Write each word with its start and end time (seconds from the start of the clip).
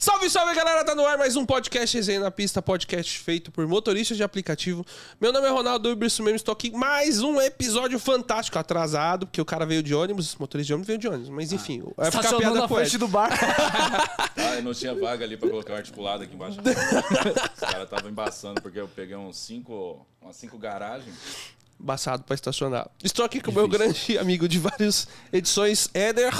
Salve, 0.00 0.30
salve 0.30 0.54
galera, 0.54 0.84
tá 0.84 0.94
no 0.94 1.04
ar 1.04 1.18
mais 1.18 1.34
um 1.34 1.44
podcast 1.44 1.96
Resenha 1.96 2.20
na 2.20 2.30
Pista, 2.30 2.62
podcast 2.62 3.18
feito 3.18 3.50
por 3.50 3.66
motoristas 3.66 4.16
de 4.16 4.22
aplicativo. 4.22 4.86
Meu 5.20 5.32
nome 5.32 5.48
é 5.48 5.50
Ronaldo 5.50 5.90
Uber, 5.90 6.06
isso 6.06 6.22
mesmo, 6.22 6.36
estou 6.36 6.52
aqui 6.52 6.70
mais 6.70 7.20
um 7.20 7.40
episódio 7.40 7.98
fantástico, 7.98 8.56
atrasado, 8.60 9.26
porque 9.26 9.40
o 9.40 9.44
cara 9.44 9.66
veio 9.66 9.82
de 9.82 9.92
ônibus, 9.96 10.36
motorista 10.36 10.68
de 10.68 10.74
ônibus 10.74 10.86
veio 10.86 10.98
de 11.00 11.08
ônibus, 11.08 11.28
mas 11.28 11.52
enfim, 11.52 11.82
vai 11.96 12.12
ficar 12.12 12.32
piada 12.36 12.60
na 12.60 12.68
frente 12.68 12.96
do 12.96 13.08
bar. 13.08 13.28
Ah, 14.40 14.54
eu 14.54 14.62
não 14.62 14.72
tinha 14.72 14.94
vaga 14.94 15.24
ali 15.24 15.36
pra 15.36 15.50
colocar 15.50 15.74
um 15.74 15.76
articulado 15.76 16.22
aqui 16.22 16.34
embaixo. 16.34 16.58
Os 16.60 17.60
caras 17.60 17.82
estavam 17.82 18.08
embaçando 18.08 18.62
porque 18.62 18.80
eu 18.80 18.88
peguei 18.88 19.16
uns 19.16 19.36
cinco, 19.36 20.06
umas 20.22 20.36
cinco 20.36 20.56
garagens. 20.56 21.14
Embaçado 21.78 22.22
pra 22.22 22.34
estacionar. 22.34 22.88
Estou 23.02 23.24
aqui 23.24 23.40
com 23.40 23.50
o 23.50 23.54
meu 23.54 23.68
grande 23.68 24.16
amigo 24.16 24.48
de 24.48 24.58
várias 24.58 25.06
edições, 25.32 25.90
Éder. 25.92 26.32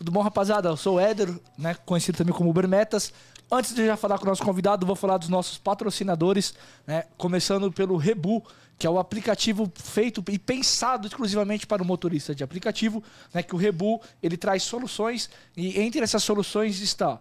Tudo 0.00 0.12
bom, 0.12 0.22
rapaziada? 0.22 0.70
Eu 0.70 0.78
sou 0.78 0.94
o 0.94 0.98
Éder, 0.98 1.28
né, 1.58 1.76
conhecido 1.84 2.16
também 2.16 2.32
como 2.32 2.48
Uber 2.48 2.66
Metas. 2.66 3.12
Antes 3.52 3.74
de 3.74 3.84
já 3.84 3.98
falar 3.98 4.16
com 4.16 4.24
o 4.24 4.28
nosso 4.28 4.42
convidado, 4.42 4.86
vou 4.86 4.96
falar 4.96 5.18
dos 5.18 5.28
nossos 5.28 5.58
patrocinadores, 5.58 6.54
né, 6.86 7.04
começando 7.18 7.70
pelo 7.70 7.98
Rebu, 7.98 8.42
que 8.78 8.86
é 8.86 8.90
o 8.90 8.98
aplicativo 8.98 9.70
feito 9.74 10.24
e 10.30 10.38
pensado 10.38 11.06
exclusivamente 11.06 11.66
para 11.66 11.82
o 11.82 11.84
motorista 11.84 12.34
de 12.34 12.42
aplicativo, 12.42 13.04
né, 13.34 13.42
que 13.42 13.54
o 13.54 13.58
Rebu, 13.58 14.00
ele 14.22 14.38
traz 14.38 14.62
soluções 14.62 15.28
e 15.54 15.78
entre 15.78 16.00
essas 16.00 16.22
soluções 16.22 16.80
está 16.80 17.20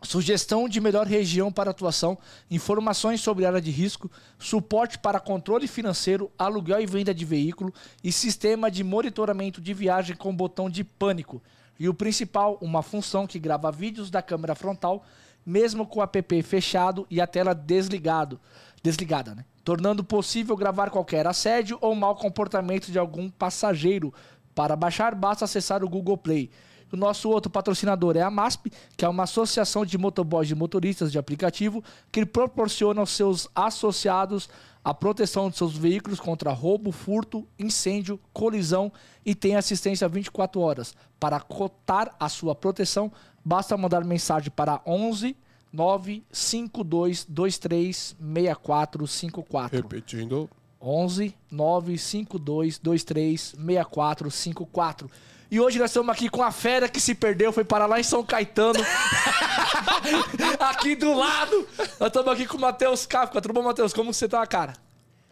Sugestão 0.00 0.68
de 0.68 0.80
melhor 0.80 1.08
região 1.08 1.50
para 1.50 1.72
atuação, 1.72 2.16
informações 2.48 3.20
sobre 3.20 3.44
área 3.44 3.60
de 3.60 3.72
risco, 3.72 4.08
suporte 4.38 4.96
para 4.96 5.18
controle 5.18 5.66
financeiro, 5.66 6.30
aluguel 6.38 6.80
e 6.80 6.86
venda 6.86 7.12
de 7.12 7.24
veículo 7.24 7.74
e 8.04 8.12
sistema 8.12 8.70
de 8.70 8.84
monitoramento 8.84 9.60
de 9.60 9.74
viagem 9.74 10.14
com 10.14 10.32
botão 10.32 10.70
de 10.70 10.84
pânico. 10.84 11.42
E 11.78 11.88
o 11.88 11.94
principal, 11.94 12.58
uma 12.60 12.82
função 12.82 13.26
que 13.26 13.38
grava 13.38 13.70
vídeos 13.70 14.10
da 14.10 14.20
câmera 14.20 14.54
frontal, 14.54 15.04
mesmo 15.46 15.86
com 15.86 16.00
o 16.00 16.02
app 16.02 16.42
fechado 16.42 17.06
e 17.10 17.20
a 17.20 17.26
tela 17.26 17.54
desligado, 17.54 18.40
desligada, 18.82 19.34
né? 19.34 19.44
tornando 19.64 20.02
possível 20.02 20.56
gravar 20.56 20.90
qualquer 20.90 21.26
assédio 21.26 21.78
ou 21.80 21.94
mau 21.94 22.16
comportamento 22.16 22.90
de 22.90 22.98
algum 22.98 23.28
passageiro. 23.28 24.12
Para 24.54 24.74
baixar, 24.74 25.14
basta 25.14 25.44
acessar 25.44 25.84
o 25.84 25.88
Google 25.88 26.16
Play. 26.16 26.50
O 26.90 26.96
nosso 26.96 27.28
outro 27.28 27.50
patrocinador 27.50 28.16
é 28.16 28.22
a 28.22 28.30
MASP, 28.30 28.72
que 28.96 29.04
é 29.04 29.08
uma 29.08 29.24
associação 29.24 29.84
de 29.84 29.98
motoboys 29.98 30.50
e 30.50 30.54
motoristas 30.54 31.12
de 31.12 31.18
aplicativo 31.18 31.84
que 32.10 32.24
proporciona 32.24 33.00
aos 33.00 33.10
seus 33.10 33.46
associados 33.54 34.48
a 34.88 34.94
proteção 34.94 35.50
de 35.50 35.56
seus 35.58 35.76
veículos 35.76 36.18
contra 36.18 36.50
roubo, 36.50 36.90
furto, 36.90 37.46
incêndio, 37.58 38.18
colisão 38.32 38.90
e 39.22 39.34
tem 39.34 39.54
assistência 39.54 40.08
24 40.08 40.58
horas. 40.62 40.96
Para 41.20 41.38
cotar 41.40 42.16
a 42.18 42.26
sua 42.26 42.54
proteção, 42.54 43.12
basta 43.44 43.76
mandar 43.76 44.02
mensagem 44.02 44.50
para 44.50 44.80
11 44.86 45.36
952 45.70 47.26
23 47.28 48.16
6454. 48.18 49.76
Repetindo. 49.76 50.48
11 50.80 51.36
952 51.50 52.80
23 52.82 53.40
6454. 53.42 55.10
E 55.50 55.58
hoje 55.58 55.78
nós 55.78 55.90
estamos 55.90 56.12
aqui 56.12 56.28
com 56.28 56.42
a 56.42 56.52
fera 56.52 56.90
que 56.90 57.00
se 57.00 57.14
perdeu, 57.14 57.50
foi 57.52 57.64
parar 57.64 57.86
lá 57.86 57.98
em 57.98 58.02
São 58.02 58.22
Caetano. 58.22 58.80
aqui 60.60 60.94
do 60.94 61.14
lado. 61.14 61.66
Nós 61.98 62.08
estamos 62.08 62.32
aqui 62.32 62.46
com 62.46 62.58
o 62.58 62.60
Matheus 62.60 63.06
Kafka. 63.06 63.40
Tudo 63.40 63.54
bom, 63.54 63.62
Matheus? 63.62 63.94
Como 63.94 64.12
você 64.12 64.28
tá, 64.28 64.46
cara? 64.46 64.74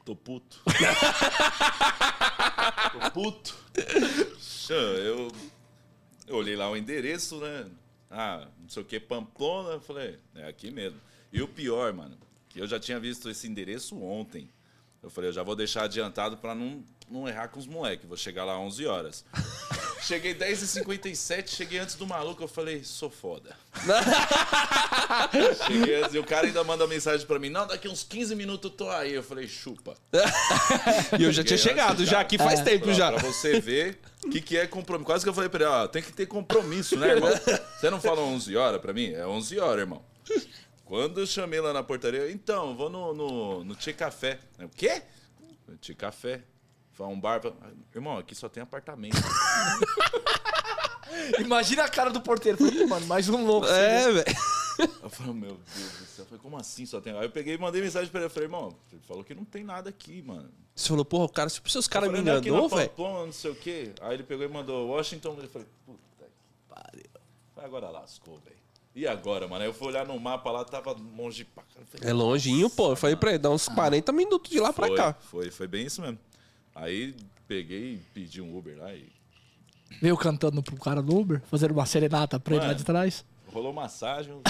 Tô 0.06 0.16
puto. 0.16 0.62
Tô 2.92 3.10
puto. 3.10 3.54
Eu, 4.70 5.30
eu 6.26 6.36
olhei 6.36 6.56
lá 6.56 6.70
o 6.70 6.76
endereço, 6.76 7.38
né? 7.38 7.66
Ah, 8.10 8.46
não 8.58 8.70
sei 8.70 8.82
o 8.82 8.86
que, 8.86 8.98
Pamplona. 8.98 9.74
Eu 9.74 9.80
falei, 9.80 10.18
é 10.34 10.48
aqui 10.48 10.70
mesmo. 10.70 10.98
E 11.30 11.42
o 11.42 11.48
pior, 11.48 11.92
mano, 11.92 12.16
que 12.48 12.58
eu 12.58 12.66
já 12.66 12.80
tinha 12.80 12.98
visto 12.98 13.28
esse 13.28 13.46
endereço 13.46 14.02
ontem. 14.02 14.48
Eu 15.02 15.10
falei, 15.10 15.28
eu 15.28 15.34
já 15.34 15.42
vou 15.42 15.54
deixar 15.54 15.84
adiantado 15.84 16.38
pra 16.38 16.54
não, 16.54 16.82
não 17.10 17.28
errar 17.28 17.48
com 17.48 17.58
os 17.58 17.66
moleques. 17.66 18.06
Vou 18.06 18.16
chegar 18.16 18.44
lá 18.44 18.58
11 18.58 18.86
horas. 18.86 19.24
Cheguei 20.02 20.34
10h57, 20.36 21.48
cheguei 21.48 21.80
antes 21.80 21.96
do 21.96 22.06
maluco. 22.06 22.40
Eu 22.42 22.46
falei, 22.46 22.84
sou 22.84 23.10
foda. 23.10 23.56
cheguei 25.66 25.96
antes, 26.00 26.14
e 26.14 26.18
o 26.18 26.24
cara 26.24 26.46
ainda 26.46 26.62
manda 26.62 26.86
mensagem 26.86 27.26
pra 27.26 27.38
mim: 27.40 27.48
Não, 27.50 27.66
daqui 27.66 27.88
uns 27.88 28.04
15 28.04 28.34
minutos 28.36 28.70
eu 28.70 28.76
tô 28.76 28.88
aí. 28.90 29.12
Eu 29.12 29.22
falei, 29.22 29.48
chupa. 29.48 29.96
E 31.18 31.24
eu 31.24 31.32
já 31.32 31.42
tinha 31.42 31.58
chegado, 31.58 32.04
já 32.04 32.20
aqui 32.20 32.38
faz 32.38 32.60
tempo 32.60 32.84
Pra, 32.84 32.94
já. 32.94 33.12
pra 33.12 33.22
você 33.22 33.58
ver 33.60 33.98
o 34.24 34.30
que, 34.30 34.40
que 34.40 34.56
é 34.56 34.66
compromisso. 34.66 35.06
Quase 35.06 35.24
que 35.24 35.28
eu 35.28 35.34
falei 35.34 35.48
pra 35.48 35.60
ele, 35.64 35.68
ó, 35.70 35.88
tem 35.88 36.02
que 36.02 36.12
ter 36.12 36.26
compromisso, 36.26 36.96
né, 36.98 37.10
irmão? 37.10 37.30
Você 37.78 37.90
não 37.90 38.00
fala 38.00 38.20
11 38.20 38.56
horas 38.56 38.80
pra 38.80 38.92
mim? 38.92 39.12
É 39.12 39.26
11 39.26 39.58
horas, 39.58 39.80
irmão. 39.80 40.04
Quando 40.84 41.20
eu 41.20 41.26
chamei 41.26 41.60
lá 41.60 41.72
na 41.72 41.82
portaria, 41.82 42.30
então, 42.30 42.70
eu 42.70 42.76
vou 42.76 42.90
no, 42.90 43.12
no, 43.14 43.64
no 43.64 43.74
Tia 43.74 43.92
Café. 43.92 44.38
O 44.60 44.68
quê? 44.68 45.02
Tia 45.80 45.94
Café. 45.94 46.42
Foi 46.96 47.06
um 47.06 47.20
bar. 47.20 47.40
pra- 47.40 47.52
Irmão, 47.94 48.18
aqui 48.18 48.34
só 48.34 48.48
tem 48.48 48.62
apartamento. 48.62 49.16
Imagina 51.38 51.84
a 51.84 51.88
cara 51.88 52.10
do 52.10 52.20
porteiro. 52.20 52.58
Falei, 52.58 52.82
"Ih, 52.82 52.86
mano, 52.86 53.06
mais 53.06 53.28
um 53.28 53.44
louco. 53.46 53.66
É, 53.68 54.12
velho. 54.12 54.36
Eu 55.02 55.10
falei, 55.10 55.32
meu 55.32 55.58
Deus 55.76 55.90
do 55.92 56.06
céu. 56.06 56.24
Eu 56.24 56.26
falei, 56.26 56.40
como 56.42 56.56
assim 56.58 56.84
só 56.84 57.00
tem. 57.00 57.16
Aí 57.16 57.24
eu 57.24 57.30
peguei 57.30 57.54
e 57.54 57.58
mandei 57.58 57.80
mensagem 57.82 58.10
pra 58.10 58.20
ele. 58.20 58.26
Eu 58.26 58.30
falei, 58.30 58.46
irmão, 58.46 58.74
ele 58.92 59.00
falou 59.06 59.24
que 59.24 59.34
não 59.34 59.44
tem 59.44 59.64
nada 59.64 59.88
aqui, 59.90 60.22
mano. 60.22 60.50
Você 60.74 60.88
falou, 60.88 61.04
porra, 61.04 61.24
o 61.24 61.28
cara, 61.28 61.48
se 61.48 61.60
os 61.64 61.88
caras 61.88 62.10
me 62.10 62.16
falei, 62.16 62.32
"Não 62.32 62.36
é 62.36 62.40
enganou, 62.40 62.68
velho. 62.68 62.90
Não 62.98 63.32
sei 63.32 63.50
o 63.50 63.54
quê. 63.54 63.92
Aí 64.00 64.14
ele 64.14 64.22
pegou 64.22 64.44
e 64.44 64.48
mandou 64.48 64.88
Washington. 64.88 65.36
Eu 65.40 65.48
falei, 65.48 65.68
puta 65.84 65.98
que 66.24 66.74
pariu. 66.74 67.04
Agora 67.56 67.88
lascou, 67.90 68.38
velho. 68.38 68.56
E 68.94 69.06
agora, 69.06 69.46
mano? 69.46 69.62
Aí 69.62 69.68
eu 69.68 69.74
fui 69.74 69.88
olhar 69.88 70.06
no 70.06 70.18
mapa 70.18 70.50
lá, 70.50 70.64
tava 70.64 70.92
longe 70.92 71.44
pra 71.44 71.62
falei, 71.64 72.10
É 72.10 72.12
longinho, 72.14 72.68
pô. 72.70 72.92
Eu 72.92 72.96
falei 72.96 73.16
pra 73.16 73.30
ele, 73.30 73.38
dá 73.38 73.50
uns 73.50 73.68
40 73.68 74.10
minutos 74.12 74.50
de 74.50 74.58
lá 74.60 74.72
pra 74.72 74.86
foi, 74.86 74.96
cá. 74.96 75.12
Foi, 75.14 75.50
foi 75.50 75.66
bem 75.66 75.84
isso 75.86 76.00
mesmo. 76.00 76.18
Aí 76.76 77.16
peguei 77.48 77.94
e 77.94 78.00
pedi 78.14 78.40
um 78.40 78.56
Uber 78.56 78.76
lá 78.78 78.92
e 78.94 79.08
Veio 80.02 80.16
cantando 80.16 80.62
pro 80.62 80.76
cara 80.76 81.00
do 81.02 81.16
Uber, 81.16 81.40
fazendo 81.50 81.70
uma 81.72 81.86
serenata 81.86 82.38
pra 82.38 82.54
ele 82.54 82.60
lá 82.60 82.66
Mano. 82.68 82.78
de 82.78 82.84
trás. 82.84 83.24
rolou 83.52 83.72
massagem. 83.72 84.34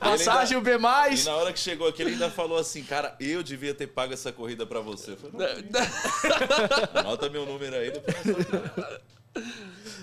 Massagem, 0.00 0.56
Uber 0.58 0.76
E 0.76 0.78
mais. 0.78 1.24
na 1.24 1.34
hora 1.34 1.52
que 1.52 1.58
chegou 1.58 1.88
aqui, 1.88 2.02
ele 2.02 2.12
ainda 2.12 2.30
falou 2.30 2.58
assim, 2.58 2.82
cara, 2.84 3.16
eu 3.20 3.42
devia 3.42 3.74
ter 3.74 3.86
pago 3.86 4.12
essa 4.12 4.32
corrida 4.32 4.66
pra 4.66 4.80
você. 4.80 5.12
Eu 5.12 5.16
falei, 5.16 5.64
"Não, 5.70 7.00
anota 7.00 7.28
meu 7.28 7.44
número 7.46 7.74
aí, 7.76 7.90
depois 7.90 8.16
nós 8.24 9.00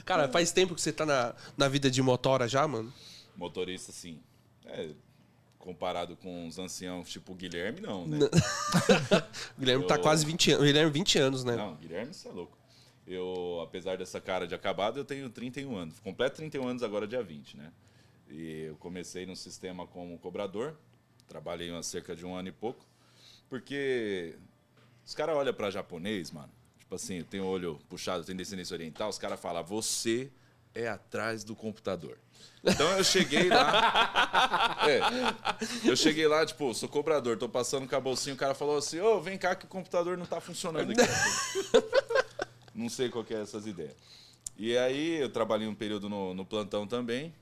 Cara, 0.06 0.28
faz 0.28 0.52
tempo 0.52 0.76
que 0.76 0.82
você 0.82 0.92
tá 0.92 1.06
na, 1.06 1.34
na 1.58 1.68
vida 1.68 1.90
de 1.90 2.02
motora 2.02 2.48
já, 2.48 2.68
mano? 2.68 2.92
motorista, 3.36 3.92
assim, 3.92 4.20
é, 4.66 4.90
comparado 5.62 6.18
com 6.18 6.48
os 6.48 6.60
anciãos 6.60 7.10
tipo 7.10 7.32
o 7.32 7.36
Guilherme, 7.36 7.80
não, 7.82 8.06
né? 8.08 8.18
O 9.58 9.60
Guilherme 9.60 9.86
tá 9.88 9.96
Eu- 9.96 10.02
quase 10.02 10.26
20 10.26 10.52
anos. 10.52 10.66
Guilherme, 10.66 10.92
20 10.92 11.20
anos, 11.20 11.44
né? 11.44 11.56
Não, 11.56 11.76
Guilherme, 11.76 12.14
você 12.14 12.28
é 12.28 12.32
louco. 12.32 12.58
Eu, 13.08 13.60
apesar 13.64 13.98
dessa 13.98 14.20
cara 14.22 14.48
de 14.48 14.54
acabado, 14.56 14.98
eu 15.00 15.06
tenho 15.06 15.30
31 15.30 15.76
anos. 15.76 16.00
Completo 16.00 16.38
31 16.38 16.68
anos 16.68 16.84
agora, 16.84 17.08
dia 17.08 17.22
20, 17.24 17.58
né? 17.58 17.72
E 18.30 18.64
eu 18.64 18.76
comecei 18.78 19.26
no 19.26 19.36
sistema 19.36 19.86
como 19.88 20.18
cobrador. 20.18 20.78
Trabalhei 21.28 21.74
há 21.76 21.84
cerca 21.84 22.16
de 22.16 22.26
um 22.26 22.34
ano 22.36 22.50
e 22.50 22.52
pouco. 22.52 22.86
Porque 23.50 24.36
os 25.06 25.14
caras 25.14 25.36
olham 25.36 25.54
pra 25.54 25.70
japonês, 25.70 26.32
mano. 26.32 26.52
Tipo 26.80 26.96
assim, 26.96 27.16
eu 27.20 27.26
tenho 27.26 27.46
olho 27.46 27.80
puxado, 27.90 28.24
tenho 28.24 28.38
descendência 28.38 28.74
oriental. 28.74 29.10
Os 29.10 29.18
caras 29.18 29.40
falam, 29.40 29.64
você 29.64 30.32
é 30.74 30.88
atrás 30.88 31.44
do 31.44 31.56
computador. 31.56 32.18
Então 32.64 32.90
eu 32.98 33.04
cheguei 33.04 33.50
lá. 33.50 34.78
É, 34.82 35.00
eu 35.88 35.96
cheguei 35.96 36.28
lá, 36.28 36.44
tipo, 36.44 36.74
sou 36.74 36.90
cobrador, 36.90 37.38
tô 37.38 37.48
passando 37.48 37.88
com 37.88 37.96
a 37.96 38.00
bolsinha, 38.00 38.34
o 38.34 38.38
cara 38.38 38.56
falou 38.56 38.78
assim, 38.78 39.00
ô, 39.00 39.22
vem 39.22 39.38
cá 39.38 39.54
que 39.54 39.66
o 39.66 39.68
computador 39.68 40.18
não 40.18 40.26
tá 40.26 40.42
funcionando 40.42 40.92
aqui. 40.92 41.02
não 42.74 42.90
sei 42.90 43.10
qual 43.10 43.24
que 43.24 43.34
é 43.34 43.42
essas 43.42 43.68
ideias. 43.68 43.96
E 44.58 44.76
aí 44.76 45.22
eu 45.22 45.30
trabalhei 45.30 45.68
um 45.68 45.76
período 45.76 46.10
no, 46.10 46.34
no 46.34 46.44
plantão 46.44 46.88
também. 46.88 47.34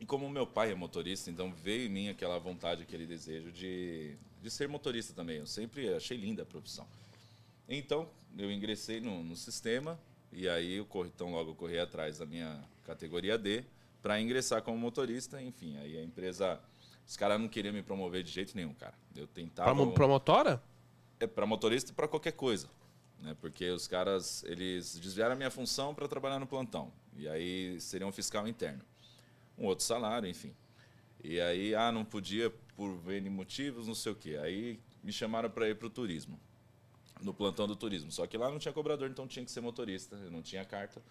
E 0.00 0.06
como 0.06 0.28
meu 0.30 0.46
pai 0.46 0.72
é 0.72 0.74
motorista, 0.74 1.30
então 1.30 1.52
veio 1.52 1.86
em 1.86 1.90
mim 1.90 2.08
aquela 2.08 2.38
vontade, 2.38 2.82
aquele 2.82 3.06
desejo 3.06 3.52
de, 3.52 4.16
de 4.42 4.50
ser 4.50 4.68
motorista 4.68 5.12
também. 5.12 5.38
Eu 5.38 5.46
sempre 5.46 5.94
achei 5.94 6.16
linda 6.16 6.42
a 6.42 6.46
profissão. 6.46 6.86
Então, 7.68 8.08
eu 8.38 8.50
ingressei 8.50 9.00
no, 9.00 9.22
no 9.22 9.36
sistema 9.36 9.98
e 10.32 10.48
aí 10.48 10.74
eu 10.74 10.86
corri, 10.86 11.10
então 11.14 11.32
logo 11.32 11.50
eu 11.52 11.54
corri 11.54 11.78
atrás 11.78 12.18
da 12.18 12.26
minha 12.26 12.62
categoria 12.84 13.36
D 13.38 13.64
para 14.02 14.20
ingressar 14.20 14.62
como 14.62 14.76
motorista. 14.78 15.42
Enfim, 15.42 15.76
aí 15.78 15.98
a 15.98 16.02
empresa... 16.02 16.60
Os 17.06 17.16
caras 17.16 17.40
não 17.40 17.46
queriam 17.48 17.72
me 17.72 17.82
promover 17.82 18.22
de 18.24 18.30
jeito 18.32 18.56
nenhum, 18.56 18.74
cara. 18.74 18.94
Eu 19.14 19.28
tentava... 19.28 19.72
Pra, 19.72 19.74
mo- 19.74 19.92
pra 19.92 20.08
motora? 20.08 20.62
É 21.20 21.26
para 21.26 21.46
motorista 21.46 21.92
e 21.92 21.94
para 21.94 22.08
qualquer 22.08 22.32
coisa, 22.32 22.68
né? 23.20 23.34
Porque 23.40 23.70
os 23.70 23.86
caras 23.86 24.42
eles 24.44 24.98
desviaram 24.98 25.32
a 25.32 25.36
minha 25.36 25.50
função 25.50 25.94
para 25.94 26.06
trabalhar 26.08 26.38
no 26.38 26.46
plantão 26.46 26.92
e 27.16 27.26
aí 27.28 27.80
seria 27.80 28.06
um 28.06 28.12
fiscal 28.12 28.46
interno, 28.46 28.82
um 29.56 29.64
outro 29.64 29.84
salário, 29.84 30.28
enfim. 30.28 30.52
E 31.24 31.40
aí 31.40 31.74
ah 31.74 31.90
não 31.90 32.04
podia 32.04 32.50
por 32.76 33.00
N 33.10 33.30
motivos, 33.30 33.86
não 33.86 33.94
sei 33.94 34.12
o 34.12 34.14
quê. 34.14 34.36
Aí 34.42 34.78
me 35.02 35.10
chamaram 35.10 35.48
para 35.48 35.68
ir 35.68 35.76
para 35.76 35.86
o 35.86 35.90
turismo, 35.90 36.38
no 37.20 37.32
plantão 37.32 37.66
do 37.66 37.76
turismo. 37.76 38.10
Só 38.10 38.26
que 38.26 38.36
lá 38.36 38.50
não 38.50 38.58
tinha 38.58 38.72
cobrador, 38.72 39.08
então 39.10 39.26
tinha 39.26 39.44
que 39.44 39.50
ser 39.50 39.60
motorista. 39.60 40.16
Eu 40.16 40.30
não 40.30 40.42
tinha 40.42 40.64
carta. 40.64 41.02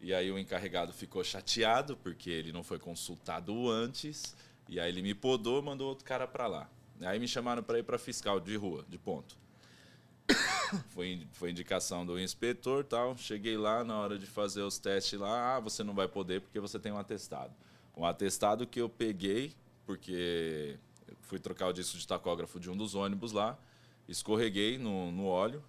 E 0.00 0.14
aí 0.14 0.30
o 0.30 0.38
encarregado 0.38 0.92
ficou 0.92 1.22
chateado 1.24 1.96
porque 1.96 2.30
ele 2.30 2.52
não 2.52 2.62
foi 2.62 2.78
consultado 2.78 3.68
antes. 3.68 4.36
E 4.68 4.78
aí 4.78 4.90
ele 4.90 5.02
me 5.02 5.14
podou, 5.14 5.62
mandou 5.62 5.88
outro 5.88 6.04
cara 6.04 6.26
para 6.26 6.46
lá. 6.46 6.70
Aí 7.00 7.18
me 7.18 7.28
chamaram 7.28 7.62
para 7.62 7.78
ir 7.78 7.82
para 7.82 7.98
fiscal 7.98 8.40
de 8.40 8.56
rua, 8.56 8.84
de 8.88 8.98
ponto. 8.98 9.36
foi, 10.90 11.26
foi 11.32 11.50
indicação 11.50 12.04
do 12.04 12.18
inspetor 12.18 12.84
tal. 12.84 13.16
Cheguei 13.16 13.56
lá 13.56 13.84
na 13.84 13.98
hora 13.98 14.18
de 14.18 14.26
fazer 14.26 14.62
os 14.62 14.78
testes 14.78 15.18
lá. 15.18 15.56
Ah, 15.56 15.60
você 15.60 15.82
não 15.82 15.94
vai 15.94 16.08
poder 16.08 16.40
porque 16.40 16.60
você 16.60 16.78
tem 16.78 16.92
um 16.92 16.98
atestado. 16.98 17.54
Um 17.96 18.04
atestado 18.04 18.66
que 18.66 18.80
eu 18.80 18.88
peguei 18.88 19.54
porque 19.88 20.78
fui 21.22 21.38
trocar 21.38 21.68
o 21.68 21.72
disco 21.72 21.96
de 21.96 22.06
tacógrafo 22.06 22.60
de 22.60 22.70
um 22.70 22.76
dos 22.76 22.94
ônibus 22.94 23.32
lá, 23.32 23.58
escorreguei 24.08 24.78
no, 24.78 25.12
no 25.12 25.26
óleo 25.26 25.62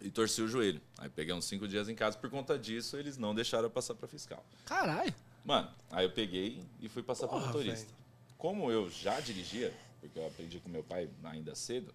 e 0.00 0.10
torci 0.10 0.42
o 0.42 0.48
joelho. 0.48 0.80
Aí 0.98 1.08
peguei 1.08 1.34
uns 1.34 1.44
cinco 1.44 1.68
dias 1.68 1.88
em 1.88 1.94
casa. 1.94 2.16
Por 2.18 2.30
conta 2.30 2.58
disso, 2.58 2.96
eles 2.96 3.16
não 3.16 3.34
deixaram 3.34 3.64
eu 3.64 3.70
passar 3.70 3.94
para 3.94 4.08
fiscal. 4.08 4.44
Caralho. 4.64 5.14
Mano, 5.44 5.70
aí 5.90 6.04
eu 6.04 6.10
peguei 6.10 6.64
e 6.80 6.88
fui 6.88 7.02
passar 7.02 7.28
para 7.28 7.38
motorista. 7.38 7.86
velho. 7.86 7.96
Como 8.36 8.70
eu 8.70 8.90
já 8.90 9.20
dirigia, 9.20 9.72
porque 10.00 10.18
eu 10.18 10.26
aprendi 10.26 10.58
com 10.58 10.68
meu 10.68 10.82
pai 10.82 11.08
ainda 11.24 11.54
cedo, 11.54 11.94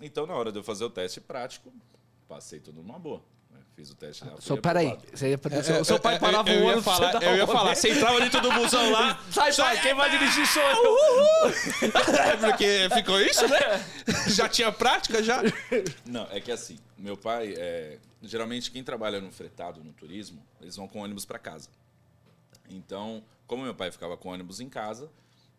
então 0.00 0.26
na 0.26 0.34
hora 0.34 0.52
de 0.52 0.58
eu 0.58 0.62
fazer 0.62 0.84
o 0.84 0.90
teste 0.90 1.20
prático, 1.20 1.72
passei 2.28 2.60
tudo 2.60 2.82
numa 2.82 2.98
boa. 2.98 3.22
Né? 3.74 3.76
Fiz 3.76 3.90
o 3.90 3.94
teste 3.96 4.24
lá. 4.24 4.32
fui 4.32 4.40
Só, 4.40 4.56
peraí. 4.56 4.96
Você 5.12 5.30
ia, 5.30 5.62
seu, 5.62 5.84
seu 5.84 6.00
pai 6.00 6.14
É, 6.14 6.18
parava 6.18 6.48
eu 6.50 6.60
o 6.60 6.62
ia 6.62 6.66
ônibus. 6.66 6.84
falar, 6.84 7.22
Eu 7.22 7.36
ia 7.36 7.44
um 7.44 7.46
falar, 7.46 7.74
você 7.74 7.90
entrava 7.90 8.20
dentro 8.20 8.40
do 8.40 8.52
busão 8.52 8.90
lá. 8.90 9.20
Sai, 9.30 9.54
pai, 9.54 9.80
quem 9.82 9.94
vai 9.94 10.10
dirigir 10.10 10.46
sou 10.46 10.62
eu. 10.62 10.94
É 12.24 12.36
porque 12.36 12.88
ficou 12.94 13.20
isso, 13.20 13.46
né? 13.48 13.58
Já 14.28 14.48
tinha 14.48 14.70
prática, 14.72 15.22
já. 15.22 15.42
Não, 16.06 16.26
é 16.30 16.40
que 16.40 16.50
assim, 16.50 16.78
meu 16.96 17.16
pai, 17.16 17.54
é, 17.56 17.98
geralmente 18.22 18.70
quem 18.70 18.82
trabalha 18.82 19.20
no 19.20 19.30
fretado, 19.30 19.82
no 19.82 19.92
turismo, 19.92 20.44
eles 20.60 20.76
vão 20.76 20.88
com 20.88 21.00
ônibus 21.00 21.24
para 21.24 21.38
casa. 21.38 21.68
Então, 22.68 23.22
como 23.46 23.62
meu 23.62 23.74
pai 23.74 23.90
ficava 23.90 24.16
com 24.16 24.30
ônibus 24.30 24.60
em 24.60 24.68
casa, 24.68 25.10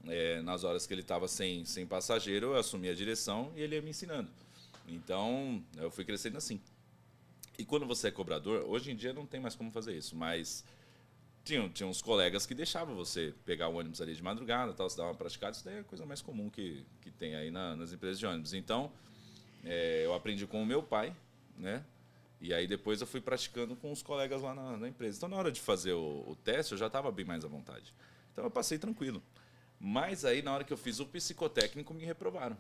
é, 0.08 0.42
nas 0.42 0.64
horas 0.64 0.88
que 0.88 0.94
ele 0.94 1.02
estava 1.02 1.28
sem, 1.28 1.66
sem 1.66 1.86
passageiro, 1.86 2.48
eu 2.48 2.58
assumia 2.58 2.92
a 2.92 2.96
direção 2.96 3.52
e 3.56 3.62
ele 3.62 3.76
ia 3.76 3.82
me 3.82 3.90
ensinando. 3.92 4.30
Então, 4.88 5.64
eu 5.78 5.90
fui 5.92 6.04
crescendo 6.06 6.38
assim. 6.38 6.60
E 7.58 7.66
quando 7.66 7.86
você 7.86 8.10
é 8.10 8.12
cobrador, 8.12 8.66
hoje 8.68 8.92
em 8.92 8.96
dia 8.96 9.14
não 9.14 9.26
tem 9.26 9.40
mais 9.40 9.56
como 9.56 9.72
fazer 9.72 9.96
isso, 9.96 10.16
mas 10.16 10.66
tinha, 11.44 11.68
tinha 11.70 11.88
uns 11.88 12.02
colegas 12.02 12.46
que 12.46 12.54
deixavam 12.54 12.96
você 12.96 13.34
pegar 13.46 13.70
o 13.70 13.76
ônibus 13.76 14.02
ali 14.02 14.14
de 14.16 14.22
madrugada, 14.24 14.74
tal, 14.74 14.90
você 14.90 14.98
dava 14.98 15.10
uma 15.10 15.16
praticada, 15.16 15.56
isso 15.56 15.64
daí 15.64 15.76
é 15.78 15.80
a 15.80 15.84
coisa 15.84 16.06
mais 16.06 16.22
comum 16.22 16.50
que, 16.50 16.86
que 17.02 17.12
tem 17.12 17.36
aí 17.36 17.52
na- 17.52 17.76
nas 17.76 17.94
empresas 17.94 18.20
de 18.20 18.26
ônibus. 18.26 18.54
Então, 18.54 18.92
é, 19.64 20.04
eu 20.06 20.14
aprendi 20.14 20.46
com 20.46 20.62
o 20.62 20.66
meu 20.66 20.84
pai, 20.84 21.16
né? 21.58 21.84
E 22.42 22.54
aí 22.54 22.68
depois 22.68 23.00
eu 23.00 23.08
fui 23.08 23.22
praticando 23.22 23.76
com 23.76 23.92
os 23.92 24.02
colegas 24.04 24.42
lá 24.42 24.54
na, 24.54 24.78
na 24.78 24.88
empresa. 24.90 25.18
Então, 25.18 25.30
na 25.30 25.38
hora 25.38 25.52
de 25.52 25.62
fazer 25.62 25.94
o, 25.94 26.26
o 26.28 26.36
teste, 26.44 26.74
eu 26.74 26.78
já 26.78 26.88
estava 26.88 27.12
bem 27.12 27.26
mais 27.26 27.46
à 27.46 27.48
vontade. 27.48 27.94
Então, 28.32 28.44
eu 28.44 28.52
passei 28.52 28.78
tranquilo. 28.78 29.24
Mas 29.80 30.26
aí, 30.26 30.42
na 30.42 30.54
hora 30.54 30.64
que 30.64 30.74
eu 30.74 30.78
fiz 30.78 31.00
o 31.00 31.06
psicotécnico, 31.06 31.94
me 31.94 32.04
reprovaram. 32.04 32.58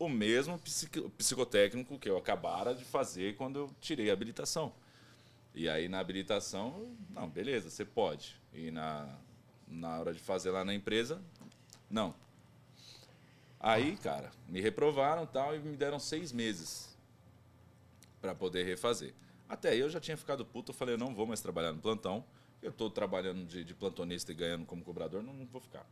O 0.00 0.08
mesmo 0.08 0.58
psico- 0.58 1.10
psicotécnico 1.10 1.96
que 1.98 2.08
eu 2.08 2.16
acabara 2.16 2.74
de 2.74 2.84
fazer 2.84 3.36
quando 3.36 3.58
eu 3.60 3.70
tirei 3.80 4.10
a 4.10 4.14
habilitação. 4.14 4.72
E 5.54 5.68
aí, 5.68 5.88
na 5.88 6.00
habilitação, 6.00 6.96
não, 7.10 7.28
beleza, 7.28 7.68
você 7.68 7.84
pode. 7.84 8.40
E 8.54 8.70
na, 8.70 9.14
na 9.68 10.00
hora 10.00 10.14
de 10.14 10.18
fazer 10.18 10.50
lá 10.50 10.64
na 10.64 10.74
empresa, 10.74 11.20
não. 11.90 12.14
Aí, 13.60 13.94
cara, 13.98 14.32
me 14.48 14.58
reprovaram 14.58 15.26
tal 15.26 15.54
e 15.54 15.58
me 15.58 15.76
deram 15.76 15.98
seis 15.98 16.32
meses 16.32 16.96
para 18.22 18.34
poder 18.34 18.64
refazer. 18.64 19.12
Até 19.46 19.68
aí 19.68 19.80
eu 19.80 19.90
já 19.90 20.00
tinha 20.00 20.16
ficado 20.16 20.46
puto, 20.46 20.70
eu 20.70 20.74
falei, 20.74 20.94
eu 20.94 20.98
não 20.98 21.14
vou 21.14 21.26
mais 21.26 21.42
trabalhar 21.42 21.72
no 21.72 21.78
plantão. 21.78 22.24
Eu 22.62 22.70
estou 22.70 22.88
trabalhando 22.88 23.44
de, 23.44 23.64
de 23.64 23.74
plantonista 23.74 24.32
e 24.32 24.34
ganhando 24.34 24.64
como 24.64 24.82
cobrador, 24.82 25.22
não, 25.22 25.34
não 25.34 25.44
vou 25.44 25.60
ficar. 25.60 25.86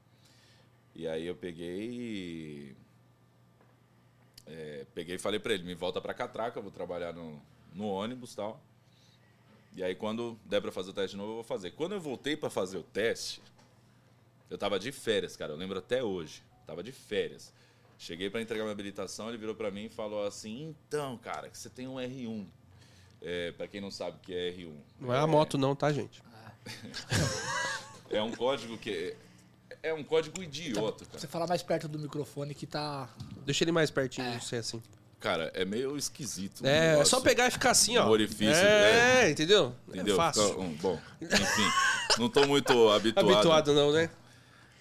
E 0.95 1.07
aí 1.07 1.27
eu 1.27 1.37
peguei 1.37 1.91
e... 1.91 2.77
é, 4.49 4.87
peguei 4.95 5.17
e 5.17 5.19
falei 5.19 5.39
para 5.39 5.53
ele, 5.53 5.63
me 5.63 5.75
volta 5.75 6.01
para 6.01 6.15
Catraca, 6.15 6.61
vou 6.61 6.71
trabalhar 6.71 7.13
no, 7.13 7.41
no 7.75 7.87
ônibus 7.87 8.35
tal. 8.35 8.61
E 9.75 9.83
aí 9.83 9.95
quando 9.95 10.39
der 10.45 10.61
para 10.61 10.73
fazer 10.73 10.91
o 10.91 10.93
teste 10.95 11.11
de 11.11 11.17
novo, 11.19 11.33
eu 11.33 11.35
vou 11.37 11.45
fazer. 11.45 11.73
Quando 11.73 11.93
eu 11.93 12.01
voltei 12.01 12.37
para 12.37 12.49
fazer 12.49 12.79
o 12.79 12.83
teste, 12.83 13.43
eu 14.49 14.57
tava 14.57 14.79
de 14.79 14.91
férias, 14.91 15.37
cara. 15.37 15.53
Eu 15.53 15.57
lembro 15.57 15.79
até 15.79 16.03
hoje. 16.03 16.43
Tava 16.67 16.83
de 16.83 16.93
férias. 16.93 17.53
Cheguei 17.99 18.31
para 18.31 18.41
entregar 18.41 18.63
minha 18.63 18.73
habilitação, 18.73 19.29
ele 19.29 19.39
virou 19.39 19.55
para 19.55 19.71
mim 19.71 19.87
e 19.87 19.89
falou 19.89 20.25
assim: 20.25 20.75
"Então, 20.87 21.19
cara, 21.19 21.49
que 21.49 21.59
você 21.59 21.69
tem 21.69 21.87
um 21.87 21.97
R1". 21.97 22.47
É, 23.21 23.53
para 23.53 23.67
quem 23.67 23.81
não 23.81 23.91
sabe 23.91 24.17
o 24.17 24.21
que 24.21 24.33
é 24.33 24.53
R1. 24.53 24.77
Não 25.01 25.13
é 25.13 25.19
a 25.19 25.27
moto, 25.27 25.59
não, 25.59 25.75
tá, 25.75 25.93
gente? 25.93 26.23
É 28.11 28.23
um 28.23 28.33
código 28.33 28.79
que 28.79 29.15
é 29.83 29.93
um 29.95 30.03
código 30.05 30.43
idiota, 30.43 31.05
Você 31.05 31.11
cara. 31.13 31.29
falar 31.29 31.47
mais 31.47 31.63
perto 31.63 31.89
do 31.89 31.99
microfone 31.99 32.55
que 32.55 32.67
tá. 32.67 33.09
Deixa 33.45 33.65
ele 33.65 33.73
mais 33.73 33.91
pertinho 33.91 34.31
de 34.33 34.45
você 34.45 34.57
assim. 34.57 34.83
Cara, 35.21 35.51
é 35.55 35.65
meio 35.65 35.97
esquisito. 35.97 36.65
É, 36.65 36.77
é 36.77 36.91
negócio. 36.93 37.11
só 37.17 37.21
pegar 37.21 37.49
e 37.49 37.51
ficar 37.51 37.71
assim, 37.71 37.97
ó. 37.99 38.07
Um 38.07 38.11
orifício, 38.11 38.55
É, 38.55 39.25
é. 39.27 39.31
entendeu? 39.31 39.75
Entendeu? 39.89 40.15
É 40.15 40.17
fácil. 40.17 40.61
Um- 40.61 40.75
bom, 40.75 41.01
enfim, 41.21 42.21
não 42.21 42.29
tô 42.29 42.47
muito 42.47 42.73
habituado. 42.91 43.31
Habituado 43.33 43.75
não, 43.75 43.93
né? 43.93 44.09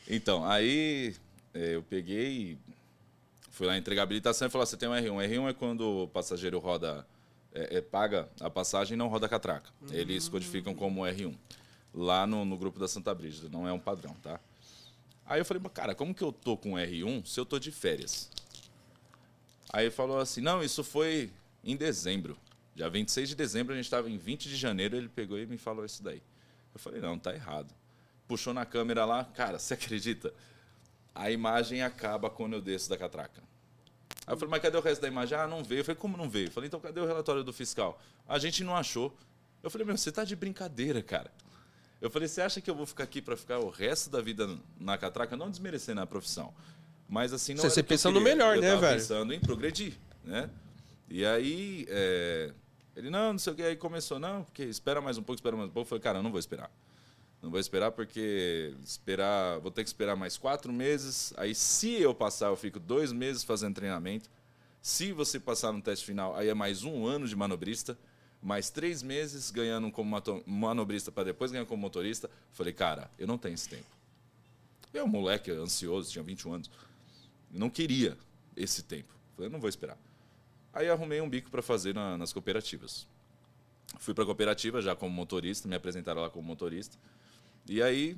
Então, 0.08 0.46
aí 0.46 1.16
é, 1.54 1.76
eu 1.76 1.82
peguei, 1.82 2.28
e 2.54 2.58
fui 3.50 3.66
lá 3.66 3.76
entregar 3.78 4.02
a 4.02 4.04
habilitação 4.04 4.48
e 4.48 4.52
falei: 4.52 4.64
"Ah, 4.64 4.66
você 4.68 4.78
tem 4.78 4.88
um 4.88 4.94
R1. 4.94 5.28
R1 5.28 5.50
é 5.50 5.54
quando 5.54 6.04
o 6.04 6.08
passageiro 6.08 6.60
roda, 6.60 7.06
é, 7.54 7.78
é, 7.78 7.82
paga 7.82 8.30
a 8.40 8.50
passagem 8.50 8.94
e 8.94 8.98
não 8.98 9.08
roda 9.08 9.26
a 9.26 9.30
catraca. 9.30 9.72
Eles 9.92 10.30
codificam 10.30 10.76
como 10.76 11.02
R1. 11.02 11.34
Lá 11.96 12.28
no, 12.28 12.46
no 12.46 12.56
grupo 12.58 12.78
da 12.80 12.88
Santa 12.88 13.14
Brígida, 13.16 13.50
não 13.50 13.68
é 13.68 13.74
um 13.74 13.80
padrão, 13.80 14.16
tá? 14.22 14.40
Aí 15.28 15.40
eu 15.42 15.46
falei, 15.46 15.62
"Mas, 15.62 15.74
cara, 15.74 15.94
como 15.94 16.16
que 16.16 16.24
eu 16.24 16.32
tô 16.32 16.56
com 16.58 16.72
R1 16.74 17.26
se 17.26 17.40
eu 17.40 17.46
tô 17.46 17.60
de 17.60 17.72
férias? 17.72 18.30
Aí 19.72 19.86
ele 19.86 19.92
falou 19.92 20.20
assim: 20.20 20.42
não, 20.42 20.64
isso 20.64 20.84
foi 20.84 21.32
em 21.64 21.76
dezembro. 21.76 22.38
Dia 22.76 22.90
26 22.90 23.30
de 23.30 23.36
dezembro, 23.36 23.74
a 23.74 23.76
gente 23.76 23.86
estava 23.86 24.10
em 24.10 24.18
20 24.18 24.48
de 24.48 24.56
janeiro, 24.56 24.96
ele 24.96 25.10
pegou 25.10 25.38
e 25.40 25.46
me 25.46 25.58
falou 25.58 25.84
isso 25.84 26.04
daí. 26.04 26.22
Eu 26.74 26.80
falei, 26.80 27.02
não, 27.02 27.18
tá 27.18 27.34
errado. 27.34 27.74
Puxou 28.28 28.54
na 28.54 28.66
câmera 28.66 29.04
lá, 29.04 29.24
cara, 29.24 29.58
você 29.58 29.74
acredita? 29.76 30.32
A 31.14 31.32
imagem 31.32 31.82
acaba 31.82 32.30
quando 32.30 32.54
eu 32.54 32.62
desço 32.62 32.88
da 32.88 32.96
catraca. 32.96 33.42
Aí 34.28 34.34
eu 34.34 34.38
falei, 34.38 34.52
mas 34.52 34.62
cadê 34.62 34.78
o 34.78 34.82
resto 34.82 35.02
da 35.02 35.08
imagem? 35.08 35.36
Ah, 35.36 35.48
não 35.48 35.64
veio. 35.64 35.80
Eu 35.80 35.86
falei, 35.86 36.00
como 36.00 36.16
não 36.16 36.30
veio? 36.30 36.48
Eu 36.48 36.52
falei, 36.52 36.68
então 36.68 36.80
cadê 36.80 37.00
o 37.00 37.06
relatório 37.08 37.44
do 37.44 37.52
fiscal? 37.52 38.00
A 38.28 38.38
gente 38.38 38.64
não 38.64 38.76
achou. 38.76 39.12
Eu 39.64 39.72
falei, 39.72 39.88
meu, 39.88 39.98
você 39.98 40.12
tá 40.12 40.24
de 40.24 40.36
brincadeira, 40.36 41.02
cara. 41.02 41.32
Eu 42.02 42.10
falei, 42.10 42.28
você 42.28 42.42
acha 42.42 42.62
que 42.62 42.70
eu 42.70 42.76
vou 42.76 42.86
ficar 42.86 43.04
aqui 43.04 43.22
para 43.22 43.36
ficar 43.36 43.60
o 43.60 43.70
resto 43.70 44.10
da 44.10 44.22
vida 44.22 44.48
na 44.80 44.98
catraca? 44.98 45.36
Não 45.36 45.50
desmerecendo 45.50 46.02
a 46.02 46.06
profissão. 46.06 46.54
Mas 47.10 47.34
assim, 47.34 47.54
não 47.54 47.64
Você- 47.64 47.82
pensando 47.82 48.16
no 48.16 48.22
melhor, 48.22 48.56
eu 48.56 48.62
né, 48.62 48.76
velho? 48.76 49.00
pensando 49.00 49.34
em 49.34 49.40
progredir, 49.40 49.94
né? 50.24 50.50
E 51.10 51.26
aí, 51.26 51.86
é, 51.90 52.52
ele, 52.96 53.10
não, 53.10 53.32
não 53.32 53.40
sei 53.40 53.54
o 53.54 53.56
que, 53.56 53.64
aí 53.64 53.76
começou, 53.76 54.20
não, 54.20 54.44
porque 54.44 54.64
espera 54.64 55.00
mais 55.02 55.18
um 55.18 55.24
pouco, 55.24 55.38
espera 55.40 55.56
mais 55.56 55.70
um 55.70 55.72
pouco. 55.72 55.86
Eu 55.88 55.90
falei, 55.90 56.02
cara, 56.02 56.20
eu 56.20 56.24
não 56.24 56.30
vou 56.32 56.40
esperar. 56.40 56.70
Não 57.42 57.50
vou 57.50 57.60
esperar 57.60 57.92
porque 57.92 58.74
esperar, 58.84 59.60
vou 59.60 59.72
ter 59.72 59.84
que 59.84 59.90
esperar 59.90 60.16
mais 60.16 60.38
quatro 60.38 60.74
meses. 60.74 61.34
Aí, 61.38 61.56
se 61.56 61.94
eu 61.94 62.14
passar, 62.14 62.48
eu 62.48 62.56
fico 62.58 62.80
dois 62.80 63.12
meses 63.14 63.44
fazendo 63.44 63.74
treinamento. 63.76 64.30
Se 64.82 65.12
você 65.14 65.40
passar 65.40 65.72
no 65.72 65.82
teste 65.82 66.06
final, 66.06 66.36
aí 66.36 66.50
é 66.50 66.54
mais 66.54 66.84
um 66.84 67.06
ano 67.06 67.28
de 67.28 67.36
manobrista, 67.36 67.98
mais 68.42 68.70
três 68.70 69.02
meses 69.02 69.50
ganhando 69.52 69.92
como 69.92 70.16
manobrista 70.46 71.12
para 71.12 71.26
depois 71.26 71.52
ganhar 71.52 71.66
como 71.66 71.82
motorista. 71.82 72.30
Falei, 72.54 72.74
cara, 72.74 73.10
eu 73.18 73.28
não 73.28 73.38
tenho 73.38 73.56
esse 73.56 73.68
tempo. 73.68 73.86
Eu, 74.94 75.08
moleque 75.08 75.52
ansioso, 75.52 76.12
tinha 76.12 76.24
21 76.24 76.54
anos, 76.54 76.72
não 77.52 77.70
queria 77.70 78.18
esse 78.56 78.84
tempo. 78.84 79.14
Falei, 79.36 79.50
não 79.50 79.60
vou 79.60 79.70
esperar. 79.70 79.98
Aí 80.74 80.90
arrumei 80.90 81.20
um 81.22 81.30
bico 81.30 81.50
para 81.50 81.62
fazer 81.62 81.94
na- 81.94 82.18
nas 82.18 82.32
cooperativas. 82.32 83.08
Fui 84.00 84.14
para 84.14 84.24
a 84.24 84.26
cooperativa 84.28 84.82
já 84.82 84.96
como 84.96 85.14
motorista, 85.14 85.68
me 85.68 85.76
apresentaram 85.76 86.22
lá 86.22 86.30
como 86.30 86.48
motorista. 86.48 86.98
E 87.68 87.82
aí 87.82 88.18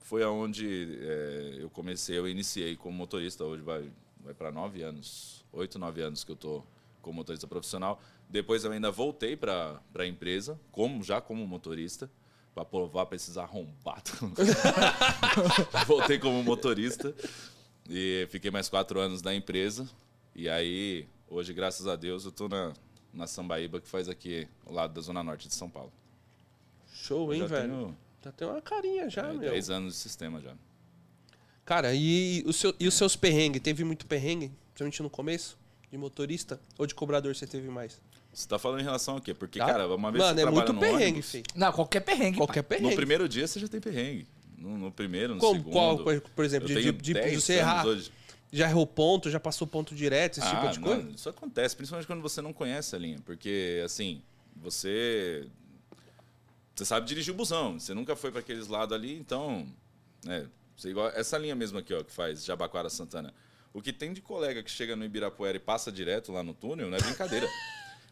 foi 0.00 0.22
aonde 0.22 0.98
é, 1.00 1.56
eu 1.60 1.70
comecei, 1.70 2.18
eu 2.18 2.28
iniciei 2.28 2.76
como 2.76 2.96
motorista. 2.96 3.44
Hoje 3.44 3.62
vai, 3.62 3.90
vai 4.20 4.34
para 4.34 4.52
nove 4.52 4.82
anos, 4.82 5.44
oito, 5.52 5.78
nove 5.78 6.02
anos 6.02 6.24
que 6.24 6.30
eu 6.32 6.36
tô 6.36 6.62
como 7.04 7.16
motorista 7.16 7.46
profissional. 7.46 8.00
Depois 8.28 8.64
eu 8.64 8.72
ainda 8.72 8.90
voltei 8.90 9.36
para 9.36 9.80
a 9.96 10.06
empresa, 10.06 10.58
como 10.72 11.04
já 11.04 11.20
como 11.20 11.46
motorista, 11.46 12.10
para 12.54 12.64
provar 12.64 13.06
para 13.06 13.16
esses 13.16 13.36
arrombados. 13.36 14.12
voltei 15.86 16.18
como 16.18 16.42
motorista 16.42 17.14
e 17.88 18.26
fiquei 18.30 18.50
mais 18.50 18.68
quatro 18.68 18.98
anos 18.98 19.22
na 19.22 19.34
empresa. 19.34 19.88
E 20.34 20.48
aí, 20.48 21.06
hoje, 21.28 21.52
graças 21.52 21.86
a 21.86 21.94
Deus, 21.94 22.24
eu 22.24 22.32
tô 22.32 22.48
na, 22.48 22.72
na 23.12 23.26
Sambaíba, 23.26 23.80
que 23.80 23.86
faz 23.88 24.08
aqui 24.08 24.48
ao 24.66 24.72
lado 24.72 24.94
da 24.94 25.00
Zona 25.00 25.22
Norte 25.22 25.46
de 25.46 25.54
São 25.54 25.68
Paulo. 25.68 25.92
Show, 26.92 27.32
hein, 27.34 27.46
velho? 27.46 27.68
tenho 27.70 27.96
Já 28.24 28.32
tem 28.32 28.48
uma 28.48 28.62
carinha 28.62 29.10
já, 29.10 29.28
é, 29.28 29.32
meu. 29.32 29.50
10 29.50 29.70
anos 29.70 29.94
de 29.94 30.00
sistema 30.00 30.40
já. 30.40 30.54
Cara, 31.64 31.94
e, 31.94 32.42
o 32.46 32.52
seu- 32.52 32.74
e 32.80 32.86
os 32.88 32.94
seus 32.94 33.16
perrengues? 33.16 33.60
Teve 33.62 33.84
muito 33.84 34.06
perrengue? 34.06 34.50
Principalmente 34.72 35.02
no 35.02 35.10
começo? 35.10 35.58
De 35.94 35.98
motorista? 35.98 36.60
Ou 36.76 36.88
de 36.88 36.92
cobrador 36.94 37.36
você 37.36 37.46
teve 37.46 37.68
mais? 37.68 38.00
Você 38.32 38.48
tá 38.48 38.58
falando 38.58 38.80
em 38.80 38.82
relação 38.82 39.14
ao 39.14 39.20
quê? 39.20 39.32
Porque, 39.32 39.60
Tá? 39.60 39.66
cara, 39.66 39.86
uma 39.94 40.10
vez 40.10 40.24
Mano, 40.24 40.34
você 40.34 40.40
é 40.40 40.42
trabalha 40.42 40.66
muito 40.66 40.72
no 40.72 40.80
perrengue, 40.80 41.04
ônibus, 41.04 41.30
filho. 41.30 41.44
Não, 41.54 41.72
qualquer 41.72 42.00
perrengue. 42.00 42.36
Qualquer 42.36 42.62
pai. 42.62 42.78
perrengue. 42.78 42.90
No 42.90 42.96
primeiro 42.96 43.28
dia 43.28 43.46
você 43.46 43.60
já 43.60 43.68
tem 43.68 43.80
perrengue. 43.80 44.26
No, 44.58 44.76
no 44.76 44.90
primeiro, 44.90 45.34
no 45.34 45.40
Como, 45.40 45.54
segundo. 45.54 45.72
qual, 45.72 45.98
por, 45.98 46.44
exemplo, 46.44 46.68
Eu 46.68 46.74
de, 46.74 46.90
de, 46.90 47.00
de 47.00 47.14
10 47.14 47.40
você 47.44 47.52
errar, 47.58 47.86
hoje. 47.86 48.10
já 48.52 48.68
errou 48.68 48.84
ponto, 48.88 49.30
já 49.30 49.38
passou 49.38 49.68
ponto 49.68 49.94
direto, 49.94 50.38
esse 50.40 50.48
ah, 50.48 50.50
tipo 50.50 50.72
de 50.72 50.80
coisa? 50.80 51.02
mano, 51.02 51.14
isso 51.14 51.28
acontece, 51.28 51.76
principalmente 51.76 52.08
quando 52.08 52.22
você 52.22 52.42
não 52.42 52.52
conhece 52.52 52.96
a 52.96 52.98
linha. 52.98 53.20
Porque, 53.24 53.80
assim, 53.84 54.20
você. 54.56 55.46
Você 56.74 56.84
sabe 56.84 57.06
dirigir 57.06 57.32
o 57.32 57.36
busão. 57.36 57.78
Você 57.78 57.94
nunca 57.94 58.16
foi 58.16 58.32
para 58.32 58.40
aqueles 58.40 58.66
lados 58.66 58.96
ali, 58.96 59.16
então. 59.16 59.64
né, 60.24 60.44
você 60.76 60.88
igual, 60.88 61.06
essa 61.10 61.38
linha 61.38 61.54
mesmo 61.54 61.78
aqui, 61.78 61.94
ó, 61.94 62.02
que 62.02 62.10
faz 62.10 62.44
Jabaquara 62.44 62.90
Santana. 62.90 63.32
O 63.74 63.82
que 63.82 63.92
tem 63.92 64.12
de 64.12 64.22
colega 64.22 64.62
que 64.62 64.70
chega 64.70 64.94
no 64.94 65.04
Ibirapuera 65.04 65.56
e 65.56 65.60
passa 65.60 65.90
direto 65.90 66.30
lá 66.30 66.44
no 66.44 66.54
túnel 66.54 66.88
não 66.88 66.96
é 66.96 67.00
brincadeira. 67.02 67.46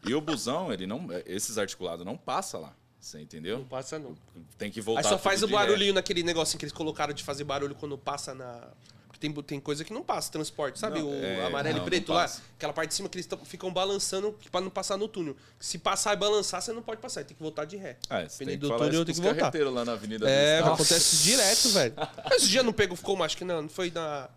e 0.05 0.13
o 0.13 0.19
busão, 0.19 0.71
ele 0.73 0.85
não. 0.85 1.07
Esses 1.25 1.57
articulados 1.57 2.05
não 2.05 2.17
passa 2.17 2.57
lá. 2.57 2.75
Você 2.99 3.19
entendeu? 3.21 3.59
Não 3.59 3.65
passa, 3.65 3.97
não. 3.97 4.15
Tem 4.57 4.69
que 4.69 4.81
voltar. 4.81 5.01
Aí 5.01 5.07
só 5.09 5.17
faz 5.17 5.41
o 5.41 5.47
direto. 5.47 5.59
barulhinho 5.61 5.93
naquele 5.93 6.21
negocinho 6.21 6.59
que 6.59 6.65
eles 6.65 6.73
colocaram 6.73 7.13
de 7.13 7.23
fazer 7.23 7.45
barulho 7.45 7.75
quando 7.75 7.97
passa 7.97 8.33
na. 8.33 8.69
Porque 9.07 9.19
tem, 9.19 9.33
tem 9.43 9.59
coisa 9.59 9.83
que 9.85 9.93
não 9.93 10.03
passa, 10.03 10.31
transporte, 10.31 10.79
sabe? 10.79 10.99
Não, 10.99 11.09
o 11.11 11.13
é, 11.13 11.45
amarelo 11.45 11.77
não, 11.77 11.85
e 11.85 11.89
preto 11.89 12.11
lá. 12.13 12.29
Aquela 12.57 12.73
parte 12.73 12.89
de 12.89 12.95
cima 12.95 13.07
que 13.07 13.17
eles 13.17 13.25
tão- 13.25 13.39
ficam 13.45 13.71
balançando 13.71 14.37
pra 14.51 14.59
não 14.59 14.69
passar 14.69 14.97
no 14.97 15.07
túnel. 15.07 15.35
Se 15.59 15.77
passar 15.77 16.13
e 16.13 16.15
balançar, 16.17 16.61
você 16.61 16.73
não 16.73 16.81
pode 16.81 16.99
passar, 16.99 17.23
tem 17.23 17.35
que 17.35 17.41
voltar 17.43 17.65
de 17.65 17.77
ré. 17.77 17.97
Ah, 18.09 18.21
você 18.27 18.39
Dependendo 18.45 18.51
que 18.51 18.57
do 18.57 18.67
falar 18.69 18.85
túnel, 18.85 19.05
tem 19.05 19.15
que 19.15 19.21
voltar. 19.21 19.53
lá 19.69 19.85
na 19.85 19.91
Avenida 19.93 20.29
É, 20.29 20.59
acontece 20.59 21.23
direto, 21.23 21.69
velho. 21.69 21.93
Esse 22.33 22.47
dia 22.49 22.63
não 22.63 22.73
pegou, 22.73 22.95
ficou, 22.97 23.21
acho 23.23 23.37
que 23.37 23.45
não, 23.45 23.61
não 23.63 23.69
foi 23.69 23.91
na. 23.91 24.29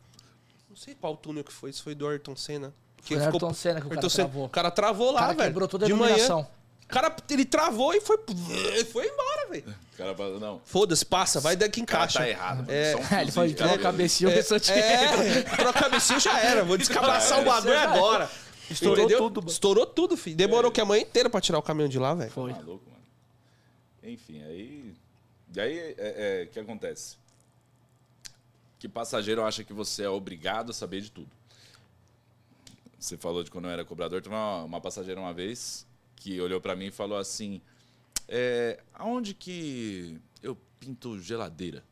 Não 0.77 0.83
sei 0.83 0.95
qual 0.95 1.17
túnel 1.17 1.43
que 1.43 1.51
foi, 1.55 1.73
se 1.73 1.81
foi 1.81 1.95
do 1.95 2.07
Ayrton 2.07 2.37
Senna. 2.37 2.71
Que 2.99 3.15
Foi 3.15 3.17
no 3.17 3.23
Ayrton 3.25 3.55
Senna 3.55 3.81
que 3.81 3.87
o 3.87 3.89
cara 3.89 3.95
Ayrton 4.01 4.09
Senna. 4.11 4.29
travou. 4.29 4.45
O 4.45 4.49
cara 4.51 4.71
travou 4.71 5.09
O 5.09 5.13
lá, 5.13 5.21
cara 5.21 5.33
velho. 5.33 5.49
quebrou 5.49 5.69
toda 5.69 5.87
a 5.87 5.89
de 5.89 5.95
manhã. 5.95 6.09
iluminação. 6.11 6.47
O 6.85 6.87
cara, 6.87 7.17
ele 7.31 7.45
travou 7.47 7.95
e 7.95 8.01
foi, 8.03 8.19
foi 8.93 9.07
embora, 9.09 9.49
velho. 9.49 9.75
O 9.95 9.97
cara 9.97 10.15
fala, 10.15 10.39
não. 10.39 10.61
Foda-se, 10.67 11.07
passa, 11.07 11.41
vai 11.41 11.57
daqui 11.57 11.81
em 11.81 11.85
O 11.85 11.87
cara 11.87 12.01
caixa. 12.03 12.19
tá 12.19 12.29
errado. 12.29 12.57
mano. 12.59 12.71
É. 12.71 12.93
Só 12.93 12.99
um 12.99 13.43
Ele 13.43 13.49
de 13.49 13.55
trocar 13.55 13.75
a 13.75 13.79
cabecinha, 13.79 14.29
o 14.29 14.33
restante 14.35 14.71
É, 14.71 15.43
troca 15.45 15.71
a 15.71 15.83
cabecinha 15.83 16.21
já 16.21 16.39
era. 16.39 16.63
Vou 16.63 16.77
descabaçar 16.77 17.39
É, 17.39 17.41
o 17.41 17.45
bagulho 17.47 17.73
é 17.73 17.79
agora. 17.79 18.31
Estourou 18.71 18.99
Entendeu? 18.99 19.19
tudo, 19.19 19.41
mano. 19.41 19.51
Estourou 19.51 19.87
tudo, 19.87 20.15
filho. 20.15 20.37
Demorou 20.37 20.71
que 20.71 20.81
a 20.83 20.85
manhã 20.85 21.01
inteira 21.01 21.31
pra 21.31 21.41
tirar 21.41 21.59
o 21.59 21.63
caminhão 21.63 21.89
de 21.89 21.99
lá, 21.99 22.13
velho. 22.15 22.31
Foi. 22.31 22.53
Maluco, 22.53 22.85
mano. 22.91 23.03
Enfim, 24.03 24.43
aí. 24.45 24.95
E 25.55 25.61
aí, 25.61 25.79
é, 25.79 25.95
é, 25.97 26.45
o 26.45 26.49
que 26.53 26.61
acontece? 26.61 27.17
Que 28.79 28.89
passageiro 28.89 29.43
acha 29.43 29.65
que 29.65 29.73
você 29.73 30.03
é 30.03 30.09
obrigado 30.09 30.71
a 30.71 30.75
saber 30.75 31.01
de 31.01 31.11
tudo. 31.11 31.31
Você 32.99 33.17
falou 33.17 33.45
de 33.45 33.51
quando 33.51 33.67
eu 33.67 33.71
era 33.71 33.85
cobrador, 33.85 34.21
teve 34.21 34.35
uma, 34.35 34.65
uma 34.65 34.81
passageira 34.81 35.21
uma 35.21 35.33
vez 35.33 35.87
que 36.17 36.41
olhou 36.41 36.61
pra 36.61 36.75
mim 36.75 36.87
e 36.87 36.91
falou 36.91 37.19
assim: 37.19 37.61
é, 38.27 38.83
aonde 38.95 39.35
que 39.35 40.19
eu 40.43 40.57
pinto 40.81 41.21
geladeira? 41.21 41.85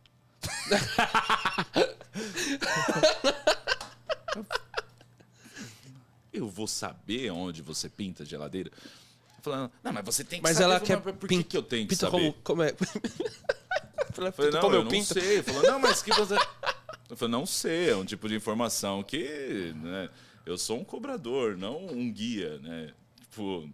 eu 6.32 6.48
vou 6.48 6.66
saber 6.66 7.30
onde 7.30 7.62
você 7.62 7.88
pinta 7.88 8.24
geladeira? 8.24 8.72
Falando, 9.44 9.70
não, 9.82 9.92
mas 9.92 10.04
você 10.06 10.24
tem 10.24 10.38
que 10.38 10.42
Mas 10.42 10.54
saber. 10.56 10.64
ela 10.64 10.74
Eu 10.76 10.80
quer. 10.80 10.96
falei, 10.98 11.02
"Mas 11.12 11.16
por 11.20 11.28
que, 11.28 11.36
pin- 11.36 11.42
que 11.42 11.56
eu 11.56 11.62
tenho 11.62 11.82
que 11.86 11.94
pinta 11.94 12.06
saber? 12.10 12.18
como, 12.18 12.32
como 12.42 12.62
é. 12.62 12.72
Falei, 14.14 14.28
Eu 14.28 14.32
falei, 14.32 14.50
não, 14.52 14.60
como 14.60 14.74
eu, 14.74 14.78
eu 14.80 14.84
não 14.84 14.90
pinto? 14.90 15.12
sei. 15.12 15.42
Falou, 15.42 15.62
não, 15.62 15.78
mas 15.78 16.02
que 16.02 16.10
você. 16.12 16.34
Eu 17.10 17.16
falei, 17.18 17.32
não 17.32 17.44
sei, 17.44 17.90
é 17.90 17.96
um 17.96 18.04
tipo 18.04 18.26
de 18.28 18.34
informação 18.34 19.02
que. 19.02 19.72
Né, 19.76 20.08
eu 20.46 20.56
sou 20.56 20.80
um 20.80 20.84
cobrador, 20.84 21.56
não 21.56 21.84
um 21.86 22.10
guia, 22.10 22.58
né? 22.60 22.92
Tipo. 23.20 23.68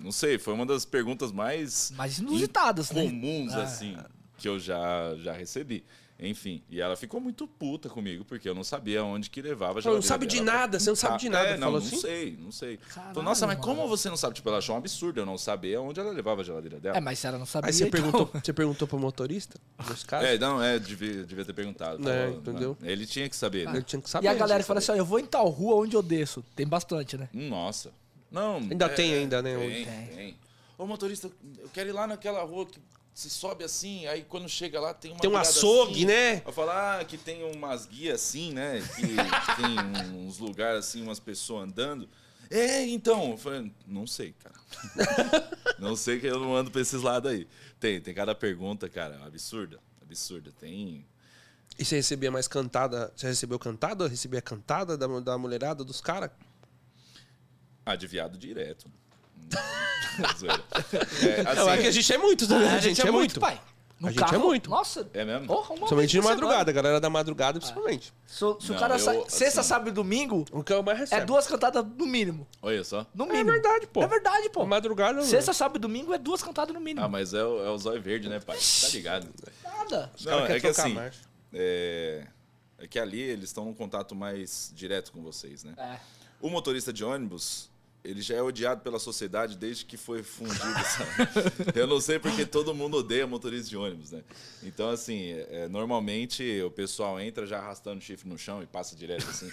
Não 0.00 0.10
sei, 0.10 0.36
foi 0.38 0.52
uma 0.52 0.66
das 0.66 0.84
perguntas 0.84 1.30
mais 1.30 1.92
Mais 1.92 2.18
inusitadas, 2.18 2.90
né? 2.90 3.02
comuns, 3.04 3.52
Ah. 3.54 3.62
assim, 3.62 3.96
que 4.36 4.48
eu 4.48 4.58
já, 4.58 5.14
já 5.22 5.32
recebi. 5.32 5.84
Enfim, 6.18 6.62
e 6.70 6.80
ela 6.80 6.94
ficou 6.96 7.20
muito 7.20 7.46
puta 7.46 7.88
comigo, 7.88 8.24
porque 8.24 8.48
eu 8.48 8.54
não 8.54 8.62
sabia 8.62 9.02
onde 9.02 9.28
que 9.28 9.42
levava 9.42 9.74
não 9.74 9.80
geladeira 9.82 10.06
sabe 10.06 10.26
de 10.26 10.36
pra 10.36 10.44
nada, 10.44 10.78
você 10.78 10.88
não 10.90 10.96
sabe 10.96 11.18
de 11.18 11.28
nada. 11.28 11.48
É, 11.48 11.52
não, 11.56 11.66
Falou 11.66 11.80
não 11.80 11.86
assim? 11.86 11.96
sei, 11.96 12.38
não 12.40 12.52
sei. 12.52 12.76
Caralho, 12.76 13.14
Falou, 13.14 13.24
nossa, 13.28 13.46
mas 13.48 13.56
mano. 13.58 13.66
como 13.66 13.88
você 13.88 14.08
não 14.08 14.16
sabe? 14.16 14.34
Tipo, 14.36 14.48
ela 14.48 14.58
achou 14.58 14.76
um 14.76 14.78
absurdo 14.78 15.20
eu 15.20 15.26
não 15.26 15.36
saber 15.36 15.76
onde 15.78 15.98
ela 15.98 16.12
levava 16.12 16.40
a 16.40 16.44
geladeira 16.44 16.78
dela. 16.78 16.96
É, 16.96 17.00
mas 17.00 17.18
se 17.18 17.26
ela 17.26 17.36
não 17.36 17.44
sabia. 17.44 17.68
Aí 17.68 17.72
você 17.72 17.88
então- 17.88 18.00
perguntou, 18.00 18.30
você 18.40 18.52
perguntou 18.52 18.86
pro 18.88 18.98
motorista? 18.98 19.58
Nos 19.88 20.04
casos? 20.06 20.28
É, 20.28 20.38
não, 20.38 20.62
é, 20.62 20.78
devia, 20.78 21.24
devia 21.24 21.44
ter 21.44 21.52
perguntado. 21.52 22.08
É, 22.08 22.26
Falou, 22.26 22.38
entendeu? 22.38 22.78
Ele 22.82 23.06
tinha 23.06 23.28
que 23.28 23.34
saber, 23.34 23.66
né? 23.66 23.72
Ele 23.74 23.82
tinha 23.82 24.00
que 24.00 24.08
saber. 24.08 24.26
E 24.26 24.28
a 24.28 24.34
galera 24.34 24.62
fala 24.62 24.78
assim: 24.78 24.92
ó, 24.92 24.94
eu 24.94 25.04
vou 25.04 25.18
em 25.18 25.26
tal 25.26 25.48
rua 25.48 25.74
onde 25.74 25.96
eu 25.96 26.02
desço. 26.02 26.44
Tem 26.54 26.66
bastante, 26.66 27.16
né? 27.18 27.28
Nossa. 27.32 27.90
Não. 28.30 28.56
Ainda 28.58 28.88
tem 28.88 29.14
ainda, 29.14 29.42
né, 29.42 29.56
Tem, 29.56 29.84
Tem. 29.84 30.06
tem. 30.16 30.36
Ô, 30.78 30.86
motorista, 30.86 31.30
eu 31.58 31.68
quero 31.72 31.88
ir 31.88 31.92
lá 31.92 32.06
naquela 32.06 32.42
rua 32.44 32.66
que 32.66 32.78
se 33.14 33.30
sobe 33.30 33.62
assim, 33.62 34.06
aí 34.06 34.24
quando 34.24 34.48
chega 34.48 34.80
lá 34.80 34.92
tem 34.92 35.12
uma 35.12 35.20
Tem 35.20 35.30
um 35.30 35.36
açougue, 35.36 35.92
assim. 35.98 36.04
né? 36.04 36.42
Eu 36.44 36.52
falo, 36.52 36.70
ah, 36.70 37.04
que 37.06 37.16
tem 37.16 37.44
umas 37.44 37.86
guias 37.86 38.20
assim, 38.20 38.52
né? 38.52 38.82
Que, 38.96 39.02
que 39.06 39.62
tem 39.62 40.16
uns 40.18 40.38
lugares 40.38 40.80
assim, 40.80 41.00
umas 41.00 41.20
pessoas 41.20 41.62
andando. 41.68 42.08
É, 42.50 42.84
então. 42.86 43.30
Eu 43.30 43.38
falei, 43.38 43.72
não 43.86 44.04
sei, 44.04 44.32
cara. 44.32 44.54
não 45.78 45.94
sei 45.94 46.18
que 46.18 46.26
eu 46.26 46.40
não 46.40 46.56
ando 46.56 46.72
pra 46.72 46.80
esses 46.80 47.00
lados 47.02 47.30
aí. 47.30 47.46
Tem, 47.78 48.00
tem 48.00 48.12
cada 48.12 48.34
pergunta, 48.34 48.88
cara, 48.88 49.24
absurda. 49.24 49.78
Absurda. 50.02 50.50
Tem. 50.52 51.06
E 51.78 51.84
você 51.84 51.96
recebia 51.96 52.32
mais 52.32 52.48
cantada? 52.48 53.12
Você 53.16 53.28
recebeu 53.28 53.58
cantada? 53.60 54.08
Recebia 54.08 54.42
cantada 54.42 54.98
da, 54.98 55.06
da 55.20 55.38
mulherada, 55.38 55.84
dos 55.84 56.00
caras? 56.00 56.30
Ah, 57.86 57.94
de 57.94 58.06
viado 58.06 58.36
direto. 58.36 58.90
Zoeira. 60.38 60.64
é, 61.22 61.54
Não, 61.54 61.68
é 61.70 61.76
que 61.78 61.86
a 61.86 61.88
assim, 61.88 61.92
gente 61.92 62.12
é 62.12 62.18
muito 62.18 62.46
também. 62.48 62.68
a, 62.68 62.78
gente, 62.78 63.00
é, 63.06 63.10
muito. 63.10 63.40
pai. 63.40 63.60
No 64.00 64.08
A 64.08 64.10
gente 64.10 64.20
carro, 64.20 64.34
é 64.34 64.38
muito. 64.38 64.68
Nossa. 64.70 65.08
É 65.14 65.24
mesmo? 65.24 65.46
Porra, 65.46 65.68
Principalmente 65.68 65.96
vez 65.96 66.10
de 66.10 66.16
semana. 66.18 66.34
madrugada, 66.34 66.70
a 66.70 66.74
galera 66.74 67.00
da 67.00 67.08
madrugada, 67.08 67.58
principalmente. 67.60 68.12
Se, 68.26 68.36
se 68.38 68.44
o 68.44 68.58
Não, 68.72 68.76
cara 68.78 68.94
eu, 68.96 68.98
sai. 68.98 69.24
Sexta, 69.28 69.60
assim- 69.60 69.68
sábado 69.68 69.88
e 69.88 69.92
domingo, 69.92 70.44
O 70.52 70.62
que 70.64 70.72
é 70.72 70.76
o 70.76 70.82
mais 70.82 70.98
é 70.98 71.00
recebe. 71.02 71.26
duas 71.26 71.46
cantadas 71.46 71.84
no 71.96 72.04
mínimo. 72.06 72.46
olha 72.60 72.82
só. 72.84 73.06
No 73.14 73.24
É 73.24 73.28
mínimo. 73.28 73.52
verdade, 73.52 73.86
pô. 73.86 74.02
É 74.02 74.06
verdade, 74.06 74.50
pô. 74.50 74.66
Madrugada, 74.66 75.22
Sexta, 75.22 75.52
sábado 75.52 75.76
e 75.76 75.80
domingo 75.80 76.12
é 76.12 76.18
duas 76.18 76.42
cantadas 76.42 76.74
no 76.74 76.80
mínimo. 76.80 77.04
Ah, 77.06 77.08
mas 77.08 77.32
é 77.34 77.44
o, 77.44 77.64
é 77.64 77.70
o 77.70 77.78
zóio 77.78 78.02
verde, 78.02 78.28
né, 78.28 78.40
pai? 78.40 78.58
Tá 78.58 78.88
ligado? 78.88 79.28
Nada. 79.62 80.12
Não, 80.24 80.44
é 80.46 80.60
que 80.60 80.66
a 80.66 80.70
assim, 80.70 80.96
é, 81.52 82.26
é 82.78 82.86
que 82.88 82.98
ali 82.98 83.20
eles 83.20 83.44
estão 83.50 83.64
num 83.64 83.74
contato 83.74 84.14
mais 84.14 84.72
direto 84.74 85.12
com 85.12 85.22
vocês, 85.22 85.62
né? 85.64 85.72
É. 85.78 85.98
O 86.40 86.50
motorista 86.50 86.92
de 86.92 87.04
ônibus, 87.04 87.70
ele 88.04 88.20
já 88.20 88.34
é 88.36 88.42
odiado 88.42 88.82
pela 88.82 88.98
sociedade 88.98 89.56
desde 89.56 89.84
que 89.86 89.96
foi 89.96 90.22
fundido. 90.22 90.60
Eu 91.74 91.86
não 91.86 92.00
sei 92.00 92.18
porque 92.18 92.44
todo 92.44 92.74
mundo 92.74 92.98
odeia 92.98 93.26
motorista 93.26 93.68
de 93.70 93.76
ônibus, 93.76 94.10
né? 94.12 94.22
Então, 94.62 94.90
assim, 94.90 95.30
é, 95.48 95.66
normalmente 95.68 96.60
o 96.62 96.70
pessoal 96.70 97.18
entra 97.18 97.46
já 97.46 97.58
arrastando 97.58 97.98
o 97.98 98.02
chifre 98.02 98.28
no 98.28 98.36
chão 98.38 98.62
e 98.62 98.66
passa 98.66 98.94
direto 98.94 99.28
assim. 99.28 99.50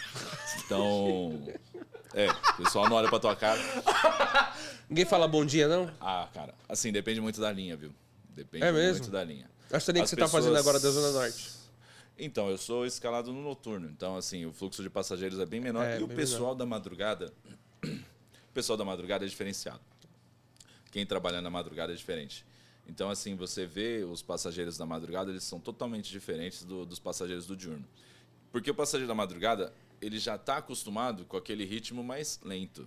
Então, 0.66 1.42
é, 2.14 2.30
o 2.30 2.58
pessoal 2.64 2.90
não 2.90 2.98
olha 2.98 3.10
pra 3.10 3.20
tua 3.20 3.36
cara. 3.36 3.60
Ninguém 4.90 5.06
fala 5.06 5.28
bom 5.28 5.46
dia, 5.46 5.68
não? 5.70 5.90
Ah, 6.02 6.28
cara, 6.34 6.54
assim, 6.68 6.92
depende 6.92 7.22
muito 7.22 7.40
da 7.40 7.52
linha, 7.52 7.78
viu? 7.78 7.94
Depende 8.30 8.66
É 8.66 8.72
mesmo? 8.72 9.00
muito 9.00 9.12
da 9.12 9.24
linha. 9.24 9.50
Acho 9.72 9.86
que 9.86 9.94
nem 9.94 10.04
que 10.04 10.10
você 10.10 10.16
tá 10.18 10.28
fazendo 10.28 10.52
pessoas- 10.56 10.68
agora 10.68 10.80
da 10.82 10.90
Zona 10.92 11.12
Norte. 11.12 11.52
Então, 12.20 12.50
eu 12.50 12.58
sou 12.58 12.86
escalado 12.86 13.32
no 13.32 13.42
noturno. 13.42 13.90
Então, 13.90 14.18
assim, 14.18 14.46
o 14.46 14.52
fluxo 14.52 14.84
de 14.84 14.90
passageiros 14.90 15.40
é 15.40 15.46
bem 15.46 15.62
menor. 15.62 15.86
É, 15.86 16.00
e 16.00 16.04
o 16.04 16.08
bem 16.08 16.18
pessoal 16.18 16.54
da 16.54 16.66
madrugada. 16.66 17.34
O 18.52 18.54
pessoal 18.54 18.78
da 18.78 18.84
madrugada 18.84 19.24
é 19.26 19.28
diferenciado. 19.30 19.80
Quem 20.92 21.06
trabalha 21.06 21.42
na 21.42 21.50
madrugada 21.50 21.94
é 21.94 21.96
diferente. 21.96 22.46
Então, 22.86 23.10
assim, 23.10 23.34
você 23.34 23.66
vê 23.66 24.04
os 24.04 24.22
passageiros 24.22 24.78
da 24.78 24.86
madrugada, 24.86 25.32
eles 25.32 25.46
são 25.46 25.58
totalmente 25.58 26.12
diferentes 26.12 26.64
do- 26.66 26.86
dos 26.86 27.00
passageiros 27.00 27.46
do 27.46 27.56
diurno. 27.56 27.88
Porque 28.52 28.70
o 28.70 28.76
passageiro 28.76 29.08
da 29.08 29.16
madrugada, 29.16 29.74
ele 30.02 30.20
já 30.20 30.36
está 30.36 30.58
acostumado 30.58 31.24
com 31.24 31.38
aquele 31.38 31.64
ritmo 31.64 32.04
mais 32.04 32.40
lento. 32.44 32.86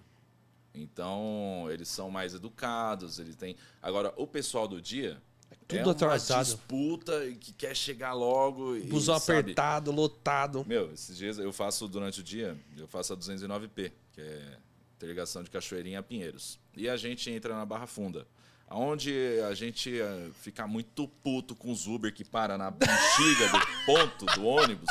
Então, 0.75 1.67
eles 1.71 1.89
são 1.89 2.11
mais 2.11 2.35
educados, 2.35 3.19
eles 3.19 3.37
têm... 3.37 3.57
Agora, 3.81 4.13
o 4.17 4.27
pessoal 4.27 4.69
do 4.69 4.83
dia... 4.83 5.23
tudo 5.67 5.79
é 5.81 5.83
uma 5.85 5.93
atrasado. 5.93 6.45
disputa 6.45 7.31
que 7.41 7.53
quer 7.55 7.75
chegar 7.75 8.13
logo 8.13 8.79
Busão 8.91 9.15
apertado, 9.15 9.91
lotado. 9.93 10.63
meu, 10.67 10.93
esses 10.93 11.17
dias 11.17 11.39
eu 11.39 11.53
faço 11.55 11.89
durante 11.89 12.21
o 12.21 12.23
dia, 12.23 12.59
eu 12.77 12.87
faço 12.89 13.15
a 13.15 13.17
209P, 13.17 13.93
que 14.13 14.21
é 14.21 14.59
interligação 15.05 15.43
de 15.43 15.51
Cachoeirinha 15.51 16.01
a 16.01 16.03
Pinheiros. 16.03 16.59
E 16.77 16.89
a 16.89 16.97
gente 16.97 17.31
entra 17.31 17.55
na 17.55 17.65
Barra 17.65 17.87
Funda. 17.87 18.27
Onde 18.71 19.13
a 19.49 19.55
gente 19.55 20.01
eh, 20.01 20.31
fica 20.41 20.67
muito 20.67 21.07
puto 21.23 21.55
com 21.55 21.71
os 21.71 21.87
Uber 21.87 22.13
que 22.13 22.25
para 22.25 22.57
na 22.57 22.71
bexiga 22.71 23.49
do 23.49 23.61
ponto 23.85 24.27
do 24.27 24.47
ônibus. 24.47 24.89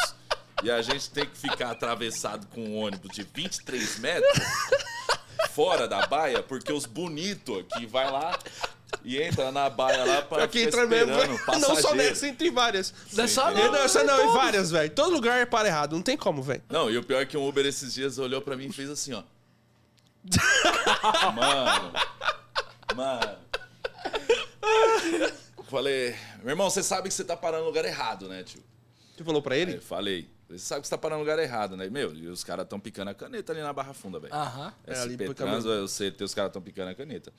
E 0.63 0.69
a 0.69 0.81
gente 0.81 1.09
tem 1.09 1.25
que 1.25 1.37
ficar 1.37 1.71
atravessado 1.71 2.47
com 2.47 2.63
um 2.63 2.77
ônibus 2.77 3.13
de 3.13 3.23
23 3.23 3.99
metros 3.99 4.39
fora 5.49 5.87
da 5.87 6.05
baia, 6.07 6.41
porque 6.41 6.71
os 6.71 6.85
bonitos 6.85 7.59
aqui 7.59 7.85
vai 7.85 8.09
lá 8.09 8.37
e 9.03 9.21
entra 9.21 9.51
na 9.51 9.69
baia 9.69 10.05
lá 10.05 10.21
pra 10.21 10.47
ficar 10.47 10.67
entra 10.67 10.87
mesmo. 10.87 11.13
Não 11.59 11.75
só 11.75 11.93
nessa, 11.93 12.27
entre 12.27 12.49
várias. 12.51 12.93
Não 13.11 13.23
é? 13.23 13.27
É, 13.27 13.71
não, 13.71 13.75
essa 13.75 14.03
não, 14.03 14.13
é 14.13 14.17
em 14.17 14.19
todos. 14.19 14.33
várias, 14.33 14.71
velho. 14.71 14.89
Todo 14.91 15.13
lugar 15.13 15.39
é 15.39 15.45
para 15.45 15.67
errado, 15.67 15.93
não 15.93 16.01
tem 16.01 16.15
como, 16.15 16.41
velho. 16.41 16.63
Não, 16.69 16.89
e 16.89 16.97
o 16.97 17.03
pior 17.03 17.21
é 17.21 17.25
que 17.25 17.35
um 17.35 17.47
Uber 17.47 17.65
esses 17.65 17.93
dias 17.93 18.17
olhou 18.17 18.41
pra 18.41 18.55
mim 18.55 18.67
e 18.67 18.71
fez 18.71 18.89
assim, 18.89 19.13
ó. 19.13 19.23
mano. 21.35 21.93
Mano. 22.95 23.37
Falei, 25.69 26.15
meu 26.41 26.51
irmão, 26.51 26.69
você 26.69 26.83
sabe 26.83 27.07
que 27.09 27.13
você 27.13 27.23
tá 27.23 27.35
parando 27.35 27.63
no 27.63 27.69
lugar 27.69 27.85
errado, 27.85 28.27
né, 28.27 28.43
tio? 28.43 28.63
Você 29.15 29.23
falou 29.23 29.41
pra 29.41 29.55
Aí 29.55 29.61
ele? 29.61 29.75
eu 29.77 29.81
falei, 29.81 30.29
você 30.47 30.59
sabe 30.59 30.81
que 30.81 30.87
você 30.87 30.91
tá 30.91 30.97
parando 30.97 31.19
no 31.19 31.23
lugar 31.29 31.39
errado, 31.39 31.75
né? 31.75 31.87
Meu, 31.89 32.13
e 32.13 32.27
os 32.27 32.43
caras 32.43 32.67
tão 32.67 32.79
picando 32.79 33.09
a 33.09 33.13
caneta 33.13 33.51
ali 33.53 33.61
na 33.61 33.73
Barra 33.73 33.93
Funda, 33.93 34.19
velho. 34.19 34.33
Aham. 34.33 34.73
É, 34.85 34.99
ali 34.99 35.13
SP 35.17 35.33
Trans, 35.33 35.65
o 35.65 35.87
CT, 35.87 36.23
os 36.23 36.33
caras 36.33 36.49
estão 36.49 36.61
picando 36.61 36.91
a 36.91 36.95
caneta. 36.95 37.33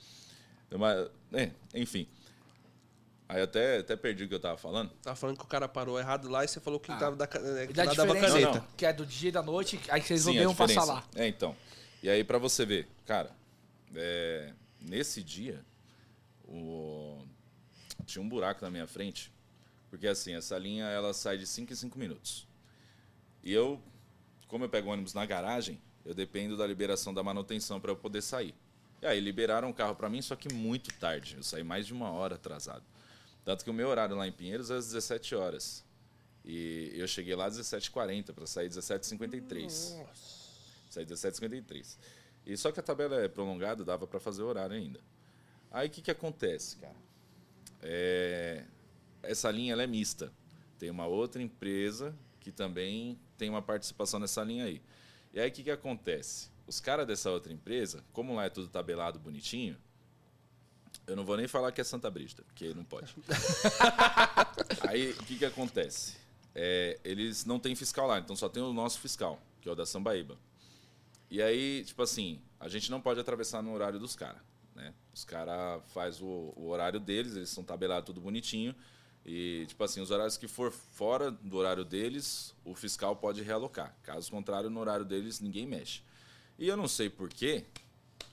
Mas, 0.77 1.07
é, 1.33 1.51
enfim. 1.73 2.07
Aí 3.27 3.41
até, 3.41 3.79
até 3.79 3.95
perdi 3.95 4.25
o 4.25 4.27
que 4.27 4.35
eu 4.35 4.39
tava 4.39 4.57
falando. 4.57 4.91
Tava 5.01 5.15
falando 5.15 5.37
que 5.37 5.43
o 5.43 5.47
cara 5.47 5.67
parou 5.67 5.97
errado 5.99 6.29
lá 6.29 6.43
e 6.43 6.47
você 6.47 6.59
falou 6.59 6.79
que 6.79 6.91
Ah. 6.91 6.97
tava 6.97 7.15
da, 7.15 7.25
ca- 7.25 7.39
é, 7.39 7.67
que 7.67 7.73
Da 7.73 7.83
lá 7.85 7.93
dava 7.93 8.13
diferença, 8.13 8.33
caneta. 8.39 8.59
Não, 8.59 8.67
que 8.77 8.85
é 8.85 8.93
do 8.93 9.05
dia 9.05 9.29
e 9.29 9.31
da 9.31 9.41
noite, 9.41 9.79
aí 9.89 10.01
vocês 10.01 10.21
Sim, 10.23 10.29
a 10.29 10.33
odeiam 10.33 10.55
passar 10.55 10.83
lá. 10.83 11.03
É, 11.15 11.27
então. 11.27 11.55
E 12.03 12.09
aí, 12.09 12.23
pra 12.23 12.37
você 12.37 12.65
ver, 12.65 12.87
cara, 13.05 13.31
é, 13.95 14.53
nesse 14.81 15.23
dia, 15.23 15.63
o- 16.47 17.21
tinha 18.05 18.21
um 18.21 18.29
buraco 18.29 18.63
na 18.63 18.69
minha 18.69 18.85
frente, 18.87 19.31
porque 19.89 20.07
assim, 20.07 20.33
essa 20.35 20.57
linha 20.57 20.85
ela 20.85 21.13
sai 21.13 21.37
de 21.37 21.45
5 21.47 21.73
em 21.73 21.75
5 21.75 21.97
minutos. 21.97 22.47
E 23.43 23.51
eu, 23.51 23.81
como 24.47 24.65
eu 24.65 24.69
pego 24.69 24.89
ônibus 24.89 25.13
na 25.13 25.25
garagem, 25.25 25.79
eu 26.05 26.13
dependo 26.13 26.55
da 26.55 26.67
liberação 26.67 27.13
da 27.13 27.23
manutenção 27.23 27.79
para 27.79 27.91
eu 27.91 27.95
poder 27.95 28.21
sair. 28.21 28.53
E 29.01 29.05
aí 29.07 29.19
liberaram 29.19 29.69
o 29.69 29.73
carro 29.73 29.95
para 29.95 30.09
mim, 30.09 30.21
só 30.21 30.35
que 30.35 30.53
muito 30.53 30.91
tarde. 30.99 31.35
Eu 31.35 31.43
saí 31.43 31.63
mais 31.63 31.85
de 31.87 31.93
uma 31.93 32.11
hora 32.11 32.35
atrasado. 32.35 32.83
Tanto 33.43 33.63
que 33.63 33.69
o 33.69 33.73
meu 33.73 33.87
horário 33.87 34.15
lá 34.15 34.27
em 34.27 34.31
Pinheiros 34.31 34.69
é 34.71 34.75
às 34.75 34.85
17 34.87 35.35
horas. 35.35 35.83
E 36.43 36.91
eu 36.95 37.07
cheguei 37.07 37.35
lá 37.35 37.45
às 37.45 37.57
17h40 37.57 38.33
para 38.33 38.45
sair 38.45 38.67
às 38.67 38.75
17h53. 38.77 39.93
Saí 40.95 41.05
17h53. 41.05 41.97
E 42.45 42.55
só 42.55 42.71
que 42.71 42.79
a 42.79 42.83
tabela 42.83 43.15
é 43.21 43.27
prolongada, 43.27 43.83
dava 43.83 44.07
para 44.07 44.19
fazer 44.19 44.43
horário 44.43 44.75
ainda. 44.75 45.01
Aí 45.69 45.87
o 45.87 45.91
que, 45.91 46.01
que 46.01 46.11
acontece, 46.11 46.77
cara? 46.77 46.95
É, 47.81 48.63
essa 49.21 49.51
linha 49.51 49.75
é 49.75 49.87
mista. 49.87 50.31
Tem 50.79 50.89
uma 50.89 51.05
outra 51.05 51.41
empresa 51.41 52.15
que 52.39 52.51
também 52.51 53.19
tem 53.37 53.49
uma 53.49 53.61
participação 53.61 54.19
nessa 54.19 54.43
linha 54.43 54.65
aí. 54.65 54.81
E 55.33 55.39
aí 55.39 55.49
o 55.49 55.51
que, 55.51 55.63
que 55.63 55.71
acontece? 55.71 56.49
Os 56.65 56.79
caras 56.79 57.05
dessa 57.05 57.29
outra 57.29 57.51
empresa, 57.51 58.03
como 58.13 58.33
lá 58.33 58.45
é 58.45 58.49
tudo 58.49 58.69
tabelado 58.69 59.19
bonitinho, 59.19 59.77
eu 61.05 61.15
não 61.15 61.25
vou 61.25 61.35
nem 61.35 61.47
falar 61.47 61.71
que 61.71 61.81
é 61.81 61.83
Santa 61.83 62.09
Brígida, 62.09 62.43
porque 62.43 62.73
não 62.73 62.85
pode. 62.85 63.13
aí 64.87 65.11
o 65.11 65.23
que, 65.23 65.37
que 65.39 65.45
acontece? 65.45 66.15
É, 66.53 66.97
eles 67.03 67.43
não 67.43 67.59
têm 67.59 67.75
fiscal 67.75 68.07
lá, 68.07 68.17
então 68.17 68.35
só 68.35 68.47
tem 68.47 68.63
o 68.63 68.71
nosso 68.71 68.99
fiscal, 68.99 69.39
que 69.61 69.67
é 69.67 69.71
o 69.71 69.75
da 69.75 69.85
Sambaíba. 69.85 70.37
E 71.29 71.41
aí, 71.41 71.83
tipo 71.85 72.01
assim, 72.01 72.39
a 72.59 72.67
gente 72.67 72.89
não 72.91 73.01
pode 73.01 73.19
atravessar 73.19 73.61
no 73.61 73.73
horário 73.73 73.99
dos 73.99 74.15
caras, 74.15 74.41
né? 74.75 74.93
Os 75.13 75.23
caras 75.23 75.81
faz 75.93 76.21
o, 76.21 76.53
o 76.55 76.67
horário 76.67 76.99
deles, 76.99 77.35
eles 77.35 77.49
são 77.49 77.63
tabelados 77.63 78.05
tudo 78.05 78.21
bonitinho. 78.21 78.75
E, 79.25 79.65
tipo 79.67 79.83
assim, 79.83 80.01
os 80.01 80.11
horários 80.11 80.37
que 80.37 80.47
for 80.47 80.71
fora 80.71 81.31
do 81.31 81.57
horário 81.57 81.83
deles, 81.83 82.53
o 82.63 82.75
fiscal 82.75 83.15
pode 83.15 83.41
realocar. 83.41 83.95
Caso 84.03 84.29
contrário, 84.29 84.69
no 84.69 84.79
horário 84.79 85.03
deles, 85.03 85.39
ninguém 85.39 85.65
mexe. 85.65 86.01
E 86.59 86.67
eu 86.67 86.77
não 86.77 86.87
sei 86.87 87.09
porquê, 87.09 87.65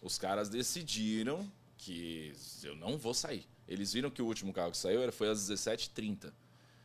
os 0.03 0.19
caras 0.19 0.51
decidiram 0.51 1.51
que 1.79 2.35
eu 2.63 2.77
não 2.77 2.99
vou 2.99 3.15
sair. 3.15 3.47
Eles 3.67 3.93
viram 3.95 4.11
que 4.11 4.21
o 4.21 4.27
último 4.27 4.53
carro 4.53 4.71
que 4.71 4.77
saiu 4.77 5.11
foi 5.13 5.31
às 5.31 5.41
17h30. 5.49 6.31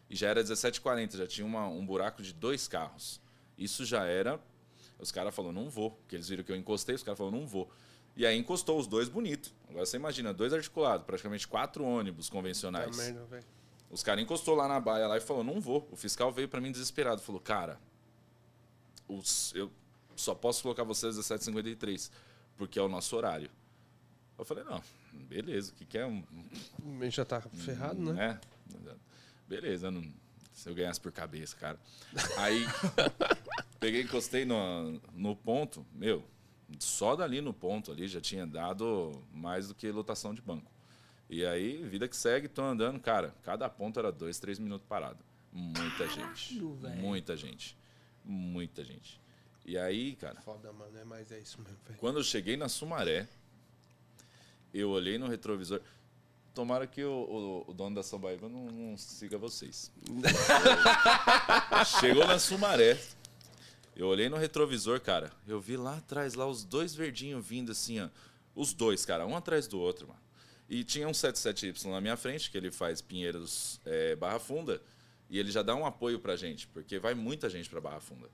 E 0.10 0.16
já 0.16 0.30
era 0.30 0.42
17h40, 0.42 1.18
já 1.18 1.28
tinha 1.28 1.46
uma- 1.46 1.68
um 1.68 1.86
buraco 1.86 2.24
de 2.24 2.32
dois 2.32 2.66
carros. 2.68 3.20
Isso 3.58 3.84
já 3.84 4.06
era. 4.06 4.40
Os 5.00 5.12
caras 5.12 5.34
falaram, 5.36 5.54
não 5.54 5.70
vou. 5.70 5.92
Porque 5.92 6.16
eles 6.16 6.28
viram 6.28 6.44
que 6.44 6.52
eu 6.52 6.56
encostei, 6.56 6.96
os 6.96 7.04
caras 7.04 7.18
falaram, 7.18 7.40
não 7.40 7.48
vou. 7.48 7.70
E 8.16 8.26
aí 8.26 8.38
encostou 8.38 8.80
os 8.80 8.88
dois 8.88 9.08
bonito. 9.08 9.54
Agora 9.70 9.86
você 9.86 9.96
imagina, 9.98 10.34
dois 10.34 10.52
articulados, 10.54 11.06
praticamente 11.06 11.48
quatro 11.48 11.84
ônibus 11.86 12.28
Tá 12.28 12.34
convencionais. 12.34 12.98
merda, 12.98 13.24
velho. 13.26 13.46
Os 13.92 14.02
caras 14.04 14.24
encostou 14.24 14.56
lá 14.56 14.68
na 14.68 14.80
baia 14.80 15.08
lá 15.08 15.18
e 15.18 15.22
falou, 15.22 15.44
não 15.44 15.62
vou. 15.62 15.88
O 15.92 15.96
fiscal 15.96 16.32
veio 16.32 16.50
pra 16.50 16.60
mim 16.60 16.72
desesperado. 16.72 17.22
Falou, 17.22 17.40
cara, 17.40 17.80
os- 19.08 19.54
eu 19.56 19.72
só 20.16 20.34
posso 20.36 20.62
colocar 20.64 20.84
vocês 20.84 21.18
às 21.18 21.26
17h53, 21.26 22.12
porque 22.58 22.80
é 22.80 22.82
o 22.82 22.90
nosso 22.90 23.16
horário. 23.16 23.50
Eu 24.38 24.44
falei, 24.46 24.64
não, 24.64 24.82
beleza, 25.14 25.72
o 25.72 25.76
que, 25.76 25.86
que 25.86 25.98
é 25.98 26.06
um. 26.06 26.24
Já 27.10 27.24
tá 27.24 27.42
ferrado, 27.42 28.00
né? 28.00 28.40
né? 28.84 28.96
Beleza, 29.48 29.90
não- 29.90 30.04
se 30.58 30.68
eu 30.68 30.74
ganhasse 30.74 31.00
por 31.00 31.12
cabeça, 31.12 31.56
cara. 31.56 31.80
Aí 32.36 32.66
peguei, 33.80 34.02
encostei 34.02 34.44
no, 34.44 35.00
no 35.14 35.36
ponto, 35.36 35.86
meu, 35.94 36.26
só 36.80 37.16
dali 37.16 37.42
no 37.42 37.54
ponto 37.54 37.92
ali 37.92 38.08
já 38.08 38.20
tinha 38.20 38.46
dado 38.46 39.12
mais 39.32 39.68
do 39.68 39.76
que 39.76 39.92
lotação 39.92 40.34
de 40.34 40.42
banco. 40.42 40.72
E 41.30 41.46
aí, 41.46 41.84
vida 41.84 42.08
que 42.08 42.16
segue, 42.16 42.48
tô 42.48 42.64
andando, 42.64 43.00
cara, 43.00 43.36
cada 43.44 43.70
ponto 43.70 44.00
era 44.00 44.12
dois, 44.12 44.40
três 44.40 44.58
minutos 44.58 44.88
parado. 44.88 45.24
Muita 45.52 46.08
gente. 46.08 46.60
velho. 46.60 46.96
Muita 46.96 47.38
gente. 47.38 47.78
Muita 48.26 48.84
gente. 48.84 49.22
E 49.64 49.78
aí, 49.78 50.16
cara, 50.16 50.42
Foda, 50.42 50.74
mano. 50.74 50.98
É 50.98 51.04
mais 51.04 51.32
é 51.32 51.40
isso 51.40 51.62
mesmo, 51.62 51.78
velho. 51.86 52.00
quando 52.00 52.18
eu 52.18 52.24
cheguei 52.24 52.58
na 52.58 52.68
Sumaré, 52.68 53.28
eu 54.74 54.90
olhei 54.90 55.20
no 55.20 55.28
retrovisor. 55.28 55.82
Tomara 56.58 56.88
que 56.88 57.04
o, 57.04 57.12
o- 57.12 57.70
o 57.70 57.74
dono 57.76 57.94
da 57.98 58.02
Sambaíba 58.02 58.50
não, 58.50 58.66
não 58.66 58.98
siga 58.98 59.38
vocês. 59.38 59.92
Chegou 62.02 62.26
na 62.26 62.40
Sumaré. 62.40 63.00
Eu 63.96 64.08
olhei 64.08 64.28
no 64.28 64.38
retrovisor, 64.38 65.00
cara. 65.00 65.32
Eu 65.48 65.62
vi 65.62 65.78
lá 65.78 65.98
atrás, 65.98 66.34
lá 66.34 66.48
os 66.48 66.64
dois 66.64 66.96
verdinhos 66.96 67.46
vindo 67.46 67.72
assim, 67.72 68.00
ó. 68.00 68.10
Os 68.56 68.74
dois, 68.74 69.06
cara, 69.06 69.28
um 69.28 69.38
atrás 69.38 69.68
do 69.68 69.80
outro, 69.80 70.08
mano. 70.08 70.20
E 70.68 70.84
tinha 70.84 71.08
um 71.08 71.12
77Y 71.12 71.86
na 71.92 72.02
minha 72.02 72.18
frente, 72.18 72.50
que 72.50 72.58
ele 72.58 72.72
faz 72.72 73.02
Pinheiros 73.04 73.80
é, 73.86 74.16
Barra 74.16 74.40
Funda. 74.40 74.82
E 75.30 75.38
ele 75.38 75.52
já 75.52 75.62
dá 75.62 75.76
um 75.76 75.86
apoio 75.86 76.18
pra 76.20 76.36
gente, 76.36 76.66
porque 76.70 76.98
vai 76.98 77.14
muita 77.14 77.52
gente 77.52 77.70
pra 77.70 77.80
Barra 77.80 78.00
Funda. 78.00 78.28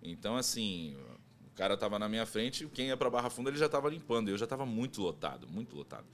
Então, 0.00 0.36
assim, 0.36 0.96
o 1.44 1.50
cara 1.56 1.76
tava 1.76 1.98
na 1.98 2.08
minha 2.08 2.24
frente, 2.24 2.66
quem 2.72 2.86
ia 2.86 2.96
pra 2.96 3.10
Barra 3.10 3.30
Funda 3.30 3.50
ele 3.50 3.58
já 3.58 3.68
tava 3.68 3.90
limpando. 3.90 4.28
e 4.28 4.30
Eu 4.32 4.38
já 4.38 4.46
tava 4.46 4.64
muito 4.64 5.02
lotado, 5.02 5.48
muito 5.48 5.74
lotado. 5.74 6.06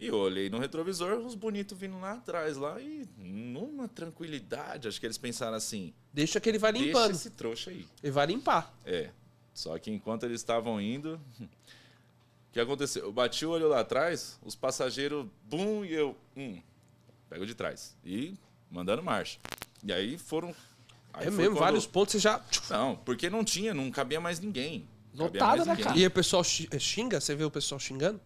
E 0.00 0.06
eu 0.06 0.16
olhei 0.16 0.48
no 0.48 0.58
retrovisor, 0.58 1.18
os 1.18 1.34
bonitos 1.34 1.76
vindo 1.78 2.00
lá 2.00 2.14
atrás, 2.14 2.56
lá, 2.56 2.80
e 2.80 3.06
numa 3.18 3.86
tranquilidade, 3.86 4.88
acho 4.88 4.98
que 4.98 5.06
eles 5.06 5.18
pensaram 5.18 5.54
assim, 5.56 5.92
Deixa 6.12 6.40
que 6.40 6.48
ele 6.48 6.58
vai 6.58 6.72
deixa 6.72 6.86
limpando. 6.86 7.10
esse 7.12 7.28
trouxa 7.30 7.70
aí. 7.70 7.86
Ele 8.02 8.10
vai 8.10 8.26
limpar. 8.26 8.74
É. 8.84 9.10
Só 9.52 9.78
que 9.78 9.90
enquanto 9.90 10.24
eles 10.24 10.40
estavam 10.40 10.80
indo, 10.80 11.20
o 11.38 11.48
que 12.52 12.58
aconteceu? 12.60 13.04
Eu 13.04 13.12
bati 13.12 13.44
o 13.44 13.50
olho 13.50 13.68
lá 13.68 13.80
atrás, 13.80 14.38
os 14.42 14.54
passageiros, 14.54 15.26
bum, 15.44 15.84
e 15.84 15.92
eu, 15.92 16.16
hum, 16.34 16.60
pego 17.28 17.44
de 17.44 17.54
trás. 17.54 17.94
E 18.02 18.34
mandando 18.70 19.02
marcha. 19.02 19.38
E 19.84 19.92
aí 19.92 20.16
foram. 20.16 20.54
aí 21.12 21.26
é 21.26 21.30
mesmo, 21.30 21.54
quando- 21.56 21.58
vários 21.60 21.86
pontos 21.86 22.12
você 22.12 22.18
já. 22.20 22.42
Não, 22.70 22.96
porque 22.96 23.28
não 23.28 23.44
tinha, 23.44 23.74
não 23.74 23.90
cabia 23.90 24.20
mais 24.20 24.40
ninguém. 24.40 24.88
Lotado, 25.14 25.66
mais 25.66 25.66
né, 25.66 25.76
cara? 25.84 25.98
E 25.98 26.06
o 26.06 26.10
pessoal 26.10 26.42
eh, 26.70 26.78
xinga? 26.78 27.20
Você 27.20 27.34
vê 27.34 27.44
o 27.44 27.50
pessoal 27.50 27.78
xingando? 27.78 28.18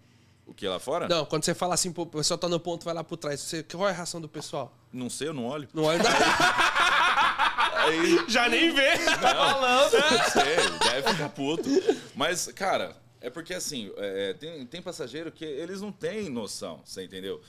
O 0.46 0.52
que 0.52 0.68
lá 0.68 0.78
fora? 0.78 1.08
Não, 1.08 1.24
quando 1.24 1.44
você 1.44 1.54
fala 1.54 1.74
assim, 1.74 1.92
pô, 1.92 2.02
o 2.02 2.06
pessoal 2.06 2.36
tá 2.36 2.48
no 2.48 2.60
ponto, 2.60 2.84
vai 2.84 2.94
lá 2.94 3.02
por 3.02 3.16
trás. 3.16 3.40
Você, 3.40 3.62
qual 3.62 3.88
é 3.88 3.92
a 3.92 3.94
reação 3.94 4.20
do 4.20 4.28
pessoal? 4.28 4.76
Não 4.92 5.08
sei, 5.08 5.28
eu 5.28 5.34
não 5.34 5.46
olho. 5.46 5.68
Não 5.72 5.84
olha. 5.84 6.02
Aí, 7.76 8.24
já 8.28 8.48
nem 8.48 8.74
vê. 8.74 8.94
Não 8.96 9.90
sei, 10.30 10.90
deve 10.90 11.10
ficar 11.12 11.28
puto. 11.30 11.68
Mas, 12.14 12.46
cara, 12.48 12.96
é 13.20 13.30
porque 13.30 13.54
assim, 13.54 13.90
é, 13.96 14.34
tem, 14.34 14.66
tem 14.66 14.82
passageiro 14.82 15.32
que 15.32 15.44
eles 15.44 15.80
não 15.80 15.90
têm 15.90 16.28
noção, 16.28 16.82
você 16.84 17.04
entendeu? 17.04 17.40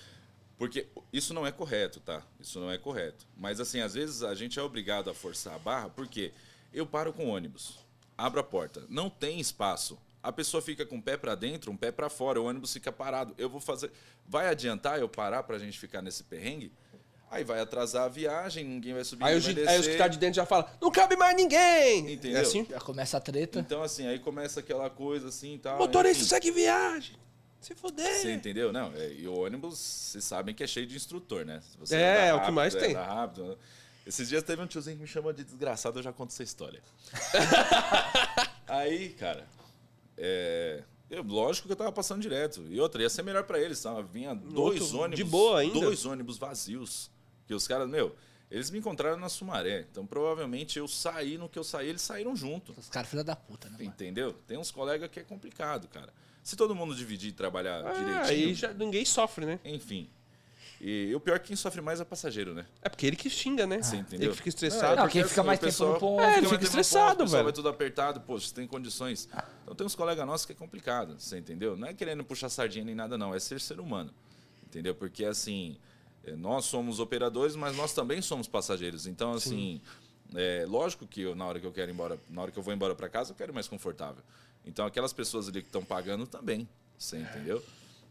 Porque 0.58 0.88
isso 1.12 1.34
não 1.34 1.46
é 1.46 1.52
correto, 1.52 2.00
tá? 2.00 2.22
Isso 2.40 2.60
não 2.60 2.72
é 2.72 2.78
correto. 2.78 3.26
Mas 3.36 3.60
assim, 3.60 3.82
às 3.82 3.94
vezes 3.94 4.24
a 4.24 4.34
gente 4.34 4.58
é 4.58 4.62
obrigado 4.62 5.10
a 5.10 5.14
forçar 5.14 5.54
a 5.56 5.60
barra, 5.60 5.90
porque 5.90 6.32
eu 6.74 6.86
paro 6.86 7.12
com 7.12 7.26
o 7.26 7.30
ônibus, 7.30 7.80
abro 8.18 8.40
a 8.40 8.44
porta, 8.44 8.84
não 8.90 9.10
tem 9.10 9.40
espaço. 9.40 9.98
A 10.26 10.32
pessoa 10.32 10.62
fica 10.62 10.86
com 10.86 10.98
o 10.98 11.02
pé 11.02 11.16
pra 11.18 11.36
dentro, 11.36 11.72
um 11.72 11.78
pé 11.78 11.92
pra 11.92 12.10
fora, 12.10 12.42
o 12.42 12.46
ônibus 12.46 12.74
fica 12.74 12.92
parado. 12.92 13.34
Eu 13.38 13.48
vou 13.50 13.62
fazer. 13.62 13.92
Vai 14.28 14.48
adiantar 14.48 15.00
eu 15.00 15.08
parar 15.08 15.44
pra 15.44 15.60
gente 15.60 15.78
ficar 15.78 16.02
nesse 16.02 16.24
perrengue? 16.24 16.72
Aí 17.30 17.44
vai 17.44 17.60
atrasar 17.60 18.06
a 18.06 18.08
viagem, 18.08 18.64
ninguém 18.64 18.94
vai 18.94 19.04
subir, 19.04 19.24
Aí, 19.24 19.36
os, 19.36 19.46
vai 19.46 19.68
aí 19.68 19.80
os 19.80 19.88
que 19.88 19.98
tá 19.98 20.08
de 20.08 20.18
dentro 20.18 20.36
já 20.36 20.46
falam, 20.46 20.68
não 20.82 20.90
cabe 20.90 21.16
mais 21.16 21.36
ninguém. 21.36 22.14
Entendeu? 22.14 22.38
É 22.38 22.42
assim? 22.42 22.66
Já 22.70 22.80
começa 22.80 23.18
a 23.18 23.20
treta. 23.20 23.60
Então, 23.60 23.84
assim, 23.84 24.08
aí 24.08 24.20
começa 24.20 24.60
aquela 24.62 24.90
coisa 24.90 25.28
assim 25.30 25.56
e 25.56 25.60
tal. 25.60 25.78
Motorista 25.78 26.22
enfim. 26.22 26.30
segue 26.30 26.52
viagem. 26.52 27.16
Se 27.62 27.76
fuder. 27.76 28.22
Você 28.22 28.32
entendeu? 28.32 28.72
Não, 28.72 28.92
é, 28.96 29.12
e 29.14 29.28
o 29.28 29.38
ônibus, 29.40 29.78
vocês 29.78 30.24
sabem 30.24 30.54
que 30.56 30.64
é 30.64 30.68
cheio 30.68 30.86
de 30.88 30.96
instrutor, 30.96 31.46
né? 31.46 31.62
Você 31.80 31.96
É, 31.96 32.12
andar 32.14 32.22
é 32.22 32.34
o 32.34 32.36
que 32.36 32.40
rápido, 32.42 32.56
mais 32.56 32.76
tem. 32.76 32.94
rápido, 32.94 33.44
né? 33.50 33.56
Esses 34.06 34.30
dias 34.30 34.44
teve 34.44 34.62
um 34.62 34.68
tiozinho 34.68 34.96
que 34.96 35.02
me 35.02 35.08
chamou 35.08 35.34
de 35.34 35.44
desgraçado, 35.44 35.98
eu 36.00 36.04
já 36.04 36.14
conto 36.14 36.30
essa 36.32 36.44
história. 36.44 36.82
aí, 38.68 39.10
cara, 39.10 39.48
é, 40.18 40.84
eu, 41.10 41.24
lógico 41.24 41.68
que 41.68 41.74
eu 41.74 41.78
tava 41.78 41.92
passando 41.92 42.22
direto. 42.22 42.66
E 42.70 42.80
outra, 42.80 43.02
ia 43.02 43.10
ser 43.10 43.24
melhor 43.24 43.44
pra 43.44 43.60
eles, 43.60 43.82
tá? 43.82 44.02
Vinha 44.02 44.34
dois 44.34 44.82
outro, 44.82 45.00
ônibus. 45.00 45.18
de 45.18 45.24
boa 45.24 45.60
ainda? 45.60 45.80
Dois 45.80 46.06
ônibus 46.06 46.38
vazios. 46.38 47.12
Que 47.48 47.54
os 47.54 47.68
caras, 47.68 47.88
meu, 47.88 48.16
Eles 48.50 48.70
me 48.70 48.78
encontraram 48.80 49.18
na 49.18 49.28
Sumaré. 49.30 49.86
Então, 49.92 50.06
provavelmente, 50.06 50.78
eu 50.80 50.88
saí 50.88 51.38
no 51.38 51.50
que 51.50 51.58
eu 51.60 51.64
saí, 51.64 51.90
eles 51.90 52.02
saíram 52.02 52.36
junto. 52.36 52.74
Os 52.78 52.90
caras 52.90 53.10
filha 53.10 53.24
da 53.24 53.36
puta, 53.36 53.68
né, 53.70 53.78
mano? 53.78 53.90
Entendeu? 53.90 54.34
Tem 54.48 54.58
uns 54.58 54.70
colegas 54.72 55.10
que 55.10 55.20
é 55.20 55.24
complicado, 55.24 55.88
cara. 55.88 56.14
Se 56.44 56.56
todo 56.56 56.76
mundo 56.76 56.96
dividir 56.96 57.30
e 57.30 57.34
trabalhar 57.34 57.84
Ah, 57.86 57.92
direitinho. 57.94 58.24
aí 58.26 58.54
já 58.54 58.72
ninguém 58.74 59.04
sofre, 59.04 59.46
né? 59.48 59.60
Enfim. 59.66 60.08
E 60.88 61.16
o 61.16 61.20
pior 61.20 61.38
é 61.38 61.40
que 61.40 61.48
quem 61.48 61.56
sofre 61.56 61.82
mais 61.82 62.00
é 62.00 62.06
passageiro, 62.06 62.54
né? 62.54 62.64
É 62.80 62.88
porque 62.90 63.08
ele 63.08 63.16
que 63.16 63.28
xinga, 63.28 63.66
né? 63.66 63.82
Você 63.82 63.96
Ele 63.96 64.02
entendeu? 64.04 64.30
que 64.30 64.38
fica 64.38 64.50
estressado. 64.50 64.96
Não, 64.98 65.04
porque 65.06 65.20
quem 65.20 65.28
fica 65.28 65.42
mais 65.42 65.58
o 65.58 65.62
tempo 65.62 65.72
pessoal- 65.72 65.94
no 65.94 66.00
ponto. 66.00 66.22
É, 66.22 66.28
ele 66.34 66.36
fica 66.46 66.50
ponto, 66.52 66.64
estressado, 66.64 67.06
O 67.06 67.18
pessoal 67.18 67.28
velho. 67.30 67.44
vai 67.46 67.54
tudo 67.54 67.70
apertado, 67.70 68.22
pô, 68.22 68.40
você 68.40 68.54
tem 68.54 68.68
condições. 68.68 69.28
Então 69.64 69.74
tem 69.74 69.88
uns 69.88 69.96
colegas 69.96 70.28
nossos 70.28 70.46
que 70.46 70.52
é 70.52 70.56
complicado, 70.56 71.16
você 71.20 71.40
entendeu? 71.40 71.76
Não 71.76 71.88
é 71.88 71.94
querendo 71.96 72.24
puxar 72.24 72.50
sardinha 72.50 72.86
nem 72.86 72.94
nada, 72.94 73.18
não. 73.18 73.34
É 73.34 73.40
ser 73.40 73.60
ser 73.60 73.80
humano. 73.80 74.14
Entendeu? 74.68 74.94
Porque 74.94 75.26
assim, 75.26 75.76
é, 76.24 76.36
nós 76.36 76.66
somos 76.66 77.00
operadores, 77.00 77.56
mas 77.56 77.76
nós 77.76 77.92
também 77.92 78.22
somos 78.22 78.48
passageiros. 78.48 79.08
Então, 79.08 79.34
assim, 79.34 79.82
é, 80.36 80.66
lógico 80.68 81.08
que 81.08 81.22
eu, 81.22 81.34
na 81.34 81.46
hora 81.48 81.60
que 81.60 81.66
eu 81.66 81.72
quero 81.72 81.90
ir 81.90 81.94
embora, 81.96 82.20
na 82.30 82.44
hora 82.44 82.52
que 82.52 82.60
eu 82.60 82.64
vou 82.64 82.72
embora 82.72 82.94
para 82.94 83.10
casa, 83.10 83.32
eu 83.32 83.36
quero 83.36 83.52
ir 83.52 83.56
mais 83.56 83.68
confortável. 83.68 84.22
Então, 84.64 84.86
aquelas 84.86 85.14
pessoas 85.14 85.48
ali 85.48 85.62
que 85.64 85.68
estão 85.68 85.84
pagando 85.84 86.28
também, 86.28 86.70
você 86.96 87.18
entendeu? 87.18 87.64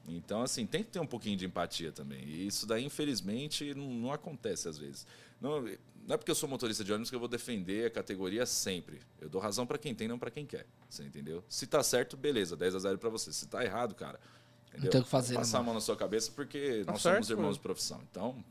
Então, 0.06 0.42
assim, 0.42 0.66
tem 0.66 0.82
que 0.84 0.90
ter 0.90 1.00
um 1.00 1.06
pouquinho 1.06 1.36
de 1.36 1.46
empatia 1.46 1.90
também. 1.90 2.22
E 2.24 2.46
isso 2.46 2.66
daí, 2.66 2.84
infelizmente, 2.84 3.74
não, 3.74 3.88
não 3.90 4.12
acontece 4.12 4.68
às 4.68 4.76
vezes. 4.76 5.06
Não, 5.40 5.62
não 6.06 6.14
é 6.14 6.16
porque 6.18 6.30
eu 6.30 6.34
sou 6.34 6.48
motorista 6.48 6.84
de 6.84 6.92
ônibus 6.92 7.08
que 7.08 7.16
eu 7.16 7.20
vou 7.20 7.28
defender 7.28 7.86
a 7.86 7.90
categoria 7.90 8.44
sempre. 8.44 9.00
Eu 9.20 9.28
dou 9.30 9.40
razão 9.40 9.66
para 9.66 9.78
quem 9.78 9.94
tem, 9.94 10.06
não 10.06 10.18
para 10.18 10.30
quem 10.30 10.44
quer. 10.44 10.66
Você 10.90 11.02
entendeu? 11.04 11.42
Se 11.48 11.66
tá 11.66 11.82
certo, 11.82 12.16
beleza, 12.16 12.54
10 12.56 12.74
a 12.74 12.78
0 12.80 12.98
para 12.98 13.08
você. 13.08 13.32
Se 13.32 13.46
tá 13.48 13.64
errado, 13.64 13.94
cara, 13.94 14.20
entendeu? 14.68 14.90
tem 14.90 15.00
o 15.00 15.04
que 15.04 15.10
fazer, 15.10 15.34
né, 15.34 15.40
Passar 15.40 15.56
a 15.58 15.60
mano? 15.60 15.66
mão 15.66 15.74
na 15.76 15.80
sua 15.80 15.96
cabeça 15.96 16.30
porque 16.32 16.82
Tá 16.84 16.92
nós 16.92 17.00
certo, 17.02 17.14
somos 17.14 17.30
irmãos 17.30 17.42
mano. 17.44 17.54
de 17.54 17.60
profissão. 17.60 18.02
Então, 18.10 18.44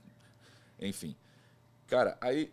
enfim. 0.80 1.16
Cara, 1.88 2.18
aí 2.20 2.52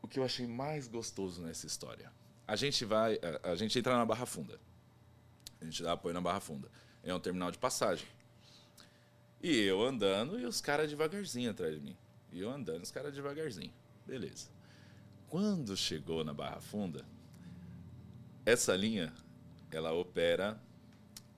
o 0.00 0.06
que 0.06 0.20
eu 0.20 0.24
achei 0.24 0.46
mais 0.46 0.86
gostoso 0.86 1.42
nessa 1.42 1.66
história. 1.66 2.12
A 2.46 2.54
gente 2.54 2.84
vai, 2.84 3.18
a, 3.42 3.50
a 3.50 3.56
gente 3.56 3.76
entra 3.78 3.96
na 3.96 4.06
Barra 4.06 4.24
Funda. 4.26 4.60
A 5.60 5.64
gente 5.64 5.82
dá 5.82 5.92
apoio 5.92 6.14
na 6.14 6.20
Barra 6.20 6.38
Funda. 6.40 6.70
É 7.02 7.12
um 7.12 7.18
terminal 7.20 7.50
de 7.50 7.58
passagem. 7.58 8.06
E 9.42 9.60
eu 9.60 9.82
andando 9.82 10.38
e 10.38 10.44
os 10.44 10.60
caras 10.60 10.88
devagarzinho 10.88 11.50
atrás 11.50 11.74
de 11.74 11.80
mim. 11.80 11.96
E 12.32 12.40
eu 12.40 12.50
andando, 12.50 12.82
os 12.82 12.90
caras 12.90 13.14
devagarzinho. 13.14 13.72
Beleza. 14.06 14.48
Quando 15.28 15.76
chegou 15.76 16.24
na 16.24 16.32
Barra 16.32 16.60
Funda, 16.60 17.04
essa 18.44 18.74
linha, 18.74 19.12
ela 19.70 19.92
opera 19.92 20.60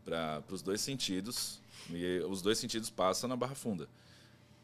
para 0.04 0.42
os 0.50 0.62
dois 0.62 0.80
sentidos. 0.80 1.60
E 1.90 2.20
os 2.28 2.40
dois 2.40 2.58
sentidos 2.58 2.88
passam 2.90 3.28
na 3.28 3.36
Barra 3.36 3.54
Funda. 3.54 3.88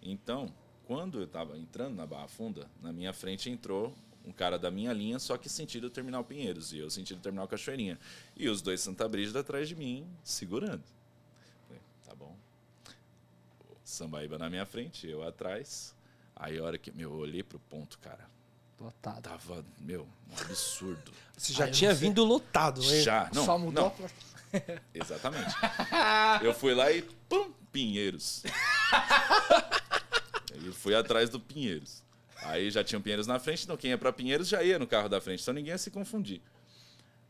Então, 0.01 0.53
quando 0.87 1.19
eu 1.19 1.25
estava 1.25 1.59
entrando 1.59 1.97
na 1.97 2.07
Barra 2.07 2.29
Funda, 2.29 2.71
na 2.81 2.93
minha 2.93 3.13
frente 3.13 3.51
entrou 3.51 3.95
um 4.25 4.33
cara 4.33 4.59
da 4.59 4.71
minha 4.71 4.93
linha, 4.93 5.19
só 5.19 5.37
que 5.37 5.49
sentido 5.49 5.89
Terminal 5.89 6.25
Pinheiros, 6.25 6.73
e 6.73 6.79
eu 6.79 6.91
sentido 6.91 7.21
Terminal 7.21 7.47
Cachoeirinha. 7.47 7.99
E 8.37 8.49
os 8.49 8.61
dois 8.61 8.81
Santa 8.81 9.09
Brígida 9.09 9.41
atrás 9.41 9.69
de 9.69 9.77
mim, 9.77 10.07
segurando. 10.23 10.83
Falei, 11.67 11.83
tá 12.05 12.15
bom. 12.15 12.37
O 13.71 13.76
Sambaíba 13.91 14.37
na 14.37 14.51
minha 14.51 14.67
frente, 14.67 15.07
eu 15.09 15.23
atrás. 15.23 15.95
Aí 16.35 16.59
a 16.59 16.65
hora 16.65 16.77
que 16.77 16.91
meu, 16.91 17.13
eu 17.13 17.19
olhei 17.19 17.45
pro 17.45 17.61
ponto, 17.61 17.97
cara, 18.01 18.29
Lotado. 18.81 19.23
tava, 19.23 19.65
meu, 19.79 20.09
um 20.29 20.41
absurdo. 20.43 21.13
Você 21.37 21.53
já 21.53 21.67
Aí 21.67 21.71
tinha 21.71 21.95
você- 21.95 22.01
vindo 22.01 22.25
lotado, 22.25 22.81
né? 22.83 23.01
Já, 23.01 23.31
não, 23.33 23.45
Só 23.45 23.57
mudou 23.57 23.85
não, 23.85 23.89
a 23.89 23.91
placa. 23.93 24.15
Exatamente. 24.93 25.55
Eu 26.43 26.53
fui 26.53 26.75
lá 26.75 26.91
e 26.91 27.03
pum, 27.29 27.53
Pinheiros. 27.71 28.43
Eu 30.65 30.73
fui 30.73 30.95
atrás 30.95 31.29
do 31.31 31.39
Pinheiros. 31.39 32.03
Aí 32.43 32.71
já 32.71 32.83
tinha 32.83 32.99
o 32.99 33.03
Pinheiros 33.03 33.27
na 33.27 33.39
frente, 33.39 33.65
então 33.65 33.77
quem 33.77 33.91
ia 33.91 33.99
pra 33.99 34.13
Pinheiros 34.13 34.49
já 34.49 34.63
ia 34.63 34.79
no 34.79 34.87
carro 34.87 35.09
da 35.09 35.21
frente, 35.21 35.43
então 35.43 35.55
ninguém 35.55 35.73
ia 35.73 35.79
se 35.79 35.91
confundir. 35.91 36.41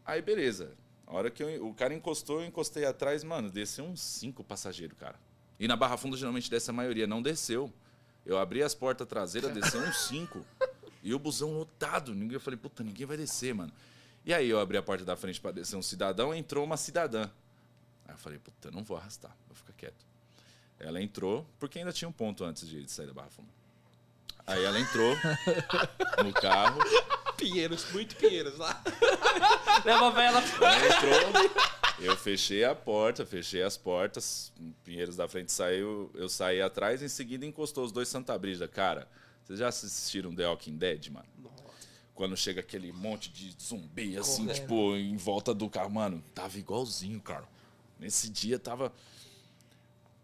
Aí 0.05 0.23
beleza. 0.23 0.73
A 1.07 1.15
hora 1.15 1.31
que 1.31 1.43
eu- 1.43 1.67
o 1.69 1.75
cara 1.75 1.95
encostou, 1.95 2.41
eu 2.41 2.47
encostei 2.47 2.85
atrás, 2.85 3.23
mano, 3.23 3.51
desceu 3.51 3.85
uns 3.85 4.01
cinco 4.01 4.43
passageiros, 4.43 4.97
cara. 4.99 5.17
E 5.59 5.67
na 5.67 5.77
Barra 5.77 5.97
Funda 5.97 6.17
geralmente 6.17 6.51
desce 6.51 6.71
a 6.71 6.73
maioria, 6.73 7.07
não 7.07 7.23
desceu. 7.23 7.73
Eu 8.25 8.39
abri 8.39 8.63
as 8.63 8.75
portas 8.75 9.07
traseiras, 9.07 9.53
desceu 9.53 9.81
uns 9.81 9.97
cinco. 10.09 10.45
E 11.03 11.15
o 11.15 11.19
busão 11.19 11.53
lotado. 11.53 12.15
Ninguém, 12.15 12.35
eu 12.35 12.41
falei, 12.41 12.59
puta, 12.59 12.83
ninguém 12.83 13.07
vai 13.07 13.17
descer, 13.17 13.55
mano. 13.55 13.73
E 14.25 14.35
aí 14.35 14.49
eu 14.49 14.59
abri 14.59 14.77
a 14.77 14.83
porta 14.83 15.05
da 15.05 15.17
frente 15.17 15.41
para 15.41 15.53
descer 15.53 15.77
um 15.77 15.83
cidadão, 15.83 16.35
entrou 16.35 16.65
uma 16.65 16.77
cidadã. 16.77 17.31
Aí 18.07 18.15
eu 18.15 18.19
falei, 18.19 18.39
puta, 18.39 18.71
não 18.73 18.83
vou 18.83 18.97
arrastar, 18.97 19.35
vou 19.47 19.55
ficar 19.55 19.73
quieto. 19.75 20.05
Ela 20.79 21.01
entrou, 21.01 21.47
porque 21.59 21.79
ainda 21.79 21.93
tinha 21.93 22.09
um 22.09 22.13
ponto 22.13 22.45
antes 22.45 22.69
de 22.69 22.91
sair 22.91 23.07
da 23.07 23.13
Barra 23.13 23.31
Funda. 23.31 23.49
Aí 24.47 24.65
ela 24.65 24.79
entrou 24.79 25.17
no 26.25 26.33
carro, 26.33 26.81
Pinheiros, 27.37 27.91
muito 27.93 28.17
Pinheiros 28.17 28.59
lá. 28.59 28.83
Leva 29.85 30.09
a 30.09 30.11
vela. 30.11 30.41
ela 30.41 30.87
entrou, 30.87 31.51
eu 31.99 32.17
fechei 32.17 32.65
a 32.65 32.75
porta, 32.75 33.25
fechei 33.25 33.63
as 33.63 33.77
portas, 33.77 34.53
Pinheiros 34.85 35.17
da 35.17 35.27
frente 35.27 35.51
saiu, 35.53 36.11
eu 36.15 36.29
saí 36.29 36.61
atrás, 36.61 37.03
em 37.03 37.09
seguida 37.09 37.47
encostou 37.47 37.85
os 37.85 37.93
dois 37.93 38.09
Santa 38.09 38.37
Brígida. 38.39 38.69
Cara, 38.69 39.09
vocês 39.45 39.59
já 39.59 39.69
assistiram 39.69 40.35
The 40.35 40.47
Walking 40.47 40.77
Dead, 40.77 41.09
mano? 41.09 41.27
Quando 42.15 42.37
chega 42.37 42.61
aquele 42.61 42.93
monte 42.93 43.31
de 43.31 43.55
zumbi, 43.63 44.17
assim, 44.17 44.47
Correndo. 44.47 44.61
tipo, 44.61 44.97
em 44.97 45.17
volta 45.17 45.53
do 45.53 45.69
carro. 45.69 45.91
Mano, 45.91 46.23
tava 46.35 46.59
igualzinho, 46.59 47.21
cara. 47.21 47.47
Nesse 47.99 48.31
dia 48.31 48.59
tava. 48.59 48.93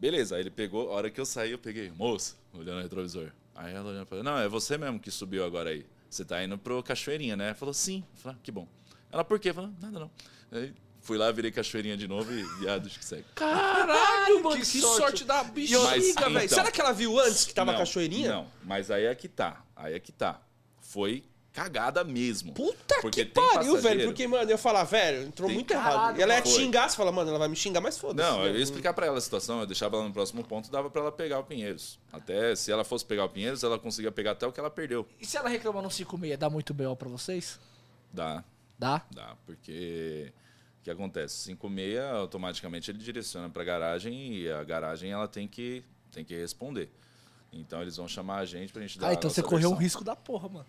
Beleza, 0.01 0.37
aí 0.37 0.43
ele 0.43 0.51
pegou, 0.51 0.91
a 0.91 0.95
hora 0.95 1.11
que 1.11 1.21
eu 1.21 1.27
saí, 1.27 1.53
eu 1.53 1.59
peguei, 1.59 1.91
moça, 1.91 2.35
olhando 2.55 2.77
no 2.77 2.83
retrovisor. 2.83 3.31
Aí 3.55 3.75
ela 3.75 3.91
olhando 3.91 4.07
pra 4.07 4.17
ele, 4.19 4.25
não, 4.25 4.39
é 4.39 4.49
você 4.49 4.79
mesmo 4.79 4.99
que 4.99 5.11
subiu 5.11 5.45
agora 5.45 5.71
aí. 5.71 5.87
Você 6.09 6.25
tá 6.25 6.43
indo 6.43 6.59
pro 6.59 6.83
Cachoeirinha, 6.83 7.37
né? 7.37 7.55
Falou, 7.55 7.73
sim. 7.73 8.03
Falei, 8.15 8.37
ah, 8.37 8.41
que 8.43 8.51
bom. 8.51 8.67
Ela, 9.11 9.23
por 9.23 9.39
quê? 9.39 9.53
Falou, 9.53 9.71
nada 9.81 10.01
não. 10.01 10.11
Aí 10.51 10.75
fui 11.03 11.19
lá, 11.19 11.31
virei 11.31 11.51
Cachoeirinha 11.51 11.97
de 11.97 12.09
novo 12.09 12.33
e 12.33 12.43
viado, 12.61 12.87
acho 12.87 12.99
que 12.99 13.05
segue. 13.05 13.25
Caralho, 13.35 14.43
mano, 14.43 14.57
que 14.57 14.62
que, 14.62 14.81
sorte. 14.81 14.99
sorte. 14.99 15.25
da 15.25 15.45
bexiga, 15.45 15.79
velho. 16.31 16.45
então- 16.45 16.49
Será 16.59 16.71
que 16.71 16.81
ela 16.81 16.93
viu 16.93 17.19
antes 17.21 17.45
que 17.45 17.53
tava 17.53 17.73
Não, 17.73 17.79
cachoeirinha? 17.79 18.31
Não, 18.33 18.47
mas 18.65 18.91
aí 18.91 19.05
é 19.05 19.15
que 19.15 19.29
tá. 19.29 19.62
Aí 19.77 19.95
é 19.95 19.99
que 20.01 20.12
tá. 20.12 20.41
Foi 20.81 21.25
cagada 21.53 22.03
mesmo. 22.03 22.55
Puta 22.55 22.99
Porque 23.03 23.27
que 23.27 23.31
tem 23.31 23.45
pariu, 23.53 23.77
velho. 23.77 24.05
Porque, 24.07 24.27
mano, 24.27 24.45
eu 24.45 24.49
ia 24.51 24.59
falar, 24.59 24.85
velho, 24.85 25.25
entrou 25.27 25.49
Tem- 25.49 25.55
muito 25.55 25.71
errado. 25.71 25.93
Caralho, 25.93 26.19
E 26.19 26.23
ela 26.23 26.35
ia 26.37 26.41
te 26.43 26.49
xingar, 26.49 26.88
você 26.88 26.97
fala, 26.97 27.12
mano, 27.12 27.29
ela 27.29 27.38
vai 27.38 27.49
me 27.49 27.57
xingar, 27.57 27.81
mas 27.83 27.99
foda-se. 27.99 28.27
Não, 28.31 28.47
eu 28.47 28.53
né? 28.53 28.59
ia 28.59 28.62
explicar 28.62 28.95
pra 28.95 29.05
ela 29.07 29.19
a 29.19 29.21
situação, 29.21 29.61
eu 29.61 29.67
deixava 29.67 29.97
ela 29.99 30.07
no 30.07 30.12
próximo 30.15 30.43
ponto, 30.45 30.71
dava 30.71 30.88
pra 30.88 31.03
ela 31.03 31.12
pegar 31.12 31.41
o 31.41 31.45
Pinheiros. 31.45 31.99
Até 32.11 32.55
se 32.57 32.73
ela 32.73 32.85
fosse 32.85 33.05
pegar 33.05 33.25
o 33.27 33.29
Pinheiros, 33.29 33.62
ela 33.62 33.79
conseguia 33.79 34.11
pegar 34.11 34.31
até 34.31 34.47
o 34.47 34.53
que 34.53 34.59
ela 34.61 34.71
perdeu. 34.71 35.07
E 35.21 35.27
se 35.27 35.37
ela 35.37 35.49
reclamar 35.51 35.83
no 35.83 35.91
56, 35.91 36.38
dá 36.38 36.49
muito 36.49 36.73
B.O. 36.73 36.97
pra 36.97 37.09
vocês? 37.11 37.61
Dá, 38.11 38.43
Dá? 38.79 39.03
dá, 39.11 39.37
porque 39.45 40.33
o 40.83 40.85
que 40.85 40.90
acontece? 40.90 41.37
56 41.45 41.99
automaticamente 42.16 42.90
ele 42.90 42.99
direciona 42.99 43.49
pra 43.49 43.62
garagem 43.64 44.35
e 44.35 44.51
a 44.51 44.62
garagem 44.64 45.12
ela 45.12 45.29
tem 45.29 45.47
que 45.49 45.83
tem 46.11 46.25
que 46.25 46.37
responder. 46.37 46.90
Então 47.53 47.81
eles 47.81 47.97
vão 47.97 48.07
chamar 48.09 48.38
a 48.38 48.45
gente 48.45 48.73
pra 48.73 48.83
gente 48.83 48.99
dar 48.99 49.07
Ah, 49.07 49.11
a 49.11 49.14
então 49.14 49.31
você 49.31 49.42
correu 49.42 49.68
um 49.68 49.73
versão. 49.73 49.77
risco 49.79 50.05
da 50.05 50.16
porra, 50.16 50.49
mano. 50.49 50.66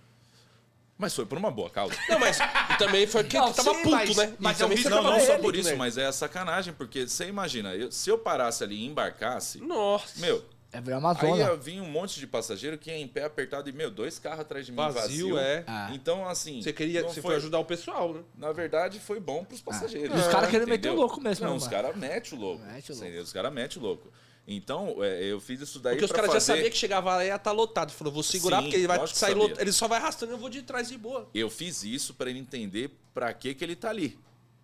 Mas 0.97 1.15
foi 1.15 1.26
por 1.26 1.38
uma 1.38 1.49
boa 1.49 1.69
causa. 1.69 1.95
Não, 2.08 2.19
mas 2.19 2.38
e 2.39 2.78
também 2.78 3.08
foi 3.08 3.23
porque 3.23 3.38
Não, 3.38 3.52
tava 3.52 3.71
sim, 3.73 3.78
puto, 3.82 3.89
mas- 3.95 4.15
né? 4.15 4.36
mas 4.39 4.62
é 4.62 4.65
um 4.65 4.67
também 4.69 4.78
risco 4.78 4.89
você 4.89 4.95
Não, 4.95 5.04
não 5.04 5.19
só 5.19 5.38
por 5.39 5.56
isso, 5.56 5.69
né? 5.71 5.76
mas 5.76 5.97
é 5.97 6.12
sacanagem, 6.12 6.73
porque 6.73 7.08
você 7.08 7.28
imagina, 7.28 7.73
eu- 7.76 7.91
se 7.91 8.10
eu 8.10 8.17
parasse 8.19 8.63
ali 8.63 8.76
e 8.76 8.86
embarcasse, 8.86 9.60
Nossa. 9.60 10.19
meu, 10.21 10.45
É 10.74 10.82
ver 10.82 10.94
a 10.94 10.98
aí 10.98 11.58
vir 11.62 11.80
um 11.80 11.88
monte 11.88 12.20
de 12.20 12.26
passageiro 12.26 12.80
que 12.80 12.90
ia 12.90 12.98
em 12.98 13.08
pé 13.08 13.26
apertado 13.26 13.70
e, 13.70 13.72
meu, 13.72 13.92
dois 13.92 14.18
carros 14.18 14.40
atrás 14.40 14.66
de 14.66 14.72
mim 14.72 14.78
Vazio, 14.78 14.96
vazio. 14.96 15.38
é. 15.38 15.64
Ah. 15.68 15.92
Então, 15.94 16.28
assim. 16.28 16.64
Você 16.64 16.74
queria, 16.74 17.04
você 17.04 17.22
foi, 17.22 17.30
foi 17.30 17.36
ajudar 17.36 17.60
o 17.60 17.66
pessoal, 17.66 18.12
né? 18.12 18.22
Na 18.36 18.52
verdade, 18.52 19.00
foi 19.00 19.20
bom 19.20 19.46
pros 19.46 19.62
passageiros. 19.62 20.18
E 20.18 20.20
os 20.20 20.28
caras 20.28 20.50
querendo 20.50 20.68
meter 20.68 20.90
o 20.90 20.96
louco 20.96 21.22
mesmo, 21.22 21.46
Não, 21.46 21.54
né, 21.54 21.58
os 21.58 21.68
caras 21.68 21.96
metem 21.96 22.36
o 22.36 22.42
louco. 22.42 22.66
Mete 22.66 22.92
o 22.92 22.96
louco. 22.96 23.18
Os 23.20 23.32
caras 23.32 23.54
metem 23.54 23.78
o 23.80 23.86
louco. 23.86 24.12
Então, 24.48 24.96
é, 25.04 25.24
eu 25.24 25.40
fiz 25.40 25.62
isso 25.62 25.80
daí 25.80 25.94
Porque 25.94 26.06
os 26.06 26.12
pra 26.12 26.22
caras 26.22 26.32
já 26.32 26.40
fazer... 26.40 26.54
sabiam 26.54 26.72
que 26.72 26.78
chegava 26.78 27.16
lá 27.16 27.24
e 27.24 27.28
ia 27.28 27.36
estar 27.36 27.52
lotado. 27.52 27.92
Falou, 27.92 28.12
vou 28.12 28.24
segurar 28.24 28.58
Sim, 28.58 28.64
porque 28.64 28.78
ele 28.78 28.88
vai 28.88 29.08
sair 29.08 29.36
lotado. 29.36 29.62
Ele 29.62 29.72
só 29.72 29.88
vai 29.88 30.00
arrastando 30.00 30.32
e 30.32 30.36
eu 30.36 30.40
vou 30.40 30.50
de 30.50 30.64
trás 30.64 30.90
de 30.90 30.98
boa. 30.98 31.30
Eu 31.34 31.50
fiz 31.50 31.84
isso 31.84 32.16
pra 32.16 32.30
ele 32.30 32.40
entender 32.40 32.92
pra 33.14 33.32
que 33.32 33.54
que 33.54 33.64
ele 33.64 33.76
tá 33.76 33.90
ali. 33.90 34.20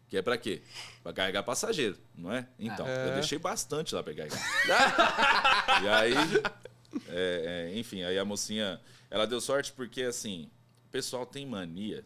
Que 0.09 0.17
é 0.17 0.21
pra 0.21 0.37
quê? 0.37 0.61
Pra 1.03 1.13
carregar 1.13 1.43
passageiro, 1.43 1.97
não 2.15 2.31
é? 2.33 2.47
Então, 2.57 2.87
É. 2.87 3.09
eu 3.09 3.13
deixei 3.13 3.37
bastante 3.37 3.93
lá 3.93 4.01
pra 4.01 4.13
carregar. 4.13 4.39
e 5.83 5.87
aí, 5.87 6.13
é, 7.09 7.69
é, 7.73 7.77
enfim, 7.77 8.01
aí 8.03 8.17
a 8.17 8.25
mocinha, 8.25 8.81
ela 9.09 9.27
deu 9.27 9.39
sorte 9.39 9.71
porque, 9.73 10.01
assim, 10.03 10.49
o 10.87 10.89
pessoal 10.91 11.25
tem 11.25 11.45
mania 11.45 12.03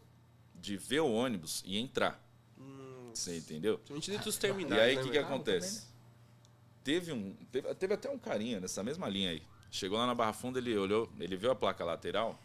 de 0.55 0.75
ver 0.77 0.99
o 1.01 1.11
ônibus 1.11 1.63
e 1.65 1.77
entrar. 1.77 2.21
Você 3.13 3.37
entendeu? 3.37 3.75
Principalmente 3.77 4.09
dentro 4.11 4.25
dos 4.25 4.35
E 4.35 4.39
terminais, 4.39 4.81
aí, 4.81 4.93
o 4.93 4.97
né, 4.97 5.03
que, 5.03 5.07
que 5.09 5.13
velho? 5.13 5.25
acontece? 5.25 5.83
Teve, 6.83 7.11
um, 7.13 7.33
teve, 7.51 7.73
teve 7.75 7.93
até 7.93 8.09
um 8.09 8.17
carinha 8.17 8.59
nessa 8.59 8.83
mesma 8.83 9.07
linha 9.07 9.29
aí. 9.29 9.41
Chegou 9.71 9.97
lá 9.97 10.05
na 10.07 10.13
Barra 10.15 10.33
Funda, 10.33 10.59
ele 10.59 10.75
olhou, 10.77 11.09
ele 11.19 11.37
viu 11.37 11.51
a 11.51 11.55
placa 11.55 11.85
lateral, 11.85 12.37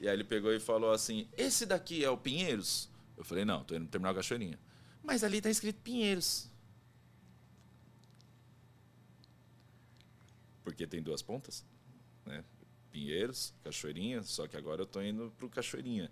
e 0.00 0.08
aí 0.08 0.14
ele 0.14 0.24
pegou 0.24 0.52
e 0.52 0.60
falou 0.60 0.90
assim: 0.92 1.26
Esse 1.36 1.64
daqui 1.64 2.04
é 2.04 2.10
o 2.10 2.16
Pinheiros? 2.16 2.88
Eu 3.16 3.24
falei: 3.24 3.44
Não, 3.44 3.62
tô 3.64 3.74
indo 3.74 3.84
no 3.84 3.88
Terminal 3.88 4.14
Cachoeirinha. 4.14 4.58
Mas 5.02 5.24
ali 5.24 5.40
tá 5.40 5.50
escrito 5.50 5.80
Pinheiros. 5.82 6.48
Porque 10.62 10.86
tem 10.86 11.02
duas 11.02 11.22
pontas, 11.22 11.64
né? 12.26 12.44
Pinheiros, 12.90 13.54
Cachoeirinha, 13.64 14.22
só 14.22 14.46
que 14.46 14.56
agora 14.56 14.82
eu 14.82 14.86
tô 14.86 15.00
indo 15.00 15.32
pro 15.38 15.48
Cachoeirinha. 15.48 16.10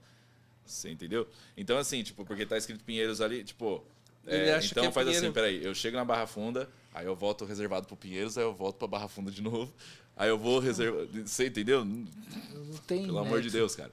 Você 0.65 0.91
entendeu? 0.91 1.29
Então, 1.57 1.79
assim, 1.79 2.03
tipo, 2.03 2.25
porque 2.25 2.45
tá 2.45 2.57
escrito 2.57 2.83
Pinheiros 2.83 3.21
ali, 3.21 3.45
tipo. 3.45 3.85
Ele 4.27 4.49
é, 4.49 4.55
acha 4.55 4.73
então 4.73 4.83
que 4.83 4.89
é 4.89 4.93
faz 4.93 5.07
Pinheiro. 5.07 5.27
assim, 5.27 5.33
peraí, 5.33 5.65
eu 5.65 5.75
chego 5.75 5.97
na 5.97 6.05
Barra 6.05 6.27
Funda, 6.27 6.69
aí 6.93 7.07
eu 7.07 7.15
volto 7.15 7.45
reservado 7.45 7.87
pro 7.87 7.97
Pinheiros, 7.97 8.37
aí 8.37 8.45
eu 8.45 8.53
volto 8.53 8.77
pra 8.77 8.89
Barra 8.89 9.09
Funda 9.09 9.31
de 9.31 9.41
novo, 9.41 9.73
aí 10.17 10.29
eu 10.29 10.37
vou 10.37 10.59
reservar. 10.59 11.07
Você 11.25 11.47
entendeu? 11.47 11.85
Não 11.85 12.77
tem. 12.87 13.05
Pelo 13.05 13.19
amor 13.19 13.41
de. 13.41 13.51
Deus, 13.51 13.77
cara. 13.77 13.93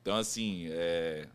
Então, 0.00 0.16
assim, 0.16 0.68
é... 0.70 1.28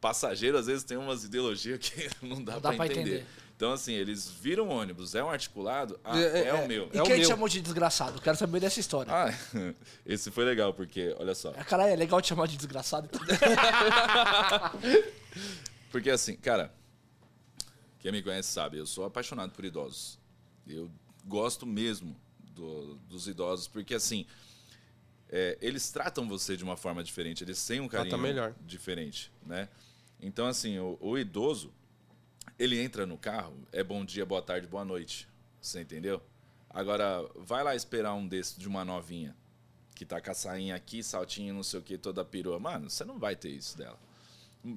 passageiro 0.00 0.56
às 0.58 0.66
vezes 0.66 0.82
tem 0.84 0.96
umas 0.96 1.24
ideologias 1.24 1.78
que 1.78 2.08
não 2.24 2.42
dá, 2.42 2.58
dá 2.58 2.72
pra 2.72 2.86
entender. 2.86 3.00
entender. 3.00 3.26
Então, 3.56 3.72
assim, 3.74 3.92
eles 3.92 4.26
viram 4.30 4.68
o 4.68 4.70
ônibus, 4.70 5.14
é 5.14 5.22
um 5.22 5.28
articulado, 5.28 6.00
ah, 6.02 6.18
É, 6.18 6.22
é, 6.22 6.46
é, 6.46 6.54
o 6.54 6.66
meu. 6.66 6.88
E 6.94 6.98
É 6.98 7.02
quem 7.02 7.12
meu. 7.16 7.20
te 7.20 7.26
chamou 7.26 7.46
de 7.46 7.60
desgraçado? 7.60 8.18
Quero 8.18 8.34
saber 8.38 8.58
dessa 8.58 8.80
história. 8.80 9.12
Ah, 9.12 9.34
esse 10.06 10.30
foi 10.30 10.44
legal, 10.46 10.72
porque, 10.72 11.14
olha 11.18 11.34
só. 11.34 11.52
Ah, 11.54 11.62
Caralho, 11.62 11.92
é 11.92 11.96
legal 11.96 12.22
te 12.22 12.28
chamar 12.28 12.48
de 12.48 12.56
desgraçado. 12.56 13.10
Porque, 15.90 16.08
assim, 16.10 16.36
cara, 16.36 16.72
quem 17.98 18.12
me 18.12 18.22
conhece 18.22 18.48
sabe, 18.50 18.78
eu 18.78 18.86
sou 18.86 19.04
apaixonado 19.04 19.52
por 19.52 19.64
idosos. 19.64 20.18
Eu 20.66 20.90
gosto 21.24 21.66
mesmo 21.66 22.16
do- 22.40 22.94
dos 23.08 23.26
idosos, 23.26 23.66
porque, 23.68 23.94
assim, 23.94 24.24
é, 25.28 25.58
eles 25.60 25.90
tratam 25.90 26.28
você 26.28 26.56
de 26.56 26.64
uma 26.64 26.76
forma 26.76 27.02
diferente, 27.02 27.42
eles 27.44 27.64
têm 27.66 27.80
um 27.80 27.88
carinho 27.88 28.16
melhor. 28.18 28.54
diferente, 28.60 29.32
né? 29.44 29.68
Então, 30.22 30.46
assim, 30.46 30.78
o, 30.78 30.98
o 31.00 31.18
idoso, 31.18 31.72
ele 32.58 32.80
entra 32.80 33.06
no 33.06 33.16
carro, 33.16 33.56
é 33.72 33.82
bom 33.82 34.04
dia, 34.04 34.24
boa 34.26 34.42
tarde, 34.42 34.66
boa 34.66 34.84
noite. 34.84 35.28
Você 35.60 35.80
entendeu? 35.80 36.22
Agora, 36.68 37.28
vai 37.36 37.64
lá 37.64 37.74
esperar 37.74 38.14
um 38.14 38.26
desse 38.26 38.58
de 38.58 38.68
uma 38.68 38.84
novinha, 38.84 39.36
que 39.94 40.04
tá 40.06 40.20
com 40.20 40.30
a 40.30 40.34
sainha 40.34 40.74
aqui, 40.74 41.02
saltinho, 41.02 41.54
não 41.54 41.62
sei 41.62 41.80
o 41.80 41.82
que, 41.82 41.98
toda 41.98 42.24
perua. 42.24 42.58
Mano, 42.58 42.88
você 42.88 43.04
não 43.04 43.18
vai 43.18 43.34
ter 43.34 43.50
isso 43.50 43.76
dela. 43.76 43.98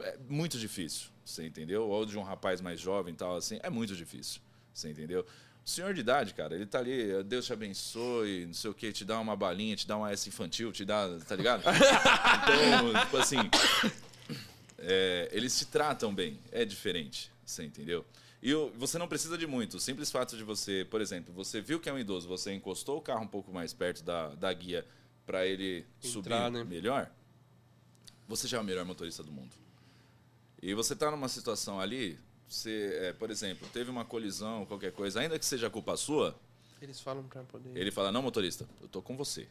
É 0.02 0.18
muito 0.30 0.58
difícil, 0.58 1.10
você 1.24 1.46
entendeu? 1.46 1.88
Ou 1.88 2.06
de 2.06 2.18
um 2.18 2.24
rapaz 2.24 2.62
mais 2.62 2.80
jovem 2.80 3.14
e 3.14 3.18
tal, 3.18 3.36
assim, 3.36 3.60
é 3.62 3.70
muito 3.70 3.96
difícil, 3.96 4.42
você 4.74 4.90
entendeu? 4.90 5.26
O 5.66 5.70
senhor 5.70 5.94
de 5.94 6.02
idade, 6.02 6.34
cara, 6.34 6.56
ele 6.56 6.66
tá 6.66 6.80
ali, 6.80 7.24
Deus 7.24 7.46
te 7.46 7.54
abençoe, 7.54 8.46
não 8.46 8.54
sei 8.54 8.70
o 8.70 8.74
que, 8.74 8.92
te 8.92 9.06
dá 9.06 9.20
uma 9.20 9.36
balinha, 9.36 9.76
te 9.76 9.88
dá 9.88 9.96
uma 9.98 10.12
S 10.12 10.28
infantil, 10.28 10.72
te 10.72 10.84
dá, 10.84 11.08
tá 11.28 11.36
ligado? 11.36 11.64
Então, 12.44 13.02
tipo 13.02 13.18
assim, 13.18 13.38
é, 14.86 15.30
eles 15.32 15.58
te 15.58 15.66
tratam 15.66 16.14
bem, 16.14 16.40
é 16.52 16.64
diferente, 16.66 17.32
você 17.46 17.64
entendeu? 17.64 18.06
E 18.42 18.54
você 18.78 18.98
não 18.98 19.08
precisa 19.08 19.38
de 19.38 19.48
muito, 19.48 19.78
o 19.78 19.80
simples 19.80 20.12
fato 20.12 20.36
de 20.36 20.44
você, 20.44 20.86
por 20.90 21.00
exemplo, 21.00 21.34
você 21.34 21.62
viu 21.62 21.80
que 21.80 21.90
é 21.90 21.94
um 21.94 21.98
idoso, 22.00 22.28
você 22.28 22.54
encostou 22.54 22.98
o 22.98 23.02
carro 23.02 23.24
um 23.24 23.28
pouco 23.28 23.54
mais 23.54 23.72
perto 23.74 24.04
da, 24.04 24.30
da 24.36 24.52
guia 24.52 24.86
para 25.26 25.46
ele 25.48 25.86
Entrar, 26.04 26.48
subir 26.48 26.52
né? 26.52 26.64
melhor, 26.66 27.10
você 28.28 28.48
já 28.48 28.58
é 28.58 28.60
o 28.60 28.64
melhor 28.64 28.84
motorista 28.86 29.24
do 29.24 29.32
mundo. 29.32 29.56
E 30.62 30.74
você 30.74 30.96
tá 30.96 31.10
numa 31.12 31.30
situação 31.30 31.80
ali, 31.80 32.20
você, 32.48 32.98
é, 33.02 33.14
por 33.14 33.32
exemplo, 33.32 33.68
teve 33.72 33.90
uma 33.90 34.04
colisão, 34.06 34.66
qualquer 34.66 34.92
coisa, 34.92 35.22
ainda 35.22 35.40
que 35.40 35.46
seja 35.46 35.70
culpa 35.70 35.96
sua, 35.96 36.38
Eles 36.82 37.00
falam 37.00 37.24
pra 37.24 37.44
poder. 37.44 37.78
ele 37.78 37.92
fala, 37.92 38.12
não, 38.12 38.22
motorista, 38.22 38.68
eu 38.82 38.88
tô 38.90 39.02
com 39.02 39.16
você. 39.16 39.48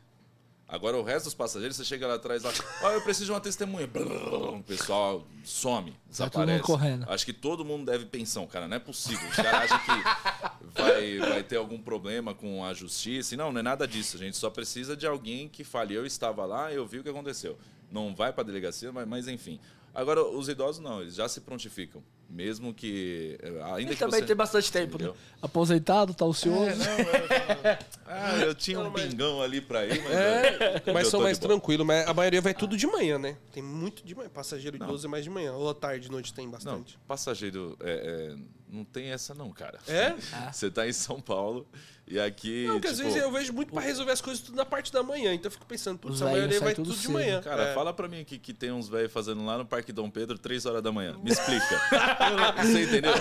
Agora 0.73 0.97
o 0.97 1.03
resto 1.03 1.27
dos 1.27 1.35
passageiros, 1.35 1.77
você 1.77 1.85
chega 1.85 2.07
lá 2.07 2.15
atrás, 2.15 2.45
lá, 2.45 2.51
ó, 2.81 2.93
eu 2.93 3.03
preciso 3.03 3.27
de 3.27 3.33
uma 3.33 3.41
testemunha. 3.43 3.87
O 3.87 4.63
pessoal 4.63 5.23
some, 5.45 5.91
mundo 5.91 5.99
desaparece. 6.09 6.63
correndo. 6.63 7.05
Acho 7.11 7.27
que 7.27 7.33
todo 7.35 7.63
mundo 7.63 7.85
deve 7.85 8.07
pensão, 8.07 8.47
cara, 8.47 8.67
não 8.67 8.79
é 8.79 8.81
possível. 8.81 9.29
Os 9.29 9.37
caras 9.37 9.71
acham 9.71 9.79
que 9.81 10.73
vai, 10.73 11.19
vai 11.19 11.43
ter 11.43 11.57
algum 11.57 11.79
problema 11.79 12.35
com 12.35 12.65
a 12.65 12.73
justiça. 12.73 13.35
E 13.35 13.37
não, 13.37 13.53
não 13.53 13.61
é 13.61 13.63
nada 13.63 13.87
disso. 13.87 14.17
A 14.17 14.21
gente 14.21 14.39
só 14.39 14.49
precisa 14.49 14.97
de 14.97 15.07
alguém 15.07 15.47
que 15.47 15.63
fale, 15.63 15.93
eu 15.93 16.07
estava 16.07 16.47
lá, 16.47 16.73
eu 16.73 16.87
vi 16.87 17.01
o 17.01 17.03
que 17.03 17.11
aconteceu. 17.11 17.59
Não 17.91 18.15
vai 18.15 18.33
pra 18.33 18.43
delegacia, 18.43 18.91
mas, 18.91 19.07
mas 19.07 19.29
enfim. 19.29 19.61
Agora, 19.95 20.27
os 20.27 20.49
idosos 20.49 20.83
não, 20.83 21.03
eles 21.03 21.15
já 21.15 21.29
se 21.29 21.43
prontificam. 21.43 22.03
Mesmo 22.33 22.73
que. 22.73 23.39
Ainda 23.63 23.81
Ele 23.83 23.91
que 23.91 23.97
também 23.97 24.21
você... 24.21 24.27
tem 24.27 24.35
bastante 24.35 24.73
tempo, 24.73 24.97
né? 24.97 25.13
Aposentado, 25.43 26.15
tá 26.15 26.25
ocioso. 26.25 26.65
É, 26.71 26.75
não, 26.77 26.99
eu, 26.99 27.79
ah, 28.07 28.39
eu 28.39 28.55
tinha 28.55 28.81
um 28.81 28.85
Não, 28.85 28.91
mas- 28.91 29.05
bingão 29.05 29.43
ali 29.43 29.61
pra 29.61 29.85
ir, 29.85 30.03
mas. 30.03 30.13
É, 30.15 30.83
eu 30.87 30.95
mas 30.95 31.09
são 31.09 31.21
tô 31.21 31.25
mais 31.25 31.37
tranquilos. 31.39 31.87
Mas 31.87 32.09
a 32.09 32.15
maioria 32.15 32.41
vai 32.41 32.55
tudo 32.55 32.75
de 32.75 32.87
manhã, 32.87 33.19
né? 33.19 33.37
Tem 33.53 33.63
muito 33.63 34.03
de 34.03 34.15
manhã. 34.15 34.31
Passageiro 34.31 34.77
idoso 34.77 35.07
é 35.07 35.11
mais 35.11 35.25
de 35.25 35.29
manhã. 35.29 35.53
Ou 35.53 35.69
à 35.69 35.75
tarde, 35.75 36.07
de 36.07 36.11
noite 36.11 36.33
tem 36.33 36.47
Não, 36.47 36.53
bastante. 36.53 36.99
passageiro 37.07 37.77
é, 37.83 37.91
é, 38.33 38.37
não 38.73 38.85
tem 38.85 39.11
essa 39.11 39.35
não, 39.35 39.51
cara. 39.53 39.79
É? 39.87 40.15
Você 40.51 40.71
tá 40.71 40.89
em 40.89 40.93
São 40.93 41.21
Paulo 41.21 41.67
e 42.09 42.19
aqui. 42.19 42.65
Não, 42.67 42.75
porque 42.75 42.89
às 42.89 42.97
tipo, 42.97 43.09
vezes 43.09 43.23
eu 43.23 43.31
vejo 43.31 43.53
muito 43.53 43.73
pra 43.73 43.83
resolver 43.83 44.11
as 44.13 44.21
coisas 44.21 44.43
tudo 44.43 44.57
na 44.57 44.65
parte 44.65 44.91
da 44.93 45.03
manhã. 45.03 45.35
Então 45.35 45.49
eu 45.49 45.53
fico 45.53 45.67
pensando, 45.67 45.99
putz, 45.99 46.17
Os 46.17 46.23
a 46.23 46.25
velhinhos 46.25 46.41
maioria 46.49 46.59
saem 46.59 46.65
vai 46.67 46.75
tudo 46.75 46.87
tudo 46.87 46.97
de 46.97 47.03
cedo. 47.03 47.13
manhã. 47.13 47.41
Cara, 47.43 47.63
É. 47.69 47.75
fala 47.75 47.93
pra 47.93 48.09
mim 48.09 48.25
que, 48.25 48.39
que 48.39 48.55
tem 48.55 48.73
uns 48.73 48.89
velhos 48.89 49.13
fazendo 49.13 49.45
lá 49.45 49.59
no 49.59 49.67
Parque 49.67 49.93
Dom 49.93 50.11
Pedro 50.11 50.39
3 50.39 50.67
horas 50.67 50.83
da 50.83 50.91
manhã. 50.91 51.17
Me 51.23 51.31
explica. 51.31 51.81
Você 52.63 52.83
entendeu? 52.85 53.13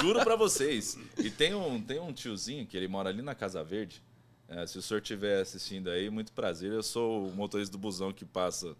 Juro 0.00 0.20
pra 0.22 0.36
vocês. 0.36 0.96
E 1.18 1.30
tem 1.30 1.54
um, 1.54 1.80
tem 1.82 1.98
um 2.00 2.12
tiozinho 2.12 2.64
que 2.66 2.76
ele 2.76 2.88
mora 2.88 3.10
ali 3.10 3.22
na 3.22 3.34
Casa 3.34 3.62
Verde. 3.64 4.02
É, 4.48 4.66
se 4.66 4.78
o 4.78 4.82
senhor 4.82 5.00
estiver 5.00 5.40
assistindo 5.40 5.88
aí, 5.90 6.08
muito 6.10 6.32
prazer. 6.32 6.70
Eu 6.72 6.82
sou 6.82 7.26
o 7.28 7.32
motorista 7.34 7.72
do 7.72 7.78
busão 7.78 8.12
que 8.12 8.24
passa 8.24 8.76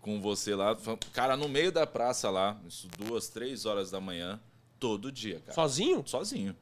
com 0.00 0.20
você 0.20 0.54
lá. 0.54 0.76
Cara, 1.12 1.36
no 1.36 1.48
meio 1.48 1.70
da 1.72 1.86
praça 1.86 2.30
lá, 2.30 2.56
isso 2.66 2.88
duas, 2.96 3.28
três 3.28 3.66
horas 3.66 3.90
da 3.90 4.00
manhã, 4.00 4.40
todo 4.78 5.10
dia, 5.12 5.40
cara. 5.40 5.54
Sozinho? 5.54 6.02
Sozinho. 6.06 6.56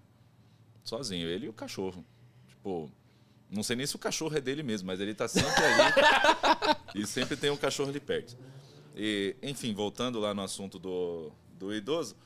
Sozinho. 0.85 1.29
Ele 1.29 1.47
e 1.47 1.49
o 1.49 1.53
cachorro. 1.53 2.05
Tipo, 2.49 2.91
não 3.51 3.63
sei 3.63 3.77
nem 3.77 3.87
se 3.87 3.97
o 3.97 3.99
cachorro 3.99 4.37
é 4.37 4.41
dele 4.41 4.63
mesmo, 4.63 4.87
mas 4.87 5.01
ele 5.01 5.15
tá 5.15 5.29
sempre 5.29 5.63
ali. 5.65 5.93
e 7.03 7.07
sempre 7.07 7.37
tem 7.37 7.51
um 7.51 7.57
cachorro 7.57 7.91
ali 7.91 8.01
perto. 8.01 8.37
E, 8.95 9.37
enfim, 9.43 9.75
voltando 9.75 10.19
lá 10.19 10.33
no 10.33 10.43
assunto 10.43 10.79
do, 10.79 11.31
do 11.59 11.75
idoso, 11.75 12.17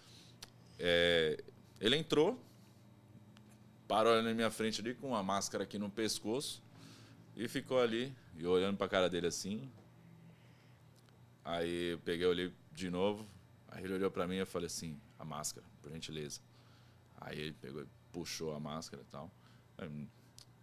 é, 0.78 1.42
ele 1.80 1.96
entrou, 1.96 2.38
parou 3.88 4.12
ali 4.12 4.22
na 4.22 4.32
minha 4.32 4.50
frente 4.50 4.80
ali 4.80 4.94
com 4.94 5.08
uma 5.08 5.22
máscara 5.22 5.64
aqui 5.64 5.78
no 5.78 5.90
pescoço 5.90 6.62
e 7.36 7.48
ficou 7.48 7.80
ali, 7.80 8.14
e 8.36 8.46
olhando 8.46 8.76
pra 8.76 8.88
cara 8.88 9.10
dele 9.10 9.26
assim. 9.26 9.70
Aí 11.44 11.92
eu 11.92 11.98
peguei, 11.98 12.26
olhei 12.26 12.52
de 12.72 12.88
novo, 12.88 13.26
aí 13.68 13.82
ele 13.82 13.94
olhou 13.94 14.10
pra 14.10 14.26
mim 14.26 14.36
e 14.36 14.38
eu 14.38 14.46
falei 14.46 14.66
assim, 14.66 14.98
a 15.20 15.24
máscara, 15.24 15.66
por 15.82 15.92
gentileza. 15.92 16.40
Aí 17.20 17.38
ele 17.38 17.52
pegou 17.52 17.86
puxou 18.10 18.52
a 18.54 18.58
máscara 18.58 19.02
e 19.02 19.06
tal. 19.06 19.30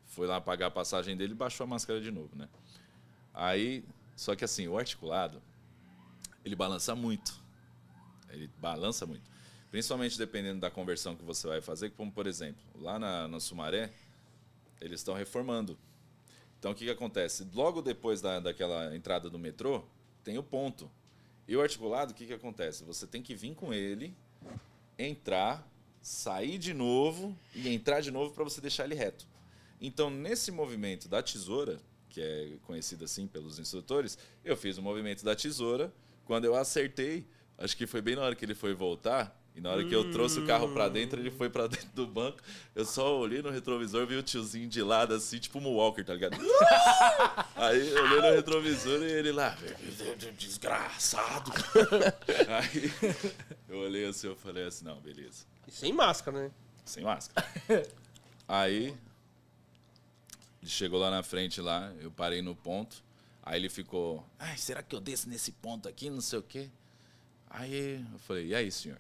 Foi 0.05 0.27
lá 0.27 0.41
pagar 0.41 0.67
a 0.67 0.71
passagem 0.71 1.15
dele 1.15 1.33
e 1.33 1.35
baixou 1.35 1.63
a 1.63 1.67
máscara 1.67 2.01
de 2.01 2.11
novo, 2.11 2.35
né? 2.35 2.49
Aí, 3.33 3.85
só 4.15 4.35
que 4.35 4.43
assim, 4.43 4.67
o 4.67 4.77
articulado, 4.77 5.41
ele 6.43 6.55
balança 6.55 6.95
muito. 6.95 7.39
Ele 8.29 8.49
balança 8.59 9.05
muito. 9.05 9.29
Principalmente 9.69 10.17
dependendo 10.17 10.59
da 10.59 10.71
conversão 10.71 11.15
que 11.15 11.23
você 11.23 11.47
vai 11.47 11.61
fazer, 11.61 11.91
como 11.91 12.11
por 12.11 12.25
exemplo, 12.25 12.63
lá 12.75 12.97
na, 12.97 13.27
na 13.27 13.39
Sumaré, 13.39 13.91
eles 14.81 14.99
estão 14.99 15.13
reformando. 15.13 15.77
Então 16.57 16.71
o 16.71 16.75
que, 16.75 16.85
que 16.85 16.91
acontece? 16.91 17.47
Logo 17.53 17.81
depois 17.81 18.21
da, 18.21 18.39
daquela 18.39 18.95
entrada 18.95 19.29
do 19.29 19.37
metrô, 19.37 19.83
tem 20.23 20.37
o 20.37 20.43
ponto. 20.43 20.89
E 21.47 21.55
o 21.55 21.61
articulado, 21.61 22.11
o 22.11 22.15
que, 22.15 22.25
que 22.25 22.33
acontece? 22.33 22.83
Você 22.83 23.05
tem 23.07 23.21
que 23.21 23.35
vir 23.35 23.55
com 23.55 23.73
ele, 23.73 24.15
entrar, 24.97 25.67
sair 26.02 26.58
de 26.58 26.73
novo 26.73 27.38
e 27.54 27.69
entrar 27.69 28.02
de 28.02 28.12
novo 28.12 28.34
para 28.34 28.43
você 28.43 28.62
deixar 28.62 28.86
ele 28.86 28.95
reto. 28.95 29.28
Então, 29.80 30.10
nesse 30.10 30.52
movimento 30.52 31.08
da 31.08 31.21
tesoura, 31.21 31.80
que 32.10 32.21
é 32.21 32.58
conhecido 32.63 33.06
assim 33.06 33.28
pelos 33.28 33.60
instrutores, 33.60 34.17
eu 34.43 34.58
fiz 34.58 34.78
o 34.78 34.82
movimento 34.82 35.23
da 35.23 35.36
tesoura. 35.36 35.93
Quando 36.26 36.45
eu 36.45 36.56
acertei, 36.56 37.28
acho 37.58 37.78
que 37.78 37.86
foi 37.86 38.02
bem 38.02 38.15
na 38.15 38.23
hora 38.23 38.36
que 38.36 38.43
ele 38.43 38.56
foi 38.56 38.73
voltar, 38.73 39.39
e 39.57 39.61
na 39.61 39.71
hora 39.71 39.83
que 39.83 39.93
eu 39.93 40.11
trouxe 40.11 40.39
o 40.39 40.45
carro 40.45 40.71
para 40.71 40.87
dentro, 40.87 41.19
ele 41.19 41.31
foi 41.31 41.49
para 41.49 41.65
dentro 41.67 41.89
do 41.93 42.05
banco. 42.05 42.37
Eu 42.75 42.85
só 42.85 43.17
olhei 43.17 43.41
no 43.41 43.49
retrovisor, 43.49 44.05
vi 44.05 44.15
o 44.15 44.21
tiozinho 44.21 44.69
de 44.69 44.83
lado 44.83 45.15
assim, 45.15 45.39
tipo 45.39 45.57
um 45.57 45.67
Walker, 45.67 46.03
tá 46.03 46.13
ligado? 46.13 46.37
Aí 47.57 47.89
eu 47.89 48.03
olhei 48.03 48.21
no 48.21 48.35
retrovisor 48.35 49.01
e 49.01 49.11
ele 49.11 49.31
lá, 49.31 49.57
desgraçado. 50.37 51.51
Aí 52.47 52.93
eu 53.67 53.79
olhei 53.79 54.05
assim, 54.05 54.27
eu 54.27 54.35
falei 54.35 54.65
assim, 54.65 54.85
não, 54.85 55.01
beleza. 55.01 55.45
E 55.67 55.71
sem 55.71 55.91
máscara, 55.91 56.43
né? 56.43 56.51
Sem 56.85 57.03
máscara. 57.03 57.47
Aí 58.47 58.95
ele 60.61 60.69
chegou 60.69 60.99
lá 60.99 61.09
na 61.09 61.23
frente 61.23 61.59
lá, 61.61 61.91
eu 61.99 62.11
parei 62.11 62.43
no 62.43 62.55
ponto. 62.55 63.03
Aí 63.41 63.59
ele 63.59 63.69
ficou, 63.69 64.23
ai, 64.37 64.55
será 64.55 64.83
que 64.83 64.95
eu 64.95 64.99
desço 64.99 65.27
nesse 65.27 65.51
ponto 65.51 65.89
aqui, 65.89 66.11
não 66.11 66.21
sei 66.21 66.37
o 66.37 66.43
quê? 66.43 66.69
Aí 67.49 68.05
eu 68.13 68.19
falei, 68.19 68.47
e 68.47 68.55
aí, 68.55 68.71
senhor? 68.71 68.99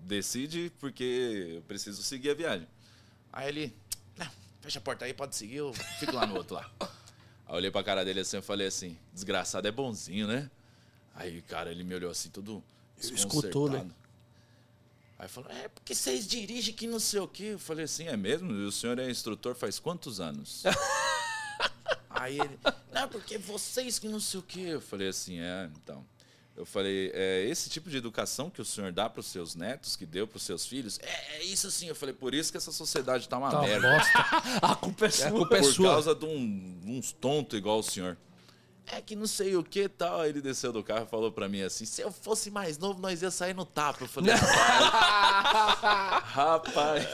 Decide 0.00 0.72
porque 0.78 1.54
eu 1.56 1.62
preciso 1.62 2.02
seguir 2.02 2.30
a 2.30 2.34
viagem. 2.34 2.66
Aí 3.32 3.48
ele, 3.48 3.76
não, 4.16 4.26
fecha 4.60 4.78
a 4.78 4.82
porta 4.82 5.04
aí, 5.04 5.14
pode 5.14 5.36
seguir, 5.36 5.56
eu 5.56 5.72
fico 5.98 6.14
lá 6.14 6.26
no 6.26 6.36
outro 6.36 6.56
lá. 6.56 6.70
Aí 6.80 6.88
eu 7.48 7.54
olhei 7.54 7.70
pra 7.70 7.82
cara 7.82 8.04
dele 8.04 8.20
assim, 8.20 8.36
eu 8.36 8.42
falei 8.42 8.66
assim, 8.66 8.96
desgraçado 9.12 9.68
é 9.68 9.70
bonzinho, 9.70 10.26
né? 10.26 10.50
Aí, 11.14 11.42
cara, 11.42 11.70
ele 11.70 11.84
me 11.84 11.94
olhou 11.94 12.10
assim, 12.10 12.30
todo 12.30 12.62
Escutou, 12.98 13.70
né? 13.70 13.86
Aí 15.18 15.28
falou, 15.28 15.50
é 15.50 15.68
porque 15.68 15.94
vocês 15.94 16.26
dirigem 16.26 16.74
que 16.74 16.86
não 16.86 16.98
sei 16.98 17.20
o 17.20 17.28
quê. 17.28 17.44
Eu 17.52 17.58
falei 17.58 17.84
assim, 17.84 18.06
é 18.06 18.16
mesmo? 18.16 18.52
E 18.52 18.64
o 18.64 18.72
senhor 18.72 18.98
é 18.98 19.10
instrutor 19.10 19.54
faz 19.54 19.78
quantos 19.78 20.20
anos? 20.20 20.62
Aí 22.08 22.40
ele, 22.40 22.58
não, 22.92 23.08
porque 23.08 23.36
vocês 23.38 23.98
que 23.98 24.08
não 24.08 24.20
sei 24.20 24.40
o 24.40 24.42
quê. 24.42 24.60
Eu 24.60 24.80
falei 24.80 25.08
assim, 25.08 25.38
é, 25.40 25.70
então. 25.76 26.04
Eu 26.56 26.66
falei, 26.66 27.10
é 27.14 27.46
esse 27.46 27.70
tipo 27.70 27.88
de 27.88 27.96
educação 27.96 28.50
que 28.50 28.60
o 28.60 28.64
senhor 28.64 28.92
dá 28.92 29.08
para 29.08 29.20
os 29.20 29.26
seus 29.26 29.54
netos, 29.54 29.96
que 29.96 30.04
deu 30.04 30.26
para 30.26 30.36
os 30.36 30.42
seus 30.42 30.66
filhos, 30.66 30.98
é, 31.02 31.36
é 31.38 31.42
isso 31.44 31.70
sim. 31.70 31.86
Eu 31.88 31.94
falei, 31.94 32.14
por 32.14 32.34
isso 32.34 32.50
que 32.50 32.58
essa 32.58 32.70
sociedade 32.72 33.26
tá 33.28 33.38
uma 33.38 33.50
Tá 33.50 33.60
merda. 33.62 33.90
bosta. 33.96 34.18
A 34.60 34.74
culpa 34.74 35.04
é 35.06 35.08
É, 35.08 35.10
sua. 35.10 35.26
a 35.26 35.30
culpa 35.30 35.56
é 35.56 35.60
por 35.60 35.72
sua. 35.72 35.90
causa 35.92 36.14
de 36.14 36.26
um- 36.26 36.80
uns 36.86 37.12
tontos 37.12 37.58
igual 37.58 37.78
o 37.78 37.82
senhor. 37.82 38.16
É 38.92 39.00
que 39.00 39.14
não 39.14 39.26
sei 39.26 39.54
o 39.56 39.62
que 39.62 39.88
tal. 39.88 40.20
Aí 40.20 40.30
ele 40.30 40.40
desceu 40.42 40.72
do 40.72 40.82
carro 40.82 41.04
e 41.06 41.08
falou 41.08 41.30
pra 41.30 41.48
mim 41.48 41.62
assim: 41.62 41.84
se 41.86 42.02
eu 42.02 42.10
fosse 42.10 42.50
mais 42.50 42.76
novo, 42.76 43.00
nós 43.00 43.22
ia 43.22 43.30
sair 43.30 43.54
no 43.54 43.64
tapa. 43.64 44.02
Eu 44.04 44.08
falei, 44.08 44.34
rapaz, 44.34 46.24
rapaz, 46.24 47.08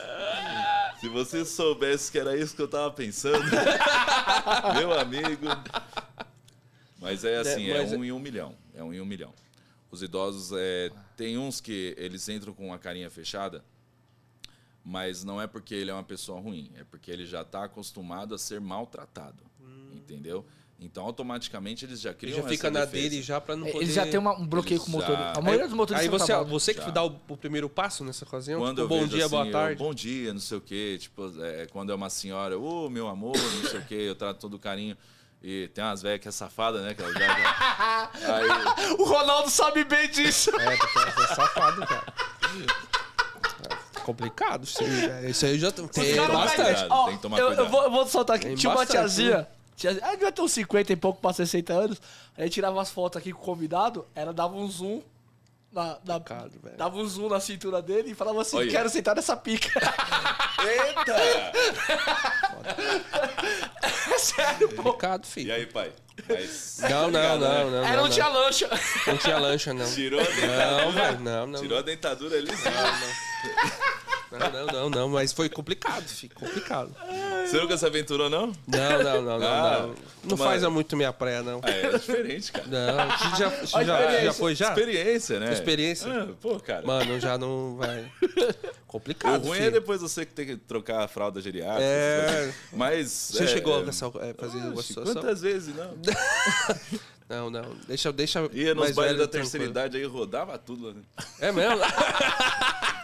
se 1.00 1.08
você 1.08 1.44
soubesse 1.44 2.10
que 2.10 2.18
era 2.18 2.34
isso 2.36 2.56
que 2.56 2.62
eu 2.62 2.68
tava 2.68 2.90
pensando, 2.90 3.44
meu 4.78 4.98
amigo. 4.98 5.46
Mas 6.98 7.24
é 7.24 7.36
assim, 7.38 7.68
é, 7.70 7.78
mas- 7.78 7.92
um 7.92 8.02
em 8.02 8.10
um 8.10 8.18
milhão. 8.18 8.54
É 8.76 8.84
um 8.84 8.92
em 8.92 9.00
um 9.00 9.04
milhão. 9.06 9.32
Os 9.90 10.02
idosos, 10.02 10.52
é, 10.56 10.90
tem 11.16 11.38
uns 11.38 11.60
que 11.60 11.94
eles 11.96 12.28
entram 12.28 12.52
com 12.52 12.72
a 12.72 12.78
carinha 12.78 13.08
fechada, 13.10 13.64
mas 14.84 15.24
não 15.24 15.40
é 15.40 15.46
porque 15.46 15.74
ele 15.74 15.90
é 15.90 15.94
uma 15.94 16.04
pessoa 16.04 16.40
ruim, 16.40 16.70
é 16.76 16.84
porque 16.84 17.10
ele 17.10 17.26
já 17.26 17.42
está 17.42 17.64
acostumado 17.64 18.34
a 18.34 18.38
ser 18.38 18.60
maltratado, 18.60 19.42
entendeu? 19.94 20.44
Então, 20.78 21.04
automaticamente, 21.06 21.86
eles 21.86 22.02
já 22.02 22.10
Ele 22.10 22.18
criam 22.18 22.42
já 22.42 22.48
fica 22.48 22.70
na 22.70 22.80
defesa. 22.84 23.08
dele 23.08 23.22
já 23.22 23.40
pra 23.40 23.56
não 23.56 23.66
poder... 23.66 23.82
Ele 23.82 23.92
já 23.92 24.06
tem 24.06 24.20
uma- 24.20 24.38
um 24.38 24.46
bloqueio 24.46 24.76
Eles 24.76 24.84
com 24.84 24.90
o 24.90 25.00
motor. 25.00 25.16
já- 25.16 25.32
A 25.32 25.40
maioria 25.40 25.66
dos 25.66 25.74
motoristas 25.74 26.12
Aí 26.12 26.18
você, 26.18 26.44
você 26.50 26.74
que 26.74 26.80
Já. 26.82 26.90
dá 26.90 27.02
o, 27.02 27.18
o 27.28 27.36
primeiro 27.36 27.66
passo 27.70 28.04
nessa 28.04 28.26
ocasião? 28.26 28.60
Quando 28.60 28.82
Tipo, 28.82 28.84
eu 28.84 28.88
bom 28.88 28.98
vejo 29.04 29.16
dia, 29.16 29.24
assim, 29.24 29.30
boa 29.34 29.46
eu, 29.46 29.52
tarde. 29.52 29.78
bom 29.78 29.94
dia, 29.94 30.32
não 30.34 30.40
sei 30.40 30.58
o 30.58 30.60
quê. 30.60 30.98
Tipo, 31.00 31.42
é, 31.42 31.66
quando 31.68 31.92
é 31.92 31.94
uma 31.94 32.10
senhora, 32.10 32.58
ô, 32.58 32.90
meu 32.90 33.08
amor, 33.08 33.34
não 33.38 33.70
sei 33.70 33.80
o 33.80 33.84
quê, 33.86 33.94
eu 33.94 34.14
trato 34.14 34.38
todo 34.38 34.58
carinho. 34.58 34.98
E 35.42 35.68
tem 35.68 35.84
umas 35.84 36.02
velhas 36.02 36.20
que 36.20 36.28
é 36.28 36.30
safada, 36.32 36.80
né? 36.80 36.94
Que 36.94 37.02
ela 37.02 37.12
já, 37.12 38.10
Aí, 38.14 38.94
O 38.98 39.04
Ronaldo 39.04 39.50
sabe 39.50 39.84
bem 39.84 40.08
disso. 40.08 40.50
É, 40.58 40.76
porque 40.76 40.98
é 40.98 41.34
safado, 41.34 41.86
cara. 41.86 42.04
É 43.96 44.00
complicado 44.00 44.64
isso 44.64 44.82
aí, 44.82 44.88
velho. 44.88 45.28
Isso 45.30 45.44
aí 45.46 45.52
eu 45.52 45.58
já 45.58 45.70
tem 45.72 45.86
Cara, 45.86 46.32
bastante. 46.32 46.64
cuidado, 46.64 46.88
Ó, 46.90 47.06
tem 47.06 47.16
que 47.16 47.22
tomar 47.22 47.38
eu, 47.38 47.46
cuidado. 47.48 47.64
eu 47.66 47.70
vou, 47.70 47.82
eu 47.84 47.90
vou 47.90 48.06
soltar 48.06 48.36
aqui. 48.36 48.46
Tem 48.46 48.54
Tinha 48.56 48.70
uma 48.70 48.76
bastante, 48.78 48.98
tiazinha. 48.98 49.48
tiazinha 49.76 50.04
ela 50.04 50.12
devia 50.14 50.32
ter 50.32 50.42
uns 50.42 50.52
50 50.52 50.92
e 50.92 50.96
pouco 50.96 51.20
pra 51.20 51.32
60 51.32 51.72
anos. 51.72 52.00
A 52.36 52.42
gente 52.42 52.52
tirava 52.52 52.80
as 52.80 52.90
fotos 52.90 53.18
aqui 53.20 53.32
com 53.32 53.40
o 53.40 53.44
convidado. 53.44 54.06
Ela 54.14 54.32
dava 54.32 54.54
um 54.54 54.68
zoom. 54.68 55.02
Na, 55.76 55.98
na- 56.06 56.18
velho. 56.18 56.76
dava 56.78 56.96
um 56.96 57.04
zoom 57.06 57.28
na 57.28 57.38
cintura 57.38 57.82
dele 57.82 58.12
e 58.12 58.14
falava 58.14 58.40
assim: 58.40 58.56
Olha. 58.56 58.70
quero 58.70 58.88
sentar 58.88 59.14
nessa 59.14 59.36
pica. 59.36 59.68
eita! 60.64 61.14
É 64.10 64.18
sério, 64.18 64.68
pô. 64.70 64.82
Complicado, 64.82 65.24
E 65.24 65.26
filho. 65.28 65.54
aí, 65.54 65.66
pai? 65.66 65.92
Mas- 66.28 66.78
Não, 66.80 66.88
não, 66.88 67.04
Obrigado, 67.08 67.40
né? 67.40 67.64
não, 67.64 67.70
não. 67.70 67.84
Ela 67.86 68.02
não, 68.02 68.08
tinha 68.08 68.28
lancha. 68.28 68.70
Não 69.06 69.16
tinha 69.18 69.38
lancha, 69.38 69.74
não. 69.74 69.92
Tirou 69.94 70.18
a 70.20 70.24
Não, 70.24 70.30
dentadura. 70.32 70.92
velho, 70.92 71.20
não, 71.20 71.46
não. 71.46 71.60
Tirou 71.60 71.78
a 71.78 71.82
dentadura 71.82 72.40
lisinha. 72.40 72.70
Não, 72.70 72.82
não, 72.82 74.05
não, 74.72 74.90
não, 74.90 75.08
mas 75.08 75.32
foi 75.32 75.48
complicado, 75.48 76.06
filho, 76.08 76.34
complicado. 76.34 76.94
Você 77.46 77.58
nunca 77.60 77.76
se 77.76 77.86
aventurou, 77.86 78.28
não? 78.28 78.52
Não, 78.66 79.02
não, 79.02 79.22
não, 79.22 79.38
não, 79.38 79.46
Ah, 79.46 79.78
não. 79.82 79.88
Não 80.24 80.36
mas- 80.36 80.40
faz 80.40 80.62
muito 80.64 80.96
minha 80.96 81.12
praia, 81.12 81.42
não. 81.42 81.60
É, 81.64 81.86
é 81.86 81.98
diferente, 81.98 82.50
cara. 82.52 82.66
Não, 82.66 83.16
você 83.18 83.36
já, 83.42 83.48
você 83.50 83.84
já, 83.84 84.24
já 84.24 84.32
foi 84.32 84.54
já? 84.54 84.68
Experiência, 84.68 85.38
né? 85.40 85.52
Experiência. 85.52 86.10
Ah, 86.12 86.28
pô, 86.40 86.58
cara. 86.58 86.84
Mano, 86.86 87.20
já 87.20 87.38
não 87.38 87.76
vai. 87.76 88.10
o 88.22 88.86
Complicado, 88.86 89.44
ruim 89.44 89.58
é 89.58 89.60
filho. 89.62 89.72
depois 89.72 90.00
você 90.00 90.24
que 90.26 90.32
tem 90.32 90.46
que 90.46 90.56
trocar 90.56 91.04
a 91.04 91.08
fralda 91.08 91.40
geriátrica. 91.40 91.82
É. 91.84 92.52
Mas. 92.72 93.10
Você 93.32 93.44
é, 93.44 93.46
chegou 93.46 93.80
é, 93.80 93.84
a 93.84 93.88
essa- 93.88 94.06
é, 94.20 94.34
fazer 94.34 94.58
Oxe, 94.72 94.88
situação? 94.88 95.14
Quantas 95.14 95.40
vezes, 95.42 95.74
não? 95.74 95.90
Não, 97.28 97.50
não. 97.50 97.64
Deixa, 97.88 98.12
deixa 98.12 98.48
Ia 98.52 98.72
nos 98.72 98.92
bailes 98.92 99.18
da 99.18 99.26
terceira 99.26 99.66
idade 99.66 99.96
aí, 99.96 100.04
rodava 100.04 100.56
tudo. 100.58 100.94
Né? 100.94 101.00
É 101.40 101.50
mesmo? 101.50 101.80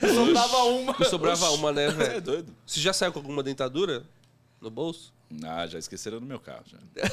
Sobrava 0.00 0.56
uma. 0.64 0.96
Não 0.98 1.06
sobrava 1.06 1.50
uma, 1.50 1.72
né, 1.72 1.90
Você 1.90 1.92
é 2.02 2.06
velho? 2.08 2.22
doido? 2.22 2.56
Você 2.66 2.80
já 2.80 2.92
saiu 2.92 3.12
com 3.12 3.18
alguma 3.18 3.42
dentadura 3.42 4.02
no 4.60 4.70
bolso? 4.70 5.12
Ah, 5.44 5.66
já 5.66 5.78
esqueceram 5.78 6.20
no 6.20 6.26
meu 6.26 6.40
carro. 6.40 6.64
Já. 6.66 6.78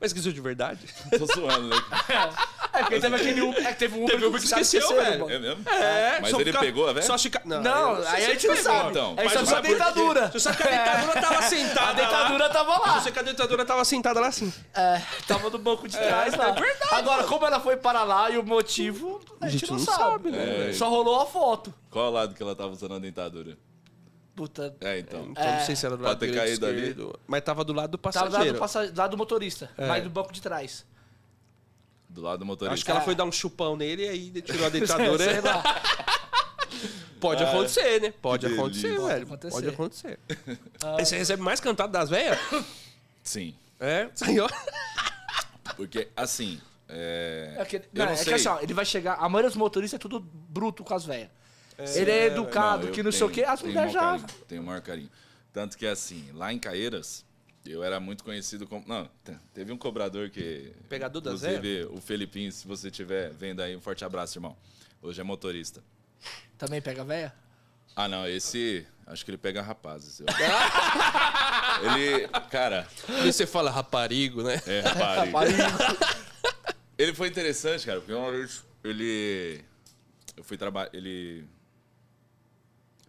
Mas 0.00 0.10
esqueceu 0.10 0.32
de 0.32 0.40
verdade? 0.40 0.80
Tô 1.18 1.24
zoando, 1.26 1.68
né? 1.68 1.76
É 2.72 2.78
porque 2.80 3.00
teve 3.00 3.16
aquele 3.16 3.42
um. 3.42 3.52
É 3.52 3.72
que 3.72 3.78
teve 3.78 3.98
um 3.98 4.06
Teve 4.06 4.26
Uber 4.26 4.40
que 4.40 4.48
caras 4.48 4.66
esqueceu, 4.72 4.96
velho. 4.96 5.20
mano. 5.20 5.30
É 5.32 5.38
mesmo? 5.38 5.68
É, 5.68 6.20
Mas 6.20 6.30
só 6.30 6.36
ele 6.40 6.50
fica- 6.52 6.60
pegou 6.64 6.88
a 6.88 6.92
velha? 6.92 7.06
Só 7.06 7.18
chica... 7.18 7.40
Não, 7.44 7.62
Não, 7.62 7.94
aí 8.06 8.24
a 8.26 8.30
gente 8.30 8.46
não 8.46 8.54
pegou. 8.56 8.72
sabe. 8.72 8.90
então. 8.90 9.14
Aí 9.16 9.24
Mas 9.24 9.32
só 9.32 9.40
a 9.40 9.46
sabe 9.46 9.60
por 9.60 9.66
quê? 9.68 9.72
dentadura. 9.84 10.28
Você 10.30 10.40
sabe 10.40 10.56
que 10.58 10.62
a 10.62 10.66
dentadura 10.70 11.20
tava 11.20 11.42
sentada 11.42 11.88
A 11.88 11.92
dentadura 11.92 12.48
tava 12.50 12.78
lá. 12.78 13.00
Você 13.00 13.10
que 13.12 13.18
a 13.18 13.22
dentadura 13.22 13.64
tava 13.64 13.84
sentada 13.84 14.20
lá 14.20 14.26
assim. 14.28 14.52
É, 14.74 15.00
tava 15.26 15.50
no 15.50 15.58
banco 15.58 15.88
de 15.88 15.96
trás 15.96 16.34
lá. 16.34 16.54
Agora, 16.92 17.24
como 17.24 17.46
ela 17.46 17.60
foi 17.60 17.76
para 17.76 18.04
lá 18.04 18.30
e 18.30 18.38
o 18.38 18.42
motivo, 18.44 19.20
a 19.40 19.48
gente, 19.48 19.70
não, 19.70 19.78
sabe. 19.78 20.30
né? 20.30 20.70
É. 20.70 20.72
Só 20.72 20.88
rolou 20.88 21.20
a 21.20 21.26
foto. 21.26 21.72
Qual 21.90 22.10
lado 22.10 22.34
que 22.34 22.42
ela 22.42 22.54
tava 22.54 22.70
usando 22.72 22.94
a 22.94 22.98
dentadura? 22.98 23.56
Puta. 24.36 24.74
É, 24.80 24.98
então. 25.00 25.26
Então 25.30 25.42
É. 25.42 25.58
não 25.58 25.66
sei 25.66 25.74
se 25.74 25.84
era 25.84 25.96
do 25.96 26.02
Pode 26.04 26.08
lado 26.10 26.18
ter 26.20 26.30
direito, 26.30 26.60
caído 26.60 26.66
ali. 27.06 27.12
Mas 27.26 27.42
tava 27.42 27.64
do 27.64 27.72
lado 27.72 27.90
do 27.90 27.98
Tava 27.98 28.12
do 28.12 28.18
lado 28.18 28.30
passageiro. 28.30 28.56
do, 28.56 28.60
passa- 28.60 28.92
lado 28.96 29.10
do 29.10 29.16
motorista, 29.16 29.68
É. 29.76 29.86
mas 29.86 30.04
do 30.04 30.10
banco 30.10 30.32
de 30.32 30.40
trás. 30.40 30.86
Do 32.18 32.24
lado 32.24 32.40
do 32.40 32.44
motorista. 32.46 32.74
Acho 32.74 32.84
que 32.84 32.90
ela 32.90 33.00
É. 33.00 33.04
foi 33.04 33.14
dar 33.14 33.24
um 33.24 33.30
chupão 33.30 33.76
nele 33.76 34.04
e 34.04 34.08
aí 34.08 34.42
tirou 34.42 34.66
a 34.66 34.68
dentadura. 34.70 35.22
Sei 35.24 35.40
lá. 35.40 35.62
Pode 37.20 37.44
Ah, 37.44 37.48
acontecer, 37.48 38.00
né? 38.00 38.12
Pode 38.20 38.46
que 38.46 38.52
acontecer, 38.54 38.88
delícia. 38.88 39.06
velho. 39.06 39.26
Pode 39.26 39.48
Pode 39.50 39.68
acontecer. 39.68 40.18
acontecer. 40.28 40.58
Aí 40.98 41.04
Você 41.06 41.16
recebe 41.16 41.42
mais 41.42 41.60
cantado 41.60 41.92
das 41.92 42.10
velhas? 42.10 42.38
Sim. 43.22 43.54
É, 43.78 44.08
senhor. 44.14 44.50
Porque, 45.76 46.08
assim. 46.16 46.60
É... 46.88 47.54
É 47.58 47.64
que, 47.64 47.76
eu 47.76 47.82
não, 47.92 48.06
não 48.06 48.12
é 48.12 48.16
que 48.16 48.24
sei. 48.24 48.34
assim, 48.34 48.48
ó, 48.48 48.58
ele 48.60 48.74
vai 48.74 48.84
chegar. 48.84 49.14
A 49.14 49.28
maioria 49.28 49.48
dos 49.50 49.56
motoristas 49.56 49.98
é 49.98 50.00
tudo 50.00 50.18
bruto 50.20 50.82
com 50.82 50.94
as 50.94 51.04
velhas. 51.04 51.28
ele 51.94 52.10
é 52.10 52.26
educado, 52.26 52.88
eu 52.88 52.92
que 52.92 53.02
não 53.02 53.12
sei 53.12 53.26
o 53.26 53.30
tenho- 53.30 53.46
quê, 53.46 53.50
as 53.52 53.60
tenho 53.60 53.72
mulheres 53.72 53.92
já. 53.92 54.18
Tenho 54.48 54.62
o 54.62 54.64
maior 54.64 54.80
carinho. 54.80 55.10
Tanto 55.52 55.76
que, 55.78 55.86
assim, 55.86 56.30
lá 56.34 56.52
em 56.52 56.58
Caeiras, 56.58 57.24
eu 57.70 57.82
era 57.84 57.98
muito 58.00 58.24
conhecido 58.24 58.66
como. 58.66 58.84
Não, 58.86 59.06
te- 59.24 59.36
teve 59.54 59.72
um 59.72 59.78
cobrador 59.78 60.30
que. 60.30 60.72
Pegador 60.88 61.20
da 61.22 61.32
Inclusive, 61.32 61.84
o 61.90 62.00
Felipinho, 62.00 62.50
se 62.52 62.66
você 62.66 62.88
estiver 62.88 63.30
vendo 63.32 63.60
aí, 63.60 63.76
um 63.76 63.80
forte 63.80 64.04
abraço, 64.04 64.38
irmão. 64.38 64.56
Hoje 65.02 65.20
é 65.20 65.24
motorista. 65.24 65.82
Também 66.56 66.80
pega 66.82 67.04
véia? 67.04 67.34
Ah, 67.94 68.08
não, 68.08 68.26
esse. 68.28 68.86
Acho 69.06 69.24
que 69.24 69.30
ele 69.30 69.38
pega 69.38 69.62
rapazes. 69.62 70.20
eu- 70.20 70.26
ele. 71.94 72.28
Cara, 72.50 72.86
E 73.24 73.32
você 73.32 73.46
fala 73.46 73.70
raparigo, 73.70 74.42
né? 74.42 74.60
é 74.66 74.80
rapariga. 74.80 75.64
Ele 76.98 77.14
foi 77.14 77.28
interessante, 77.28 77.86
cara, 77.86 78.00
porque 78.00 78.12
uma 78.12 78.32
vez 78.32 78.64
ele. 78.82 79.64
Eu 80.36 80.42
fui 80.42 80.56
trabalhar. 80.56 80.90
Ele. 80.92 81.44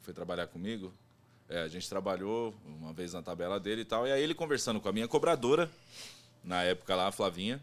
Foi 0.04 0.14
trabalhar 0.14 0.46
comigo. 0.46 0.94
É, 1.50 1.64
a 1.64 1.68
gente 1.68 1.90
trabalhou 1.90 2.56
uma 2.64 2.94
vez 2.94 3.14
na 3.14 3.24
tabela 3.24 3.60
dele 3.60 3.82
e 3.82 3.86
tal. 3.86 4.08
E 4.08 4.12
aí 4.12 4.22
ele 4.22 4.36
conversando 4.36 4.80
com 4.80 4.88
a 4.88 4.94
minha 4.94 5.08
cobradora, 5.08 5.70
na 6.44 6.62
época 6.62 6.96
lá, 6.96 7.08
a 7.08 7.12
Flavinha. 7.12 7.60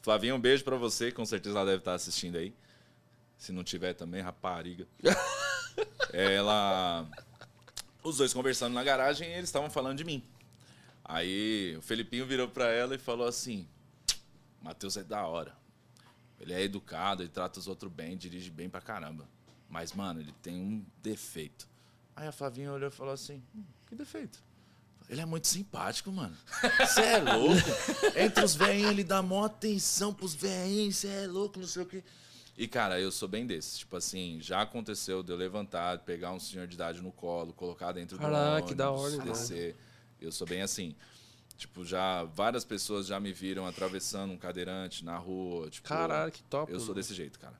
Flavinha, 0.00 0.34
um 0.34 0.40
beijo 0.40 0.62
pra 0.62 0.76
você, 0.76 1.10
com 1.10 1.26
certeza 1.26 1.58
ela 1.58 1.66
deve 1.66 1.78
estar 1.78 1.94
assistindo 1.94 2.36
aí. 2.36 2.54
Se 3.36 3.50
não 3.50 3.64
tiver 3.64 3.94
também, 3.94 4.22
rapariga. 4.22 4.86
ela. 6.12 7.06
Os 8.04 8.18
dois 8.18 8.32
conversando 8.32 8.74
na 8.74 8.84
garagem 8.84 9.28
e 9.28 9.32
eles 9.32 9.48
estavam 9.48 9.68
falando 9.68 9.98
de 9.98 10.04
mim. 10.04 10.22
Aí 11.04 11.74
o 11.76 11.82
Felipinho 11.82 12.24
virou 12.24 12.48
pra 12.48 12.70
ela 12.70 12.94
e 12.94 12.98
falou 12.98 13.26
assim: 13.26 13.66
Matheus 14.62 14.96
é 14.96 15.02
da 15.02 15.26
hora. 15.26 15.52
Ele 16.38 16.52
é 16.52 16.62
educado, 16.62 17.22
ele 17.22 17.30
trata 17.30 17.58
os 17.58 17.66
outros 17.66 17.90
bem, 17.90 18.16
dirige 18.16 18.50
bem 18.50 18.68
pra 18.68 18.80
caramba. 18.80 19.28
Mas, 19.68 19.92
mano, 19.92 20.20
ele 20.20 20.32
tem 20.42 20.54
um 20.54 20.84
defeito. 21.02 21.66
Aí 22.16 22.26
a 22.26 22.32
Flavinha 22.32 22.72
olhou 22.72 22.88
e 22.88 22.92
falou 22.92 23.12
assim: 23.12 23.42
"Hum, 23.54 23.62
que 23.86 23.94
defeito? 23.94 24.42
Ele 25.08 25.20
é 25.20 25.24
muito 25.24 25.46
simpático, 25.46 26.10
mano. 26.10 26.36
Você 26.80 27.00
é 27.00 27.18
louco. 27.18 27.60
Entre 28.16 28.44
os 28.44 28.56
velhinhos, 28.56 28.90
ele 28.90 29.04
dá 29.04 29.22
maior 29.22 29.44
atenção 29.44 30.12
pros 30.12 30.34
velhinhos, 30.34 30.96
você 30.96 31.06
é 31.08 31.26
louco, 31.28 31.60
não 31.60 31.66
sei 31.66 31.82
o 31.82 31.86
quê. 31.86 32.02
E, 32.58 32.66
cara, 32.66 32.98
eu 32.98 33.12
sou 33.12 33.28
bem 33.28 33.46
desse. 33.46 33.78
Tipo 33.80 33.96
assim, 33.96 34.38
já 34.40 34.62
aconteceu 34.62 35.22
de 35.22 35.30
eu 35.30 35.36
levantar, 35.36 35.98
pegar 36.00 36.32
um 36.32 36.40
senhor 36.40 36.66
de 36.66 36.74
idade 36.74 37.02
no 37.02 37.12
colo, 37.12 37.52
colocar 37.52 37.92
dentro 37.92 38.16
do 38.16 38.20
Caraca, 38.22 38.50
ônibus, 38.50 38.68
que 38.68 38.74
da 38.74 38.90
hora, 38.90 39.18
descer. 39.18 39.76
Eu 40.20 40.32
sou 40.32 40.46
bem 40.46 40.62
assim. 40.62 40.96
Tipo, 41.56 41.84
já 41.84 42.24
várias 42.24 42.64
pessoas 42.64 43.06
já 43.06 43.20
me 43.20 43.32
viram 43.32 43.66
atravessando 43.66 44.32
um 44.32 44.38
cadeirante 44.38 45.04
na 45.04 45.16
rua. 45.16 45.70
Tipo, 45.70 45.88
Caralho, 45.88 46.32
que 46.32 46.42
top. 46.44 46.72
eu 46.72 46.78
sou 46.78 46.88
mano. 46.88 46.96
desse 46.96 47.14
jeito, 47.14 47.38
cara. 47.38 47.54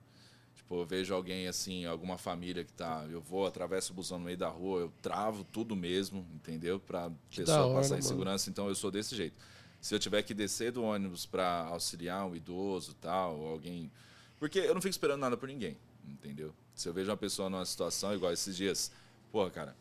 Tipo, 0.67 0.81
eu 0.81 0.85
vejo 0.85 1.15
alguém 1.15 1.47
assim, 1.47 1.85
alguma 1.85 2.17
família 2.17 2.61
que 2.61 2.73
tá. 2.73 3.07
Eu 3.09 3.21
vou, 3.21 3.47
atravesso 3.47 3.93
o 3.93 3.95
busão 3.95 4.19
no 4.19 4.25
meio 4.25 4.37
da 4.37 4.49
rua, 4.49 4.81
eu 4.81 4.93
travo 5.01 5.45
tudo 5.45 5.77
mesmo, 5.77 6.27
entendeu? 6.35 6.77
Pra 6.77 7.09
pessoa 7.33 7.67
hora, 7.67 7.75
passar 7.75 7.95
em 7.95 7.99
mano. 7.99 8.03
segurança. 8.03 8.49
Então 8.49 8.67
eu 8.67 8.75
sou 8.75 8.91
desse 8.91 9.15
jeito. 9.15 9.39
Se 9.79 9.95
eu 9.95 9.99
tiver 9.99 10.21
que 10.23 10.33
descer 10.33 10.73
do 10.73 10.83
ônibus 10.83 11.25
pra 11.25 11.67
auxiliar 11.67 12.25
um 12.27 12.35
idoso 12.35 12.93
tal, 12.95 13.37
ou 13.39 13.47
alguém. 13.47 13.89
Porque 14.37 14.59
eu 14.59 14.73
não 14.73 14.81
fico 14.81 14.91
esperando 14.91 15.21
nada 15.21 15.37
por 15.37 15.47
ninguém, 15.47 15.77
entendeu? 16.05 16.53
Se 16.75 16.89
eu 16.89 16.93
vejo 16.93 17.09
uma 17.09 17.15
pessoa 17.15 17.49
numa 17.49 17.65
situação 17.65 18.13
igual 18.13 18.33
esses 18.33 18.53
dias, 18.53 18.91
porra, 19.31 19.49
cara, 19.49 19.75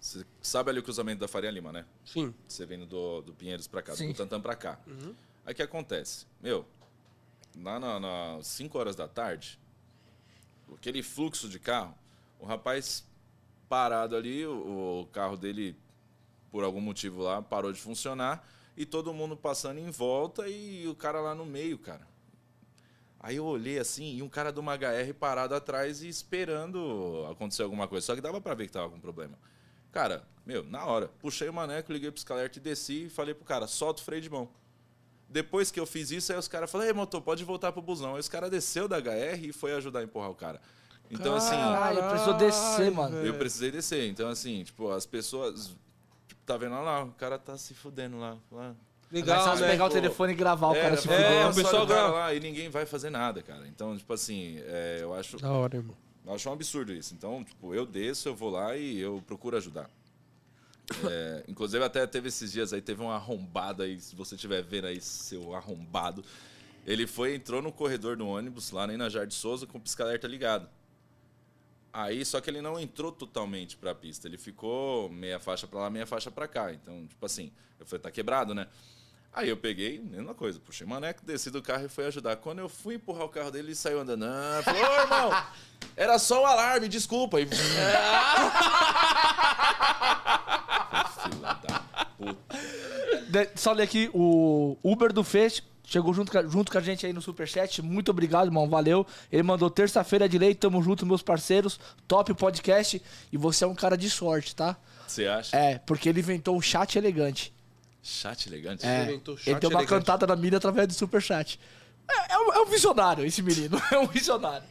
Você 0.00 0.24
sabe 0.40 0.70
ali 0.70 0.78
o 0.80 0.82
cruzamento 0.82 1.20
da 1.20 1.28
Faria 1.28 1.50
Lima, 1.50 1.70
né? 1.72 1.84
Sim. 2.06 2.32
Você 2.48 2.64
vindo 2.64 2.86
do, 2.86 3.20
do 3.20 3.34
Pinheiros 3.34 3.66
pra 3.66 3.82
cá, 3.82 3.94
Sim. 3.94 4.06
do 4.06 4.12
Butantã 4.12 4.40
pra 4.40 4.56
cá. 4.56 4.80
Aí 5.44 5.52
o 5.52 5.54
que 5.54 5.62
acontece? 5.62 6.26
Meu, 6.40 6.64
lá 7.62 7.78
nas 8.00 8.46
5 8.46 8.78
horas 8.78 8.96
da 8.96 9.06
tarde, 9.06 9.58
aquele 10.72 11.02
fluxo 11.02 11.48
de 11.48 11.58
carro, 11.58 11.94
o 12.38 12.46
rapaz 12.46 13.06
parado 13.68 14.16
ali, 14.16 14.46
o, 14.46 15.02
o 15.02 15.06
carro 15.06 15.36
dele, 15.36 15.76
por 16.50 16.64
algum 16.64 16.80
motivo 16.80 17.22
lá, 17.22 17.42
parou 17.42 17.72
de 17.72 17.80
funcionar 17.80 18.48
e 18.76 18.86
todo 18.86 19.12
mundo 19.12 19.36
passando 19.36 19.78
em 19.78 19.90
volta 19.90 20.48
e 20.48 20.86
o 20.88 20.94
cara 20.94 21.20
lá 21.20 21.34
no 21.34 21.44
meio, 21.44 21.78
cara. 21.78 22.06
Aí 23.20 23.36
eu 23.36 23.44
olhei 23.46 23.78
assim 23.78 24.16
e 24.16 24.22
um 24.22 24.28
cara 24.28 24.52
de 24.52 24.60
uma 24.60 24.74
HR 24.74 25.14
parado 25.18 25.54
atrás 25.54 26.02
e 26.02 26.08
esperando 26.08 27.26
acontecer 27.30 27.62
alguma 27.62 27.88
coisa. 27.88 28.04
Só 28.04 28.14
que 28.14 28.20
dava 28.20 28.38
pra 28.40 28.52
ver 28.52 28.66
que 28.66 28.72
tava 28.72 28.90
com 28.90 29.00
problema. 29.00 29.38
Cara, 29.90 30.28
meu, 30.44 30.62
na 30.64 30.84
hora, 30.84 31.08
puxei 31.08 31.48
o 31.48 31.52
maneco, 31.52 31.90
liguei 31.90 32.10
pro 32.10 32.18
escalerto 32.18 32.58
e 32.58 32.60
desci 32.60 33.06
e 33.06 33.08
falei 33.08 33.32
pro 33.32 33.44
cara, 33.44 33.66
solta 33.66 34.02
o 34.02 34.04
freio 34.04 34.20
de 34.20 34.28
mão. 34.28 34.50
Depois 35.34 35.68
que 35.68 35.80
eu 35.80 35.84
fiz 35.84 36.12
isso, 36.12 36.32
aí 36.32 36.38
os 36.38 36.46
caras 36.46 36.70
falaram, 36.70 36.90
ei, 36.90 36.94
motor, 36.94 37.20
pode 37.20 37.42
voltar 37.42 37.72
pro 37.72 37.82
busão. 37.82 38.14
Aí 38.14 38.20
os 38.20 38.28
caras 38.28 38.48
desceu 38.48 38.86
da 38.86 38.98
HR 38.98 39.48
e 39.48 39.52
foi 39.52 39.74
ajudar 39.74 39.98
a 39.98 40.04
empurrar 40.04 40.30
o 40.30 40.34
cara. 40.36 40.60
Então, 41.10 41.34
assim, 41.34 41.56
Caralho, 41.56 42.08
precisou 42.08 42.34
descer, 42.34 42.92
mano. 42.92 43.16
eu 43.16 43.34
precisei 43.34 43.72
descer. 43.72 44.08
Então, 44.08 44.28
assim, 44.28 44.62
tipo, 44.62 44.92
as 44.92 45.04
pessoas. 45.06 45.74
Tipo, 46.28 46.40
tá 46.46 46.56
vendo 46.56 46.76
lá, 46.76 47.02
o 47.02 47.10
cara 47.14 47.36
tá 47.36 47.58
se 47.58 47.74
fudendo 47.74 48.16
lá. 48.16 48.36
lá. 48.52 48.76
Legal, 49.10 49.44
Mas 49.48 49.60
né? 49.60 49.70
pegar 49.70 49.86
o 49.86 49.90
telefone 49.90 50.32
e 50.34 50.36
gravar 50.36 50.68
o 50.68 50.74
cara 50.74 50.96
se 50.96 51.10
é, 51.10 51.12
É, 51.12 51.16
fudendo. 51.16 51.50
o 51.50 51.64
pessoal 51.64 51.86
grava. 51.86 52.14
lá 52.14 52.32
e 52.34 52.38
ninguém 52.38 52.68
vai 52.70 52.86
fazer 52.86 53.10
nada, 53.10 53.42
cara. 53.42 53.66
Então, 53.66 53.98
tipo 53.98 54.12
assim, 54.12 54.60
é, 54.66 54.98
eu 55.02 55.12
acho. 55.14 55.36
Da 55.38 55.50
hora, 55.50 55.78
irmão. 55.78 55.96
Eu 56.24 56.32
acho 56.32 56.48
um 56.48 56.52
absurdo 56.52 56.92
isso. 56.92 57.12
Então, 57.12 57.42
tipo, 57.42 57.74
eu 57.74 57.84
desço, 57.84 58.28
eu 58.28 58.36
vou 58.36 58.50
lá 58.50 58.76
e 58.76 59.00
eu 59.00 59.20
procuro 59.26 59.56
ajudar. 59.56 59.90
É, 61.08 61.44
inclusive, 61.48 61.82
até 61.82 62.06
teve 62.06 62.28
esses 62.28 62.52
dias 62.52 62.72
aí, 62.72 62.82
teve 62.82 63.02
uma 63.02 63.14
arrombada 63.14 63.84
aí, 63.84 63.98
se 63.98 64.14
você 64.14 64.34
estiver 64.34 64.62
vendo 64.62 64.86
aí, 64.86 65.00
seu 65.00 65.54
arrombado. 65.54 66.24
Ele 66.86 67.06
foi, 67.06 67.34
entrou 67.34 67.62
no 67.62 67.72
corredor 67.72 68.16
do 68.16 68.26
ônibus, 68.26 68.70
lá 68.70 68.86
nem 68.86 68.96
na 68.96 69.08
Jardim 69.08 69.34
Souza, 69.34 69.66
com 69.66 69.78
o 69.78 69.80
pisca-alerta 69.80 70.28
ligado. 70.28 70.68
Aí, 71.92 72.24
só 72.24 72.40
que 72.40 72.50
ele 72.50 72.60
não 72.60 72.78
entrou 72.78 73.10
totalmente 73.12 73.76
pra 73.76 73.94
pista. 73.94 74.26
Ele 74.26 74.36
ficou 74.36 75.08
meia 75.08 75.38
faixa 75.38 75.66
pra 75.66 75.80
lá, 75.80 75.88
meia 75.90 76.06
faixa 76.06 76.30
pra 76.30 76.46
cá. 76.46 76.72
Então, 76.72 77.06
tipo 77.06 77.24
assim, 77.24 77.52
eu 77.78 77.86
falei, 77.86 78.02
tá 78.02 78.10
quebrado, 78.10 78.54
né? 78.54 78.66
Aí 79.32 79.48
eu 79.48 79.56
peguei, 79.56 79.98
mesma 79.98 80.34
coisa, 80.34 80.60
puxei 80.60 80.86
o 80.86 80.90
maneco, 80.90 81.24
desci 81.24 81.50
do 81.50 81.62
carro 81.62 81.86
e 81.86 81.88
fui 81.88 82.04
ajudar. 82.04 82.36
Quando 82.36 82.60
eu 82.60 82.68
fui 82.68 82.96
empurrar 82.96 83.24
o 83.24 83.28
carro 83.28 83.50
dele, 83.50 83.68
ele 83.68 83.74
saiu 83.74 84.00
andando. 84.00 84.24
Ah, 84.24 84.60
falou, 84.62 84.82
ô 84.82 85.00
irmão, 85.00 85.30
era 85.96 86.18
só 86.18 86.42
o 86.42 86.46
alarme, 86.46 86.88
desculpa. 86.88 87.40
E... 87.40 87.48
Da 91.44 92.04
puta. 92.18 92.58
De- 93.28 93.50
Só 93.54 93.72
ler 93.72 93.82
aqui, 93.84 94.10
o 94.14 94.76
Uber 94.82 95.12
do 95.12 95.22
Fê 95.22 95.48
chegou 95.86 96.14
junto, 96.14 96.32
com- 96.32 96.48
junto 96.48 96.72
com 96.72 96.78
a 96.78 96.80
gente 96.80 97.04
aí 97.06 97.12
no 97.12 97.20
Superchat. 97.20 97.82
Muito 97.82 98.10
obrigado, 98.10 98.46
irmão. 98.46 98.68
Valeu. 98.68 99.06
Ele 99.30 99.42
mandou 99.42 99.68
terça-feira 99.70 100.28
de 100.28 100.38
lei, 100.38 100.54
tamo 100.54 100.82
junto, 100.82 101.04
meus 101.06 101.22
parceiros. 101.22 101.78
Top 102.08 102.32
podcast. 102.34 103.00
E 103.32 103.36
você 103.36 103.64
é 103.64 103.66
um 103.66 103.74
cara 103.74 103.96
de 103.96 104.08
sorte, 104.08 104.54
tá? 104.54 104.76
Você 105.06 105.26
acha? 105.26 105.56
É, 105.56 105.78
porque 105.78 106.08
ele 106.08 106.20
inventou 106.20 106.56
o 106.56 106.62
chat 106.62 106.96
elegante. 106.96 107.52
Chat 108.02 108.46
elegante? 108.48 108.86
É, 108.86 109.02
inventou 109.04 109.36
chat 109.36 109.48
ele 109.50 109.60
deu 109.60 109.70
uma 109.70 109.80
elegante. 109.80 110.00
cantada 110.00 110.26
na 110.26 110.36
mídia 110.36 110.56
através 110.58 110.86
do 110.88 110.94
Superchat. 110.94 111.58
É, 112.08 112.32
é, 112.34 112.38
um, 112.38 112.52
é 112.52 112.58
um 112.60 112.66
visionário 112.66 113.24
esse 113.24 113.42
menino. 113.42 113.80
É 113.92 113.98
um 113.98 114.06
visionário. 114.06 114.66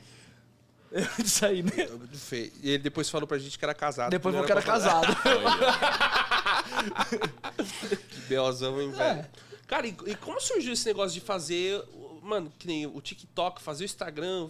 Isso 1.24 1.46
aí, 1.46 1.64
né? 1.64 1.72
Fe- 2.14 2.54
E 2.62 2.70
ele 2.72 2.84
depois 2.84 3.10
falou 3.10 3.28
pra 3.28 3.38
gente 3.40 3.58
que 3.58 3.66
era 3.66 3.74
casado. 3.74 4.12
Depois 4.12 4.34
falou 4.34 4.46
que 4.46 4.52
era 4.52 4.62
casado. 4.62 5.08
Que 8.10 8.20
Belzão, 8.28 8.82
hein, 8.82 8.92
velho? 8.92 9.20
É. 9.20 9.30
Cara, 9.68 9.88
e, 9.88 9.96
e 10.08 10.16
como 10.16 10.40
surgiu 10.40 10.74
esse 10.74 10.86
negócio 10.86 11.14
de 11.14 11.22
fazer, 11.26 11.82
mano, 12.22 12.52
que 12.60 12.68
nem 12.68 12.86
o 12.86 13.02
TikTok, 13.02 13.62
fazer 13.62 13.84
o 13.84 13.86
Instagram? 13.86 14.50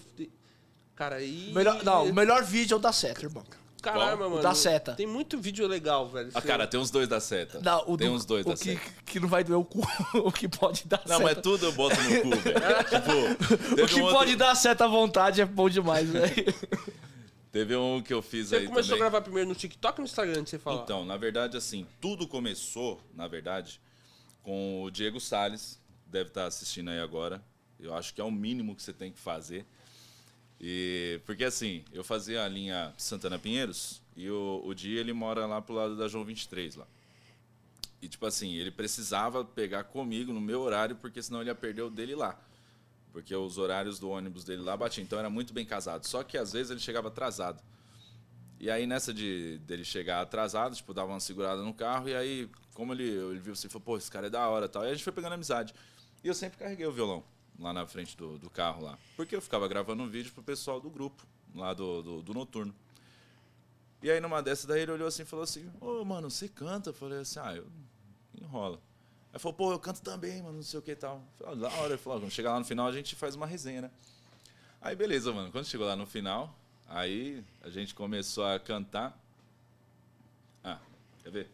Cara, 0.96 1.16
aí. 1.18 1.52
Melhor, 1.54 1.84
não, 1.84 2.06
o 2.08 2.14
melhor 2.14 2.44
vídeo 2.44 2.76
é 2.76 2.78
o 2.78 2.80
da 2.80 2.92
seta, 2.92 3.24
irmão. 3.26 3.44
Caramba, 3.84 4.30
mano. 4.30 4.42
Da 4.42 4.56
seta. 4.56 4.94
Tem 4.94 5.06
muito 5.06 5.38
vídeo 5.38 5.68
legal, 5.68 6.08
velho. 6.10 6.32
Ah, 6.34 6.42
cara, 6.42 6.66
tem 6.66 6.80
uns 6.80 6.90
dois 6.90 7.08
da 7.08 7.20
seta. 7.20 7.60
Não, 7.62 7.84
o 7.88 7.98
tem 7.98 8.08
do- 8.08 8.14
uns 8.16 8.26
dois 8.26 8.46
o 8.46 8.50
da 8.50 8.56
que, 8.56 8.64
seta. 8.76 8.92
que 9.06 9.20
não 9.20 9.28
vai 9.28 9.44
doer 9.44 9.60
o 9.60 9.66
cu, 9.66 9.82
o 10.26 10.32
que 10.32 10.48
pode 10.48 10.88
dar 10.88 11.02
Não, 11.06 11.18
seta. 11.18 11.24
mas 11.24 11.42
tudo 11.42 11.66
eu 11.66 11.72
boto 11.74 11.96
no 12.02 12.22
cu, 12.22 12.30
velho. 12.38 12.56
tipo, 12.90 13.84
O 13.84 13.88
que 13.88 13.96
um 14.00 14.04
outro- 14.04 14.18
pode 14.18 14.36
dar 14.36 14.56
seta 14.56 14.86
à 14.86 14.88
vontade 14.88 15.42
é 15.42 15.46
bom 15.46 15.70
demais, 15.70 16.10
velho. 16.10 16.34
Teve 17.52 17.76
um 17.76 18.02
que 18.02 18.12
eu 18.12 18.22
fiz 18.22 18.48
Você 18.50 18.56
aí 18.56 18.66
começou 18.68 18.96
também. 18.96 19.02
a 19.06 19.10
gravar 19.10 19.22
primeiro 19.22 19.48
no 19.50 19.54
TikTok 19.56 20.00
ou 20.00 20.04
no 20.04 20.06
Instagram, 20.10 20.44
que 20.44 20.50
você 20.50 20.58
fala? 20.58 20.82
Então, 20.82 21.06
na 21.06 21.16
verdade, 21.18 21.56
assim, 21.56 21.86
tudo 22.02 22.28
começou, 22.28 23.00
na 23.14 23.28
verdade, 23.28 23.80
com 24.42 24.82
o 24.84 24.90
Diego 24.90 25.20
Salles, 25.20 25.80
deve 26.08 26.30
estar 26.30 26.46
assistindo 26.48 26.90
aí 26.90 27.00
agora. 27.00 27.44
Eu 27.80 27.94
acho 27.94 28.12
que 28.14 28.20
é 28.20 28.24
o 28.24 28.32
mínimo 28.32 28.76
que 28.76 28.82
você 28.82 28.92
tem 28.94 29.12
que 29.12 29.20
fazer. 29.20 29.68
E 30.66 31.20
porque 31.26 31.44
assim, 31.44 31.84
eu 31.92 32.06
fazia 32.06 32.42
a 32.42 32.48
linha 32.48 32.94
Santana 32.98 33.38
Pinheiros 33.38 34.02
e 34.16 34.30
o, 34.30 34.62
o 34.64 34.74
Di 34.74 34.96
ele 34.96 35.12
mora 35.12 35.46
lá 35.46 35.62
pro 35.62 35.76
lado 35.76 35.98
da 35.98 36.08
João 36.08 36.24
23 36.24 36.78
lá. 36.78 36.88
E 38.02 38.08
tipo 38.08 38.26
assim, 38.26 38.54
ele 38.54 38.72
precisava 38.72 39.44
pegar 39.44 39.84
comigo 39.84 40.32
no 40.32 40.40
meu 40.40 40.62
horário 40.62 40.96
porque 40.96 41.22
senão 41.22 41.42
ele 41.42 41.50
ia 41.50 41.56
perder 41.56 41.82
o 41.82 41.90
dele 41.90 42.16
lá. 42.16 42.40
Porque 43.12 43.36
os 43.36 43.58
horários 43.58 44.00
do 44.00 44.10
ônibus 44.10 44.46
dele 44.46 44.62
lá 44.62 44.78
batiam, 44.78 45.04
então 45.04 45.20
era 45.20 45.30
muito 45.30 45.54
bem 45.54 45.66
casado. 45.66 46.08
Só 46.08 46.24
que 46.24 46.38
às 46.38 46.54
vezes 46.54 46.72
ele 46.72 46.80
chegava 46.80 47.10
atrasado. 47.10 47.62
E 48.58 48.72
aí, 48.72 48.88
nessa 48.88 49.14
de 49.14 49.58
dele 49.66 49.84
chegar 49.84 50.22
atrasado, 50.22 50.74
tipo, 50.78 50.94
dava 50.94 51.12
uma 51.12 51.20
segurada 51.20 51.62
no 51.62 51.74
carro, 51.74 52.08
e 52.08 52.16
aí, 52.16 52.50
como 52.74 52.94
ele, 52.94 53.04
ele 53.04 53.40
viu 53.40 53.52
assim, 53.52 53.68
falou, 53.68 53.84
pô, 53.84 53.98
esse 53.98 54.10
cara 54.10 54.28
é 54.28 54.30
da 54.30 54.48
hora 54.48 54.70
tal. 54.70 54.86
E 54.86 54.88
a 54.88 54.94
gente 54.94 55.04
foi 55.04 55.12
pegando 55.12 55.34
amizade. 55.34 55.76
E 56.24 56.28
eu 56.30 56.34
sempre 56.34 56.58
carreguei 56.58 56.86
o 56.86 56.92
violão 56.92 57.22
lá 57.64 57.74
na 57.74 57.88
frente 57.88 58.16
do, 58.18 58.38
do 58.38 58.50
carro 58.50 58.84
lá. 58.84 58.98
Porque 59.16 59.36
eu 59.36 59.42
ficava 59.42 59.68
gravando 59.68 60.04
um 60.04 60.10
vídeo 60.10 60.32
pro 60.34 60.44
pessoal 60.44 60.80
do 60.82 60.90
grupo, 60.90 61.26
lá 61.56 61.74
do, 61.74 62.02
do, 62.04 62.22
do 62.22 62.34
noturno. 62.34 62.76
E 64.02 64.12
aí, 64.12 64.20
numa 64.20 64.44
dessas, 64.44 64.66
daí 64.66 64.82
ele 64.82 64.92
olhou 64.92 65.08
assim 65.08 65.22
e 65.22 65.26
falou 65.26 65.44
assim, 65.44 65.72
ô, 65.80 66.04
mano, 66.04 66.30
você 66.30 66.50
canta? 66.50 66.90
Eu 66.90 66.94
falei 66.94 67.20
assim, 67.20 67.40
ah, 67.40 67.56
eu 67.56 67.66
enrola. 68.40 68.80
Aí 69.32 69.40
falou, 69.40 69.54
pô, 69.54 69.72
eu 69.72 69.80
canto 69.80 70.02
também, 70.02 70.42
mano, 70.44 70.58
não 70.58 70.64
sei 70.64 70.78
o 70.78 70.82
que 70.82 70.92
e 70.92 70.96
tal. 70.96 71.24
Falei, 71.40 71.54
ah, 71.54 71.70
da 71.70 71.76
hora. 71.78 71.94
Ele 71.94 71.98
falou, 71.98 72.18
"Ó, 72.18 72.22
quando 72.22 72.32
chegar 72.32 72.52
lá 72.52 72.60
no 72.60 72.66
final, 72.66 72.86
a 72.86 72.92
gente 72.92 73.16
faz 73.16 73.34
uma 73.34 73.48
resenha, 73.48 73.84
né? 73.84 73.92
Aí, 74.82 74.96
beleza, 74.96 75.32
mano. 75.32 75.52
Quando 75.52 75.66
chegou 75.66 75.88
lá 75.88 75.96
no 75.96 76.06
final, 76.06 76.54
aí 76.88 77.42
a 77.62 77.70
gente 77.70 77.96
começou 77.96 78.46
a 78.46 78.60
cantar. 78.60 79.18
Ah, 80.62 80.78
quer 81.24 81.32
ver? 81.32 81.50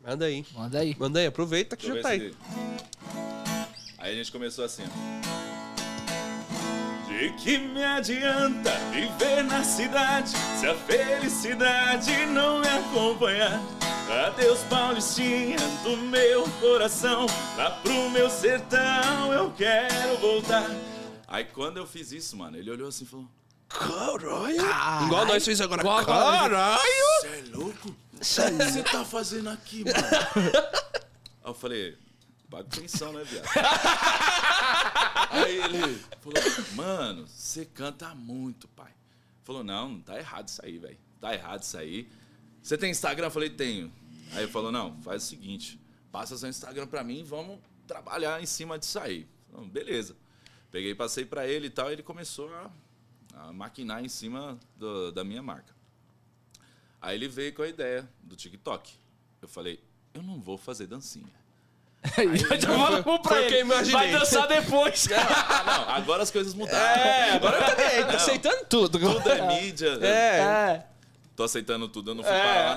Manda 0.00 0.24
aí. 0.24 0.46
Manda 0.54 0.78
aí. 0.78 0.96
Manda 0.98 1.18
aí, 1.18 1.26
aproveita 1.26 1.76
que 1.76 1.90
Deixa 1.90 1.96
já 1.96 2.02
tá 2.02 2.08
aí. 2.10 2.34
Aí 3.98 4.12
a 4.12 4.14
gente 4.14 4.32
começou 4.32 4.64
assim, 4.64 4.84
ó. 4.84 5.29
De 7.20 7.28
que 7.32 7.58
me 7.58 7.84
adianta 7.84 8.70
viver 8.90 9.44
na 9.44 9.62
cidade 9.62 10.30
se 10.58 10.66
a 10.66 10.74
felicidade 10.74 12.24
não 12.24 12.60
me 12.60 12.66
acompanhar? 12.66 13.60
Adeus, 14.26 14.60
Paulistinha, 14.60 15.58
do 15.84 15.98
meu 15.98 16.48
coração, 16.62 17.26
lá 17.58 17.72
pro 17.82 18.08
meu 18.08 18.30
sertão 18.30 19.34
eu 19.34 19.52
quero 19.52 20.16
voltar. 20.16 20.64
Aí 21.28 21.44
quando 21.44 21.76
eu 21.76 21.86
fiz 21.86 22.10
isso, 22.10 22.38
mano, 22.38 22.56
ele 22.56 22.70
olhou 22.70 22.88
assim 22.88 23.04
e 23.04 23.06
falou: 23.06 23.26
Caralho. 23.68 25.04
Igual 25.04 25.26
nós 25.26 25.44
fez 25.44 25.60
agora. 25.60 25.82
Igual 25.82 25.98
agora. 25.98 26.38
Caralho. 26.48 26.80
Você 27.20 27.26
é 27.26 27.42
louco? 27.54 27.88
O 28.14 28.18
que 28.18 28.24
você 28.24 28.82
tá 28.82 29.04
fazendo 29.04 29.50
aqui, 29.50 29.84
mano? 29.84 29.98
Aí 31.44 31.50
eu 31.50 31.54
falei, 31.54 31.98
paga 32.50 32.68
pensão, 32.68 33.12
né, 33.12 33.22
viado? 33.24 33.46
Aí 35.30 35.56
ele 35.62 35.98
falou, 36.20 36.42
mano, 36.74 37.26
você 37.26 37.64
canta 37.64 38.14
muito, 38.14 38.66
pai. 38.68 38.92
Falou, 39.44 39.62
não, 39.64 40.00
tá 40.00 40.18
errado 40.18 40.48
isso 40.48 40.64
aí, 40.64 40.78
velho. 40.78 40.98
Tá 41.20 41.34
errado 41.34 41.62
isso 41.62 41.76
aí. 41.78 42.08
Você 42.62 42.76
tem 42.76 42.90
Instagram? 42.90 43.26
Eu 43.26 43.30
falei, 43.30 43.50
tenho. 43.50 43.92
Aí 44.32 44.42
ele 44.44 44.52
falou, 44.52 44.70
não, 44.72 45.00
faz 45.02 45.22
o 45.24 45.26
seguinte, 45.26 45.80
passa 46.12 46.36
seu 46.36 46.48
Instagram 46.48 46.86
pra 46.86 47.02
mim 47.02 47.20
e 47.20 47.22
vamos 47.22 47.58
trabalhar 47.86 48.42
em 48.42 48.46
cima 48.46 48.78
disso 48.78 48.98
aí. 48.98 49.26
Beleza. 49.72 50.16
Peguei, 50.70 50.94
passei 50.94 51.24
pra 51.24 51.46
ele 51.48 51.66
e 51.66 51.70
tal, 51.70 51.90
e 51.90 51.94
ele 51.94 52.02
começou 52.02 52.52
a, 52.54 52.70
a 53.34 53.52
maquinar 53.52 54.04
em 54.04 54.08
cima 54.08 54.58
do- 54.76 55.10
da 55.10 55.24
minha 55.24 55.42
marca. 55.42 55.74
Aí 57.00 57.16
ele 57.16 57.26
veio 57.28 57.52
com 57.54 57.62
a 57.62 57.68
ideia 57.68 58.08
do 58.22 58.36
TikTok. 58.36 58.92
Eu 59.42 59.48
falei, 59.48 59.82
eu 60.14 60.22
não 60.22 60.40
vou 60.40 60.56
fazer 60.58 60.86
dancinha. 60.86 61.39
Aí, 62.16 62.36
já 62.36 62.68
falamos 62.68 63.02
pra 63.20 63.34
foi 63.36 63.44
eu 63.44 63.70
ele. 63.78 63.90
Vai 63.92 64.10
dançar 64.10 64.48
depois. 64.48 65.06
Ah, 65.12 65.62
não, 65.66 65.94
agora 65.94 66.22
as 66.22 66.30
coisas 66.30 66.54
mudaram. 66.54 66.78
É, 66.78 67.32
agora 67.32 67.58
eu 67.58 67.64
também. 67.76 68.00
Tô 68.02 68.08
Não. 68.08 68.16
aceitando 68.16 68.64
tudo. 68.68 68.98
Tudo 68.98 69.28
é 69.30 69.60
mídia. 69.60 69.98
É. 70.02 70.38
É. 70.38 70.86
Tô 71.36 71.44
aceitando 71.44 71.88
tudo. 71.88 72.10
Eu 72.12 72.14
não 72.14 72.24
fui 72.24 72.32
É. 72.32 72.42
parar 72.42 72.76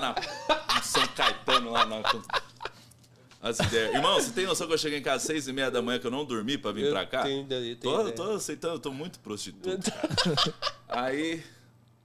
na 0.70 0.82
São 0.82 1.06
Caetano, 1.08 1.70
lá 1.70 1.86
na... 1.86 2.02
As 3.42 3.58
ideias. 3.60 3.94
Irmão, 3.94 4.14
você 4.14 4.30
tem 4.32 4.46
noção 4.46 4.66
que 4.66 4.72
eu 4.72 4.78
cheguei 4.78 4.98
em 4.98 5.02
casa 5.02 5.16
às 5.16 5.22
seis 5.22 5.46
e 5.48 5.52
meia 5.52 5.70
da 5.70 5.82
manhã 5.82 5.98
que 5.98 6.06
eu 6.06 6.10
não 6.10 6.24
dormi 6.24 6.56
pra 6.56 6.72
vir 6.72 6.86
Eu 6.86 6.92
pra 6.92 7.04
cá? 7.06 7.22
tenho 7.24 7.42
ideia, 7.42 7.60
eu 7.72 7.76
tenho 7.76 7.94
tô, 7.94 8.00
ideia. 8.00 8.14
tô 8.16 8.22
aceitando, 8.32 8.78
tô 8.78 8.90
muito 8.90 9.18
prostituto. 9.20 9.90
cara. 9.90 10.54
Aí 10.88 11.44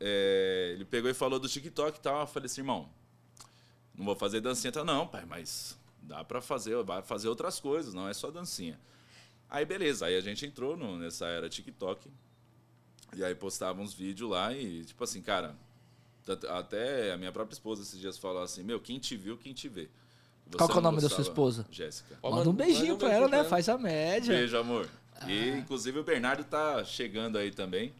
é, 0.01 0.71
ele 0.75 0.83
pegou 0.83 1.09
e 1.09 1.13
falou 1.13 1.39
do 1.39 1.47
TikTok 1.47 1.97
e 1.97 2.01
tal. 2.01 2.21
Eu 2.21 2.27
falei 2.27 2.47
assim, 2.47 2.59
irmão, 2.59 2.89
não 3.95 4.03
vou 4.05 4.15
fazer 4.17 4.41
dancinha. 4.41 4.69
Então, 4.69 4.83
não, 4.83 5.07
pai, 5.07 5.23
mas 5.25 5.78
dá 6.09 6.23
pra 6.23 6.41
fazer, 6.41 6.81
vai 6.83 7.01
fazer 7.01 7.27
outras 7.29 7.59
coisas, 7.59 7.93
não 7.93 8.07
é 8.09 8.13
só 8.13 8.29
dancinha. 8.31 8.77
Aí, 9.49 9.63
beleza. 9.63 10.07
Aí 10.07 10.15
a 10.17 10.21
gente 10.21 10.45
entrou 10.45 10.75
no, 10.75 10.97
nessa 10.97 11.25
era 11.27 11.47
TikTok. 11.47 12.09
E 13.15 13.23
aí 13.23 13.33
postava 13.33 13.81
uns 13.81 13.93
vídeos 13.93 14.29
lá 14.29 14.53
e, 14.53 14.83
tipo 14.85 15.03
assim, 15.03 15.21
cara, 15.21 15.55
até 16.49 17.11
a 17.11 17.17
minha 17.17 17.31
própria 17.31 17.53
esposa 17.55 17.81
esses 17.81 17.99
dias 17.99 18.17
falou 18.17 18.41
assim, 18.43 18.63
meu, 18.63 18.79
quem 18.79 18.99
te 18.99 19.15
viu, 19.15 19.37
quem 19.37 19.53
te 19.53 19.67
vê. 19.67 19.89
Você 20.45 20.57
Qual 20.57 20.69
que 20.69 20.75
é 20.75 20.79
o 20.79 20.81
nome 20.81 21.01
da 21.01 21.09
sua 21.09 21.21
esposa? 21.21 21.65
Jéssica. 21.71 22.17
Ó, 22.21 22.29
Manda 22.31 22.49
um 22.49 22.51
manda- 22.53 22.63
beijinho 22.65 22.93
manda 22.93 22.95
um 22.95 22.97
pra 22.97 23.13
ela, 23.13 23.27
né? 23.27 23.43
Faz 23.43 23.69
a 23.69 23.77
média. 23.77 24.33
Beijo, 24.35 24.57
amor. 24.57 24.89
E, 25.27 25.49
inclusive, 25.51 25.99
o 25.99 26.03
Bernardo 26.03 26.43
tá 26.43 26.83
chegando 26.83 27.37
aí 27.37 27.51
também. 27.51 27.93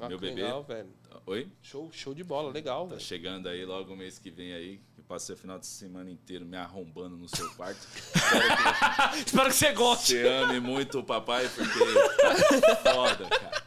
Ah, 0.00 0.08
meu 0.08 0.18
que 0.18 0.26
bebê. 0.26 0.42
Legal, 0.42 0.62
velho. 0.64 0.88
Oi? 1.26 1.48
Show, 1.62 1.90
show 1.92 2.12
de 2.14 2.22
bola, 2.24 2.50
legal, 2.52 2.84
Tá 2.84 2.90
velho. 2.94 3.00
chegando 3.00 3.48
aí 3.48 3.64
logo 3.64 3.92
o 3.92 3.96
mês 3.96 4.18
que 4.18 4.30
vem 4.30 4.52
aí. 4.54 4.80
Passei 5.06 5.34
o 5.34 5.38
final 5.38 5.58
de 5.58 5.66
semana 5.66 6.10
inteiro 6.10 6.46
me 6.46 6.56
arrombando 6.56 7.16
no 7.16 7.28
seu 7.28 7.48
quarto. 7.54 7.86
Espero 8.14 9.18
Espero 9.26 9.48
que 9.48 9.54
você 9.54 9.66
que 9.68 9.72
goste. 9.74 10.12
você 10.14 10.28
ame 10.28 10.60
muito 10.60 11.00
o 11.00 11.04
papai, 11.04 11.48
porque 11.48 11.78
tá 12.16 12.76
foda, 12.92 13.28
cara. 13.28 13.64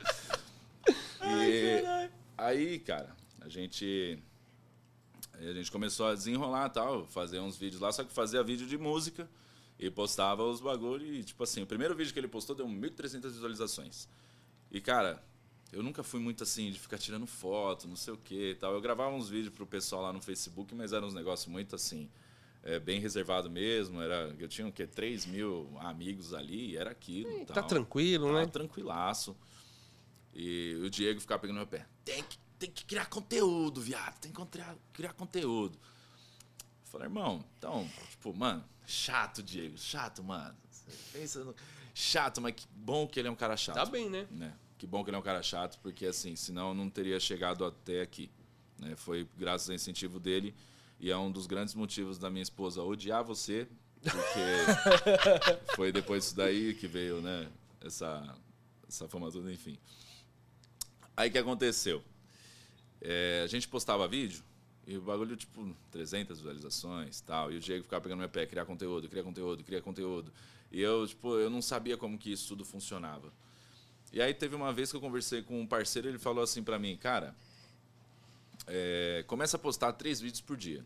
E 1.21 2.09
aí, 2.37 2.79
cara, 2.79 3.15
a 3.41 3.49
gente. 3.49 4.19
A 5.33 5.53
gente 5.53 5.71
começou 5.71 6.07
a 6.07 6.15
desenrolar 6.15 6.69
tal, 6.69 7.05
fazer 7.05 7.39
uns 7.39 7.55
vídeos 7.55 7.79
lá, 7.79 7.91
só 7.91 8.03
que 8.03 8.11
fazia 8.11 8.41
vídeo 8.41 8.65
de 8.65 8.75
música 8.75 9.29
e 9.77 9.91
postava 9.91 10.43
os 10.43 10.59
bagulho 10.59 11.05
e, 11.05 11.23
tipo 11.23 11.43
assim, 11.43 11.61
o 11.61 11.67
primeiro 11.67 11.93
vídeo 11.95 12.11
que 12.11 12.19
ele 12.19 12.27
postou 12.27 12.55
deu 12.55 12.65
1.300 12.67 13.21
visualizações. 13.29 14.09
E, 14.71 14.81
cara, 14.81 15.23
eu 15.71 15.83
nunca 15.83 16.03
fui 16.03 16.19
muito 16.19 16.43
assim 16.43 16.71
de 16.71 16.79
ficar 16.79 16.97
tirando 16.97 17.25
foto, 17.27 17.87
não 17.87 17.95
sei 17.95 18.13
o 18.13 18.17
que 18.17 18.51
e 18.51 18.55
tal. 18.55 18.73
Eu 18.73 18.81
gravava 18.81 19.15
uns 19.15 19.29
vídeos 19.29 19.53
pro 19.53 19.65
pessoal 19.65 20.01
lá 20.03 20.13
no 20.13 20.21
Facebook, 20.21 20.73
mas 20.73 20.93
eram 20.93 21.07
uns 21.07 21.13
negócios 21.13 21.47
muito 21.47 21.75
assim, 21.75 22.09
é, 22.63 22.79
bem 22.79 22.99
reservado 22.99 23.49
mesmo. 23.49 24.01
Era, 24.01 24.33
eu 24.39 24.47
tinha 24.47 24.67
o 24.67 24.71
quê? 24.71 24.87
3 24.87 25.25
mil 25.25 25.69
amigos 25.79 26.33
ali, 26.33 26.77
era 26.77 26.91
aquilo. 26.91 27.29
e 27.41 27.45
Tá 27.45 27.55
tal. 27.55 27.63
tranquilo, 27.67 28.27
Tava 28.27 28.39
né? 28.39 28.45
tranquilaço. 28.47 29.35
E 30.33 30.75
o 30.83 30.89
Diego 30.89 31.19
ficava 31.19 31.39
pegando 31.41 31.57
meu 31.57 31.67
pé. 31.67 31.85
Tem 32.05 32.23
que, 32.23 32.37
tem 32.59 32.69
que 32.71 32.85
criar 32.85 33.07
conteúdo, 33.07 33.81
viado. 33.81 34.19
Tem 34.19 34.31
que 34.31 34.45
criar, 34.45 34.75
criar 34.93 35.13
conteúdo. 35.13 35.77
Eu 35.79 36.91
falei, 36.91 37.07
irmão, 37.07 37.43
então, 37.57 37.89
tipo, 38.09 38.33
mano, 38.33 38.63
chato, 38.85 39.41
Diego. 39.43 39.77
Chato, 39.77 40.23
mano. 40.23 40.55
Pensa 41.11 41.43
no... 41.43 41.53
Chato, 41.93 42.39
mas 42.39 42.53
que 42.55 42.67
bom 42.71 43.07
que 43.07 43.19
ele 43.19 43.27
é 43.27 43.31
um 43.31 43.35
cara 43.35 43.57
chato. 43.57 43.75
Tá 43.75 43.85
bem, 43.85 44.09
né? 44.09 44.27
né? 44.29 44.53
Que 44.77 44.85
bom 44.85 45.03
que 45.03 45.09
ele 45.09 45.17
é 45.17 45.19
um 45.19 45.23
cara 45.23 45.41
chato, 45.41 45.79
porque 45.81 46.05
assim, 46.05 46.35
senão 46.35 46.69
eu 46.69 46.75
não 46.75 46.89
teria 46.89 47.19
chegado 47.19 47.65
até 47.65 48.01
aqui. 48.01 48.29
Né? 48.79 48.95
Foi 48.95 49.27
graças 49.37 49.69
ao 49.69 49.75
incentivo 49.75 50.19
dele 50.19 50.53
e 50.99 51.11
é 51.11 51.17
um 51.17 51.31
dos 51.31 51.47
grandes 51.47 51.73
motivos 51.73 52.17
da 52.17 52.29
minha 52.29 52.43
esposa 52.43 52.83
odiar 52.83 53.23
você, 53.23 53.67
porque 54.01 55.73
foi 55.75 55.91
depois 55.91 56.23
disso 56.23 56.35
daí 56.35 56.73
que 56.73 56.87
veio, 56.87 57.21
né? 57.21 57.49
Essa, 57.81 58.35
essa 58.87 59.07
fama 59.07 59.31
toda, 59.31 59.51
enfim. 59.51 59.77
Aí 61.15 61.29
que 61.29 61.37
aconteceu? 61.37 62.03
É, 63.01 63.41
a 63.43 63.47
gente 63.47 63.67
postava 63.67 64.07
vídeo 64.07 64.43
e 64.85 64.97
o 64.97 65.01
bagulho, 65.01 65.35
tipo, 65.35 65.75
300 65.91 66.39
visualizações 66.39 67.19
tal. 67.21 67.51
E 67.51 67.57
o 67.57 67.59
Diego 67.59 67.83
ficava 67.83 68.01
pegando 68.01 68.19
meu 68.19 68.29
pé, 68.29 68.45
criar 68.45 68.65
conteúdo, 68.65 69.09
criar 69.09 69.23
conteúdo, 69.23 69.63
criar 69.63 69.81
conteúdo. 69.81 70.31
E 70.71 70.81
eu, 70.81 71.05
tipo, 71.07 71.35
eu 71.35 71.49
não 71.49 71.61
sabia 71.61 71.97
como 71.97 72.17
que 72.17 72.31
isso 72.31 72.47
tudo 72.47 72.63
funcionava. 72.63 73.31
E 74.11 74.21
aí 74.21 74.33
teve 74.33 74.55
uma 74.55 74.71
vez 74.71 74.89
que 74.89 74.97
eu 74.97 75.01
conversei 75.01 75.41
com 75.41 75.59
um 75.59 75.67
parceiro, 75.67 76.07
ele 76.07 76.17
falou 76.17 76.43
assim 76.43 76.63
pra 76.63 76.79
mim, 76.79 76.95
cara, 76.97 77.35
é, 78.65 79.23
começa 79.27 79.57
a 79.57 79.59
postar 79.59 79.93
três 79.93 80.19
vídeos 80.19 80.41
por 80.41 80.55
dia. 80.55 80.85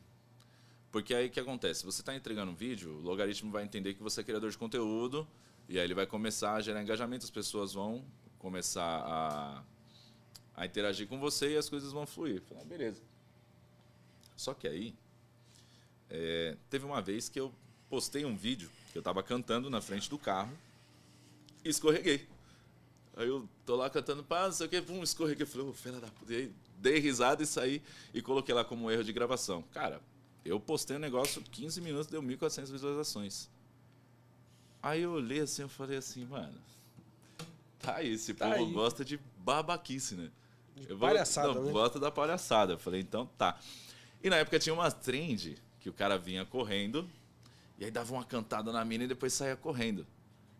Porque 0.92 1.14
aí 1.14 1.28
o 1.28 1.30
que 1.30 1.40
acontece? 1.40 1.86
Você 1.86 2.02
está 2.02 2.16
entregando 2.16 2.52
um 2.52 2.56
vídeo, 2.56 2.92
o 2.92 3.02
logaritmo 3.02 3.52
vai 3.52 3.64
entender 3.64 3.94
que 3.94 4.04
você 4.04 4.22
é 4.22 4.24
criador 4.24 4.50
de 4.50 4.58
conteúdo, 4.58 5.28
e 5.70 5.80
aí 5.80 5.86
ele 5.86 5.94
vai 5.94 6.06
começar 6.06 6.54
a 6.54 6.62
gerar 6.62 6.82
engajamento, 6.82 7.24
as 7.24 7.32
pessoas 7.32 7.74
vão 7.74 8.04
começar 8.40 8.84
a, 8.84 9.64
a 10.56 10.66
interagir 10.66 11.08
com 11.08 11.20
você 11.20 11.54
e 11.54 11.58
as 11.58 11.70
coisas 11.70 11.92
vão 11.94 12.06
fluir. 12.06 12.42
Falei, 12.42 12.64
ah, 12.64 12.66
beleza. 12.66 13.02
Só 14.36 14.54
que 14.54 14.68
aí, 14.68 14.94
é, 16.10 16.58
teve 16.70 16.86
uma 16.86 17.02
vez 17.02 17.30
que 17.30 17.40
eu 17.40 17.54
postei 17.90 18.26
um 18.26 18.36
vídeo 18.36 18.70
que 18.92 18.98
eu 18.98 19.02
estava 19.02 19.24
cantando 19.24 19.70
na 19.70 19.80
frente 19.80 20.10
do 20.10 20.18
carro 20.18 20.52
e 21.64 21.70
escorreguei. 21.70 22.28
Aí 23.16 23.28
eu 23.28 23.48
tô 23.66 23.76
lá 23.76 23.90
cantando, 23.90 24.24
pá, 24.24 24.46
não 24.46 24.52
sei 24.54 24.68
o 24.68 24.70
que, 24.70 24.82
pum, 24.82 25.04
escorreguei. 25.04 25.44
Eu 25.44 25.48
falei, 25.48 25.68
ô, 25.68 25.74
fela 25.74 26.00
da 26.00 26.08
puta. 26.08 26.34
E 26.34 26.36
aí 26.38 26.52
dei 26.78 27.00
risada 27.00 27.44
e 27.44 27.46
saí 27.46 27.82
e 28.14 28.22
coloquei 28.22 28.54
lá 28.56 28.64
como 28.64 28.90
erro 28.90 29.04
de 29.04 29.12
gravação. 29.14 29.64
Cara, 29.74 30.02
eu 30.44 30.60
postei 30.60 30.96
um 30.96 31.00
negócio, 31.00 31.42
15 31.42 31.82
minutos, 31.82 32.08
deu 32.08 32.22
1.400 32.22 32.72
visualizações. 32.72 33.50
Aí 34.82 35.02
eu 35.02 35.12
olhei 35.12 35.42
assim, 35.42 35.62
eu 35.62 35.70
falei 35.70 35.98
assim, 35.98 36.26
mano, 36.26 36.58
tá 37.80 37.98
aí, 37.98 38.14
esse 38.14 38.34
Tá 38.34 38.50
povo 38.50 38.66
aí. 38.66 38.72
gosta 38.74 39.06
de 39.06 39.20
babaquice, 39.38 40.16
né? 40.16 40.32
Eu 40.88 40.98
palhaçada, 40.98 41.54
não, 41.54 41.66
né? 41.66 41.72
Gosta 41.72 42.00
da 42.00 42.10
palhaçada. 42.10 42.74
Eu 42.74 42.80
falei, 42.80 43.02
então 43.02 43.28
tá. 43.38 43.60
E 44.24 44.30
na 44.30 44.38
época 44.38 44.58
tinha 44.58 44.74
uma 44.74 44.90
trend 44.90 45.58
que 45.80 45.90
o 45.90 45.94
cara 45.94 46.18
vinha 46.18 46.46
correndo 46.46 47.08
e 47.78 47.86
aí 47.86 47.92
dava 47.92 48.14
uma 48.14 48.24
cantada 48.24 48.72
na 48.72 48.84
mina 48.84 49.04
e 49.04 49.08
depois 49.08 49.34
saía 49.34 49.56
correndo. 49.56 50.08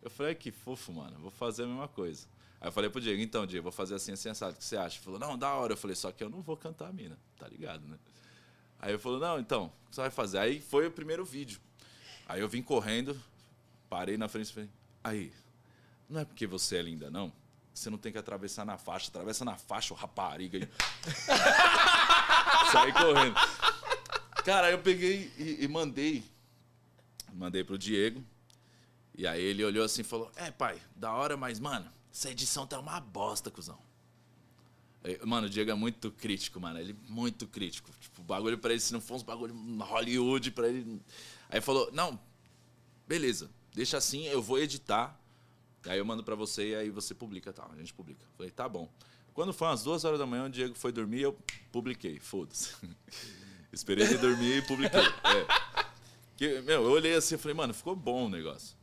Eu 0.02 0.10
falei, 0.12 0.36
que 0.36 0.52
fofo, 0.52 0.92
mano, 0.92 1.18
vou 1.20 1.32
fazer 1.32 1.64
a 1.64 1.68
mesma 1.68 1.88
coisa. 1.88 2.28
Aí 2.62 2.68
eu 2.68 2.72
falei 2.72 2.92
pro 2.92 3.02
Diego, 3.02 3.20
então, 3.20 3.48
Diego, 3.48 3.64
vou 3.64 3.72
fazer 3.72 3.96
assim, 3.96 4.12
assim, 4.12 4.30
assado. 4.30 4.54
O 4.54 4.58
que 4.58 4.64
você 4.64 4.78
acha? 4.78 4.98
Ele 4.98 5.04
falou, 5.04 5.20
não, 5.20 5.36
da 5.36 5.52
hora. 5.56 5.74
Eu 5.74 5.78
falei, 5.78 5.96
só 5.96 6.12
que 6.12 6.24
eu 6.24 6.30
não 6.30 6.44
vou 6.44 6.56
cantar 6.56 6.90
a 6.90 6.94
mina, 6.94 7.18
tá 7.40 7.48
ligado, 7.48 7.88
né? 7.88 7.98
Aí 8.80 8.94
eu 8.94 9.00
falou, 9.00 9.20
não, 9.20 9.40
então, 9.40 9.66
o 9.66 9.90
que 9.90 9.96
você 9.96 10.02
vai 10.02 10.12
fazer? 10.12 10.38
Aí 10.38 10.62
foi 10.62 10.86
o 10.86 10.92
primeiro 10.92 11.26
vídeo. 11.26 11.60
Aí 12.28 12.40
eu 12.40 12.48
vim 12.48 12.62
correndo, 12.62 13.20
parei 13.90 14.16
na 14.16 14.28
frente 14.28 14.50
e 14.50 14.54
falei, 14.54 14.70
aí, 15.04 15.34
não 16.08 16.22
é 16.22 16.26
porque 16.26 16.46
você 16.46 16.78
é 16.78 16.82
linda, 16.84 17.10
não? 17.10 17.34
Você 17.74 17.90
não 17.90 17.98
tem 17.98 18.12
que 18.12 18.18
atravessar 18.18 18.64
na 18.64 18.78
faixa. 18.78 19.08
Atravessa 19.08 19.44
na 19.44 19.58
faixa, 19.58 19.94
ô 19.94 19.98
rapariga. 19.98 20.60
aí. 20.60 20.68
Saí 22.72 22.94
correndo. 22.94 23.36
Cara, 24.46 24.70
eu 24.70 24.80
peguei 24.80 25.32
e, 25.38 25.64
e 25.64 25.68
mandei. 25.68 26.24
Mandei 27.34 27.64
pro 27.64 27.78
Diego. 27.78 28.24
E 29.16 29.26
aí 29.26 29.42
ele 29.42 29.64
olhou 29.64 29.84
assim 29.84 30.02
e 30.02 30.04
falou: 30.04 30.32
É, 30.36 30.52
pai, 30.52 30.80
da 30.96 31.12
hora, 31.14 31.38
mas, 31.38 31.60
mano, 31.60 31.90
essa 32.12 32.30
edição 32.30 32.68
tá 32.68 32.80
uma 32.80 33.00
bosta, 33.00 33.50
cuzão. 33.50 33.80
Aí, 35.04 35.20
Mano, 35.26 35.48
o 35.48 35.50
Diego 35.50 35.72
é 35.72 35.74
muito 35.74 36.12
crítico, 36.12 36.60
mano. 36.60 36.80
Ele 36.80 36.92
é 36.92 37.12
muito 37.12 37.48
crítico. 37.48 37.90
Tipo, 38.00 38.22
bagulho 38.24 38.58
pra 38.58 38.72
ele, 38.72 38.80
se 38.80 38.94
não 38.94 39.02
for 39.02 39.16
uns 39.16 39.24
bagulho 39.24 39.56
Hollywood 39.80 40.52
pra 40.52 40.68
ele. 40.68 41.02
Aí 41.50 41.62
falou: 41.62 41.90
Não, 41.92 42.20
beleza, 43.08 43.50
deixa 43.74 43.98
assim, 43.98 44.26
eu 44.28 44.42
vou 44.42 44.60
editar. 44.60 45.20
Aí 45.88 45.98
eu 45.98 46.06
mando 46.06 46.24
pra 46.24 46.36
você 46.36 46.70
e 46.70 46.76
aí 46.76 46.90
você 46.90 47.16
publica, 47.16 47.52
tá? 47.52 47.68
A 47.72 47.76
gente 47.76 47.94
publica. 47.94 48.24
Falei, 48.38 48.52
tá 48.52 48.70
bom. 48.70 48.88
Quando 49.34 49.54
foi 49.54 49.68
umas 49.68 49.84
duas 49.84 50.06
horas 50.06 50.20
da 50.20 50.26
manhã, 50.26 50.46
o 50.46 50.50
Diego 50.50 50.76
foi 50.76 50.92
dormir, 50.92 51.22
eu 51.22 51.38
publiquei. 51.72 52.20
Foda-se. 52.20 52.76
Esperei 53.74 54.06
ele 54.06 54.18
dormir 54.18 54.58
e 54.58 54.62
publiquei. 54.62 55.00
É. 55.00 55.92
Que, 56.38 56.62
meu, 56.62 56.84
eu 56.84 56.92
olhei 56.92 57.16
assim 57.16 57.36
e 57.36 57.38
falei, 57.38 57.56
mano, 57.56 57.74
ficou 57.74 57.96
bom 57.96 58.26
o 58.26 58.30
negócio. 58.30 58.76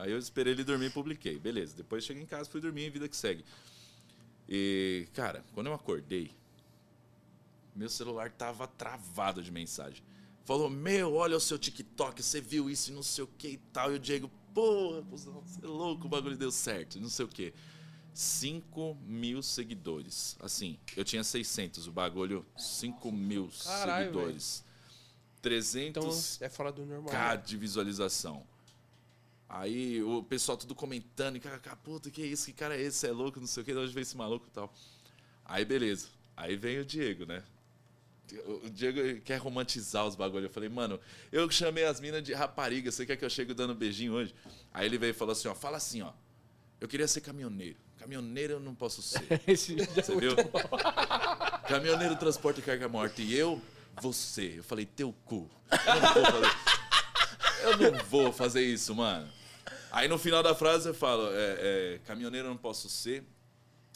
Aí 0.00 0.10
eu 0.10 0.18
esperei 0.18 0.54
ele 0.54 0.64
dormir 0.64 0.86
e 0.86 0.90
publiquei. 0.90 1.38
Beleza. 1.38 1.76
Depois 1.76 2.04
cheguei 2.04 2.22
em 2.22 2.26
casa, 2.26 2.48
fui 2.48 2.60
dormir 2.60 2.86
e 2.86 2.90
vida 2.90 3.08
que 3.08 3.16
segue. 3.16 3.44
E, 4.48 5.06
cara, 5.12 5.44
quando 5.52 5.66
eu 5.66 5.74
acordei, 5.74 6.30
meu 7.76 7.88
celular 7.88 8.30
tava 8.30 8.66
travado 8.66 9.42
de 9.42 9.52
mensagem. 9.52 10.02
Falou, 10.44 10.70
meu, 10.70 11.14
olha 11.14 11.36
o 11.36 11.40
seu 11.40 11.58
TikTok, 11.58 12.22
você 12.22 12.40
viu 12.40 12.70
isso 12.70 12.90
e 12.90 12.94
não 12.94 13.02
sei 13.02 13.24
o 13.24 13.26
que 13.26 13.48
e 13.48 13.56
tal. 13.72 13.92
E 13.92 13.96
o 13.96 13.98
Diego, 13.98 14.30
porra, 14.54 15.02
cuzão, 15.02 15.42
você 15.42 15.64
é 15.64 15.68
louco, 15.68 16.06
o 16.06 16.08
bagulho 16.08 16.36
deu 16.36 16.50
certo, 16.50 16.98
não 16.98 17.10
sei 17.10 17.26
o 17.26 17.28
que. 17.28 17.52
5 18.14 18.96
mil 19.02 19.42
seguidores. 19.42 20.36
Assim, 20.40 20.78
eu 20.96 21.04
tinha 21.04 21.22
600, 21.22 21.86
o 21.86 21.92
bagulho, 21.92 22.44
5 22.56 23.12
mil 23.12 23.50
Caralho, 23.62 24.06
seguidores. 24.06 24.64
Então 25.38 26.02
300 26.02 26.42
é 26.42 26.48
fora 26.48 26.72
do 26.72 26.84
normal. 26.84 27.10
K 27.10 27.36
de 27.36 27.56
visualização. 27.56 28.44
Aí 29.52 30.00
o 30.00 30.22
pessoal 30.22 30.56
tudo 30.56 30.76
comentando, 30.76 31.34
e 31.34 31.40
cara, 31.40 31.58
puta, 31.82 32.08
que 32.08 32.22
isso, 32.22 32.46
que 32.46 32.52
cara 32.52 32.76
é 32.76 32.82
esse? 32.82 33.04
É 33.04 33.10
louco, 33.10 33.40
não 33.40 33.48
sei 33.48 33.62
o 33.62 33.66
que, 33.66 33.72
de 33.72 33.78
onde 33.78 33.92
veio 33.92 34.02
esse 34.02 34.16
maluco 34.16 34.46
e 34.46 34.50
tal. 34.50 34.72
Aí 35.44 35.64
beleza. 35.64 36.06
Aí 36.36 36.54
vem 36.54 36.78
o 36.78 36.84
Diego, 36.84 37.26
né? 37.26 37.42
O 38.46 38.66
o 38.66 38.70
Diego 38.70 39.20
quer 39.22 39.38
romantizar 39.38 40.06
os 40.06 40.14
bagulhos. 40.14 40.44
Eu 40.44 40.50
falei, 40.50 40.68
mano, 40.68 41.00
eu 41.32 41.50
chamei 41.50 41.84
as 41.84 41.98
minas 41.98 42.22
de 42.22 42.32
rapariga, 42.32 42.92
você 42.92 43.04
quer 43.04 43.16
que 43.16 43.24
eu 43.24 43.28
chegue 43.28 43.52
dando 43.52 43.74
beijinho 43.74 44.12
hoje? 44.12 44.32
Aí 44.72 44.86
ele 44.86 44.96
veio 44.96 45.10
e 45.10 45.14
falou 45.14 45.32
assim, 45.32 45.48
ó, 45.48 45.54
fala 45.54 45.78
assim, 45.78 46.00
ó. 46.00 46.12
Eu 46.80 46.86
queria 46.86 47.08
ser 47.08 47.20
caminhoneiro. 47.20 47.76
Caminhoneiro 47.98 48.52
eu 48.54 48.60
não 48.60 48.74
posso 48.74 49.02
ser. 49.02 49.20
Esse 49.48 49.74
Você 49.74 50.14
viu? 50.14 50.36
Caminhoneiro 51.66 52.14
transporta 52.14 52.62
carga 52.62 52.88
morta 52.88 53.20
e 53.20 53.34
eu, 53.34 53.60
você. 54.00 54.58
Eu 54.58 54.64
falei, 54.64 54.86
teu 54.86 55.12
cu. 55.24 55.50
Eu 55.72 56.00
não 56.00 56.14
vou 56.14 56.24
fazer, 56.24 56.56
eu 57.62 57.92
não 57.92 58.04
vou 58.04 58.32
fazer 58.32 58.62
isso, 58.62 58.94
mano. 58.94 59.39
Aí 59.92 60.08
no 60.08 60.18
final 60.18 60.42
da 60.42 60.54
frase 60.54 60.88
eu 60.88 60.94
falo, 60.94 61.28
é, 61.32 61.56
é, 61.94 62.00
caminhoneiro 62.06 62.46
eu 62.46 62.50
não 62.50 62.56
posso 62.58 62.88
ser. 62.88 63.24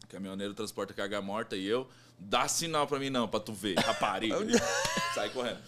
Caminhoneiro 0.09 0.55
transporta 0.55 0.93
carga 0.95 1.21
morta 1.23 1.57
e 1.57 1.65
eu, 1.67 1.89
dá 2.19 2.47
sinal 2.49 2.87
pra 2.87 2.99
mim 2.99 3.11
não, 3.11 3.27
pra 3.29 3.41
tu 3.41 3.53
ver. 3.53 3.79
Rapariga. 3.79 4.37
Sai 5.15 5.31
correndo. 5.31 5.59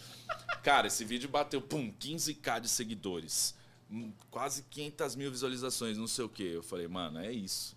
Cara, 0.62 0.86
esse 0.88 1.04
vídeo 1.04 1.28
bateu, 1.28 1.60
pum, 1.60 1.92
15k 2.00 2.60
de 2.60 2.68
seguidores. 2.68 3.54
hum, 3.90 4.12
Quase 4.30 4.62
500 4.64 5.14
mil 5.16 5.30
visualizações, 5.30 5.96
não 5.96 6.06
sei 6.08 6.24
o 6.24 6.28
quê. 6.28 6.52
Eu 6.54 6.62
falei, 6.62 6.86
mano, 6.88 7.18
é 7.20 7.32
isso. 7.32 7.76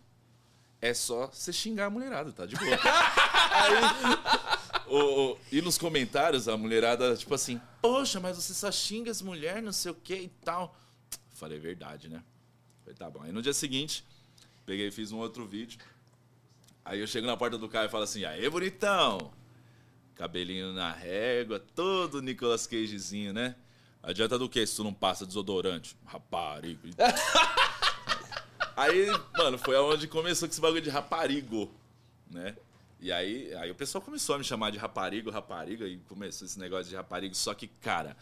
É 0.81 0.93
só 0.93 1.27
você 1.27 1.51
xingar 1.51 1.85
a 1.87 1.89
mulherada, 1.89 2.31
tá 2.31 2.45
de 2.45 2.55
boa. 2.55 2.69
Aí, 3.51 3.73
o- 4.87 5.31
o- 5.33 5.37
e 5.51 5.61
nos 5.61 5.77
comentários, 5.77 6.47
a 6.47 6.55
mulherada, 6.57 7.15
tipo 7.17 7.33
assim, 7.35 7.59
poxa, 7.81 8.19
mas 8.19 8.37
você 8.37 8.53
só 8.53 8.71
xinga 8.71 9.11
as 9.11 9.21
mulheres, 9.21 9.63
não 9.63 9.73
sei 9.73 9.91
o 9.91 9.95
que 9.95 10.15
e 10.15 10.29
tal. 10.43 10.75
Falei, 11.33 11.57
é 11.57 11.61
verdade, 11.61 12.09
né? 12.09 12.23
Falei, 12.89 12.95
tá 12.95 13.09
bom. 13.09 13.21
Aí 13.21 13.31
no 13.31 13.41
dia 13.41 13.53
seguinte, 13.53 14.03
peguei 14.65 14.87
e 14.87 14.91
fiz 14.91 15.11
um 15.11 15.19
outro 15.19 15.45
vídeo. 15.45 15.79
Aí 16.83 16.99
eu 16.99 17.07
chego 17.07 17.27
na 17.27 17.37
porta 17.37 17.57
do 17.57 17.69
carro 17.69 17.85
e 17.85 17.89
falo 17.89 18.03
assim, 18.03 18.25
aê, 18.25 18.49
bonitão! 18.49 19.31
Cabelinho 20.15 20.73
na 20.73 20.91
régua, 20.91 21.59
todo 21.59 22.21
Nicolas 22.21 22.65
Cagezinho, 22.65 23.31
né? 23.31 23.55
Adianta 24.01 24.37
do 24.39 24.49
que 24.49 24.65
se 24.65 24.75
tu 24.75 24.83
não 24.83 24.93
passa 24.93 25.25
desodorante? 25.25 25.95
Raparigo. 26.05 26.87
Aí, 28.75 29.07
mano, 29.37 29.57
foi 29.57 29.75
aonde 29.75 30.07
começou 30.07 30.47
com 30.47 30.53
esse 30.53 30.61
bagulho 30.61 30.81
de 30.81 30.89
raparigo, 30.89 31.69
né? 32.31 32.55
E 33.01 33.11
aí, 33.11 33.53
aí 33.55 33.71
o 33.71 33.75
pessoal 33.75 34.01
começou 34.01 34.35
a 34.35 34.37
me 34.37 34.43
chamar 34.43 34.71
de 34.71 34.77
raparigo, 34.77 35.29
rapariga, 35.29 35.85
e 35.85 35.97
começou 35.99 36.45
esse 36.45 36.57
negócio 36.57 36.89
de 36.89 36.95
raparigo. 36.95 37.35
Só 37.35 37.53
que, 37.53 37.67
cara, 37.67 38.15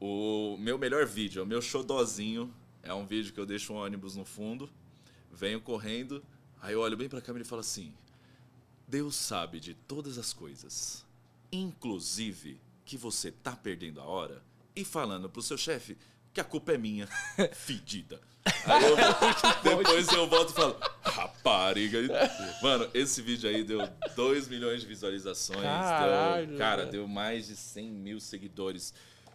o 0.00 0.56
meu 0.58 0.78
melhor 0.78 1.06
vídeo, 1.06 1.44
o 1.44 1.46
meu 1.46 1.62
xodózinho, 1.62 2.52
é 2.82 2.92
um 2.92 3.06
vídeo 3.06 3.32
que 3.32 3.40
eu 3.40 3.46
deixo 3.46 3.72
um 3.72 3.76
ônibus 3.76 4.16
no 4.16 4.24
fundo, 4.24 4.68
venho 5.30 5.60
correndo, 5.60 6.22
aí 6.60 6.74
eu 6.74 6.80
olho 6.80 6.96
bem 6.96 7.08
pra 7.08 7.20
câmera 7.20 7.44
e 7.44 7.48
falo 7.48 7.60
assim: 7.60 7.92
Deus 8.86 9.14
sabe 9.14 9.60
de 9.60 9.74
todas 9.74 10.18
as 10.18 10.32
coisas, 10.32 11.04
inclusive 11.50 12.60
que 12.84 12.96
você 12.96 13.30
tá 13.30 13.54
perdendo 13.54 14.00
a 14.00 14.04
hora 14.04 14.42
e 14.74 14.84
falando 14.84 15.28
pro 15.28 15.42
seu 15.42 15.56
chefe 15.56 15.96
que 16.32 16.40
a 16.40 16.44
culpa 16.44 16.72
é 16.72 16.78
minha, 16.78 17.06
fedida. 17.52 18.20
Aí 18.64 18.82
eu, 18.84 18.96
depois 19.62 20.08
eu 20.08 20.26
volto 20.26 20.50
e 20.50 20.54
falo, 20.54 20.76
rapariga. 21.02 21.98
Mano, 22.62 22.90
esse 22.92 23.22
vídeo 23.22 23.48
aí 23.48 23.62
deu 23.62 23.88
2 24.16 24.48
milhões 24.48 24.80
de 24.80 24.86
visualizações. 24.86 25.62
Caralho, 25.62 26.46
deu, 26.48 26.58
cara, 26.58 26.82
velho. 26.82 26.92
deu 26.92 27.08
mais 27.08 27.46
de 27.46 27.56
100 27.56 27.90
mil 27.90 28.20
seguidores. 28.20 28.92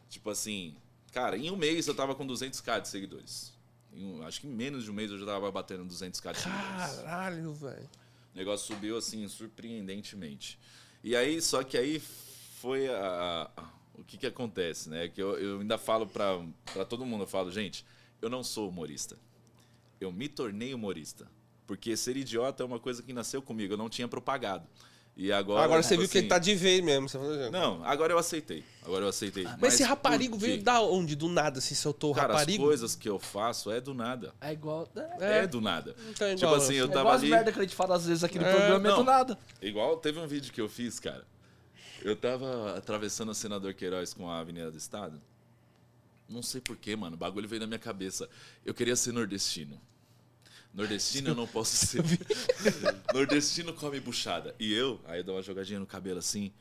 Tipo 0.10 0.30
assim, 0.30 0.76
cara, 1.18 1.36
em 1.36 1.50
um 1.50 1.56
mês 1.56 1.88
eu 1.88 1.96
tava 1.96 2.14
com 2.14 2.28
200k 2.28 2.80
de 2.80 2.88
seguidores. 2.90 3.52
Um- 3.92 4.22
acho 4.22 4.40
que 4.42 4.46
em 4.48 4.52
menos 4.52 4.84
de 4.84 4.92
um 4.92 4.94
mês 4.94 5.10
eu 5.10 5.18
já 5.18 5.26
tava 5.26 5.52
batendo 5.52 5.84
200k 5.84 6.32
de 6.34 6.40
seguidores. 6.42 6.96
Caralho, 7.02 7.54
velho. 7.54 7.90
O 8.36 8.38
negócio 8.38 8.68
subiu 8.68 8.96
assim 8.98 9.28
surpreendentemente. 9.28 10.60
E 11.04 11.16
aí, 11.16 11.42
só 11.42 11.64
que 11.64 11.76
aí 11.76 12.00
foi 12.00 12.88
a, 12.88 13.50
a- 13.58 13.64
o 13.98 14.04
que 14.04 14.16
que 14.16 14.28
acontece, 14.28 14.90
né? 14.90 15.08
Que 15.08 15.20
eu, 15.20 15.40
eu 15.40 15.60
ainda 15.60 15.80
falo 15.80 16.06
pra 16.06 16.40
todo 16.88 17.04
mundo, 17.04 17.24
eu 17.24 17.28
falo, 17.28 17.52
gente, 17.52 17.84
eu 18.22 18.30
não 18.30 18.44
sou 18.44 18.70
humorista. 18.70 19.18
Eu 20.00 20.12
me 20.12 20.30
tornei 20.30 20.72
humorista. 20.76 21.28
Porque 21.66 21.98
ser 21.98 22.16
idiota 22.16 22.62
é 22.62 22.66
uma 22.66 22.80
coisa 22.80 23.02
que 23.02 23.12
nasceu 23.12 23.42
comigo, 23.42 23.74
eu 23.74 23.78
não 23.78 23.90
tinha 23.90 24.08
propagado. 24.08 24.68
E 25.20 25.32
agora. 25.34 25.64
Agora 25.66 25.82
você 25.82 25.96
tipo 25.96 26.02
viu 26.02 26.10
que 26.10 26.18
ele 26.20 26.26
assim, 26.28 26.30
tá 26.30 26.38
de 26.38 26.54
vez 26.54 26.80
mesmo. 26.84 27.10
Você 27.10 27.18
falou, 27.18 27.52
Não, 27.52 27.84
agora 27.84 28.14
eu 28.14 28.20
aceitei. 28.20 28.64
Agora 28.86 29.04
eu 29.06 29.10
aceitei. 29.10 29.46
Mas, 29.60 29.74
esse 29.74 29.82
por 29.84 29.90
raparigo 29.90 30.38
veio 30.38 30.62
da 30.62 30.80
onde? 30.80 31.16
Do 31.16 31.28
nada 31.28 31.60
se 31.60 31.76
soltou 31.76 32.12
o 32.12 32.14
Cara, 32.16 32.34
raparigo? 32.34 32.62
as 32.64 32.68
coisas 32.68 32.96
que 32.96 33.10
eu 33.10 33.18
faço 33.18 33.72
é 33.72 33.82
do 33.82 33.96
nada. 33.96 34.32
É 34.40 34.54
igual. 34.54 34.88
É, 35.20 35.40
É. 35.40 35.48
do 35.48 35.60
nada. 35.60 35.96
Então 36.12 36.28
tipo 36.30 36.42
igual, 36.46 36.56
assim, 36.56 36.76
eu 36.76 36.86
É 36.86 36.88
tava 36.90 37.00
igual 37.00 37.16
as 37.16 37.22
ali. 37.22 37.32
merda 37.32 37.52
que 37.52 37.58
a 37.60 37.64
gente 37.64 37.76
fala 37.76 37.96
às 37.96 38.06
vezes 38.06 38.24
aqui 38.24 38.38
no 38.38 38.46
É, 38.46 38.52
programa, 38.54 38.88
é 38.90 38.96
do 38.96 39.04
nada. 39.04 39.40
Igual 39.60 39.98
teve 39.98 40.20
um 40.20 40.28
vídeo 40.28 40.54
que 40.54 40.62
eu 40.62 40.70
fiz, 40.70 41.00
cara. 41.00 41.26
Eu 42.04 42.16
tava 42.16 42.78
atravessando 42.78 43.32
a 43.32 43.34
Senador 43.34 43.74
Queiroz 43.74 44.14
com 44.14 44.30
a 44.30 44.38
Avenida 44.40 44.70
do 44.70 44.78
Estado. 44.78 45.20
Não 46.30 46.44
sei 46.44 46.62
porquê, 46.62 46.96
mano. 46.96 47.16
O 47.16 47.18
bagulho 47.18 47.48
veio 47.48 47.62
na 47.62 47.66
minha 47.68 47.80
cabeça. 47.80 48.30
Eu 48.64 48.74
queria 48.74 48.96
ser 48.96 49.14
nordestino. 49.14 49.82
Nordestino 50.78 51.30
eu 51.30 51.36
não 51.36 51.48
posso 51.48 51.76
ser. 51.76 52.04
nordestino 53.12 53.74
come 53.74 54.00
buchada. 54.00 54.56
E 54.60 54.72
eu, 54.72 55.02
aí 55.06 55.22
eu 55.22 55.24
dou 55.24 55.36
uma 55.36 55.42
jogadinha 55.42 55.80
no 55.80 55.88
cabelo 55.88 56.20
assim. 56.20 56.54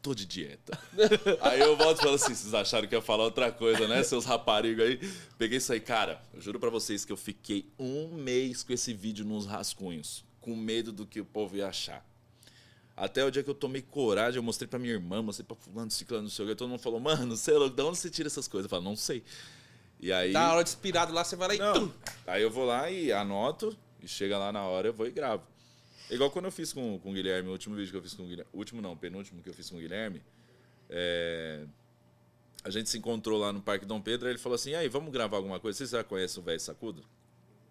Tô 0.00 0.14
de 0.14 0.24
dieta. 0.24 0.78
Aí 1.42 1.60
eu 1.60 1.76
volto 1.76 1.98
e 1.98 2.02
falo 2.02 2.14
assim: 2.14 2.34
vocês 2.34 2.54
acharam 2.54 2.86
que 2.86 2.94
eu 2.94 3.00
ia 3.00 3.04
falar 3.04 3.24
outra 3.24 3.50
coisa, 3.50 3.88
né, 3.88 4.02
seus 4.04 4.24
raparigos 4.24 4.84
aí? 4.84 5.00
Peguei 5.36 5.58
isso 5.58 5.72
aí, 5.72 5.80
cara. 5.80 6.22
Eu 6.32 6.40
juro 6.40 6.60
pra 6.60 6.70
vocês 6.70 7.04
que 7.04 7.10
eu 7.10 7.16
fiquei 7.16 7.68
um 7.76 8.08
mês 8.14 8.62
com 8.62 8.72
esse 8.72 8.94
vídeo 8.94 9.24
nos 9.24 9.46
rascunhos, 9.46 10.24
com 10.40 10.54
medo 10.54 10.92
do 10.92 11.04
que 11.04 11.20
o 11.20 11.24
povo 11.24 11.56
ia 11.56 11.66
achar. 11.66 12.06
Até 12.96 13.24
o 13.24 13.30
dia 13.30 13.42
que 13.42 13.50
eu 13.50 13.54
tomei 13.54 13.82
coragem, 13.82 14.36
eu 14.38 14.42
mostrei 14.44 14.68
pra 14.68 14.78
minha 14.78 14.94
irmã, 14.94 15.20
mostrei 15.22 15.44
pra 15.44 15.56
fulano, 15.56 15.90
ciclano, 15.90 16.22
não 16.22 16.30
sei 16.30 16.44
o 16.44 16.48
que. 16.48 16.54
Todo 16.54 16.68
mundo 16.68 16.80
falou, 16.80 17.00
mano, 17.00 17.36
você 17.36 17.50
é 17.50 17.54
louco, 17.54 17.74
de 17.74 17.82
onde 17.82 17.98
você 17.98 18.08
tira 18.08 18.28
essas 18.28 18.46
coisas? 18.46 18.66
Eu 18.66 18.70
falo, 18.70 18.84
não 18.84 18.96
sei. 18.96 19.24
E 20.00 20.12
aí. 20.12 20.32
Da 20.32 20.52
hora 20.52 20.62
de 20.64 20.70
inspirado 20.70 21.12
lá, 21.12 21.24
você 21.24 21.36
vai 21.36 21.48
lá 21.48 21.54
e. 21.54 21.58
Não. 21.58 21.74
tum. 21.88 21.92
Aí 22.26 22.42
eu 22.42 22.50
vou 22.50 22.64
lá 22.66 22.90
e 22.90 23.12
anoto, 23.12 23.76
e 24.02 24.06
chega 24.08 24.36
lá 24.38 24.52
na 24.52 24.62
hora, 24.64 24.88
eu 24.88 24.92
vou 24.92 25.06
e 25.06 25.10
gravo. 25.10 25.42
Igual 26.10 26.30
quando 26.30 26.44
eu 26.44 26.52
fiz 26.52 26.72
com, 26.72 26.98
com 27.00 27.10
o 27.10 27.12
Guilherme, 27.12 27.48
o 27.48 27.52
último 27.52 27.74
vídeo 27.74 27.90
que 27.90 27.96
eu 27.96 28.02
fiz 28.02 28.14
com 28.14 28.22
o 28.22 28.26
Guilherme. 28.26 28.50
O 28.52 28.58
último 28.58 28.80
não, 28.80 28.92
o 28.92 28.96
penúltimo 28.96 29.42
que 29.42 29.48
eu 29.48 29.54
fiz 29.54 29.68
com 29.70 29.76
o 29.76 29.80
Guilherme. 29.80 30.22
é, 30.88 31.64
A 32.62 32.70
gente 32.70 32.88
se 32.90 32.96
encontrou 32.98 33.38
lá 33.40 33.52
no 33.52 33.60
Parque 33.60 33.84
Dom 33.84 34.00
Pedro, 34.00 34.26
aí 34.28 34.32
ele 34.32 34.38
falou 34.38 34.54
assim: 34.54 34.70
e 34.70 34.74
aí, 34.76 34.88
vamos 34.88 35.12
gravar 35.12 35.36
alguma 35.38 35.58
coisa? 35.58 35.78
Você 35.78 35.86
já 35.96 36.04
conhece 36.04 36.38
o 36.38 36.42
velho 36.42 36.60
Sacudo? 36.60 37.02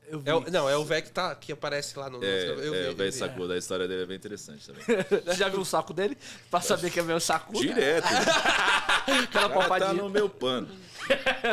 Eu 0.08 0.20
vi. 0.20 0.30
É 0.30 0.36
o- 0.36 0.52
não, 0.52 0.70
é 0.70 0.76
o 0.78 0.84
velho 0.86 1.04
que, 1.04 1.12
tá, 1.12 1.34
que 1.34 1.52
aparece 1.52 1.98
lá 1.98 2.10
no. 2.10 2.24
É, 2.24 2.50
eu 2.50 2.56
vi, 2.58 2.62
é, 2.68 2.70
o 2.70 2.76
eu 2.76 2.96
velho 2.96 3.12
vi. 3.12 3.18
Sacudo, 3.18 3.54
a 3.54 3.58
história 3.58 3.88
dele 3.88 4.04
é 4.04 4.06
bem 4.06 4.18
interessante 4.18 4.68
também. 4.68 4.84
Já 5.38 5.48
viu 5.50 5.62
o 5.62 5.66
saco 5.66 5.94
dele? 5.94 6.18
Pra 6.52 6.60
saber 6.62 6.90
que 6.92 7.00
é 7.00 7.04
meu 7.04 7.20
saco? 7.20 7.54
Direto. 7.60 8.06
Aquela 9.24 9.50
tá 9.50 9.56
papadinha. 9.56 9.94
no 9.94 10.10
meu 10.10 10.30
pano. 10.30 10.68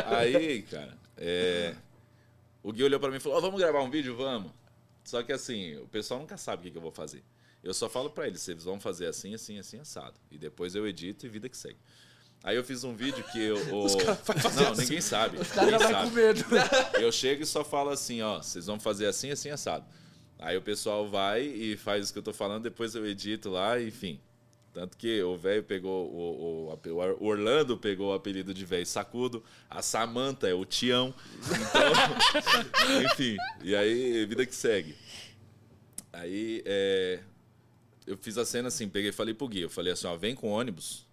Aí, 0.07 0.61
cara, 0.63 0.97
é, 1.17 1.75
o 2.61 2.71
Gui 2.71 2.83
olhou 2.83 2.99
pra 2.99 3.09
mim 3.09 3.17
e 3.17 3.19
falou: 3.19 3.37
Ó, 3.37 3.41
vamos 3.41 3.59
gravar 3.59 3.81
um 3.81 3.89
vídeo? 3.89 4.15
Vamos. 4.15 4.51
Só 5.03 5.21
que 5.21 5.31
assim, 5.31 5.75
o 5.77 5.87
pessoal 5.87 6.19
nunca 6.19 6.37
sabe 6.37 6.67
o 6.67 6.71
que, 6.71 6.77
eu 6.77 6.81
vou 6.81 6.91
fazer. 6.91 7.23
Eu 7.63 7.73
só 7.73 7.89
falo 7.89 8.09
pra 8.09 8.27
eles: 8.27 8.41
vocês 8.41 8.63
vão 8.63 8.79
fazer 8.79 9.07
assim, 9.07 9.33
assim, 9.35 9.59
assim, 9.59 9.79
assado. 9.79 10.15
E 10.31 10.37
depois 10.37 10.75
eu 10.75 10.87
edito 10.87 11.25
e 11.25 11.29
vida 11.29 11.47
que 11.49 11.57
segue. 11.57 11.77
Aí 12.43 12.57
eu 12.57 12.63
fiz 12.63 12.83
um 12.83 12.93
vídeo 12.93 13.23
que 13.31 13.41
eu. 13.41 13.55
o- 13.73 13.87
Não, 14.55 14.75
ninguém 14.75 14.99
sabe. 14.99 15.37
Os 15.37 15.49
caras 15.49 15.81
com 15.81 16.09
medo. 16.09 16.43
Eu 16.99 17.11
chego 17.11 17.43
e 17.43 17.45
só 17.45 17.63
falo 17.63 17.89
assim, 17.89 18.21
ó, 18.21 18.41
vocês 18.41 18.65
vão 18.65 18.79
fazer 18.79 19.05
assim, 19.07 19.31
assim, 19.31 19.49
assado. 19.49 19.85
Aí 20.39 20.57
o 20.57 20.61
pessoal 20.61 21.07
vai 21.07 21.41
e 21.43 21.77
faz 21.77 22.09
o 22.09 22.13
que 22.13 22.19
eu 22.19 22.23
tô 22.23 22.33
falando, 22.33 22.63
depois 22.63 22.95
eu 22.95 23.05
edito 23.05 23.49
lá, 23.49 23.81
enfim. 23.81 24.19
Tanto 24.73 24.97
que 24.97 25.21
o 25.21 25.37
velho 25.37 25.61
pegou, 25.63 26.09
o, 26.11 26.71
o- 26.73 26.79
o 27.19 27.25
Orlando 27.27 27.77
pegou 27.77 28.09
o 28.09 28.13
apelido 28.13 28.53
de 28.55 28.65
velho 28.65 28.85
sacudo, 28.87 29.43
a 29.69 29.83
Samanta 29.83 30.47
é 30.49 30.53
o 30.53 30.65
Tião. 30.65 31.13
Então, 31.45 33.03
enfim, 33.05 33.37
e 33.63 33.75
aí, 33.75 34.25
vida 34.25 34.45
que 34.47 34.55
segue. 34.55 34.95
Aí, 36.11 36.63
é, 36.65 37.19
eu 38.05 38.17
fiz 38.17 38.37
a 38.37 38.45
cena 38.45 38.67
assim, 38.69 38.87
peguei 38.89 39.09
e 39.09 39.13
falei 39.13 39.33
pro 39.33 39.47
Gui, 39.47 39.61
eu 39.61 39.69
falei 39.69 39.93
assim, 39.93 40.07
ó, 40.07 40.15
vem 40.15 40.33
com 40.35 40.49
ônibus, 40.49 41.05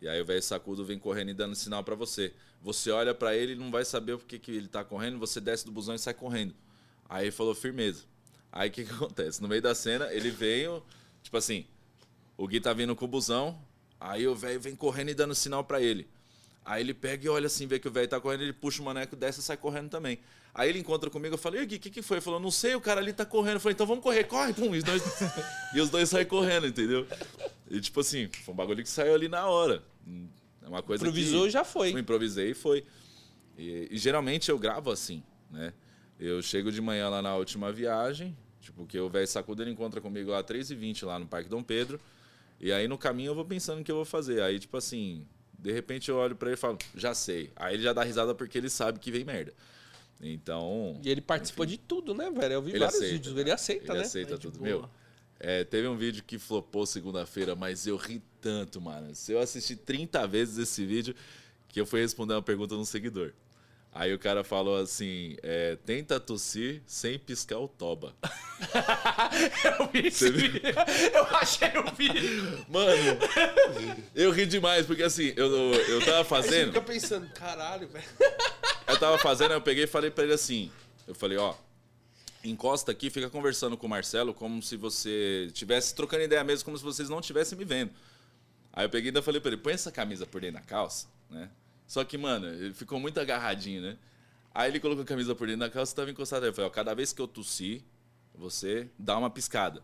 e 0.00 0.06
aí 0.08 0.20
o 0.20 0.24
velho 0.24 0.42
sacudo 0.42 0.84
vem 0.84 0.98
correndo 0.98 1.30
e 1.30 1.34
dando 1.34 1.54
sinal 1.54 1.82
pra 1.82 1.94
você. 1.94 2.32
Você 2.62 2.90
olha 2.90 3.14
pra 3.14 3.34
ele 3.34 3.52
e 3.52 3.56
não 3.56 3.70
vai 3.70 3.84
saber 3.84 4.18
por 4.18 4.26
que, 4.26 4.38
que 4.38 4.50
ele 4.50 4.68
tá 4.68 4.84
correndo, 4.84 5.18
você 5.18 5.40
desce 5.40 5.64
do 5.64 5.72
busão 5.72 5.94
e 5.94 5.98
sai 5.98 6.12
correndo. 6.12 6.54
Aí 7.08 7.24
ele 7.24 7.30
falou, 7.32 7.54
firmeza. 7.54 8.04
Aí 8.52 8.68
o 8.68 8.72
que, 8.72 8.84
que 8.84 8.92
acontece? 8.92 9.40
No 9.40 9.48
meio 9.48 9.62
da 9.62 9.74
cena, 9.74 10.12
ele 10.12 10.30
veio, 10.30 10.82
tipo 11.22 11.36
assim, 11.38 11.66
o 12.40 12.48
Gui 12.48 12.58
tá 12.58 12.72
vindo 12.72 12.96
com 12.96 13.04
o 13.04 13.08
busão, 13.08 13.60
aí 14.00 14.26
o 14.26 14.34
velho 14.34 14.58
vem 14.58 14.74
correndo 14.74 15.10
e 15.10 15.14
dando 15.14 15.34
sinal 15.34 15.62
pra 15.62 15.78
ele. 15.78 16.08
Aí 16.64 16.82
ele 16.82 16.94
pega 16.94 17.26
e 17.26 17.28
olha 17.28 17.46
assim, 17.46 17.66
vê 17.66 17.78
que 17.78 17.86
o 17.86 17.90
velho 17.90 18.08
tá 18.08 18.18
correndo, 18.18 18.44
ele 18.44 18.54
puxa 18.54 18.80
o 18.80 18.84
maneco, 18.84 19.14
desce 19.14 19.40
e 19.40 19.42
sai 19.42 19.58
correndo 19.58 19.90
também. 19.90 20.18
Aí 20.54 20.70
ele 20.70 20.78
encontra 20.78 21.10
comigo, 21.10 21.34
eu 21.34 21.38
falei, 21.38 21.60
e 21.60 21.66
Gui, 21.66 21.76
o 21.76 21.80
que, 21.80 21.90
que 21.90 22.00
foi? 22.00 22.16
Ele 22.16 22.24
falou, 22.24 22.40
não 22.40 22.50
sei, 22.50 22.74
o 22.74 22.80
cara 22.80 22.98
ali 22.98 23.12
tá 23.12 23.26
correndo. 23.26 23.56
Eu 23.56 23.60
falei, 23.60 23.74
então 23.74 23.86
vamos 23.86 24.02
correr, 24.02 24.24
corre, 24.24 24.54
pum. 24.54 24.74
E 24.74 24.78
os 24.78 24.84
dois, 24.84 25.02
e 25.74 25.80
os 25.82 25.90
dois 25.90 26.08
saem 26.08 26.24
correndo, 26.24 26.66
entendeu? 26.66 27.06
E 27.70 27.78
tipo 27.78 28.00
assim, 28.00 28.26
foi 28.42 28.54
um 28.54 28.56
bagulho 28.56 28.82
que 28.82 28.88
saiu 28.88 29.14
ali 29.14 29.28
na 29.28 29.46
hora. 29.46 29.84
É 30.62 30.66
uma 30.66 30.82
coisa 30.82 31.04
Improvisou 31.04 31.42
que... 31.42 31.48
e 31.48 31.50
já 31.50 31.62
foi. 31.62 31.92
Eu 31.92 31.98
improvisei 31.98 32.52
e 32.52 32.54
foi. 32.54 32.86
E, 33.58 33.86
e 33.90 33.98
geralmente 33.98 34.48
eu 34.48 34.58
gravo 34.58 34.90
assim, 34.90 35.22
né? 35.50 35.74
Eu 36.18 36.40
chego 36.40 36.72
de 36.72 36.80
manhã 36.80 37.10
lá 37.10 37.20
na 37.20 37.36
última 37.36 37.70
viagem, 37.70 38.34
tipo, 38.62 38.86
que 38.86 38.98
o 38.98 39.10
velho 39.10 39.26
sacudo 39.26 39.62
ele 39.62 39.70
encontra 39.70 40.00
comigo 40.00 40.30
lá 40.30 40.42
3h20 40.42 41.04
lá 41.04 41.18
no 41.18 41.26
Parque 41.26 41.50
Dom 41.50 41.62
Pedro. 41.62 42.00
E 42.60 42.72
aí 42.72 42.86
no 42.86 42.98
caminho 42.98 43.30
eu 43.30 43.34
vou 43.34 43.44
pensando 43.44 43.80
o 43.80 43.84
que 43.84 43.90
eu 43.90 43.96
vou 43.96 44.04
fazer. 44.04 44.42
Aí, 44.42 44.58
tipo 44.58 44.76
assim, 44.76 45.26
de 45.58 45.72
repente 45.72 46.10
eu 46.10 46.16
olho 46.16 46.36
pra 46.36 46.48
ele 46.48 46.54
e 46.56 46.60
falo, 46.60 46.78
já 46.94 47.14
sei. 47.14 47.50
Aí 47.56 47.74
ele 47.74 47.82
já 47.82 47.92
dá 47.92 48.02
risada 48.04 48.34
porque 48.34 48.58
ele 48.58 48.68
sabe 48.68 48.98
que 48.98 49.10
vem 49.10 49.24
merda. 49.24 49.52
Então. 50.20 51.00
E 51.02 51.08
ele 51.08 51.20
participou 51.20 51.64
de 51.64 51.78
tudo, 51.78 52.14
né, 52.14 52.30
velho? 52.30 52.54
Eu 52.54 52.62
vi 52.62 52.70
Ele 52.72 52.80
vários 52.80 52.96
aceita, 52.96 53.12
vídeos. 53.14 53.36
Ele 53.38 53.50
aceita, 53.50 53.84
Ele 53.92 53.98
né? 54.00 54.04
aceita 54.04 54.34
É 54.34 54.36
de 54.36 54.42
tudo. 54.42 54.58
boa. 54.58 54.68
Meu, 54.68 54.90
é, 55.38 55.64
teve 55.64 55.88
um 55.88 55.96
vídeo 55.96 56.22
que 56.22 56.38
flopou 56.38 56.84
segunda-feira, 56.84 57.56
mas 57.56 57.86
eu 57.86 57.96
ri 57.96 58.22
tanto, 58.40 58.80
mano. 58.80 59.14
Se 59.14 59.32
eu 59.32 59.40
assisti 59.40 59.74
30 59.74 60.26
vezes 60.26 60.58
esse 60.58 60.84
vídeo, 60.84 61.14
que 61.68 61.80
eu 61.80 61.86
fui 61.86 62.00
responder 62.00 62.34
uma 62.34 62.42
pergunta 62.42 62.74
de 62.74 62.80
um 62.82 62.84
seguidor. 62.84 63.32
Aí 63.92 64.14
o 64.14 64.18
cara 64.18 64.44
falou 64.44 64.76
assim: 64.76 65.36
é, 65.42 65.76
tenta 65.84 66.20
tossir 66.20 66.80
sem 66.86 67.18
piscar 67.18 67.58
o 67.58 67.66
toba. 67.66 68.14
Eu 69.80 69.88
vi 69.88 70.06
esse 70.06 70.30
vídeo. 70.30 70.60
Eu 71.12 71.24
achei 71.36 71.68
o 71.76 71.90
vídeo. 71.94 72.64
Mano, 72.68 73.18
eu 74.14 74.30
ri 74.30 74.46
demais, 74.46 74.86
porque 74.86 75.02
assim, 75.02 75.32
eu, 75.36 75.50
eu 75.50 76.00
tava 76.00 76.18
Aí 76.18 76.24
você 76.24 76.28
fazendo. 76.28 76.66
fica 76.68 76.82
pensando, 76.82 77.28
caralho, 77.30 77.88
velho. 77.88 78.04
Eu 78.86 78.98
tava 78.98 79.18
fazendo, 79.18 79.52
aí 79.52 79.56
eu 79.56 79.62
peguei 79.62 79.84
e 79.84 79.86
falei 79.86 80.10
pra 80.10 80.24
ele 80.24 80.34
assim. 80.34 80.70
Eu 81.08 81.14
falei, 81.14 81.38
ó, 81.38 81.54
encosta 82.44 82.92
aqui, 82.92 83.08
fica 83.10 83.28
conversando 83.30 83.76
com 83.76 83.86
o 83.86 83.90
Marcelo 83.90 84.34
como 84.34 84.62
se 84.62 84.76
você 84.76 85.46
estivesse 85.46 85.94
trocando 85.94 86.22
ideia 86.24 86.44
mesmo, 86.44 86.64
como 86.64 86.76
se 86.78 86.84
vocês 86.84 87.08
não 87.08 87.20
estivessem 87.20 87.56
me 87.58 87.64
vendo. 87.64 87.90
Aí 88.72 88.84
eu 88.84 88.90
peguei 88.90 89.08
e 89.08 89.10
ainda 89.10 89.22
falei 89.22 89.40
pra 89.40 89.50
ele, 89.50 89.60
põe 89.60 89.72
essa 89.72 89.90
camisa 89.90 90.26
por 90.26 90.40
dentro 90.40 90.60
da 90.60 90.62
calça, 90.62 91.08
né? 91.30 91.48
Só 91.90 92.04
que, 92.04 92.16
mano, 92.16 92.46
ele 92.46 92.72
ficou 92.72 93.00
muito 93.00 93.18
agarradinho, 93.18 93.82
né? 93.82 93.96
Aí 94.54 94.70
ele 94.70 94.78
colocou 94.78 95.02
a 95.02 95.04
camisa 95.04 95.34
por 95.34 95.48
dentro 95.48 95.58
da 95.62 95.68
calça 95.68 95.92
e 95.92 95.96
tava 95.96 96.08
encostado. 96.08 96.46
Eu 96.46 96.52
falei, 96.54 96.68
ó, 96.68 96.72
cada 96.72 96.94
vez 96.94 97.12
que 97.12 97.20
eu 97.20 97.26
tossir, 97.26 97.82
você 98.32 98.86
dá 98.96 99.18
uma 99.18 99.28
piscada. 99.28 99.82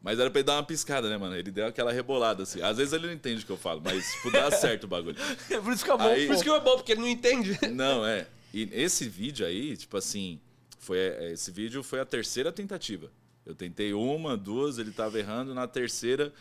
Mas 0.00 0.18
era 0.18 0.30
pra 0.30 0.38
ele 0.40 0.46
dar 0.46 0.54
uma 0.54 0.62
piscada, 0.64 1.06
né, 1.10 1.18
mano? 1.18 1.36
Ele 1.36 1.50
deu 1.50 1.66
aquela 1.66 1.92
rebolada, 1.92 2.44
assim. 2.44 2.62
Às 2.62 2.78
vezes 2.78 2.94
ele 2.94 3.08
não 3.08 3.12
entende 3.12 3.42
o 3.42 3.46
que 3.46 3.52
eu 3.52 3.58
falo, 3.58 3.82
mas, 3.84 4.10
tipo, 4.14 4.30
dá 4.30 4.50
certo 4.56 4.84
o 4.84 4.88
bagulho. 4.88 5.18
É 5.50 5.60
por 5.60 5.70
isso 5.70 5.84
que 5.84 5.90
é 5.90 5.96
bom. 5.98 6.02
Aí- 6.04 6.26
Por 6.26 6.32
isso 6.34 6.42
que 6.44 6.48
é 6.48 6.60
bom, 6.60 6.76
porque 6.76 6.92
ele 6.92 7.02
não 7.02 7.08
entende. 7.08 7.58
Não, 7.74 8.06
é. 8.06 8.26
E 8.54 8.62
esse 8.72 9.06
vídeo 9.06 9.44
aí, 9.44 9.76
tipo 9.76 9.98
assim, 9.98 10.40
foi, 10.78 10.96
é, 10.98 11.32
esse 11.32 11.50
vídeo 11.50 11.82
foi 11.82 12.00
a 12.00 12.06
terceira 12.06 12.50
tentativa. 12.50 13.10
Eu 13.44 13.54
tentei 13.54 13.92
uma, 13.92 14.34
duas, 14.34 14.78
ele 14.78 14.92
tava 14.92 15.18
errando, 15.18 15.52
na 15.52 15.68
terceira. 15.68 16.32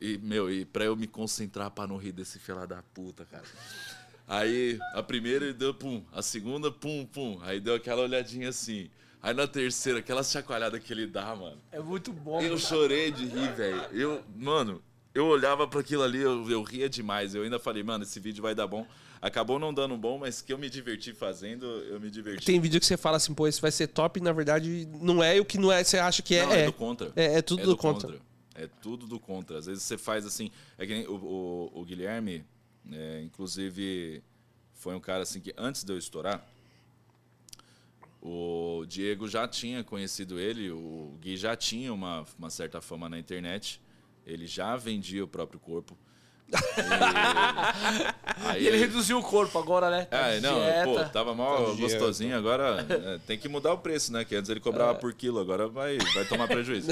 E, 0.00 0.16
meu, 0.16 0.50
e 0.50 0.64
pra 0.64 0.86
eu 0.86 0.96
me 0.96 1.06
concentrar 1.06 1.70
pra 1.72 1.86
não 1.86 1.98
rir 1.98 2.12
desse 2.12 2.38
filho 2.38 2.66
da 2.66 2.82
puta, 2.94 3.26
cara. 3.26 3.44
Aí, 4.26 4.78
a 4.92 5.02
primeira 5.02 5.44
ele 5.44 5.54
deu 5.54 5.72
pum, 5.72 6.02
a 6.12 6.20
segunda, 6.20 6.70
pum, 6.70 7.06
pum. 7.06 7.38
Aí 7.42 7.60
deu 7.60 7.74
aquela 7.74 8.02
olhadinha 8.02 8.48
assim. 8.48 8.90
Aí 9.22 9.34
na 9.34 9.46
terceira, 9.46 10.00
aquela 10.00 10.22
chacoalhada 10.22 10.78
que 10.78 10.92
ele 10.92 11.06
dá, 11.06 11.34
mano. 11.34 11.58
É 11.70 11.80
muito 11.80 12.12
bom. 12.12 12.40
Eu 12.40 12.58
chorei 12.58 13.10
de 13.10 13.26
rir, 13.26 13.52
velho. 13.54 13.82
Eu, 13.92 14.22
mano, 14.36 14.82
eu 15.14 15.26
olhava 15.26 15.66
para 15.66 15.80
aquilo 15.80 16.02
ali, 16.02 16.20
eu, 16.20 16.48
eu 16.50 16.62
ria 16.62 16.88
demais. 16.88 17.34
Eu 17.34 17.42
ainda 17.42 17.58
falei, 17.58 17.82
mano, 17.82 18.04
esse 18.04 18.20
vídeo 18.20 18.42
vai 18.42 18.54
dar 18.54 18.66
bom. 18.66 18.86
Acabou 19.20 19.58
não 19.58 19.72
dando 19.72 19.96
bom, 19.96 20.18
mas 20.18 20.42
que 20.42 20.52
eu 20.52 20.58
me 20.58 20.68
diverti 20.68 21.12
fazendo, 21.14 21.64
eu 21.64 21.98
me 21.98 22.10
diverti. 22.10 22.44
Tem 22.44 22.60
vídeo 22.60 22.78
que 22.78 22.86
você 22.86 22.96
fala 22.96 23.16
assim, 23.16 23.32
pô, 23.32 23.48
esse 23.48 23.60
vai 23.60 23.72
ser 23.72 23.86
top, 23.86 24.20
e 24.20 24.22
na 24.22 24.32
verdade 24.32 24.86
não 25.00 25.22
é, 25.22 25.38
e 25.38 25.40
o 25.40 25.44
que 25.44 25.56
não 25.56 25.72
é, 25.72 25.82
você 25.82 25.98
acha 25.98 26.20
que 26.20 26.34
é. 26.34 26.44
Não, 26.44 26.52
é, 26.52 26.60
é. 26.60 26.66
do 26.66 26.72
contra. 26.72 27.12
É, 27.16 27.38
é 27.38 27.42
tudo 27.42 27.64
do 27.64 27.76
contra. 27.76 28.18
É 28.54 28.68
tudo 28.82 29.06
do 29.06 29.18
contra. 29.18 29.58
Às 29.58 29.66
vezes 29.66 29.82
você 29.82 29.96
faz 29.96 30.26
assim. 30.26 30.50
É 30.76 30.86
que 30.86 30.92
nem 30.92 31.06
o, 31.06 31.14
o, 31.14 31.80
o 31.80 31.84
Guilherme, 31.84 32.44
é, 32.92 33.22
inclusive, 33.22 34.22
foi 34.74 34.94
um 34.94 35.00
cara 35.00 35.22
assim 35.22 35.40
que 35.40 35.52
antes 35.56 35.84
de 35.84 35.92
eu 35.92 35.98
estourar, 35.98 36.46
o 38.20 38.84
Diego 38.88 39.28
já 39.28 39.46
tinha 39.46 39.84
conhecido 39.84 40.38
ele, 40.38 40.70
o 40.70 41.16
Gui 41.20 41.36
já 41.36 41.54
tinha 41.54 41.92
uma, 41.92 42.24
uma 42.38 42.50
certa 42.50 42.80
fama 42.80 43.08
na 43.08 43.18
internet. 43.18 43.80
Ele 44.26 44.46
já 44.46 44.76
vendia 44.76 45.22
o 45.22 45.28
próprio 45.28 45.60
corpo. 45.60 45.96
E, 46.48 46.54
aí 48.48 48.64
E 48.64 48.66
ele 48.66 48.78
reduziu 48.78 49.18
o 49.18 49.22
corpo 49.22 49.56
agora, 49.58 49.90
né? 49.90 50.06
Tá 50.06 50.26
ah, 50.26 50.34
de 50.34 50.40
não, 50.40 50.60
dieta. 50.60 50.84
pô, 50.84 51.04
tava 51.10 51.34
mal 51.34 51.66
Tá 51.66 51.80
gostosinho, 51.80 52.36
agora 52.36 52.84
é, 52.88 53.18
tem 53.26 53.38
que 53.38 53.48
mudar 53.48 53.72
o 53.72 53.78
preço, 53.78 54.12
né? 54.12 54.24
Que 54.24 54.34
antes 54.34 54.50
ele 54.50 54.58
cobrava 54.58 54.96
por 54.96 55.12
quilo, 55.14 55.38
agora 55.38 55.68
vai, 55.68 55.96
vai 56.12 56.24
tomar 56.24 56.48
prejuízo. 56.48 56.90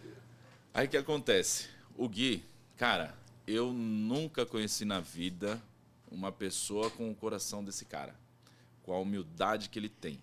Aí 0.72 0.86
o 0.86 0.88
que 0.88 0.96
acontece? 0.96 1.66
O 1.96 2.08
Gui, 2.08 2.42
cara, 2.78 3.14
eu 3.46 3.72
nunca 3.72 4.44
conheci 4.44 4.84
na 4.84 5.00
vida 5.00 5.62
uma 6.10 6.32
pessoa 6.32 6.90
com 6.90 7.10
o 7.10 7.14
coração 7.14 7.64
desse 7.64 7.84
cara, 7.84 8.14
com 8.82 8.92
a 8.92 8.98
humildade 8.98 9.68
que 9.68 9.78
ele 9.78 9.88
tem. 9.88 10.20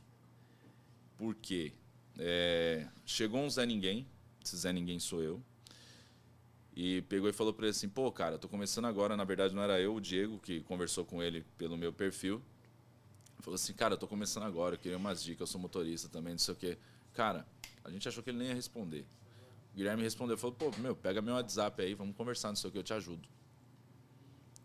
Por 1.18 1.36
quê? 1.36 1.72
É, 2.18 2.88
chegou 3.06 3.42
um 3.42 3.50
Zé 3.50 3.66
Ninguém, 3.66 4.06
esse 4.44 4.58
Zé 4.58 4.74
Ninguém 4.74 5.00
sou 5.00 5.22
eu, 5.22 5.42
e 6.76 7.02
pegou 7.04 7.30
e 7.30 7.34
falou 7.34 7.54
pra 7.54 7.66
ele 7.66 7.72
assim: 7.72 7.88
pô, 7.88 8.12
cara, 8.12 8.38
tô 8.38 8.50
começando 8.50 8.86
agora. 8.86 9.16
Na 9.16 9.24
verdade, 9.24 9.54
não 9.54 9.62
era 9.62 9.80
eu, 9.80 9.96
o 9.96 10.02
Diego, 10.02 10.40
que 10.40 10.62
conversou 10.62 11.06
com 11.06 11.22
ele 11.22 11.46
pelo 11.58 11.78
meu 11.78 11.94
perfil. 11.94 12.42
Falou 13.40 13.56
assim: 13.56 13.74
cara, 13.74 13.96
tô 13.96 14.08
começando 14.08 14.44
agora, 14.44 14.76
eu 14.76 14.80
queria 14.80 14.98
umas 14.98 15.24
dicas, 15.24 15.42
eu 15.42 15.48
sou 15.48 15.62
motorista 15.62 16.10
também, 16.10 16.34
não 16.34 16.40
sei 16.40 16.54
o 16.54 16.58
quê. 16.58 16.78
Cara, 17.14 17.46
a 17.84 17.92
gente 17.92 18.08
achou 18.08 18.24
que 18.24 18.32
ele 18.32 18.40
nem 18.40 18.48
ia 18.48 18.56
responder. 18.56 19.06
O 19.74 19.76
Guilherme 19.76 20.04
respondeu: 20.04 20.38
falou, 20.38 20.56
pô, 20.56 20.72
meu, 20.80 20.96
pega 20.96 21.22
meu 21.22 21.34
WhatsApp 21.34 21.82
aí, 21.82 21.94
vamos 21.94 22.16
conversar, 22.16 22.50
não 22.50 22.56
sei 22.56 22.70
o 22.70 22.72
que, 22.72 22.78
eu 22.78 22.84
te 22.84 22.94
ajudo. 22.94 23.28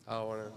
A 0.07 0.21
hora. 0.21 0.53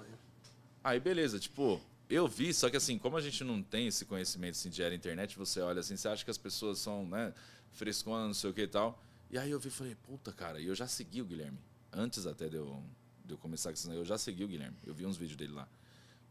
Aí, 0.84 1.00
beleza, 1.00 1.40
tipo, 1.40 1.80
eu 2.10 2.28
vi, 2.28 2.54
só 2.54 2.70
que 2.70 2.76
assim, 2.76 2.98
como 2.98 3.16
a 3.16 3.22
gente 3.22 3.44
não 3.44 3.64
tem 3.64 3.88
esse 3.88 4.06
conhecimento 4.06 4.52
assim, 4.52 4.70
de 4.70 4.84
era 4.84 4.94
internet, 4.94 5.38
você 5.38 5.62
olha 5.62 5.80
assim, 5.80 5.96
você 5.96 6.08
acha 6.08 6.26
que 6.26 6.32
as 6.32 6.38
pessoas 6.38 6.80
são, 6.80 7.06
né, 7.06 7.34
fresconas, 7.72 8.28
não 8.28 8.34
sei 8.34 8.50
o 8.50 8.54
que 8.54 8.62
e 8.62 8.68
tal. 8.68 9.02
E 9.30 9.38
aí 9.38 9.50
eu 9.50 9.60
vi 9.60 9.70
e 9.70 9.72
falei, 9.72 9.96
puta, 9.96 10.34
cara, 10.34 10.60
e 10.60 10.68
eu 10.68 10.76
já 10.76 10.88
segui 10.88 11.22
o 11.22 11.26
Guilherme. 11.26 11.58
Antes 11.94 12.28
até 12.28 12.50
de 12.50 12.58
eu, 12.58 12.84
de 13.24 13.34
eu 13.34 13.38
começar 13.38 13.70
com 13.70 13.76
isso, 13.76 13.92
eu 13.92 14.04
já 14.04 14.18
segui 14.18 14.44
o 14.44 14.48
Guilherme. 14.48 14.76
Eu 14.86 14.94
vi 14.94 15.06
uns 15.06 15.16
vídeos 15.16 15.38
dele 15.38 15.54
lá. 15.54 15.68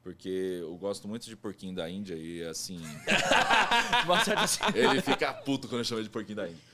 Porque 0.03 0.59
eu 0.61 0.75
gosto 0.77 1.07
muito 1.07 1.27
de 1.27 1.37
porquinho 1.37 1.75
da 1.75 1.89
Índia 1.89 2.14
e 2.14 2.43
assim. 2.45 2.81
Ele 4.75 5.03
fica 5.03 5.33
puto 5.33 5.68
quando 5.68 5.81
eu 5.81 5.85
chamo 5.85 6.03
de 6.03 6.09
porquinho 6.09 6.37
da 6.37 6.49
Índia. 6.49 6.70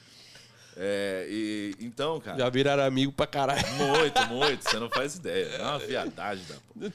É, 0.77 1.27
e, 1.31 1.75
então, 1.81 2.21
cara. 2.21 2.39
Já 2.39 2.51
viraram 2.51 2.85
amigo 2.85 3.11
pra 3.11 3.27
caralho. 3.27 3.67
Muito, 3.75 4.27
muito, 4.29 4.63
você 4.63 4.79
não 4.79 4.91
faz 4.91 5.15
ideia. 5.17 5.47
É 5.47 5.63
uma 5.63 5.79
viadagem 5.79 6.45
da 6.45 6.55
porra. 6.55 6.93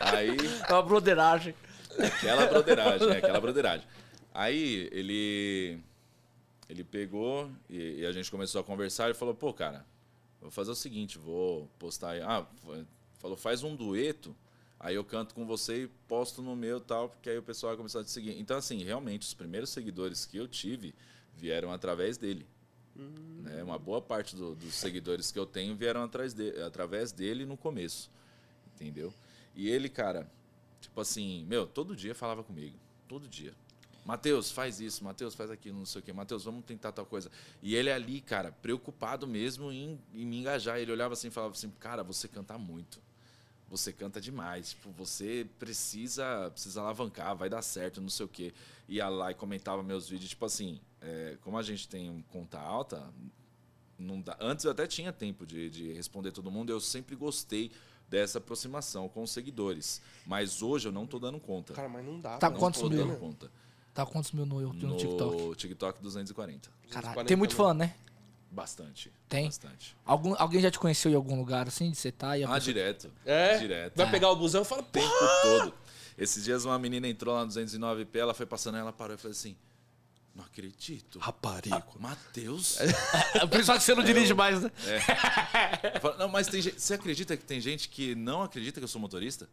Aí. 0.00 0.36
É 0.68 0.72
uma 0.72 0.82
broderagem. 0.82 1.54
Aquela 1.98 2.46
broderagem, 2.46 3.08
né? 3.08 3.18
Aquela 3.18 3.40
broderagem. 3.40 3.86
Aí 4.32 4.88
ele. 4.90 5.80
Ele 6.68 6.84
pegou 6.84 7.50
e, 7.68 8.00
e 8.00 8.06
a 8.06 8.12
gente 8.12 8.30
começou 8.30 8.60
a 8.60 8.64
conversar 8.64 9.10
e 9.10 9.14
falou, 9.14 9.34
pô, 9.34 9.54
cara, 9.54 9.86
vou 10.40 10.50
fazer 10.50 10.70
o 10.70 10.74
seguinte, 10.74 11.18
vou 11.18 11.66
postar 11.78 12.10
aí. 12.10 12.20
Ah, 12.20 12.46
falou, 13.18 13.38
faz 13.38 13.62
um 13.62 13.74
dueto, 13.74 14.36
aí 14.78 14.94
eu 14.94 15.02
canto 15.02 15.34
com 15.34 15.46
você 15.46 15.84
e 15.84 15.88
posto 16.06 16.42
no 16.42 16.54
meu 16.54 16.76
e 16.76 16.80
tal, 16.82 17.08
porque 17.08 17.30
aí 17.30 17.38
o 17.38 17.42
pessoal 17.42 17.70
vai 17.70 17.78
começar 17.78 18.00
a 18.00 18.04
te 18.04 18.10
seguir. 18.10 18.38
Então, 18.38 18.58
assim, 18.58 18.82
realmente, 18.84 19.22
os 19.22 19.32
primeiros 19.32 19.70
seguidores 19.70 20.26
que 20.26 20.36
eu 20.36 20.46
tive 20.46 20.94
vieram 21.34 21.72
através 21.72 22.18
dele. 22.18 22.46
Né? 23.02 23.62
Uma 23.62 23.78
boa 23.78 24.00
parte 24.02 24.34
do- 24.36 24.54
dos 24.54 24.74
seguidores 24.74 25.30
que 25.30 25.38
eu 25.38 25.46
tenho 25.46 25.74
vieram 25.76 26.02
atrás 26.02 26.34
de, 26.34 26.50
através 26.62 27.12
dele 27.12 27.46
no 27.46 27.56
começo. 27.56 28.10
Entendeu? 28.74 29.12
E 29.54 29.68
ele, 29.68 29.88
cara, 29.88 30.30
tipo 30.80 31.00
assim, 31.00 31.44
meu, 31.46 31.66
todo 31.66 31.96
dia 31.96 32.14
falava 32.14 32.42
comigo. 32.42 32.76
Todo 33.08 33.26
dia. 33.26 33.54
Matheus, 34.04 34.50
faz 34.50 34.80
isso, 34.80 35.04
Matheus, 35.04 35.34
faz 35.34 35.50
aquilo, 35.50 35.78
não 35.78 35.84
sei 35.84 36.00
o 36.00 36.04
quê. 36.04 36.12
Matheus, 36.12 36.44
vamos 36.44 36.64
tentar 36.64 36.92
tal 36.92 37.04
coisa. 37.04 37.30
E 37.62 37.74
ele 37.74 37.90
ali, 37.90 38.20
cara, 38.20 38.50
preocupado 38.50 39.26
mesmo 39.26 39.70
em, 39.70 40.00
em 40.14 40.24
me 40.24 40.38
engajar. 40.38 40.78
Ele 40.78 40.90
olhava 40.90 41.12
assim 41.12 41.28
e 41.28 41.30
falava 41.30 41.52
assim, 41.52 41.68
cara, 41.78 42.02
você 42.02 42.26
canta 42.26 42.56
muito. 42.56 43.00
Você 43.68 43.92
canta 43.92 44.18
demais. 44.18 44.70
Tipo, 44.70 44.90
você 44.92 45.46
precisa, 45.58 46.50
precisa 46.50 46.80
alavancar, 46.80 47.36
vai 47.36 47.50
dar 47.50 47.60
certo, 47.60 48.00
não 48.00 48.08
sei 48.08 48.24
o 48.24 48.28
quê. 48.28 48.54
Ia 48.88 49.08
lá 49.10 49.30
e 49.30 49.34
comentava 49.34 49.82
meus 49.82 50.08
vídeos. 50.08 50.30
Tipo 50.30 50.46
assim, 50.46 50.80
é, 51.00 51.36
como 51.42 51.56
a 51.58 51.62
gente 51.62 51.88
tem 51.88 52.24
conta 52.30 52.58
alta, 52.58 53.12
não 53.98 54.20
dá- 54.20 54.36
Antes 54.40 54.64
eu 54.64 54.70
até 54.70 54.86
tinha 54.86 55.12
tempo 55.12 55.44
de, 55.46 55.68
de 55.70 55.92
responder 55.92 56.30
todo 56.32 56.50
mundo, 56.50 56.70
eu 56.70 56.80
sempre 56.80 57.14
gostei 57.16 57.70
dessa 58.08 58.38
aproximação 58.38 59.08
com 59.08 59.22
os 59.22 59.30
seguidores. 59.30 60.00
Mas 60.26 60.62
hoje 60.62 60.88
eu 60.88 60.92
não 60.92 61.06
tô 61.06 61.18
dando 61.18 61.38
conta. 61.38 61.74
Cara, 61.74 61.88
mas 61.88 62.04
não 62.04 62.20
dá. 62.20 62.38
Tá 62.38 62.48
não. 62.50 62.58
quantos 62.58 62.80
tô 62.80 62.88
mil? 62.88 63.06
dando 63.06 63.18
conta. 63.18 63.50
Tá 63.92 64.06
quantos 64.06 64.32
mil 64.32 64.46
no, 64.46 64.60
no 64.60 64.72
No 64.72 64.96
TikTok? 64.96 65.56
TikTok 65.56 66.00
240. 66.02 66.68
Caralho, 66.90 67.14
240 67.16 67.28
tem 67.28 67.36
muito 67.36 67.54
fã, 67.54 67.74
né? 67.74 67.94
Bastante. 68.50 69.12
Tem? 69.28 69.44
Bastante. 69.46 69.94
Algum, 70.06 70.34
alguém 70.38 70.60
já 70.62 70.70
te 70.70 70.78
conheceu 70.78 71.10
em 71.12 71.14
algum 71.14 71.36
lugar 71.36 71.68
assim, 71.68 71.90
de 71.90 71.98
você 71.98 72.10
tá? 72.10 72.38
E 72.38 72.42
a 72.44 72.46
Ah, 72.46 72.54
pessoa- 72.54 72.60
direto. 72.60 73.12
É? 73.26 73.58
Direto. 73.58 73.96
Vai 73.96 74.10
pegar 74.10 74.30
o 74.30 74.36
busão 74.36 74.62
e 74.62 74.64
fala, 74.64 74.80
O 74.82 74.84
pô. 74.84 74.90
tempo 74.92 75.12
todo. 75.42 75.74
Esses 76.16 76.44
dias 76.44 76.64
uma 76.64 76.78
menina 76.78 77.06
entrou 77.06 77.34
lá 77.34 77.44
no 77.44 77.50
209p, 77.50 78.16
ela 78.18 78.32
foi 78.32 78.46
passando, 78.46 78.78
ela 78.78 78.92
parou 78.92 79.14
e 79.14 79.18
falou 79.18 79.32
assim: 79.32 79.54
Não 80.38 80.44
acredito. 80.44 81.18
Raparico. 81.18 82.00
Matheus? 82.00 82.78
O 83.42 83.48
pessoal 83.50 83.76
que 83.76 83.82
você 83.82 83.92
não 83.92 84.04
dirige 84.04 84.32
mais, 84.32 84.62
né? 84.62 84.70
Eu 85.94 86.00
falo, 86.00 86.16
não, 86.16 86.28
mas 86.28 86.46
tem 86.46 86.62
gente. 86.62 86.80
Você 86.80 86.94
acredita 86.94 87.36
que 87.36 87.44
tem 87.44 87.60
gente 87.60 87.88
que 87.88 88.14
não 88.14 88.42
acredita 88.44 88.80
que 88.80 88.84
eu 88.84 88.88
sou 88.88 89.00
motorista? 89.00 89.48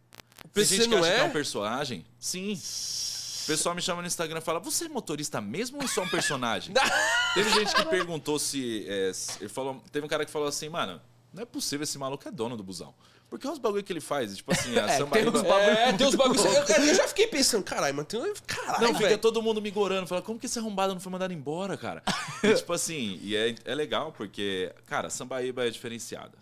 Tem 0.53 0.63
Você 0.63 0.75
gente 0.77 0.89
que 0.89 0.95
acha 0.95 1.03
que 1.03 1.09
é? 1.09 1.17
é 1.21 1.23
um 1.23 1.31
personagem? 1.31 2.05
Sim. 2.19 2.53
O 2.53 3.47
pessoal 3.47 3.73
me 3.73 3.81
chama 3.81 4.01
no 4.03 4.07
Instagram 4.07 4.37
e 4.37 4.41
fala: 4.41 4.59
Você 4.59 4.85
é 4.85 4.89
motorista 4.89 5.41
mesmo 5.41 5.77
ou 5.77 5.83
é 5.83 5.87
só 5.87 6.03
um 6.03 6.07
personagem? 6.07 6.71
Teve 7.33 7.49
gente 7.49 7.73
que 7.73 7.85
perguntou 7.85 8.37
se. 8.37 8.85
é, 8.87 9.11
se- 9.11 9.39
ele 9.41 9.49
falou, 9.49 9.83
teve 9.91 10.05
um 10.05 10.09
cara 10.09 10.23
que 10.23 10.31
falou 10.31 10.47
assim, 10.47 10.69
mano, 10.69 11.01
não 11.33 11.41
é 11.41 11.45
possível, 11.45 11.83
esse 11.83 11.97
maluco 11.97 12.27
é 12.27 12.31
dono 12.31 12.55
do 12.55 12.63
busão. 12.63 12.93
Porque 13.35 13.47
olha 13.47 13.53
os 13.53 13.59
bagulho 13.59 13.83
que 13.83 13.91
ele 13.91 13.99
faz. 13.99 14.37
Tipo 14.37 14.51
assim, 14.53 14.75
a 14.79 14.83
É, 14.89 14.97
samba 14.97 15.11
tem 15.11 15.27
uns 15.27 15.41
bagulho 15.41 15.77
É, 15.77 15.93
tem 15.93 16.07
uns 16.07 16.15
louco. 16.15 16.35
Eu, 16.37 16.85
eu 16.85 16.95
já 16.95 17.07
fiquei 17.07 17.27
pensando, 17.27 17.63
caralho, 17.63 17.93
mas 17.93 18.05
tem. 18.07 18.21
Caralho, 18.47 18.81
Não, 18.81 18.93
fica 18.93 19.09
velho. 19.09 19.19
todo 19.19 19.41
mundo 19.41 19.61
me 19.61 19.69
gorando. 19.71 20.07
Fala, 20.07 20.21
como 20.21 20.39
que 20.39 20.45
esse 20.45 20.57
arrombado 20.57 20.93
não 20.93 21.01
foi 21.01 21.11
mandado 21.11 21.33
embora, 21.33 21.75
cara? 21.75 22.01
E, 22.41 22.53
tipo 22.53 22.71
assim, 22.71 23.19
e 23.21 23.35
é, 23.35 23.55
é 23.65 23.75
legal 23.75 24.11
porque, 24.13 24.73
cara, 24.85 25.07
a 25.07 25.09
Sambaíba 25.09 25.67
é 25.67 25.69
diferenciada. 25.69 26.37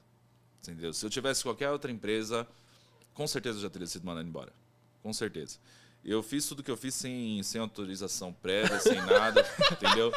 Entendeu? 0.61 0.93
Se 0.93 1.05
eu 1.05 1.09
tivesse 1.09 1.43
qualquer 1.43 1.69
outra 1.71 1.91
empresa, 1.91 2.47
com 3.13 3.27
certeza 3.27 3.57
eu 3.57 3.63
já 3.63 3.69
teria 3.69 3.87
sido 3.87 4.05
mandado 4.05 4.27
embora. 4.27 4.53
Com 5.01 5.11
certeza. 5.11 5.57
Eu 6.05 6.21
fiz 6.21 6.45
tudo 6.45 6.61
que 6.61 6.69
eu 6.71 6.77
fiz 6.77 6.93
sem, 6.95 7.41
sem 7.43 7.59
autorização 7.59 8.31
prévia, 8.33 8.79
sem 8.79 8.95
nada, 8.95 9.45
entendeu? 9.71 10.13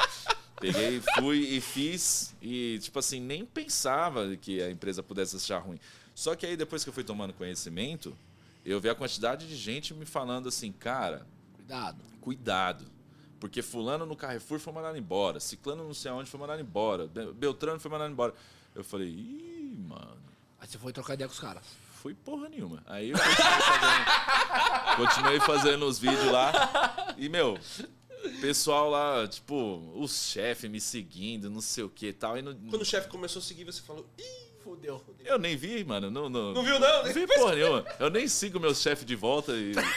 Peguei, 0.59 1.01
fui 1.17 1.39
e 1.39 1.61
fiz. 1.61 2.35
E, 2.41 2.77
tipo 2.79 2.97
assim, 2.99 3.19
nem 3.19 3.45
pensava 3.45 4.35
que 4.37 4.61
a 4.61 4.69
empresa 4.71 5.01
pudesse 5.03 5.35
achar 5.35 5.59
ruim. 5.59 5.79
Só 6.17 6.35
que 6.35 6.47
aí, 6.47 6.57
depois 6.57 6.83
que 6.83 6.89
eu 6.89 6.93
fui 6.93 7.03
tomando 7.03 7.31
conhecimento, 7.31 8.17
eu 8.65 8.81
vi 8.81 8.89
a 8.89 8.95
quantidade 8.95 9.47
de 9.47 9.55
gente 9.55 9.93
me 9.93 10.03
falando 10.03 10.49
assim, 10.49 10.71
cara, 10.71 11.27
Cuidado. 11.53 12.03
cuidado. 12.19 12.85
Porque 13.39 13.61
fulano 13.61 14.03
no 14.03 14.15
Carrefour 14.15 14.57
foi 14.59 14.73
mandado 14.73 14.97
embora, 14.97 15.39
ciclano 15.39 15.83
não 15.83 15.93
sei 15.93 16.09
aonde 16.09 16.27
foi 16.27 16.39
mandado 16.39 16.59
embora, 16.59 17.05
Be- 17.05 17.31
Beltrano 17.33 17.79
foi 17.79 17.91
mandado 17.91 18.11
embora. 18.11 18.33
Eu 18.73 18.83
falei, 18.83 19.07
ih, 19.09 19.75
mano, 19.77 20.17
Aí 20.59 20.67
você 20.67 20.79
foi 20.79 20.91
trocar 20.91 21.13
ideia 21.13 21.27
com 21.27 21.33
os 21.35 21.39
caras. 21.39 21.61
fui 22.01 22.15
porra 22.15 22.49
nenhuma. 22.49 22.81
Aí 22.87 23.11
eu 23.11 23.17
continuei 23.19 23.61
fazendo, 23.61 24.97
continuei 24.97 25.39
fazendo 25.41 25.85
os 25.85 25.99
vídeos 25.99 26.31
lá. 26.31 27.13
E, 27.15 27.29
meu, 27.29 27.59
pessoal 28.41 28.89
lá, 28.89 29.27
tipo, 29.27 29.91
os 29.95 30.31
chefes 30.31 30.67
me 30.67 30.81
seguindo, 30.81 31.47
não 31.47 31.61
sei 31.61 31.83
o 31.83 31.89
que 31.91 32.07
e 32.07 32.13
tal. 32.13 32.35
E 32.39 32.41
não- 32.41 32.55
Quando 32.71 32.81
o 32.81 32.85
chefe 32.85 33.07
começou 33.07 33.39
a 33.39 33.43
seguir, 33.43 33.65
você 33.65 33.83
falou, 33.83 34.03
ih, 34.17 34.46
Fudeu. 34.67 35.01
eu 35.23 35.39
nem 35.39 35.55
vi, 35.55 35.83
mano. 35.85 36.11
Não, 36.11 36.27
não, 36.27 36.53
não 36.53 36.63
viu 36.63 36.77
não? 36.77 37.05
Não 37.05 37.13
vi 37.13 37.25
porra 37.25 37.55
nenhuma. 37.55 37.85
Eu 37.99 38.09
nem 38.09 38.27
sigo 38.27 38.59
meus 38.59 38.81
chefes 38.81 39.05
de 39.05 39.15
volta 39.15 39.53
e. 39.53 39.73
Mano, 39.73 39.87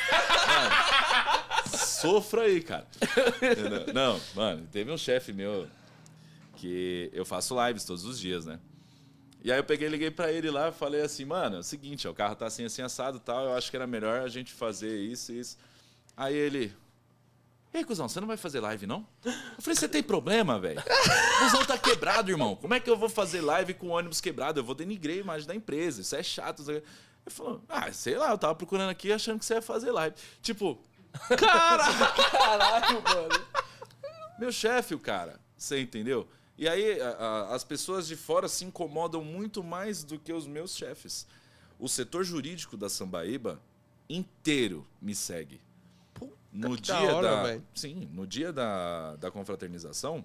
sofra 1.77 2.43
aí, 2.43 2.63
cara. 2.63 2.87
Não, 3.93 4.21
mano, 4.35 4.69
teve 4.71 4.91
um 4.91 4.97
chefe 4.97 5.33
meu 5.33 5.67
que 6.57 7.11
eu 7.13 7.25
faço 7.25 7.57
lives 7.67 7.85
todos 7.85 8.05
os 8.05 8.21
dias, 8.21 8.47
né? 8.47 8.61
E 9.43 9.51
aí 9.51 9.59
eu 9.59 9.65
peguei 9.65 9.89
liguei 9.89 10.11
pra 10.11 10.31
ele 10.31 10.51
lá 10.51 10.69
e 10.69 10.73
falei 10.73 11.01
assim, 11.01 11.25
mano, 11.25 11.57
é 11.57 11.59
o 11.61 11.63
seguinte, 11.63 12.07
ó, 12.07 12.11
o 12.11 12.15
carro 12.15 12.37
tá 12.37 12.47
assim, 12.47 12.65
assim, 12.65 12.83
assado 12.83 13.17
e 13.17 13.21
tal, 13.21 13.47
eu 13.47 13.55
acho 13.55 13.71
que 13.71 13.77
era 13.77 13.87
melhor 13.87 14.21
a 14.21 14.29
gente 14.29 14.53
fazer 14.53 14.99
isso 15.01 15.33
e 15.33 15.41
isso. 15.41 15.59
Aí 16.17 16.37
ele. 16.37 16.73
E 17.73 17.79
aí, 17.79 17.85
cuzão, 17.85 18.09
você 18.09 18.19
não 18.21 18.27
vai 18.27 18.37
fazer 18.37 18.59
live, 18.61 18.85
não? 18.87 19.07
Eu 19.25 19.33
falei, 19.61 19.77
você 19.77 19.89
tem 19.89 20.03
problema, 20.03 20.59
velho? 20.59 20.81
O 20.81 21.45
busão 21.45 21.65
tá 21.65 21.79
quebrado, 21.79 22.31
irmão. 22.31 22.57
Como 22.57 22.75
é 22.75 22.81
que 22.81 22.91
eu 22.91 22.97
vou 22.97 23.09
fazer 23.09 23.41
live 23.41 23.75
com 23.75 23.87
o 23.89 23.91
ônibus 23.91 24.21
quebrado? 24.21 24.59
Eu 24.59 24.65
vou 24.65 24.75
denigrar 24.75 25.15
a 25.17 25.21
imagem 25.21 25.47
da 25.47 25.55
empresa. 25.55 26.01
Isso 26.01 26.17
é 26.17 26.23
chato. 26.23 26.69
Ele 26.69 26.83
falou, 27.29 27.63
ah, 27.69 27.93
sei 27.93 28.17
lá, 28.17 28.31
eu 28.33 28.39
tava 28.39 28.57
procurando 28.57 28.91
aqui 28.91 29.13
achando 29.13 29.39
que 29.39 29.45
você 29.45 29.55
ia 29.55 29.63
fazer 29.63 29.93
live. 29.93 30.17
Tipo, 30.43 30.81
Caralho, 31.39 33.03
mano. 33.03 33.47
meu 34.39 34.51
chefe, 34.51 34.95
o 34.95 34.99
cara. 34.99 35.39
Você 35.57 35.81
entendeu? 35.81 36.27
E 36.59 36.69
aí, 36.69 37.01
a- 37.01 37.09
a- 37.11 37.55
as 37.55 37.63
pessoas 37.65 38.07
de 38.07 38.17
fora 38.17 38.49
se 38.49 38.65
incomodam 38.65 39.23
muito 39.25 39.63
mais 39.63 40.03
do 40.03 40.19
que 40.19 40.33
os 40.33 40.47
meus 40.47 40.75
chefes. 40.77 41.27
O 41.79 41.89
setor 41.89 42.25
jurídico 42.25 42.77
da 42.77 42.89
Sambaíba 42.89 43.61
inteiro 44.09 44.87
me 45.01 45.15
segue. 45.15 45.61
No 46.53 46.77
que 46.77 46.83
da 46.89 47.01
dia 47.01 47.15
hora, 47.15 47.59
da, 47.59 47.63
sim, 47.75 48.09
no 48.13 48.27
dia 48.27 48.53
da, 48.53 49.17
da 49.17 49.31
confraternização, 49.31 50.25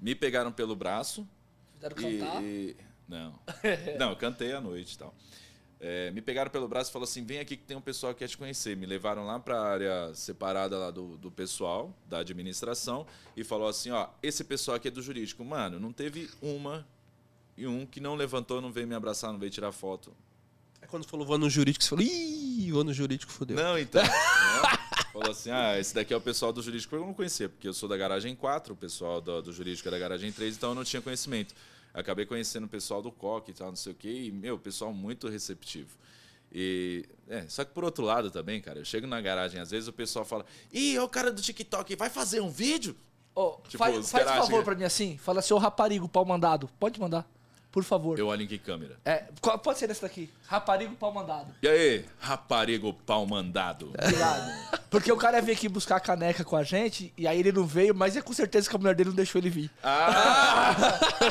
me 0.00 0.14
pegaram 0.14 0.52
pelo 0.52 0.74
braço 0.76 1.26
Fizeram 1.74 1.96
e, 1.98 2.18
cantar. 2.18 2.42
e- 2.42 2.76
não, 3.08 3.38
não, 3.98 4.10
eu 4.10 4.16
cantei 4.16 4.52
à 4.52 4.60
noite 4.60 4.94
e 4.94 4.98
tal. 4.98 5.14
É, 5.78 6.10
me 6.10 6.22
pegaram 6.22 6.50
pelo 6.50 6.66
braço 6.66 6.90
e 6.90 6.92
falaram 6.92 7.08
assim: 7.08 7.24
vem 7.24 7.38
aqui 7.38 7.56
que 7.56 7.62
tem 7.62 7.76
um 7.76 7.82
pessoal 7.82 8.12
que 8.14 8.20
quer 8.20 8.28
te 8.28 8.36
conhecer. 8.36 8.76
Me 8.76 8.86
levaram 8.86 9.26
lá 9.26 9.38
para 9.38 9.60
a 9.60 9.64
área 9.68 10.14
separada 10.14 10.78
lá 10.78 10.90
do, 10.90 11.18
do 11.18 11.30
pessoal, 11.30 11.94
da 12.08 12.18
administração, 12.20 13.06
e 13.36 13.44
falou 13.44 13.68
assim: 13.68 13.90
ó, 13.90 14.08
esse 14.22 14.42
pessoal 14.42 14.76
aqui 14.76 14.88
é 14.88 14.90
do 14.90 15.02
jurídico. 15.02 15.44
Mano, 15.44 15.78
não 15.78 15.92
teve 15.92 16.30
uma 16.40 16.86
e 17.56 17.66
um 17.66 17.86
que 17.86 18.00
não 18.00 18.14
levantou, 18.14 18.60
não 18.60 18.72
veio 18.72 18.86
me 18.86 18.94
abraçar, 18.94 19.30
não 19.32 19.38
veio 19.38 19.50
tirar 19.50 19.70
foto. 19.70 20.12
Aí 20.80 20.88
quando 20.88 21.06
falou 21.06 21.26
vou 21.26 21.38
no 21.38 21.48
jurídico, 21.48 21.82
você 21.84 21.90
falou, 21.90 22.04
ih, 22.04 22.70
vou 22.70 22.84
no 22.84 22.92
jurídico, 22.92 23.32
fodeu. 23.32 23.56
Não, 23.56 23.78
então. 23.78 24.02
Falou 25.18 25.30
assim: 25.30 25.50
ah, 25.50 25.78
esse 25.78 25.94
daqui 25.94 26.12
é 26.12 26.16
o 26.16 26.20
pessoal 26.20 26.52
do 26.52 26.60
jurídico. 26.60 26.94
Eu 26.94 27.00
não 27.00 27.14
conhecia, 27.14 27.48
porque 27.48 27.66
eu 27.66 27.72
sou 27.72 27.88
da 27.88 27.96
garagem 27.96 28.34
4, 28.36 28.74
o 28.74 28.76
pessoal 28.76 29.20
do, 29.20 29.40
do 29.40 29.52
jurídico 29.52 29.88
é 29.88 29.90
da 29.90 29.98
garagem 29.98 30.30
3, 30.30 30.56
então 30.56 30.70
eu 30.70 30.74
não 30.74 30.84
tinha 30.84 31.00
conhecimento. 31.00 31.54
Acabei 31.94 32.26
conhecendo 32.26 32.64
o 32.64 32.68
pessoal 32.68 33.00
do 33.00 33.10
COC 33.10 33.50
e 33.50 33.54
tal, 33.54 33.68
não 33.68 33.76
sei 33.76 33.92
o 33.92 33.94
quê, 33.94 34.24
e, 34.26 34.30
meu, 34.30 34.58
pessoal 34.58 34.92
muito 34.92 35.28
receptivo. 35.28 35.96
E, 36.52 37.06
é, 37.28 37.46
só 37.48 37.64
que 37.64 37.72
por 37.72 37.82
outro 37.82 38.04
lado 38.04 38.30
também, 38.30 38.60
cara, 38.60 38.78
eu 38.78 38.84
chego 38.84 39.06
na 39.06 39.18
garagem, 39.20 39.58
às 39.58 39.70
vezes 39.70 39.88
o 39.88 39.92
pessoal 39.92 40.24
fala: 40.24 40.44
ih, 40.72 40.96
é 40.96 41.02
o 41.02 41.08
cara 41.08 41.32
do 41.32 41.40
TikTok, 41.40 41.96
vai 41.96 42.10
fazer 42.10 42.40
um 42.40 42.50
vídeo? 42.50 42.94
Ô, 43.34 43.58
Tipo, 43.68 43.78
faz, 43.78 44.10
faz 44.10 44.26
um 44.26 44.34
favor 44.34 44.64
pra 44.64 44.74
mim 44.74 44.84
assim. 44.84 45.16
Fala, 45.18 45.40
seu 45.40 45.58
raparigo, 45.58 46.08
pau 46.08 46.24
mandado. 46.24 46.68
Pode 46.78 47.00
mandar. 47.00 47.26
Por 47.76 47.84
favor. 47.84 48.18
Eu 48.18 48.28
olho 48.28 48.40
em 48.40 48.46
que 48.46 48.56
câmera. 48.56 48.96
É, 49.04 49.24
qual- 49.38 49.58
pode 49.58 49.78
ser 49.78 49.90
esse 49.90 50.00
daqui. 50.00 50.32
Raparigo, 50.48 50.96
pau 50.96 51.12
mandado. 51.12 51.52
E 51.62 51.68
aí, 51.68 52.06
raparigo 52.18 52.94
pau 53.04 53.26
mandado? 53.26 53.92
Obrigado. 54.02 54.80
Porque 54.88 55.12
o 55.12 55.16
cara 55.18 55.42
vir 55.42 55.52
aqui 55.52 55.68
buscar 55.68 55.96
a 55.96 56.00
caneca 56.00 56.42
com 56.42 56.56
a 56.56 56.62
gente, 56.62 57.12
e 57.18 57.28
aí 57.28 57.38
ele 57.38 57.52
não 57.52 57.66
veio, 57.66 57.94
mas 57.94 58.16
é 58.16 58.22
com 58.22 58.32
certeza 58.32 58.70
que 58.70 58.74
a 58.74 58.78
mulher 58.78 58.94
dele 58.94 59.10
não 59.10 59.16
deixou 59.16 59.38
ele 59.38 59.50
vir. 59.50 59.70
Ah! 59.84 60.74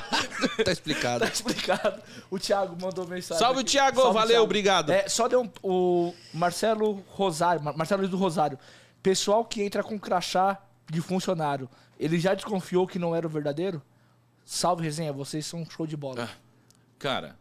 tá 0.63 0.71
explicado. 0.71 1.25
Tá 1.25 1.31
explicado. 1.31 1.99
O 2.29 2.37
Thiago 2.37 2.77
mandou 2.79 3.07
mensagem. 3.07 3.43
Salve, 3.43 3.61
aqui. 3.61 3.71
Thiago. 3.71 4.13
Valeu, 4.13 4.43
obrigado. 4.43 4.91
É, 4.91 5.09
só 5.09 5.27
deu 5.27 5.41
um, 5.41 5.49
o 5.63 6.13
Marcelo 6.31 7.03
Rosário, 7.09 7.63
Mar- 7.63 7.75
Marcelo 7.75 8.01
Luiz 8.01 8.11
do 8.11 8.17
Rosário. 8.17 8.59
Pessoal 9.01 9.43
que 9.43 9.63
entra 9.63 9.81
com 9.83 9.97
crachá 9.97 10.59
de 10.87 11.01
funcionário, 11.01 11.67
ele 11.99 12.19
já 12.19 12.35
desconfiou 12.35 12.85
que 12.85 12.99
não 12.99 13.15
era 13.15 13.25
o 13.25 13.29
verdadeiro? 13.31 13.81
Salve, 14.45 14.83
resenha, 14.83 15.11
vocês 15.11 15.43
são 15.43 15.61
um 15.61 15.69
show 15.69 15.87
de 15.87 15.97
bola. 15.97 16.29
Cara, 16.99 17.37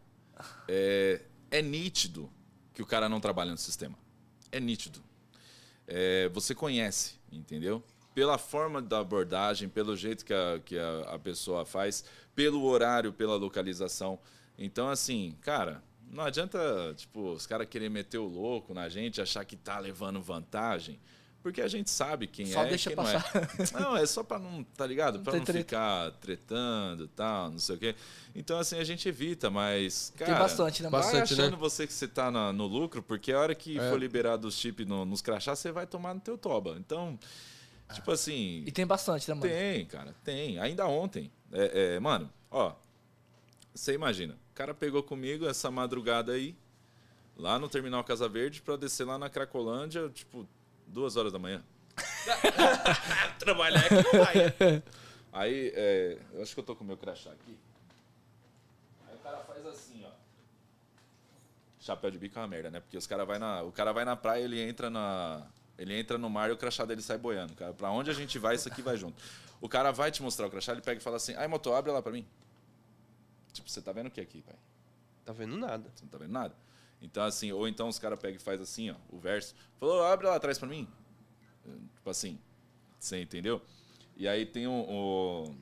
é, 0.67 1.21
é 1.51 1.61
nítido 1.61 2.31
que 2.73 2.81
o 2.81 2.85
cara 2.85 3.07
não 3.07 3.19
trabalha 3.19 3.51
no 3.51 3.57
sistema. 3.57 3.95
É 4.51 4.59
nítido. 4.59 5.01
É, 5.87 6.29
você 6.29 6.55
conhece, 6.55 7.19
entendeu? 7.31 7.83
Pela 8.15 8.39
forma 8.39 8.81
da 8.81 8.99
abordagem, 8.99 9.69
pelo 9.69 9.95
jeito 9.95 10.25
que 10.25 10.33
a, 10.33 10.59
que 10.65 10.79
a, 10.79 11.13
a 11.13 11.19
pessoa 11.19 11.63
faz, 11.63 12.03
pelo 12.33 12.63
horário, 12.63 13.13
pela 13.13 13.35
localização. 13.35 14.17
Então, 14.57 14.89
assim, 14.89 15.37
cara, 15.41 15.83
não 16.09 16.23
adianta, 16.23 16.59
tipo, 16.95 17.33
os 17.33 17.45
caras 17.45 17.67
querem 17.69 17.89
meter 17.89 18.17
o 18.17 18.25
louco 18.25 18.73
na 18.73 18.89
gente, 18.89 19.21
achar 19.21 19.45
que 19.45 19.55
tá 19.55 19.77
levando 19.77 20.19
vantagem. 20.21 20.99
Porque 21.45 21.61
a 21.61 21.67
gente 21.67 21.91
sabe 21.91 22.25
quem 22.25 22.47
Só 22.47 22.63
é 22.63 22.65
e 22.65 22.69
deixa 22.69 22.89
quem 22.89 22.95
passar. 22.95 23.31
não 23.35 23.41
é. 23.83 23.83
Não, 23.91 23.97
é 23.97 24.05
só 24.07 24.23
pra 24.23 24.39
não, 24.39 24.63
tá 24.63 24.83
ligado? 24.83 25.19
Pra 25.19 25.31
ter 25.33 25.37
não 25.37 25.45
treta. 25.45 25.59
ficar 25.59 26.11
tretando 26.13 27.03
e 27.03 27.07
tal, 27.09 27.51
não 27.51 27.59
sei 27.59 27.75
o 27.75 27.77
quê. 27.77 27.95
Então, 28.33 28.57
assim, 28.57 28.79
a 28.79 28.83
gente 28.83 29.07
evita, 29.07 29.51
mas, 29.51 30.11
cara... 30.17 30.31
Tem 30.31 30.39
bastante, 30.41 30.81
né? 30.81 30.89
Vai 30.89 31.01
Bastante, 31.03 31.33
achando 31.35 31.51
né? 31.51 31.57
você 31.57 31.85
que 31.85 31.93
você 31.93 32.07
tá 32.07 32.31
na- 32.31 32.51
no 32.51 32.65
lucro, 32.65 33.03
porque 33.03 33.31
a 33.31 33.39
hora 33.39 33.53
que 33.53 33.77
for 33.77 33.99
liberado 33.99 34.47
os 34.47 34.55
chips 34.55 34.87
no- 34.87 35.05
nos 35.05 35.21
crachás, 35.21 35.59
você 35.59 35.71
vai 35.71 35.85
tomar 35.85 36.15
no 36.15 36.19
teu 36.19 36.35
toba. 36.35 36.77
Então, 36.79 37.15
tipo 37.93 38.11
assim... 38.11 38.63
E 38.65 38.71
tem 38.71 38.87
bastante, 38.87 39.29
né, 39.29 39.35
mano? 39.35 39.47
Tem, 39.47 39.85
cara, 39.85 40.15
tem. 40.23 40.57
Ainda 40.57 40.87
ontem. 40.87 41.31
É, 41.51 41.93
é, 41.97 41.99
mano, 41.99 42.27
ó. 42.49 42.73
Você 43.71 43.93
imagina, 43.93 44.33
o 44.51 44.55
cara 44.55 44.73
pegou 44.73 45.03
comigo 45.03 45.45
essa 45.47 45.69
madrugada 45.69 46.31
aí, 46.31 46.55
lá 47.37 47.59
no 47.59 47.69
Terminal 47.69 48.03
Casa 48.03 48.27
Verde, 48.27 48.63
pra 48.63 48.75
descer 48.77 49.05
lá 49.05 49.19
na 49.19 49.29
Cracolândia, 49.29 50.09
tipo, 50.09 50.47
duas 50.87 51.15
horas 51.17 51.31
da 51.31 51.39
manhã. 51.39 51.63
Trabalhar 53.39 53.85
aqui 53.85 53.95
não 53.95 54.25
vai. 54.25 54.83
Aí, 55.31 55.71
é, 55.75 56.17
eu 56.33 56.41
acho 56.41 56.53
que 56.53 56.59
eu 56.59 56.63
tô 56.63 56.75
com 56.75 56.83
o 56.83 56.87
meu 56.87 56.97
crachá 56.97 57.31
aqui. 57.31 57.57
Aí 59.07 59.15
o 59.15 59.19
cara 59.19 59.39
faz 59.39 59.65
assim, 59.65 60.05
ó. 60.05 60.11
Chapéu 61.79 62.09
de 62.09 62.17
bico 62.17 62.37
é 62.39 62.41
uma 62.41 62.47
merda, 62.47 62.71
né? 62.71 62.79
Porque 62.79 62.97
os 62.97 63.05
cara 63.05 63.25
vai 63.25 63.37
na, 63.37 63.61
o 63.61 63.71
cara 63.71 63.91
vai 63.91 64.05
na 64.05 64.15
praia, 64.15 64.43
ele 64.43 64.61
entra 64.61 64.89
na, 64.89 65.45
ele 65.77 65.97
entra 65.97 66.17
no 66.17 66.29
mar 66.29 66.49
e 66.49 66.53
o 66.53 66.57
crachá 66.57 66.85
dele 66.85 67.01
sai 67.01 67.17
boiando, 67.17 67.53
cara. 67.53 67.73
Pra 67.73 67.91
onde 67.91 68.09
a 68.09 68.13
gente 68.13 68.39
vai, 68.39 68.55
isso 68.55 68.67
aqui 68.67 68.81
vai 68.81 68.97
junto. 68.97 69.21
O 69.61 69.69
cara 69.69 69.91
vai 69.91 70.11
te 70.11 70.23
mostrar 70.23 70.47
o 70.47 70.49
crachá, 70.49 70.71
ele 70.71 70.81
pega 70.81 70.99
e 70.99 71.03
fala 71.03 71.17
assim: 71.17 71.35
"Ai, 71.35 71.47
motor, 71.47 71.75
abre 71.75 71.91
lá 71.91 72.01
pra 72.01 72.11
mim". 72.11 72.25
Tipo, 73.51 73.69
você 73.69 73.81
tá 73.81 73.91
vendo 73.91 74.07
o 74.07 74.11
que 74.11 74.19
aqui, 74.19 74.41
pai? 74.41 74.55
Tá 75.23 75.33
vendo 75.33 75.57
nada. 75.57 75.89
Você 75.93 76.03
não 76.03 76.09
tá 76.09 76.17
vendo 76.17 76.31
nada. 76.31 76.55
Então, 77.05 77.23
assim, 77.23 77.51
ou 77.51 77.67
então 77.67 77.87
os 77.87 77.99
caras 77.99 78.19
pegam 78.19 78.37
e 78.37 78.39
faz 78.43 78.59
assim, 78.59 78.89
ó, 78.91 78.95
o 79.09 79.17
verso. 79.19 79.53
Falou, 79.79 80.03
abre 80.03 80.25
lá 80.27 80.35
atrás 80.35 80.57
pra 80.57 80.67
mim. 80.67 80.87
Tipo 81.95 82.09
assim, 82.09 82.39
você 82.99 83.21
entendeu? 83.21 83.61
E 84.17 84.27
aí 84.27 84.45
tem 84.45 84.67
o... 84.67 84.71
o- 84.71 85.55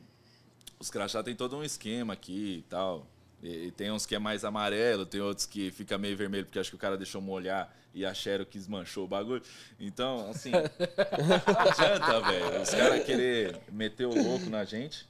os 0.80 0.90
crachá 0.90 1.24
tem 1.24 1.34
todo 1.36 1.56
um 1.56 1.64
esquema 1.64 2.14
aqui 2.14 2.58
e 2.60 2.62
tal. 2.64 3.08
E, 3.42 3.68
e 3.68 3.72
tem 3.72 3.90
uns 3.92 4.06
que 4.06 4.16
é 4.16 4.20
mais 4.20 4.44
amarelo, 4.44 5.06
tem 5.06 5.22
outros 5.22 5.46
que 5.46 5.72
fica 5.72 5.98
meio 5.98 6.16
vermelho 6.18 6.46
porque 6.46 6.60
acho 6.60 6.70
que 6.70 6.76
o 6.76 6.80
cara 6.80 6.98
deixou 6.98 7.22
molhar 7.22 7.74
e 7.94 8.06
a 8.06 8.14
Xerox 8.14 8.68
manchou 8.68 9.06
o 9.06 9.08
bagulho. 9.08 9.42
Então, 9.80 10.30
assim, 10.30 10.52
não 10.52 10.60
adianta, 11.60 12.20
velho, 12.22 12.62
os 12.62 12.70
caras 12.70 13.06
querer 13.06 13.62
meter 13.72 14.06
o 14.08 14.14
louco 14.14 14.50
na 14.50 14.66
gente, 14.66 15.08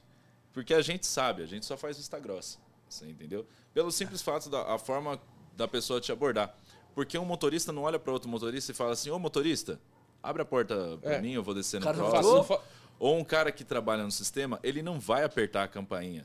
porque 0.52 0.74
a 0.74 0.82
gente 0.82 1.06
sabe, 1.06 1.42
a 1.42 1.46
gente 1.46 1.64
só 1.66 1.76
faz 1.76 1.96
vista 1.96 2.18
grossa. 2.20 2.58
Você 2.88 3.06
entendeu? 3.06 3.44
Pelo 3.72 3.90
simples 3.90 4.22
fato 4.22 4.48
da 4.48 4.74
a 4.74 4.78
forma 4.78 5.20
da 5.56 5.66
pessoa 5.68 6.00
te 6.00 6.10
abordar. 6.12 6.54
Porque 6.94 7.18
um 7.18 7.24
motorista 7.24 7.72
não 7.72 7.82
olha 7.82 7.98
para 7.98 8.12
outro 8.12 8.28
motorista 8.28 8.72
e 8.72 8.74
fala 8.74 8.92
assim: 8.92 9.10
Ô 9.10 9.18
motorista, 9.18 9.80
abre 10.22 10.42
a 10.42 10.44
porta 10.44 10.98
para 11.02 11.14
É. 11.14 11.20
mim, 11.20 11.32
eu 11.32 11.42
vou 11.42 11.54
descer 11.54 11.80
no 11.80 11.86
não 11.86 11.94
próximo. 12.10 12.44
Fa- 12.44 12.60
Ou 12.98 13.18
um 13.18 13.24
cara 13.24 13.50
que 13.50 13.64
trabalha 13.64 14.04
no 14.04 14.10
sistema, 14.12 14.60
ele 14.62 14.80
não 14.82 15.00
vai 15.00 15.24
apertar 15.24 15.64
a 15.64 15.68
campainha. 15.68 16.24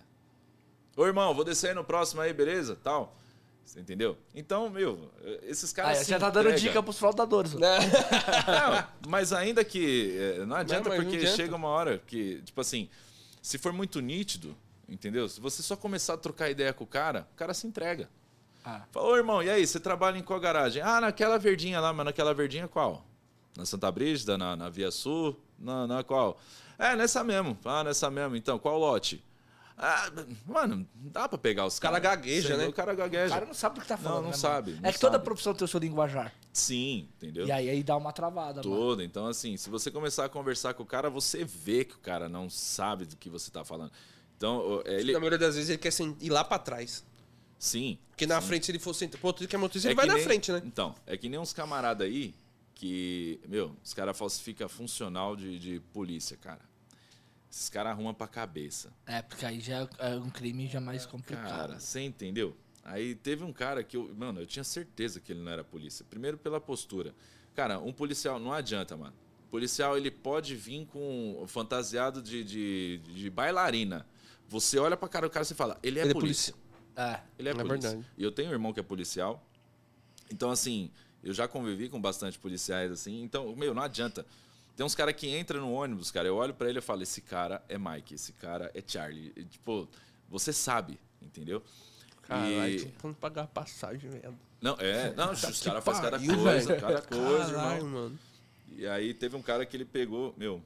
Ô 0.96 1.06
irmão, 1.06 1.34
vou 1.34 1.44
descer 1.44 1.70
aí 1.70 1.74
no 1.76 1.84
próximo 1.84 2.22
aí, 2.22 2.32
beleza? 2.34 2.76
Tal. 2.84 3.16
Você 3.66 3.80
entendeu? 3.80 4.18
Então, 4.34 4.70
meu, 4.70 5.12
esses 5.44 5.72
Ah, 5.74 5.76
caras. 5.76 5.98
você 6.00 6.04
se 6.06 6.10
já 6.12 6.20
tá 6.20 6.30
dando 6.30 6.52
dica 6.56 6.82
pros 6.82 6.98
fraudadores. 6.98 7.54
ó. 7.56 7.60
Não, 7.60 8.88
mas 9.08 9.32
ainda 9.34 9.64
que. 9.64 10.16
eh, 10.18 10.46
Não 10.46 10.56
adianta, 10.56 10.90
não 10.90 10.96
porque 10.98 11.18
adianta. 11.18 11.36
chega 11.36 11.56
uma 11.56 11.68
hora 11.70 12.00
que, 12.06 12.42
tipo 12.44 12.60
assim, 12.62 12.90
Se 13.42 13.58
for 13.58 13.72
muito 13.72 14.00
nítido, 14.02 14.56
entendeu? 14.88 15.28
Se 15.30 15.40
você 15.40 15.62
só 15.64 15.76
começar 15.78 16.16
a 16.16 16.18
trocar 16.18 16.50
ideia 16.50 16.74
com 16.74 16.84
o 16.84 16.88
cara, 16.88 17.28
o 17.34 17.36
cara 17.36 17.54
se 17.54 17.66
entrega. 17.68 18.10
Ah. 18.64 18.82
Fala, 18.92 19.08
ô 19.08 19.16
irmão, 19.16 19.42
e 19.44 19.50
aí, 19.50 19.66
você 19.66 19.80
trabalha 19.80 20.18
em 20.18 20.24
qual 20.24 20.40
garagem? 20.40 20.82
Ah, 20.82 21.00
naquela 21.02 21.38
verdinha 21.40 21.80
lá, 21.80 21.94
mas 21.94 22.06
naquela 22.06 22.34
verdinha 22.34 22.68
qual? 22.68 23.06
Na 23.58 23.66
Santa 23.66 23.92
Brígida, 23.92 24.38
na, 24.38 24.56
na 24.56 24.70
Via 24.70 24.92
Sul? 24.92 25.40
Na, 25.58 25.88
na 25.88 26.04
qual? 26.04 26.40
É, 26.78 26.96
nessa 26.96 27.24
mesmo. 27.24 27.58
Ah, 27.66 27.84
nessa 27.84 28.10
mesmo. 28.10 28.36
Então, 28.36 28.58
qual 28.60 28.78
lote? 28.78 29.24
Ah, 29.82 30.12
mano, 30.46 30.86
dá 30.94 31.28
pra 31.30 31.38
pegar 31.38 31.66
os 31.66 31.78
O 31.78 31.82
cara 31.82 32.02
caras. 32.02 32.18
gagueja, 32.20 32.58
né? 32.58 32.68
O 32.68 32.74
cara 32.74 32.94
O 32.94 32.98
gagueja. 32.98 33.34
cara 33.34 33.46
não 33.46 33.54
sabe 33.54 33.80
o 33.80 33.82
que 33.82 33.88
tá 33.88 33.96
falando. 33.98 34.16
Não, 34.16 34.22
não 34.24 34.30
né, 34.32 34.36
sabe, 34.36 34.74
não 34.74 34.90
é 34.90 34.92
que 34.92 35.00
toda 35.00 35.14
sabe. 35.14 35.24
profissão 35.24 35.54
tem 35.54 35.64
o 35.64 35.68
seu 35.70 35.80
linguajar. 35.80 36.34
Sim, 36.52 37.08
entendeu? 37.16 37.48
E 37.48 37.52
aí, 37.52 37.70
aí 37.70 37.82
dá 37.82 37.96
uma 37.96 38.12
travada, 38.12 38.62
mano. 38.62 38.76
Toda. 38.76 39.04
Então, 39.06 39.26
assim, 39.26 39.56
se 39.56 39.70
você 39.70 39.90
começar 39.90 40.26
a 40.26 40.30
conversar 40.30 40.74
com 40.74 40.84
o 40.84 40.86
cara, 40.86 41.10
você 41.10 41.46
vê 41.46 41.86
que 41.86 41.96
o 41.96 42.00
cara 42.00 42.28
não 42.28 42.50
sabe 42.50 43.06
do 43.06 43.16
que 43.16 43.30
você 43.30 43.50
tá 43.50 43.64
falando. 43.64 43.92
Então, 44.36 44.58
o- 44.58 44.84
ele. 44.86 45.14
Na 45.14 45.20
maioria 45.20 45.38
das 45.38 45.56
vezes 45.56 45.70
ele 45.70 45.78
quer 45.78 45.94
ir 46.20 46.30
lá 46.30 46.44
pra 46.44 46.60
trás. 46.60 47.06
Sim. 47.60 48.00
Porque 48.10 48.26
na 48.26 48.42
sim. 48.42 48.48
frente, 48.48 48.66
se 48.66 48.72
ele 48.72 48.80
for 48.80 48.94
sentar. 48.96 49.20
Pô, 49.22 49.32
tu 49.34 49.48
que 49.48 49.56
é 49.56 49.60
motorista, 49.60 49.88
É 49.88 49.92
ele 49.92 49.96
vai 49.96 50.06
que 50.06 50.12
na 50.12 50.16
nem- 50.16 50.24
frente, 50.24 50.52
né? 50.52 50.62
Então, 50.66 50.96
é 51.06 51.16
que 51.18 51.28
nem 51.30 51.38
uns 51.40 51.54
camarada 51.54 52.06
aí 52.06 52.34
que, 52.74 53.40
meu, 53.48 53.76
os 53.84 53.94
caras 53.94 54.18
falsificam 54.18 54.68
funcional 54.70 55.36
de, 55.36 55.60
de 55.60 55.80
polícia, 55.94 56.38
cara. 56.38 56.62
Esses 57.52 57.68
caras 57.70 57.92
arrumam 57.92 58.14
pra 58.14 58.28
cabeça. 58.28 58.94
É, 59.06 59.22
porque 59.22 59.46
aí 59.46 59.60
já 59.60 59.88
é 59.98 60.16
um 60.16 60.30
crime 60.30 60.68
já 60.68 60.80
mais 60.80 61.06
complicado. 61.06 61.50
Cara, 61.50 61.80
você 61.80 62.00
entendeu? 62.02 62.56
Aí 62.84 63.14
teve 63.16 63.44
um 63.44 63.52
cara 63.52 63.84
que 63.84 63.98
eu, 63.98 64.14
mano, 64.16 64.40
eu 64.40 64.46
tinha 64.48 64.64
certeza 64.64 65.20
que 65.20 65.34
ele 65.34 65.42
não 65.42 65.52
era 65.52 65.64
polícia. 65.64 66.06
Primeiro 66.10 66.38
pela 66.38 66.62
postura. 66.62 67.14
Cara, 67.56 67.80
um 67.80 67.92
policial 67.92 68.40
não 68.40 68.54
adianta, 68.54 68.96
mano. 68.96 69.14
Policial 69.52 69.98
ele 69.98 70.12
pode 70.12 70.56
vir 70.56 70.86
com 70.86 71.44
fantasiado 71.48 72.22
de, 72.22 72.44
de, 72.44 72.98
de 73.14 73.30
bailarina. 73.30 74.06
Você 74.48 74.78
olha 74.80 74.96
pra 74.96 75.10
cara 75.10 75.28
do 75.28 75.32
cara 75.32 75.44
e 75.44 75.48
você 75.48 75.56
fala, 75.56 75.78
ele 75.84 76.00
é 76.00 76.04
Ele 76.04 76.12
é 76.12 76.14
polícia. 76.14 76.54
É. 76.96 77.20
Ele 77.38 77.50
é, 77.50 77.52
É 77.52 77.56
polícia. 77.56 77.90
verdade. 77.90 78.06
E 78.18 78.24
eu 78.24 78.32
tenho 78.32 78.50
um 78.50 78.52
irmão 78.54 78.74
que 78.74 78.80
é 78.80 78.84
policial. 78.84 79.44
Então, 80.32 80.52
assim, 80.52 80.92
eu 81.24 81.34
já 81.34 81.48
convivi 81.48 81.90
com 81.90 82.00
bastante 82.00 82.38
policiais, 82.38 82.92
assim. 82.92 83.22
Então, 83.24 83.56
meu, 83.56 83.74
não 83.74 83.82
adianta. 83.82 84.26
Tem 84.76 84.86
uns 84.86 84.96
caras 84.96 85.14
que 85.16 85.28
entram 85.38 85.60
no 85.62 85.74
ônibus, 85.74 86.12
cara. 86.12 86.28
Eu 86.28 86.36
olho 86.36 86.54
pra 86.54 86.70
ele 86.70 86.80
e 86.80 86.82
falo: 86.82 87.04
esse 87.04 87.22
cara 87.22 87.64
é 87.68 87.78
Mike, 87.78 88.14
esse 88.16 88.32
cara 88.34 88.72
é 88.74 88.84
Charlie. 88.86 89.34
E, 89.36 89.44
tipo, 89.44 89.88
você 90.30 90.54
sabe, 90.54 91.00
entendeu? 91.22 91.64
Caralho, 92.22 92.76
E- 92.76 92.94
vamos 93.02 93.18
pagar 93.18 93.44
a 93.44 93.48
passagem, 93.48 94.10
velho. 94.10 94.38
Não, 94.62 94.76
é. 94.80 95.14
Não, 95.16 95.32
os 95.34 95.42
Tá 95.42 95.52
que 95.52 95.64
caras 95.64 95.84
fazem 95.84 96.02
cada 96.04 96.20
coisa, 96.20 96.68
velho. 96.68 96.82
cada 96.82 97.02
coisa, 97.02 97.54
Caralho, 97.54 97.78
irmão. 97.86 98.04
mano. 98.04 98.20
E 98.72 98.86
aí 98.88 99.14
teve 99.14 99.36
um 99.36 99.42
cara 99.42 99.66
que 99.66 99.76
ele 99.76 99.86
pegou, 99.86 100.34
meu, 100.38 100.62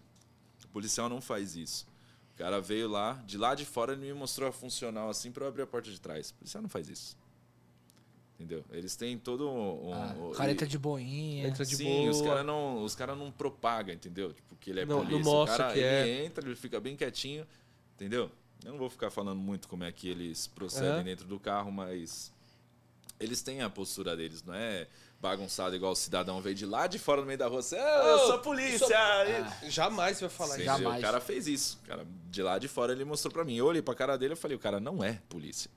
o 0.63 0.67
policial 0.69 1.07
não 1.07 1.21
faz 1.21 1.55
isso. 1.55 1.87
O 2.33 2.37
cara 2.37 2.59
veio 2.59 2.89
lá, 2.89 3.13
de 3.27 3.37
lá 3.37 3.53
de 3.53 3.63
fora 3.65 3.93
ele 3.93 4.01
me 4.07 4.13
mostrou 4.13 4.49
a 4.49 4.51
funcional 4.51 5.09
assim 5.09 5.31
pra 5.31 5.45
eu 5.45 5.49
abrir 5.49 5.61
a 5.61 5.67
porta 5.67 5.91
de 5.91 5.99
trás. 6.01 6.31
O 6.31 6.33
policial 6.35 6.61
não 6.63 6.69
faz 6.69 6.89
isso. 6.89 7.15
Entendeu? 8.35 8.65
Eles 8.71 8.95
têm 8.95 9.17
todo 9.17 9.47
um. 9.47 9.89
um- 9.89 9.93
Ah, 9.93 10.15
um- 10.19 10.31
careta 10.31 10.65
e- 10.65 10.67
de 10.67 10.77
boinha. 10.79 11.47
Entra 11.47 11.63
de 11.63 11.75
Sim, 11.75 12.09
os 12.09 12.17
boa. 12.17 12.29
caras 12.29 12.45
não, 12.45 12.83
os 12.83 12.95
cara 12.95 13.15
não 13.15 13.31
propagam, 13.31 13.93
entendeu? 13.93 14.33
Tipo, 14.33 14.55
que 14.55 14.71
ele 14.71 14.79
é 14.81 14.85
Não- 14.85 14.97
não 14.99 15.05
polícia. 15.05 15.31
mostra 15.31 15.55
o 15.55 15.57
cara, 15.59 15.73
que 15.73 15.79
ele 15.79 16.09
é. 16.11 16.25
entra, 16.25 16.45
ele 16.45 16.55
fica 16.55 16.79
bem 16.79 16.95
quietinho, 16.97 17.45
entendeu? 17.95 18.31
Eu 18.65 18.71
não 18.71 18.79
vou 18.79 18.89
ficar 18.89 19.11
falando 19.11 19.39
muito 19.39 19.67
como 19.67 19.83
é 19.83 19.91
que 19.91 20.09
eles 20.09 20.47
procedem 20.47 21.01
É. 21.01 21.03
dentro 21.03 21.25
do 21.27 21.39
carro, 21.39 21.71
mas 21.71 22.33
eles 23.19 23.41
têm 23.43 23.61
a 23.61 23.69
postura 23.69 24.17
deles, 24.17 24.43
não 24.43 24.53
é 24.55 24.87
bagunçado 25.23 25.73
igual 25.73 25.93
o 25.93 25.95
cidadão 25.95 26.41
veio 26.41 26.53
de 26.53 26.65
lá 26.65 26.85
de 26.85 26.99
fora 26.99 27.21
no 27.21 27.27
meio 27.27 27.39
da 27.39 27.47
rua, 27.47 27.59
assim, 27.59 27.77
"Ah, 27.77 28.01
eu 28.05 28.19
sou 28.27 28.39
polícia! 28.39 28.79
sou- 28.79 29.67
E- 29.67 29.71
Jamais 29.71 30.19
vai 30.19 30.29
falar 30.29 30.57
isso. 30.57 30.65
Jamais. 30.65 30.99
O 30.99 31.01
cara 31.01 31.21
fez 31.21 31.47
isso. 31.47 31.79
O 31.83 31.87
cara, 31.87 32.05
de 32.29 32.43
lá 32.43 32.59
de 32.59 32.67
fora 32.67 32.91
ele 32.91 33.05
mostrou 33.05 33.31
pra 33.33 33.45
mim. 33.45 33.55
Eu 33.55 33.65
olhei 33.65 33.81
pra 33.81 33.95
cara 33.95 34.17
dele 34.17 34.33
e 34.33 34.35
falei, 34.35 34.57
o 34.57 34.59
cara 34.59 34.81
não 34.81 35.01
é 35.01 35.21
polícia. 35.29 35.71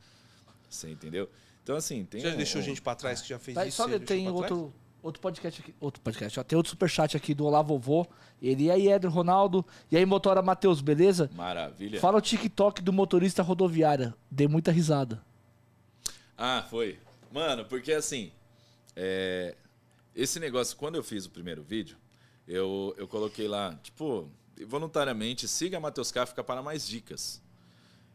Você 0.69 0.91
entendeu? 0.91 1.31
Então, 1.63 1.77
assim, 1.77 2.05
tem. 2.05 2.21
Já 2.21 2.31
um- 2.31 2.37
deixou 2.37 2.61
um- 2.61 2.65
gente 2.65 2.83
pra 2.83 2.95
trás 2.97 3.21
que 3.23 3.29
já 3.29 3.39
fez 3.39 3.55
Tá, 3.55 3.65
isso? 3.65 3.77
só 3.77 3.89
tem 3.89 4.01
trás? 4.01 4.27
outro, 4.29 4.75
outro 5.01 5.21
podcast 5.23 5.61
aqui. 5.61 5.75
Outro 5.81 6.01
podcast, 6.03 6.41
ó. 6.41 6.43
Tem 6.43 6.57
outro 6.57 6.71
superchat 6.71 7.17
aqui 7.17 7.33
do 7.33 7.47
Olá 7.47 7.63
Vovô. 7.63 8.05
Ele 8.43 8.65
e 8.65 8.71
aí, 8.71 8.89
Éder 8.89 9.11
Ronaldo. 9.11 9.65
E 9.91 9.97
aí, 9.97 10.05
motora 10.05 10.43
Matheus, 10.43 10.81
beleza? 10.81 11.31
Maravilha. 11.35 12.01
Fala 12.01 12.19
o 12.19 12.21
TikTok 12.21 12.83
do 12.83 12.93
motorista 12.93 13.43
rodoviária. 13.45 14.13
Dei 14.31 14.49
muita 14.49 14.73
risada. 14.73 15.23
Ah, 16.37 16.65
foi. 16.69 16.99
Mano, 17.33 17.65
porque 17.65 17.93
assim, 17.93 18.31
é, 18.97 19.55
esse 20.15 20.41
negócio, 20.41 20.77
quando 20.77 20.95
eu 20.95 21.03
fiz 21.05 21.27
o 21.27 21.31
primeiro 21.31 21.63
vídeo, 21.63 21.99
eu, 22.49 22.95
eu 22.97 23.07
coloquei 23.07 23.47
lá, 23.47 23.79
tipo, 23.83 24.31
voluntariamente, 24.67 25.47
siga 25.47 25.79
Matheus 25.79 26.11
Kafka 26.11 26.43
para 26.43 26.63
mais 26.63 26.89
dicas. 26.89 27.43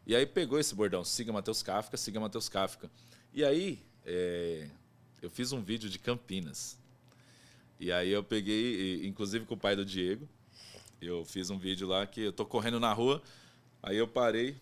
E 0.04 0.16
aí 0.16 0.26
pegou 0.26 0.58
esse 0.58 0.74
bordão, 0.74 1.04
siga 1.04 1.32
Matheus 1.32 1.62
Kafka, 1.62 1.96
siga 1.96 2.18
Matheus 2.18 2.48
Kafka. 2.48 2.90
E 3.32 3.44
aí, 3.44 3.78
é, 4.04 4.68
eu 5.22 5.30
fiz 5.30 5.52
um 5.52 5.62
vídeo 5.62 5.88
de 5.88 5.98
Campinas. 5.98 6.76
E 7.78 7.92
aí 7.92 8.10
eu 8.10 8.24
peguei, 8.24 9.06
inclusive 9.06 9.46
com 9.46 9.54
o 9.54 9.58
pai 9.58 9.76
do 9.76 9.84
Diego, 9.84 10.28
eu 11.00 11.24
fiz 11.24 11.50
um 11.50 11.58
vídeo 11.58 11.86
lá 11.86 12.06
que 12.06 12.22
eu 12.22 12.32
tô 12.32 12.44
correndo 12.44 12.80
na 12.80 12.92
rua, 12.92 13.22
aí 13.82 13.96
eu 13.96 14.08
parei 14.08 14.56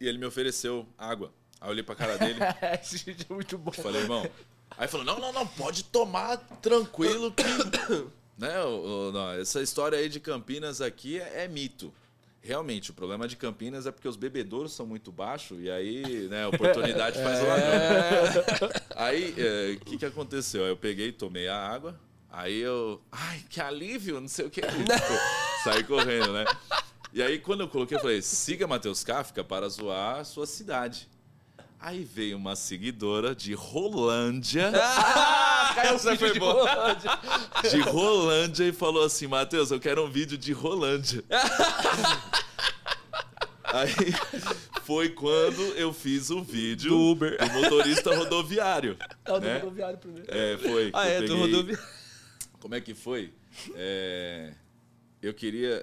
e 0.00 0.06
ele 0.06 0.18
me 0.18 0.26
ofereceu 0.26 0.86
água. 0.98 1.32
Aí 1.60 1.68
eu 1.68 1.72
olhei 1.72 1.82
pra 1.82 1.94
cara 1.94 2.18
dele, 2.18 2.38
Esse 2.80 2.98
vídeo 2.98 3.26
é 3.30 3.32
muito 3.32 3.56
bom. 3.56 3.72
Falei, 3.72 4.02
irmão. 4.02 4.30
Aí 4.76 4.88
falou: 4.88 5.06
não, 5.06 5.18
não, 5.18 5.32
não, 5.32 5.46
pode 5.46 5.84
tomar 5.84 6.36
tranquilo 6.60 7.32
que. 7.32 7.42
né, 8.38 8.60
o- 8.64 9.08
o- 9.08 9.12
não, 9.12 9.30
essa 9.32 9.62
história 9.62 9.98
aí 9.98 10.08
de 10.08 10.18
Campinas 10.20 10.80
aqui 10.80 11.20
é, 11.20 11.44
é 11.44 11.48
mito. 11.48 11.92
Realmente, 12.42 12.90
o 12.90 12.94
problema 12.94 13.26
de 13.26 13.36
Campinas 13.36 13.86
é 13.86 13.90
porque 13.92 14.06
os 14.06 14.16
bebedouros 14.16 14.72
são 14.74 14.84
muito 14.84 15.10
baixos 15.10 15.58
e 15.62 15.70
aí, 15.70 16.28
né, 16.28 16.44
a 16.44 16.48
oportunidade 16.48 17.22
faz 17.22 17.40
o 17.40 17.46
ladrão. 17.48 18.70
Aí, 18.96 19.34
o 19.76 19.80
que, 19.84 19.96
que 19.96 20.04
aconteceu? 20.04 20.62
Eu 20.66 20.76
peguei, 20.76 21.10
tomei 21.10 21.48
a 21.48 21.56
água, 21.56 21.98
aí 22.30 22.58
eu. 22.60 23.00
Ai, 23.10 23.42
que 23.48 23.60
alívio, 23.62 24.20
não 24.20 24.28
sei 24.28 24.44
o 24.44 24.50
que. 24.50 24.60
saí 25.64 25.84
correndo, 25.84 26.34
né? 26.34 26.44
E 27.14 27.22
aí, 27.22 27.38
quando 27.38 27.60
eu 27.60 27.68
coloquei, 27.68 27.96
eu 27.96 28.02
falei: 28.02 28.20
siga 28.20 28.66
Matheus 28.66 29.02
Kafka 29.02 29.42
para 29.42 29.66
zoar 29.68 30.18
a 30.18 30.24
sua 30.24 30.46
cidade. 30.46 31.08
Aí 31.86 32.02
veio 32.02 32.38
uma 32.38 32.56
seguidora 32.56 33.34
de 33.34 33.52
Rolândia, 33.52 34.72
Caiu 35.74 35.96
essa 35.96 36.16
foi 36.16 36.38
boa. 36.38 36.96
de 37.70 37.78
Rolândia 37.80 38.64
e 38.64 38.72
falou 38.72 39.04
assim: 39.04 39.26
Matheus, 39.26 39.70
eu 39.70 39.78
quero 39.78 40.02
um 40.02 40.10
vídeo 40.10 40.38
de 40.38 40.50
Rolândia. 40.52 41.22
Aí 43.64 43.92
foi 44.84 45.10
quando 45.10 45.60
eu 45.76 45.92
fiz 45.92 46.30
o 46.30 46.42
vídeo 46.42 46.90
Do 46.90 46.98
Uber. 47.10 47.36
do 47.38 47.52
motorista 47.52 48.14
rodoviário. 48.16 48.96
É 49.24 49.32
o 49.32 49.38
do 49.40 49.46
né? 49.46 49.58
rodoviário 49.58 49.98
primeiro. 49.98 50.26
É, 50.28 50.56
foi. 50.56 50.90
Ah, 50.94 51.06
é, 51.06 51.18
Eu 51.18 51.22
do 51.22 51.26
peguei- 51.28 51.40
rodoviário. 51.54 51.84
Como 52.60 52.74
é 52.74 52.80
que 52.80 52.94
foi? 52.94 53.30
É, 53.74 54.52
eu 55.20 55.34
queria, 55.34 55.82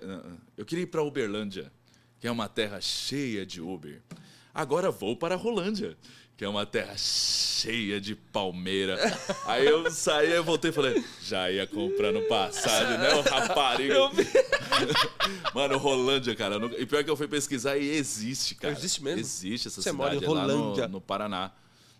eu 0.57 0.65
queria 0.65 0.83
ir 0.83 0.87
para 0.87 1.03
Uberlândia, 1.03 1.71
que 2.19 2.25
é 2.27 2.31
uma 2.31 2.47
terra 2.49 2.81
cheia 2.81 3.45
de 3.45 3.61
Uber. 3.61 4.01
Agora 4.53 4.91
vou 4.91 5.15
para 5.15 5.35
Rolândia, 5.35 5.97
que 6.35 6.43
é 6.43 6.49
uma 6.49 6.65
terra 6.65 6.93
cheia 6.97 8.01
de 8.01 8.15
palmeira. 8.15 8.97
Aí 9.45 9.65
eu 9.65 9.89
saí, 9.91 10.31
eu 10.31 10.43
voltei 10.43 10.71
e 10.71 10.73
falei, 10.73 11.03
já 11.21 11.49
ia 11.49 11.65
comprando 11.67 12.21
passagem, 12.27 12.97
né, 12.97 13.13
o 13.15 13.21
rapariga. 13.21 13.93
Eu 13.93 14.09
vi. 14.09 14.27
Mano, 15.55 15.77
Rolândia, 15.77 16.35
cara. 16.35 16.55
eu 16.55 16.59
não- 16.59 16.71
E 16.77 16.85
pior 16.85 17.03
que 17.03 17.09
eu 17.09 17.15
fui 17.15 17.27
pesquisar 17.27 17.77
e 17.77 17.89
existe, 17.91 18.55
cara. 18.55 18.73
Existe 18.73 19.03
mesmo? 19.03 19.19
Existe 19.19 19.67
essa 19.67 19.81
Você 19.81 19.91
cidade 19.91 19.97
mora 19.97 20.15
em 20.15 20.19
lá 20.19 20.47
no- 20.47 20.57
Rolândia. 20.63 20.87
no, 20.87 20.99
Paraná. 21.01 21.51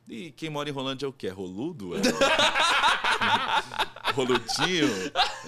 E 0.10 0.32
quem 0.32 0.50
mora 0.50 0.68
em 0.68 0.72
Rolândia 0.74 1.06
é 1.06 1.10
o 1.10 1.14
quê? 1.14 1.28
É 1.28 1.32
roludo? 1.32 1.92
É... 1.96 2.00
Roludinho? 4.14 4.88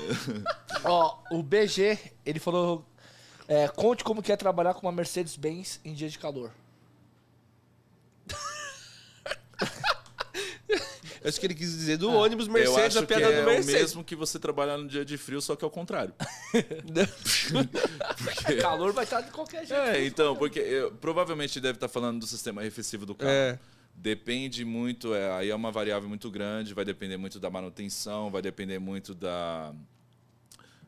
Ó, 0.85 1.17
o 1.31 1.43
BG, 1.43 1.97
ele 2.25 2.39
falou... 2.39 2.85
é, 3.47 3.67
conte 3.67 4.03
como 4.03 4.21
que 4.21 4.31
é 4.31 4.37
trabalhar 4.37 4.73
com 4.73 4.81
uma 4.85 4.91
Mercedes-Benz 4.91 5.79
em 5.83 5.93
dia 5.93 6.09
de 6.09 6.17
calor. 6.19 6.51
Eu 11.21 11.29
acho 11.29 11.39
que 11.39 11.45
ele 11.45 11.55
quis 11.55 11.71
dizer 11.71 11.95
do 11.97 12.11
ônibus 12.11 12.47
eu 12.47 12.53
Mercedes, 12.53 12.97
acho 12.97 12.99
a 12.99 13.07
piada 13.07 13.27
que 13.27 13.31
é 13.31 13.39
do 13.39 13.45
Mercedes. 13.45 13.69
o 13.69 13.73
mesmo 13.77 14.03
que 14.03 14.13
você 14.13 14.37
trabalhar 14.37 14.77
no 14.77 14.89
dia 14.89 15.05
de 15.05 15.17
frio, 15.17 15.41
só 15.41 15.55
que 15.55 15.63
ao 15.63 15.71
contrário. 15.71 16.13
Calor 18.61 18.91
vai 18.91 19.05
estar 19.05 19.21
de 19.21 19.31
qualquer 19.31 19.65
jeito. 19.65 19.73
É, 19.73 20.05
então, 20.05 20.35
porque 20.35 20.59
eu- 20.59 20.91
provavelmente 20.91 21.61
deve 21.61 21.77
estar 21.77 21.87
falando 21.87 22.19
do 22.19 22.27
sistema 22.27 22.61
reflexivo 22.61 23.05
do 23.05 23.15
carro. 23.15 23.31
É. 23.31 23.57
Depende 23.95 24.65
muito, 24.65 25.13
é, 25.13 25.31
aí 25.33 25.49
é 25.49 25.55
uma 25.55 25.71
variável 25.71 26.09
muito 26.09 26.29
grande, 26.31 26.73
vai 26.73 26.83
depender 26.83 27.15
muito 27.15 27.39
da 27.39 27.49
manutenção, 27.49 28.31
vai 28.31 28.41
depender 28.41 28.79
muito 28.79 29.13
da, 29.13 29.71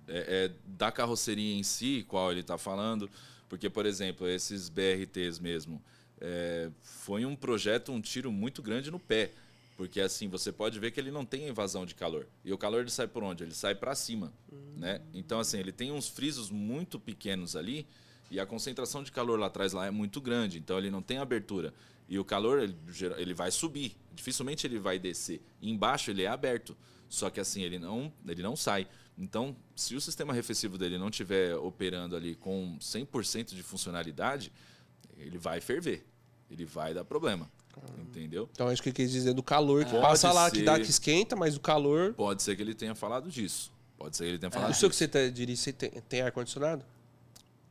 é, 0.08 0.48
é, 0.48 0.52
da 0.66 0.92
carroceria 0.92 1.56
em 1.56 1.62
si, 1.64 2.04
qual 2.08 2.32
ele 2.32 2.42
está 2.42 2.58
falando. 2.58 3.10
Porque, 3.48 3.70
por 3.70 3.86
exemplo, 3.86 4.28
esses 4.28 4.70
BRTs 4.70 5.40
mesmo, 5.40 5.82
é, 6.20 6.70
foi 6.82 7.26
um 7.26 7.36
projeto, 7.36 7.92
um 7.92 8.02
tiro 8.02 8.32
muito 8.32 8.62
grande 8.62 8.90
no 8.92 9.00
pé. 9.00 9.32
Porque 9.78 10.00
assim, 10.00 10.30
você 10.30 10.52
pode 10.52 10.80
ver 10.80 10.92
que 10.92 11.00
ele 11.00 11.12
não 11.12 11.26
tem 11.26 11.48
evasão 11.48 11.86
de 11.86 11.94
calor. 11.94 12.28
E 12.46 12.54
o 12.54 12.58
calor 12.58 12.82
ele 12.82 12.90
sai 12.90 13.08
por 13.08 13.24
onde? 13.24 13.44
Ele 13.44 13.54
sai 13.54 13.76
para 13.76 13.94
cima, 13.94 14.34
né? 14.78 15.02
Então 15.14 15.40
assim, 15.40 15.60
ele 15.60 15.72
tem 15.72 15.92
uns 15.92 16.08
frisos 16.08 16.50
muito 16.50 16.98
pequenos 16.98 17.58
ali 17.58 17.86
E 18.32 18.40
a 18.40 18.46
concentração 18.46 19.04
de 19.04 19.12
calor 19.12 19.38
lá 19.38 19.48
atrás 19.48 19.74
lá 19.74 19.86
é 19.86 19.92
muito 19.92 20.22
grande, 20.22 20.58
então 20.58 20.78
ele 20.78 20.90
não 20.90 21.02
tem 21.02 21.18
abertura. 21.18 21.74
E 22.08 22.18
o 22.18 22.24
calor, 22.24 22.62
ele, 22.62 22.76
ele 23.18 23.34
vai 23.34 23.52
subir. 23.52 23.98
Dificilmente 24.14 24.66
ele 24.66 24.80
vai 24.80 24.98
descer. 24.98 25.42
E 25.62 25.70
embaixo 25.70 26.10
ele 26.12 26.24
é 26.24 26.28
aberto. 26.28 26.76
Só 27.10 27.30
que 27.30 27.40
assim, 27.40 27.62
ele 27.62 27.80
não, 27.80 28.12
ele 28.28 28.42
não 28.42 28.56
sai. 28.56 28.88
Então, 29.18 29.56
se 29.76 29.96
o 29.96 30.02
sistema 30.02 30.34
arrefecivo 30.34 30.78
dele 30.78 30.98
não 30.98 31.10
estiver 31.10 31.56
operando 31.56 32.16
ali 32.16 32.36
com 32.36 32.78
100% 32.80 33.56
de 33.56 33.64
funcionalidade, 33.64 34.52
ele 35.18 35.38
vai 35.38 35.60
ferver. 35.62 36.06
Ele 36.50 36.66
vai 36.66 36.94
dar 36.94 37.04
problema. 37.04 37.50
Entendeu? 38.00 38.48
Então 38.54 38.68
acho 38.70 38.82
que 38.82 38.90
ele 38.90 38.96
quis 38.96 39.12
dizer 39.12 39.34
do 39.34 39.44
calor 39.44 39.84
que 39.84 39.92
Pode 39.92 40.02
passa 40.02 40.32
lá, 40.32 40.50
que 40.50 40.60
ser. 40.60 40.64
dá 40.66 40.80
que 40.80 40.90
esquenta, 40.90 41.36
mas 41.36 41.58
o 41.58 41.60
calor. 41.60 42.14
Pode 42.14 42.42
ser 42.42 42.56
que 42.56 42.62
ele 42.62 42.74
tenha 42.74 42.96
falado 42.96 43.30
disso. 43.30 43.72
Pode 43.98 44.16
ser 44.16 44.24
que 44.24 44.30
ele 44.32 44.40
tenha 44.40 44.52
falado 44.52 44.72
o 44.72 44.74
seu 44.74 44.90
que 44.90 44.94
disso. 44.96 45.00
você 45.00 45.08
tá, 45.08 45.28
dirige, 45.34 45.58
você 45.62 45.74
tem, 45.74 45.90
tem 46.08 46.22
ar-condicionado? 46.22 46.86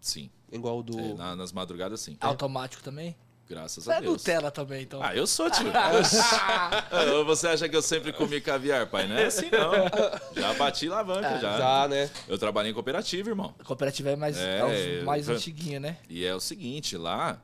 Sim. 0.00 0.28
Igual 0.52 0.80
o 0.80 0.82
do. 0.82 0.98
É, 0.98 1.14
na- 1.14 1.34
nas 1.36 1.52
madrugadas, 1.52 2.00
sim. 2.00 2.16
Automático 2.20 2.82
também? 2.82 3.16
Graças 3.48 3.84
Você 3.84 3.92
a 3.92 3.96
é 3.96 4.00
Deus. 4.00 4.12
Nutella 4.14 4.50
também, 4.50 4.82
então. 4.82 5.02
Ah, 5.02 5.14
eu 5.14 5.26
sou, 5.26 5.50
tio. 5.50 5.66
Você 7.26 7.46
acha 7.48 7.68
que 7.68 7.76
eu 7.76 7.82
sempre 7.82 8.12
comi 8.12 8.40
caviar, 8.40 8.86
pai? 8.86 9.06
Não 9.06 9.16
é 9.16 9.26
assim, 9.26 9.50
não. 9.50 10.40
Já 10.40 10.54
bati 10.54 10.88
alavanca, 10.88 11.38
já. 11.38 11.58
Já, 11.58 11.88
né? 11.88 12.10
Eu 12.26 12.38
trabalhei 12.38 12.70
em 12.70 12.74
cooperativa, 12.74 13.28
irmão. 13.28 13.54
A 13.58 13.64
cooperativa 13.64 14.10
é 14.10 14.16
mais, 14.16 14.36
É, 14.38 15.00
é 15.00 15.02
mais 15.02 15.28
eu- 15.28 15.34
antiguinha, 15.36 15.78
né? 15.78 15.98
E 16.08 16.24
é 16.24 16.34
o 16.34 16.40
seguinte, 16.40 16.96
lá, 16.96 17.38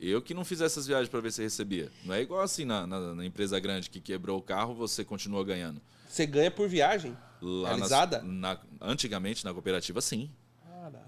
eu 0.00 0.22
que 0.22 0.34
não 0.34 0.44
fiz 0.44 0.60
essas 0.60 0.86
viagens 0.86 1.08
pra 1.08 1.20
ver 1.20 1.32
se 1.32 1.42
recebia. 1.42 1.90
Não 2.04 2.14
é 2.14 2.20
igual 2.22 2.40
assim 2.42 2.64
na, 2.64 2.86
na- 2.86 3.14
na 3.14 3.24
empresa 3.24 3.58
grande 3.58 3.90
que 3.90 4.00
quebrou 4.00 4.38
o 4.38 4.42
carro, 4.42 4.72
você 4.74 5.04
continua 5.04 5.44
ganhando. 5.44 5.80
Você 6.08 6.26
ganha 6.26 6.50
por 6.50 6.68
viagem. 6.68 7.16
Lá 7.42 7.70
nas- 7.70 7.90
Realizada? 7.90 8.22
na- 8.22 8.58
antigamente, 8.80 9.44
na 9.44 9.52
cooperativa, 9.52 10.00
sim. 10.00 10.30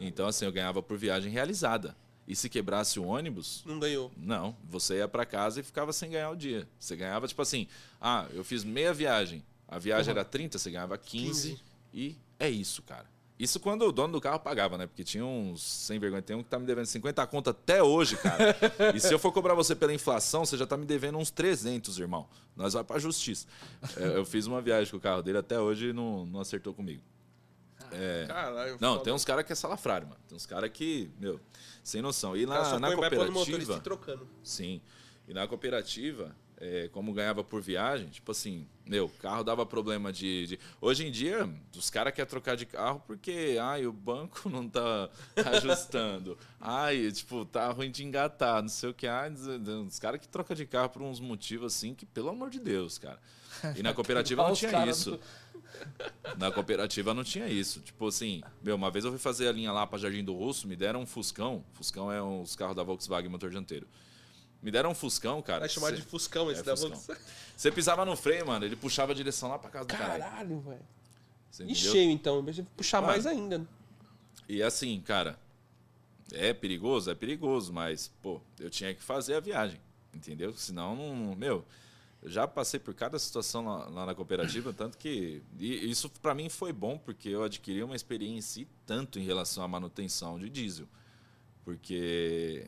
Então, 0.01 0.27
assim, 0.27 0.45
eu 0.47 0.53
ganhava 0.53 0.83
por 0.83 0.97
viagem 0.99 1.31
realizada. 1.31 1.95
E 2.27 2.35
se 2.35 2.49
quebrasse 2.49 2.99
o 2.99 3.05
ônibus, 3.05 3.63
Não 3.65 3.79
ganhou. 3.79 4.11
Não, 4.17 4.57
você 4.69 4.97
ia 4.97 5.09
pra 5.09 5.25
casa 5.25 5.61
e 5.61 5.63
ficava 5.63 5.93
sem 5.93 6.11
ganhar 6.11 6.31
o 6.31 6.37
dia. 6.37 6.69
Você 6.79 6.97
ganhava, 6.97 7.29
tipo 7.29 7.41
assim, 7.41 7.69
ah, 8.01 8.27
eu 8.33 8.43
fiz 8.43 8.65
meia 8.65 8.93
viagem. 8.93 9.45
A 9.69 9.79
viagem 9.79 10.11
era 10.11 10.25
30, 10.25 10.59
você 10.59 10.71
ganhava 10.71 10.99
15, 10.99 11.51
15. 11.51 11.63
E 11.95 12.17
é 12.39 12.49
isso, 12.49 12.83
cara. 12.83 13.07
Isso 13.39 13.61
quando 13.61 13.83
o 13.83 13.93
dono 13.93 14.15
do 14.15 14.21
carro 14.21 14.41
pagava, 14.41 14.79
né? 14.79 14.87
Porque 14.87 15.05
tinha 15.05 15.25
uns 15.25 15.63
sem 15.63 15.99
vergonha. 15.99 16.23
Tem 16.23 16.35
um 16.35 16.43
que 16.43 16.49
tá 16.49 16.59
me 16.59 16.65
devendo 16.65 16.87
50 16.87 17.27
conto 17.27 17.51
até 17.51 17.83
hoje, 17.83 18.17
cara. 18.17 18.57
e 18.97 19.01
se 19.01 19.13
eu 19.13 19.19
for 19.19 19.31
cobrar 19.31 19.55
você 19.55 19.75
pela 19.75 19.93
inflação, 19.93 20.45
você 20.45 20.57
já 20.57 20.67
tá 20.67 20.77
me 20.77 20.87
devendo 20.87 21.19
uns 21.19 21.31
300, 21.31 21.99
irmão. 21.99 22.27
Nós 22.57 22.73
vai 22.73 22.83
pra 22.83 22.99
justiça. 22.99 23.47
É, 23.97 24.17
eu 24.17 24.25
fiz 24.25 24.47
uma 24.47 24.63
viagem 24.63 24.91
com 24.91 24.97
o 24.97 25.01
carro 25.01 25.23
dele 25.23 25.39
até 25.39 25.61
hoje 25.61 25.89
e 25.89 25.93
não, 25.93 26.25
não 26.25 26.41
acertou 26.41 26.73
comigo. 26.73 27.03
Caralho. 28.27 28.77
Não, 28.81 28.93
foda. 28.95 29.05
tem 29.05 29.13
uns 29.13 29.25
caras 29.25 29.45
que 29.45 29.53
é 29.53 29.57
salafrário, 29.57 30.09
mano. 30.09 30.21
Tem 30.29 30.37
uns 30.37 30.47
caras 30.47 30.71
que, 30.71 31.11
meu, 31.19 31.41
sem 31.83 32.03
noção. 32.03 32.37
E 32.37 32.47
na, 32.47 32.79
na 32.79 32.89
vai 32.89 32.97
cooperativa. 32.97 33.75
e 33.75 33.81
trocando. 33.81 34.29
Sim. 34.43 34.81
E 35.29 35.35
na 35.35 35.47
cooperativa, 35.47 36.37
é, 36.59 36.89
como 36.93 37.13
ganhava 37.13 37.45
por 37.45 37.61
viagem, 37.61 38.09
tipo 38.09 38.33
assim, 38.33 38.67
meu, 38.87 39.09
carro 39.21 39.45
dava 39.45 39.67
problema 39.67 40.13
de. 40.13 40.47
de- 40.47 40.59
Hoje 40.81 41.07
em 41.07 41.11
dia, 41.11 41.49
os 41.77 41.91
caras 41.91 42.15
querem 42.15 42.29
trocar 42.29 42.57
de 42.57 42.65
carro 42.65 43.03
porque, 43.07 43.59
ai, 43.61 43.87
o 43.87 43.93
banco 43.93 44.49
não 44.51 44.69
tá 44.69 45.11
ajustando. 45.53 46.39
ai, 46.61 47.11
tipo, 47.13 47.45
tá 47.45 47.71
ruim 47.71 47.91
de 47.91 48.05
engatar, 48.05 48.63
não 48.63 48.69
sei 48.69 48.91
o 48.91 48.95
que. 48.95 49.07
Ai, 49.07 49.33
os 49.87 49.99
caras 49.99 50.21
que 50.21 50.29
trocam 50.29 50.57
de 50.57 50.65
carro 50.67 50.89
por 50.91 51.03
uns 51.03 51.21
motivos 51.21 51.75
assim 51.75 51.95
que, 51.95 52.07
pelo 52.07 52.29
amor 52.31 52.49
de 52.51 52.59
Deus, 52.61 52.97
cara. 52.99 53.21
E 53.77 53.83
na 53.83 53.93
cooperativa 53.95 54.43
não 54.43 54.53
Os 54.53 54.59
tinha 54.59 54.87
isso. 54.87 55.19
Na 56.39 56.51
cooperativa 56.51 57.13
não 57.13 57.25
tinha 57.25 57.49
isso. 57.49 57.81
Tipo 57.81 58.09
assim, 58.09 58.43
meu, 58.63 58.77
uma 58.77 58.91
vez 58.91 59.05
eu 59.05 59.11
fui 59.11 59.19
fazer 59.21 59.49
a 59.49 59.53
linha 59.53 59.73
lá 59.73 59.87
pra 59.87 59.99
Jardim 59.99 60.25
do 60.25 60.35
Russo, 60.35 60.67
me 60.67 60.77
deram 60.77 61.01
um 61.03 61.07
Fuscão. 61.07 61.65
Fuscão 61.75 62.11
é 62.11 62.23
uns 62.23 62.57
carros 62.57 62.77
da 62.77 62.83
Volkswagen 62.83 63.31
motor 63.31 63.51
dianteiro. 63.51 63.87
Me 64.67 64.73
deram 64.73 64.91
um 64.91 64.95
Fuscão, 64.97 65.41
cara. 65.41 65.61
Vai 65.61 65.69
chamar 65.69 65.91
Cê- 65.91 65.97
de 65.97 66.03
Fuscão 66.03 66.51
esse 66.51 66.61
É, 66.61 66.65
da 66.65 66.77
Fuscão. 66.77 67.17
Você 67.57 67.71
pisava 67.71 68.05
no 68.05 68.17
freio, 68.17 68.45
mano, 68.49 68.65
ele 68.65 68.75
puxava 68.75 69.13
a 69.13 69.15
direção 69.15 69.49
lá 69.49 69.61
pra 69.61 69.71
casa 69.71 69.85
do 69.85 69.95
caralho. 69.97 70.25
Caralho, 70.25 70.61
velho. 70.61 70.81
E 71.71 71.73
cheio 71.77 72.11
então, 72.11 72.41
em 72.41 72.45
vez 72.45 72.57
de 72.57 72.65
puxar 72.65 73.01
Mano. 73.01 73.13
mais 73.13 73.27
ainda. 73.27 73.59
né? 73.59 73.67
E 74.49 74.61
assim, 74.65 75.01
cara, 75.03 75.39
é 76.33 76.53
perigoso? 76.53 77.09
É 77.09 77.15
perigoso, 77.15 77.73
mas, 77.73 78.11
pô, 78.21 78.41
eu 78.59 78.69
tinha 78.69 78.93
que 78.93 79.01
fazer 79.01 79.35
a 79.37 79.41
viagem, 79.41 79.81
entendeu? 80.13 80.53
Senão, 80.57 80.97
não, 80.97 81.37
meu, 81.37 81.65
eu 82.21 82.29
já 82.29 82.49
passei 82.49 82.81
por 82.81 82.93
cada 82.93 83.21
situação 83.21 83.65
lá, 83.65 83.89
lá 83.89 84.05
na 84.07 84.17
cooperativa, 84.17 84.73
tanto 84.75 84.99
que 84.99 85.41
e 85.61 85.89
isso 85.89 86.11
pra 86.21 86.35
mim 86.35 86.49
foi 86.49 86.73
bom, 86.73 86.99
porque 86.99 87.29
eu 87.29 87.45
adquiri 87.45 87.85
uma 87.85 87.95
experiência 87.95 88.63
e 88.63 88.69
tanto 88.85 89.21
em 89.21 89.23
relação 89.25 89.63
à 89.63 89.69
manutenção 89.69 90.37
de 90.41 90.51
diesel. 90.51 90.89
Porque 91.65 92.67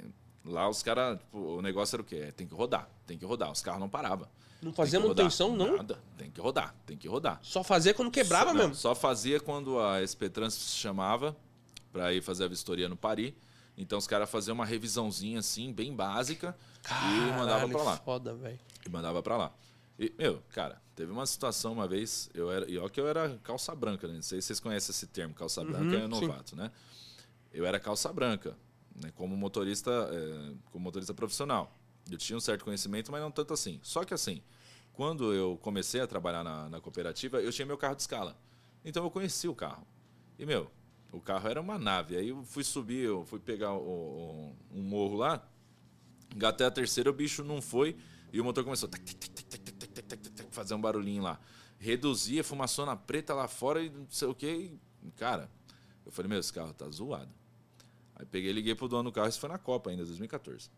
lá 0.49 0.69
os 0.69 0.83
caras, 0.83 1.19
tipo, 1.19 1.39
o 1.39 1.63
negócio 1.63 1.97
era 1.97 2.03
o 2.03 2.05
quê? 2.05 2.33
Tem 2.37 2.47
que 2.47 2.55
rodar, 2.55 2.89
tem 3.07 3.17
que 3.17 3.25
rodar. 3.25 3.51
Os 3.51 3.63
carros 3.63 3.81
não 3.81 3.89
paravam. 3.89 4.29
Não 4.61 4.73
fazia 4.73 4.99
rodar. 4.99 5.17
manutenção, 5.17 5.57
não? 5.57 5.77
Nada, 5.77 5.99
tem 6.17 6.31
que 6.31 6.41
rodar, 6.41 6.75
tem 6.85 6.97
que 6.97 7.07
rodar. 7.07 7.39
Só 7.43 7.63
fazia 7.63 7.95
quando 7.95 8.11
quebrava 8.11 8.51
Só, 8.51 8.55
não, 8.55 8.61
mesmo. 8.61 8.75
Só 8.75 8.95
fazia 8.95 9.39
quando 9.39 9.79
a 9.79 10.03
SP 10.03 10.29
Trans 10.29 10.75
chamava 10.75 11.37
para 11.93 12.13
ir 12.13 12.23
fazer 12.23 12.45
a 12.45 12.49
vistoria 12.49 12.89
no 12.89 12.97
Pari. 12.97 13.37
Então 13.77 13.97
os 13.99 14.09
caras 14.09 14.29
faziam 14.29 14.55
uma 14.55 14.67
revisãozinha 14.67 15.39
assim, 15.39 15.73
bem 15.73 15.95
básica, 15.95 16.57
e 16.85 17.21
mandava 17.31 17.47
Caralho, 17.47 17.73
para 17.73 17.83
lá. 17.83 17.97
Foda, 17.99 18.35
velho. 18.35 18.59
E 18.85 18.89
mandava 18.89 19.23
para 19.23 19.37
lá. 19.37 19.55
E, 19.97 20.13
meu, 20.19 20.43
cara, 20.51 20.81
teve 20.97 21.13
uma 21.13 21.27
situação 21.27 21.73
uma 21.73 21.87
vez, 21.87 22.29
eu 22.35 22.51
era, 22.51 22.69
e 22.69 22.77
ó 22.79 22.89
que 22.89 23.01
eu 23.01 23.07
era 23.07 23.39
calça 23.43 23.75
branca, 23.75 24.09
né? 24.09 24.15
Não 24.15 24.23
sei 24.23 24.41
se 24.41 24.49
vocês 24.49 24.61
conhecem 24.61 24.93
esse 24.93 25.07
termo, 25.07 25.33
calça 25.35 25.65
branca 25.65 25.97
é 25.97 26.01
sim. 26.03 26.09
novato, 26.09 26.57
né? 26.57 26.73
Eu 27.53 27.65
era 27.65 27.79
calça 27.79 28.13
branca, 28.13 28.57
né, 29.03 29.13
como 29.15 29.37
motorista, 29.37 29.91
é, 29.91 30.55
como 30.71 30.85
motorista 30.85 31.15
profissional. 31.15 31.77
Eu 32.11 32.17
tinha 32.17 32.37
um 32.37 32.41
certo 32.41 32.65
conhecimento, 32.65 33.13
mas 33.13 33.21
não 33.21 33.31
tanto 33.31 33.53
assim. 33.53 33.79
Só 33.83 34.05
que 34.05 34.15
assim, 34.15 34.43
quando 34.93 35.33
eu 35.33 35.59
comecei 35.63 36.01
a 36.01 36.07
trabalhar 36.07 36.43
na, 36.43 36.69
na 36.69 36.81
cooperativa, 36.81 37.41
eu 37.41 37.53
tinha 37.53 37.67
meu 37.67 37.77
carro 37.77 37.95
de 37.95 38.03
escala. 38.03 38.37
Então 38.85 39.05
eu 39.05 39.11
conheci 39.11 39.47
o 39.47 39.55
carro. 39.55 39.87
E 40.39 40.47
meu, 40.47 40.71
o 41.13 41.21
carro 41.21 41.49
era 41.49 41.61
uma 41.61 41.79
nave. 41.79 42.17
Aí 42.17 42.29
eu 42.29 42.43
fui 42.45 42.65
subir, 42.65 43.05
eu 43.05 43.25
fui 43.25 43.39
pegar 43.39 43.73
o, 43.75 43.79
o, 43.79 44.57
um 44.73 44.83
morro 44.83 45.17
lá, 45.17 45.47
até 46.43 46.65
a 46.65 46.71
terceira 46.71 47.11
o 47.11 47.13
bicho 47.13 47.43
não 47.43 47.61
foi 47.61 47.97
e 48.33 48.41
o 48.41 48.45
motor 48.45 48.65
começou 48.65 48.89
a 48.89 50.51
fazer 50.51 50.75
um 50.75 50.81
barulhinho 50.81 51.23
lá. 51.23 51.41
Reduzia 51.79 52.43
fumaçona 52.43 52.97
preta 52.97 53.35
lá 53.35 53.47
fora 53.49 53.83
e 53.83 53.91
não 53.91 54.07
sei 54.11 54.29
o 54.29 54.35
que. 54.35 54.79
Cara, 55.17 55.51
eu 56.05 56.13
falei, 56.13 56.29
meu, 56.29 56.41
esse 56.41 56.53
carro 56.53 56.73
tá 56.73 56.89
zoado. 56.89 57.31
Aí 58.19 58.27
peguei 58.27 58.51
e 58.51 58.53
liguei 58.53 58.75
pro 58.75 58.89
dono 58.89 59.11
do 59.11 59.15
carro, 59.15 59.29
isso 59.29 59.39
foi 59.39 59.49
na 59.49 59.59
Copa 59.59 59.91
ainda, 59.91 60.05
2014. 60.05 60.71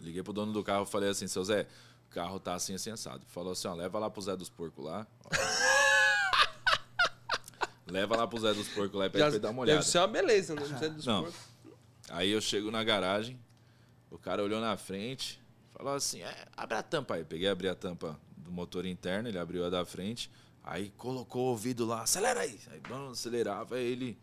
Liguei 0.00 0.22
pro 0.22 0.32
dono 0.32 0.52
do 0.52 0.64
carro 0.64 0.84
e 0.84 0.86
falei 0.86 1.10
assim, 1.10 1.28
seu 1.28 1.44
Zé, 1.44 1.66
o 2.10 2.14
carro 2.14 2.40
tá 2.40 2.54
assim, 2.54 2.74
assim, 2.74 2.90
assado. 2.90 3.24
Falou 3.28 3.52
assim, 3.52 3.68
ó, 3.68 3.74
leva 3.74 3.98
lá 3.98 4.10
pro 4.10 4.20
Zé 4.20 4.36
dos 4.36 4.50
Porcos 4.50 4.84
lá. 4.84 5.06
leva 7.86 8.16
lá 8.16 8.26
pro 8.26 8.40
Zé 8.40 8.52
dos 8.52 8.68
Porcos 8.68 8.98
lá 8.98 9.06
e 9.06 9.10
pede 9.10 9.22
pra 9.22 9.28
ele 9.28 9.38
dar 9.38 9.50
uma 9.50 9.62
olhada. 9.62 9.78
Deve 9.78 9.90
ser 9.90 9.98
uma 9.98 10.08
beleza, 10.08 10.54
né? 10.54 10.62
Sei 10.78 10.90
dos 10.90 11.06
Não. 11.06 11.22
porcos. 11.22 11.40
Aí 12.08 12.30
eu 12.30 12.40
chego 12.40 12.70
na 12.70 12.82
garagem, 12.82 13.38
o 14.10 14.18
cara 14.18 14.42
olhou 14.42 14.60
na 14.60 14.76
frente, 14.76 15.40
falou 15.72 15.94
assim: 15.94 16.22
é, 16.22 16.46
abre 16.56 16.76
a 16.76 16.82
tampa 16.82 17.14
aí. 17.14 17.24
Peguei, 17.24 17.48
abri 17.48 17.68
a 17.68 17.74
tampa 17.74 18.18
do 18.36 18.50
motor 18.50 18.84
interno, 18.84 19.28
ele 19.28 19.38
abriu 19.38 19.64
a 19.64 19.70
da 19.70 19.84
frente, 19.84 20.30
aí 20.64 20.90
colocou 20.90 21.46
o 21.46 21.50
ouvido 21.50 21.86
lá, 21.86 22.02
acelera 22.02 22.40
aí. 22.40 22.58
Aí 22.70 22.80
vamos 22.88 23.18
acelerava, 23.18 23.76
aí 23.76 23.84
ele. 23.84 24.18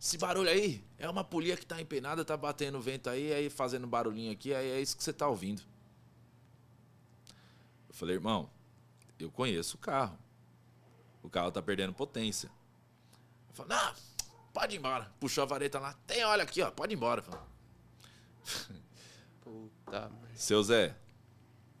Esse 0.00 0.16
barulho 0.16 0.48
aí 0.48 0.84
é 0.96 1.08
uma 1.08 1.24
polia 1.24 1.56
que 1.56 1.66
tá 1.66 1.80
empenada, 1.80 2.24
tá 2.24 2.36
batendo 2.36 2.80
vento 2.80 3.10
aí, 3.10 3.32
aí 3.32 3.50
fazendo 3.50 3.86
barulhinho 3.86 4.32
aqui, 4.32 4.54
aí 4.54 4.70
é 4.70 4.80
isso 4.80 4.96
que 4.96 5.02
você 5.02 5.12
tá 5.12 5.26
ouvindo. 5.26 5.62
Eu 7.88 7.94
falei, 7.94 8.14
irmão, 8.14 8.48
eu 9.18 9.30
conheço 9.30 9.76
o 9.76 9.80
carro. 9.80 10.16
O 11.20 11.28
carro 11.28 11.50
tá 11.50 11.60
perdendo 11.60 11.92
potência. 11.92 12.48
Eu 13.48 13.54
falei, 13.54 13.76
não, 13.76 13.94
pode 14.52 14.76
ir 14.76 14.78
embora. 14.78 15.12
Puxou 15.18 15.42
a 15.42 15.46
vareta 15.46 15.80
lá, 15.80 15.92
tem 16.06 16.24
óleo 16.24 16.42
aqui, 16.42 16.62
ó, 16.62 16.70
pode 16.70 16.94
ir 16.94 16.96
embora. 16.96 17.22
Puta 19.42 20.08
merda. 20.08 20.28
Seu 20.36 20.62
Zé, 20.62 20.96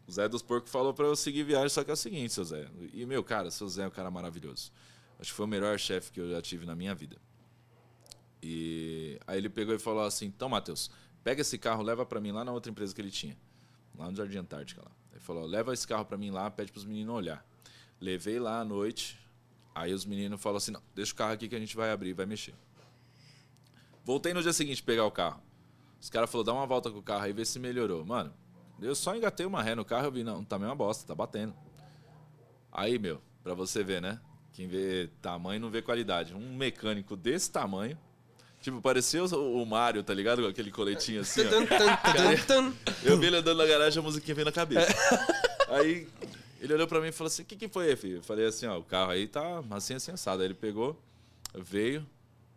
o 0.08 0.10
Zé 0.10 0.28
dos 0.28 0.42
Porcos 0.42 0.72
falou 0.72 0.92
pra 0.92 1.06
eu 1.06 1.14
seguir 1.14 1.44
viagem, 1.44 1.68
só 1.68 1.84
que 1.84 1.90
é 1.90 1.94
o 1.94 1.96
seguinte, 1.96 2.32
seu 2.32 2.44
Zé. 2.44 2.68
E, 2.92 3.06
meu, 3.06 3.22
cara, 3.22 3.48
seu 3.52 3.68
Zé 3.68 3.84
é 3.84 3.86
um 3.86 3.90
cara 3.90 4.10
maravilhoso. 4.10 4.72
Acho 5.20 5.30
que 5.30 5.36
foi 5.36 5.44
o 5.44 5.48
melhor 5.48 5.78
chefe 5.78 6.10
que 6.10 6.20
eu 6.20 6.28
já 6.28 6.42
tive 6.42 6.66
na 6.66 6.74
minha 6.74 6.96
vida. 6.96 7.16
E 8.42 9.18
aí 9.26 9.38
ele 9.38 9.48
pegou 9.48 9.74
e 9.74 9.78
falou 9.78 10.04
assim: 10.04 10.26
então, 10.26 10.48
Matheus, 10.48 10.90
pega 11.24 11.40
esse 11.40 11.58
carro, 11.58 11.82
leva 11.82 12.06
pra 12.06 12.20
mim 12.20 12.32
lá 12.32 12.44
na 12.44 12.52
outra 12.52 12.70
empresa 12.70 12.94
que 12.94 13.00
ele 13.00 13.10
tinha, 13.10 13.36
lá 13.96 14.10
no 14.10 14.16
Jardim 14.16 14.38
Antártica. 14.38 14.82
Lá. 14.82 14.90
Ele 15.12 15.20
falou: 15.20 15.44
leva 15.46 15.72
esse 15.72 15.86
carro 15.86 16.04
pra 16.04 16.16
mim 16.16 16.30
lá, 16.30 16.50
pede 16.50 16.72
pros 16.72 16.84
meninos 16.84 17.14
olhar. 17.14 17.44
Levei 18.00 18.38
lá 18.38 18.60
à 18.60 18.64
noite, 18.64 19.18
aí 19.74 19.92
os 19.92 20.04
meninos 20.04 20.40
falaram 20.40 20.58
assim: 20.58 20.70
não, 20.70 20.82
deixa 20.94 21.12
o 21.12 21.16
carro 21.16 21.32
aqui 21.32 21.48
que 21.48 21.56
a 21.56 21.60
gente 21.60 21.76
vai 21.76 21.90
abrir, 21.90 22.12
vai 22.12 22.26
mexer. 22.26 22.54
Voltei 24.04 24.32
no 24.32 24.42
dia 24.42 24.52
seguinte 24.52 24.82
pegar 24.82 25.04
o 25.04 25.10
carro. 25.10 25.42
Os 26.00 26.08
caras 26.08 26.30
falaram, 26.30 26.46
dá 26.46 26.52
uma 26.54 26.66
volta 26.66 26.90
com 26.90 26.98
o 26.98 27.02
carro 27.02 27.24
aí, 27.24 27.32
vê 27.32 27.44
se 27.44 27.58
melhorou. 27.58 28.04
Mano, 28.04 28.32
eu 28.80 28.94
só 28.94 29.14
engatei 29.14 29.44
uma 29.44 29.62
ré 29.62 29.74
no 29.74 29.84
carro 29.84 30.06
eu 30.06 30.12
vi, 30.12 30.22
não, 30.22 30.44
tá 30.44 30.58
mesmo 30.58 30.70
uma 30.70 30.76
bosta, 30.76 31.06
tá 31.06 31.14
batendo. 31.14 31.54
Aí, 32.70 32.98
meu, 32.98 33.20
pra 33.42 33.52
você 33.52 33.82
ver, 33.82 34.00
né? 34.00 34.20
Quem 34.52 34.68
vê 34.68 35.10
tamanho 35.20 35.60
não 35.60 35.70
vê 35.70 35.82
qualidade. 35.82 36.34
Um 36.34 36.56
mecânico 36.56 37.16
desse 37.16 37.50
tamanho 37.50 37.98
Tipo, 38.60 38.80
parecia 38.82 39.22
o 39.22 39.62
o 39.62 39.66
Mario, 39.66 40.02
tá 40.02 40.12
ligado? 40.12 40.42
Com 40.42 40.48
aquele 40.48 40.70
coletinho 40.70 41.20
assim, 41.20 41.42
ó. 41.42 41.50
Tan. 42.46 42.72
Eu 43.04 43.18
vi 43.18 43.26
ele 43.26 43.36
andando 43.36 43.58
na 43.58 43.66
garagem, 43.66 44.00
a 44.00 44.02
musiquinha 44.02 44.34
veio 44.34 44.44
na 44.44 44.52
cabeça. 44.52 44.92
Aí 45.68 46.08
ele 46.60 46.74
olhou 46.74 46.86
pra 46.88 47.00
mim 47.00 47.08
e 47.08 47.12
falou 47.12 47.28
assim: 47.28 47.42
O 47.42 47.44
que, 47.44 47.56
que 47.56 47.68
foi, 47.68 47.94
filho? 47.96 48.16
Eu 48.16 48.22
falei 48.22 48.46
assim: 48.46 48.66
Ó, 48.66 48.78
o 48.78 48.82
carro 48.82 49.12
aí 49.12 49.26
tá 49.28 49.62
assim, 49.70 49.94
assim, 49.94 50.10
assado. 50.10 50.42
Aí 50.42 50.48
ele 50.48 50.54
pegou, 50.54 51.00
veio. 51.54 52.04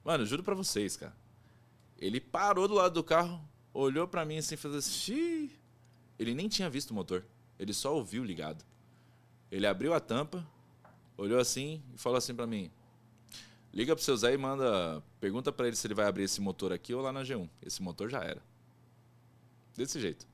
Mano, 0.04 0.26
juro 0.26 0.42
pra 0.44 0.56
vocês, 0.56 0.98
cara. 0.98 1.14
Ele 2.00 2.20
parou 2.20 2.68
do 2.68 2.74
lado 2.74 2.94
do 2.96 3.04
carro, 3.04 3.40
olhou 3.74 4.08
pra 4.08 4.26
mim 4.26 4.38
assim 4.40 4.56
e 4.56 4.58
falou 4.58 4.78
assim: 4.78 4.92
Xiii. 4.92 5.52
Ele 6.18 6.34
nem 6.36 6.48
tinha 6.48 6.70
visto 6.70 6.92
o 6.92 6.94
motor, 6.94 7.24
ele 7.58 7.74
só 7.74 7.96
ouviu 7.96 8.24
ligado. 8.24 8.64
Ele 9.52 9.66
abriu 9.66 9.94
a 9.94 10.00
tampa, 10.00 10.46
olhou 11.18 11.40
assim 11.40 11.82
e 11.94 11.98
falou 11.98 12.18
assim 12.18 12.34
pra 12.34 12.48
mim: 12.48 12.72
Liga 13.74 13.96
pro 13.96 14.04
seu 14.04 14.18
Zé 14.18 14.34
e 14.34 14.38
manda. 14.38 15.02
Pergunta 15.20 15.52
pra 15.52 15.68
ele 15.68 15.76
se 15.76 15.88
ele 15.88 15.94
vai 15.94 16.06
abrir 16.06 16.24
esse 16.24 16.42
motor 16.42 16.74
aqui 16.74 16.94
ou 16.94 17.02
lá 17.02 17.12
na 17.12 17.24
G1. 17.24 17.50
Esse 17.62 17.82
motor 17.82 18.10
já 18.10 18.20
era. 18.20 18.42
Desse 19.76 20.00
jeito. 20.00 20.28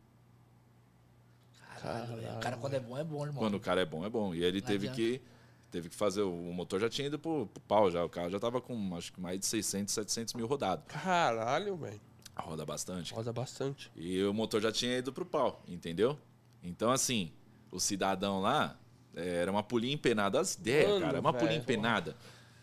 Caralho, 1.81 2.35
o 2.35 2.39
cara 2.39 2.57
quando 2.57 2.73
é 2.73 2.79
bom, 2.79 2.97
é 2.97 3.03
bom, 3.03 3.23
irmão. 3.25 3.39
Quando 3.43 3.53
o 3.55 3.59
cara 3.59 3.81
é 3.81 3.85
bom, 3.85 4.03
é 4.05 4.09
bom. 4.09 4.33
E 4.33 4.43
ele 4.43 4.59
Não 4.61 4.67
teve 4.67 4.87
adianta. 4.89 4.95
que, 4.95 5.21
teve 5.69 5.89
que 5.89 5.95
fazer. 5.95 6.21
O 6.23 6.51
motor 6.53 6.79
já 6.79 6.89
tinha 6.89 7.07
ido 7.07 7.19
pro, 7.19 7.45
pro 7.45 7.61
pau 7.61 7.91
já. 7.91 8.03
O 8.03 8.09
carro 8.09 8.29
já 8.31 8.39
tava 8.39 8.59
com 8.59 8.95
acho 8.95 9.13
que 9.13 9.21
mais 9.21 9.39
de 9.39 9.45
600, 9.45 9.93
700 9.93 10.33
mil 10.33 10.47
rodado. 10.47 10.83
Caralho, 10.87 11.75
velho. 11.77 12.01
Roda 12.35 12.65
bastante. 12.65 13.13
Roda 13.13 13.31
bastante. 13.31 13.91
E 13.95 14.23
o 14.23 14.33
motor 14.33 14.61
já 14.61 14.71
tinha 14.71 14.97
ido 14.97 15.11
pro 15.13 15.25
pau, 15.25 15.61
entendeu? 15.67 16.17
Então, 16.63 16.91
assim, 16.91 17.31
o 17.71 17.79
cidadão 17.79 18.41
lá 18.41 18.77
eh, 19.15 19.41
era 19.41 19.51
uma 19.51 19.63
polinha 19.63 19.93
empenada. 19.93 20.39
As 20.39 20.55
ideias, 20.55 20.89
Mano, 20.89 21.01
cara. 21.05 21.19
Uma 21.19 21.31
velho. 21.31 21.51
empenada. 21.53 22.15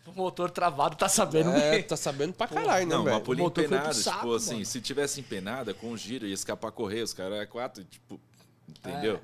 O 0.06 0.12
motor 0.12 0.50
travado 0.50 0.96
tá 0.96 1.08
sabendo 1.08 1.50
É, 1.50 1.82
tá 1.82 1.96
sabendo 1.96 2.32
pra 2.34 2.46
caralho, 2.46 2.86
né, 2.86 2.94
Não, 2.94 3.02
uma 3.02 3.12
velho? 3.12 3.24
polinha 3.24 3.44
motor 3.44 3.62
foi 3.64 3.68
pro 3.68 3.76
empenada. 3.76 3.94
saco, 3.94 4.18
tipo 4.20 4.34
assim, 4.34 4.52
mano. 4.54 4.64
se 4.66 4.80
tivesse 4.80 5.20
empenada 5.20 5.72
com 5.72 5.96
giro, 5.96 6.26
ia 6.26 6.34
escapar 6.34 6.70
correr. 6.72 7.02
Os 7.02 7.14
caras 7.14 7.38
é 7.38 7.46
quatro, 7.46 7.82
tipo. 7.84 8.20
Entendeu? 8.68 9.16
É. 9.16 9.20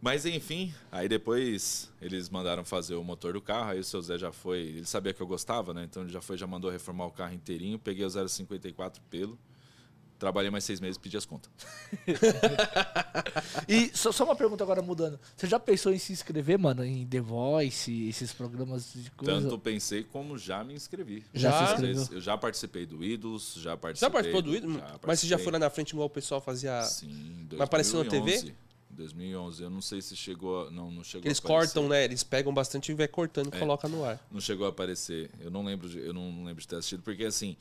Mas 0.00 0.26
enfim, 0.26 0.74
aí 0.92 1.08
depois 1.08 1.90
eles 2.00 2.28
mandaram 2.28 2.64
fazer 2.64 2.94
o 2.96 3.02
motor 3.02 3.32
do 3.32 3.40
carro, 3.40 3.70
aí 3.70 3.78
o 3.80 3.84
seu 3.84 4.00
Zé 4.02 4.18
já 4.18 4.30
foi. 4.30 4.58
Ele 4.60 4.84
sabia 4.86 5.12
que 5.14 5.20
eu 5.20 5.26
gostava, 5.26 5.72
né? 5.72 5.84
Então 5.84 6.02
ele 6.02 6.12
já 6.12 6.20
foi, 6.20 6.36
já 6.36 6.46
mandou 6.46 6.70
reformar 6.70 7.06
o 7.06 7.10
carro 7.10 7.32
inteirinho. 7.34 7.78
Peguei 7.78 8.04
o 8.04 8.28
054 8.28 9.02
pelo. 9.08 9.38
Trabalhei 10.18 10.50
mais 10.50 10.64
seis 10.64 10.80
meses 10.80 10.96
e 10.96 11.00
pedi 11.00 11.16
as 11.16 11.26
contas. 11.26 11.50
E 13.68 13.90
só, 13.96 14.12
só 14.12 14.24
uma 14.24 14.36
pergunta 14.36 14.62
agora 14.62 14.80
mudando. 14.82 15.18
Você 15.36 15.46
já 15.46 15.58
pensou 15.58 15.92
em 15.92 15.98
se 15.98 16.12
inscrever, 16.12 16.58
mano, 16.58 16.84
em 16.84 17.06
The 17.06 17.20
Voice, 17.20 18.08
esses 18.08 18.32
programas 18.32 18.92
de 18.94 19.10
coisa? 19.10 19.40
Tanto 19.42 19.58
pensei 19.58 20.04
como 20.04 20.38
já 20.38 20.62
me 20.64 20.74
inscrevi. 20.74 21.24
Já 21.34 21.66
se 21.66 21.72
inscreveu? 21.72 22.08
Eu 22.12 22.20
já 22.20 22.36
participei 22.38 22.86
do 22.86 23.02
Ídolos, 23.04 23.54
já 23.58 23.76
participei. 23.76 24.08
Já 24.08 24.10
participou 24.12 24.42
do 24.42 24.78
já 24.78 24.98
Mas 25.06 25.20
você 25.20 25.26
já 25.26 25.38
foi 25.38 25.52
lá 25.52 25.58
na 25.58 25.70
frente 25.70 25.90
igual 25.90 26.06
o 26.06 26.10
pessoal 26.10 26.40
fazia. 26.40 26.82
Sim, 26.84 27.08
em 27.08 27.48
Mas 27.52 27.60
apareceu 27.62 28.02
na 28.02 28.08
TV? 28.10 28.24
2011. 28.24 28.54
2011. 28.90 29.62
Eu 29.62 29.70
não 29.70 29.82
sei 29.82 30.00
se 30.00 30.16
chegou. 30.16 30.66
a- 30.68 30.70
Não, 30.70 30.90
não 30.90 31.04
chegou. 31.04 31.26
Eles 31.26 31.40
cortam, 31.40 31.88
né? 31.88 32.04
Eles 32.04 32.22
pegam 32.22 32.54
bastante 32.54 32.90
e 32.92 32.94
vai 32.94 33.08
cortando 33.08 33.52
e 33.52 33.56
É. 33.56 33.58
coloca 33.60 33.88
no 33.88 34.04
ar. 34.04 34.24
Não 34.30 34.40
chegou 34.40 34.66
a 34.66 34.70
aparecer. 34.70 35.30
Eu 35.40 35.50
não 35.50 35.64
lembro 35.64 35.88
de, 35.88 35.98
eu 35.98 36.14
não 36.14 36.44
lembro 36.44 36.60
de 36.60 36.68
ter 36.68 36.76
assistido, 36.76 37.02
porque 37.02 37.24
assim. 37.24 37.56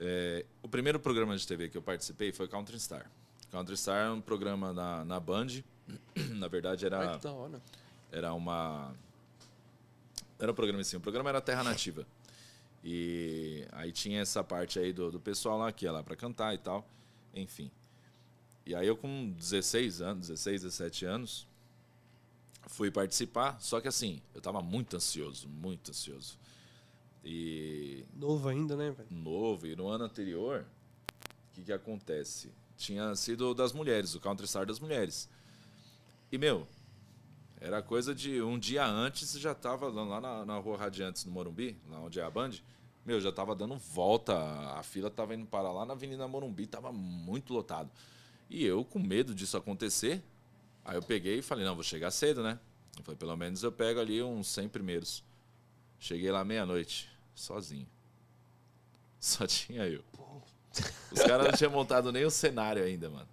É, 0.00 0.44
o 0.62 0.68
primeiro 0.68 1.00
programa 1.00 1.36
de 1.36 1.46
TV 1.46 1.68
que 1.68 1.78
eu 1.78 1.82
participei 1.82 2.32
foi 2.32 2.48
Country 2.48 2.78
Star. 2.78 3.10
Country 3.50 3.76
Star 3.76 4.06
é 4.06 4.10
um 4.10 4.20
programa 4.20 4.72
na, 4.72 5.04
na 5.04 5.20
Band. 5.20 5.48
Na 6.34 6.48
verdade, 6.48 6.84
era, 6.84 7.16
que 7.16 7.22
da 7.22 7.32
hora. 7.32 7.62
era 8.10 8.34
uma. 8.34 8.92
Era 10.38 10.50
um 10.50 10.54
programa 10.54 10.80
assim. 10.80 10.96
O 10.96 11.00
programa 11.00 11.30
era 11.30 11.40
Terra 11.40 11.62
Nativa. 11.62 12.06
E 12.84 13.66
aí 13.72 13.92
tinha 13.92 14.20
essa 14.20 14.44
parte 14.44 14.78
aí 14.78 14.92
do, 14.92 15.10
do 15.10 15.20
pessoal 15.20 15.58
lá 15.58 15.72
que 15.72 15.84
ia 15.84 15.92
lá 15.92 16.02
pra 16.02 16.16
cantar 16.16 16.54
e 16.54 16.58
tal. 16.58 16.86
Enfim. 17.34 17.70
E 18.64 18.74
aí 18.74 18.86
eu 18.86 18.96
com 18.96 19.30
16 19.30 20.00
anos, 20.00 20.28
16, 20.28 20.62
17 20.62 21.04
anos, 21.04 21.46
fui 22.66 22.90
participar. 22.90 23.60
Só 23.60 23.80
que 23.80 23.88
assim, 23.88 24.20
eu 24.34 24.40
tava 24.40 24.60
muito 24.60 24.96
ansioso, 24.96 25.48
muito 25.48 25.90
ansioso. 25.90 26.38
E 27.28 28.04
Novo 28.14 28.48
ainda, 28.48 28.76
né, 28.76 28.92
velho? 28.92 29.08
novo. 29.10 29.66
E 29.66 29.74
no 29.74 29.88
ano 29.88 30.04
anterior, 30.04 30.64
o 31.50 31.54
que, 31.54 31.62
que 31.64 31.72
acontece? 31.72 32.52
Tinha 32.76 33.16
sido 33.16 33.52
das 33.52 33.72
mulheres, 33.72 34.14
o 34.14 34.20
Counter 34.20 34.46
Star 34.46 34.64
das 34.64 34.78
mulheres. 34.78 35.28
E, 36.30 36.38
meu, 36.38 36.68
era 37.60 37.82
coisa 37.82 38.14
de 38.14 38.40
um 38.40 38.56
dia 38.56 38.86
antes 38.86 39.32
já 39.40 39.54
tava 39.56 39.88
lá 39.88 40.20
na, 40.20 40.44
na 40.44 40.58
rua 40.58 40.76
Radiantes, 40.76 41.24
no 41.24 41.32
Morumbi, 41.32 41.76
lá 41.88 41.98
onde 41.98 42.20
é 42.20 42.22
a 42.22 42.30
Band. 42.30 42.52
Meu, 43.04 43.20
já 43.20 43.32
tava 43.32 43.56
dando 43.56 43.76
volta, 43.76 44.36
a 44.78 44.82
fila 44.84 45.10
tava 45.10 45.34
indo 45.34 45.46
para 45.46 45.72
lá 45.72 45.84
na 45.84 45.94
Avenida 45.94 46.28
Morumbi, 46.28 46.66
tava 46.68 46.92
muito 46.92 47.52
lotado. 47.52 47.90
E 48.48 48.64
eu, 48.64 48.84
com 48.84 49.00
medo 49.00 49.34
disso 49.34 49.56
acontecer, 49.56 50.22
aí 50.84 50.96
eu 50.96 51.02
peguei 51.02 51.38
e 51.38 51.42
falei, 51.42 51.64
não, 51.64 51.74
vou 51.74 51.82
chegar 51.82 52.12
cedo, 52.12 52.40
né? 52.40 52.60
Eu 52.96 53.02
falei, 53.02 53.18
pelo 53.18 53.36
menos 53.36 53.64
eu 53.64 53.72
pego 53.72 53.98
ali 53.98 54.22
uns 54.22 54.46
100 54.46 54.68
primeiros. 54.68 55.24
Cheguei 55.98 56.30
lá 56.30 56.44
meia-noite, 56.44 57.15
sozinho. 57.36 57.86
Só 59.20 59.46
tinha 59.46 59.86
eu. 59.86 60.02
Os 61.12 61.22
caras 61.22 61.46
não 61.46 61.52
tinham 61.52 61.70
montado 61.70 62.10
nem 62.10 62.24
o 62.24 62.30
cenário 62.30 62.82
ainda, 62.82 63.08
mano. 63.08 63.28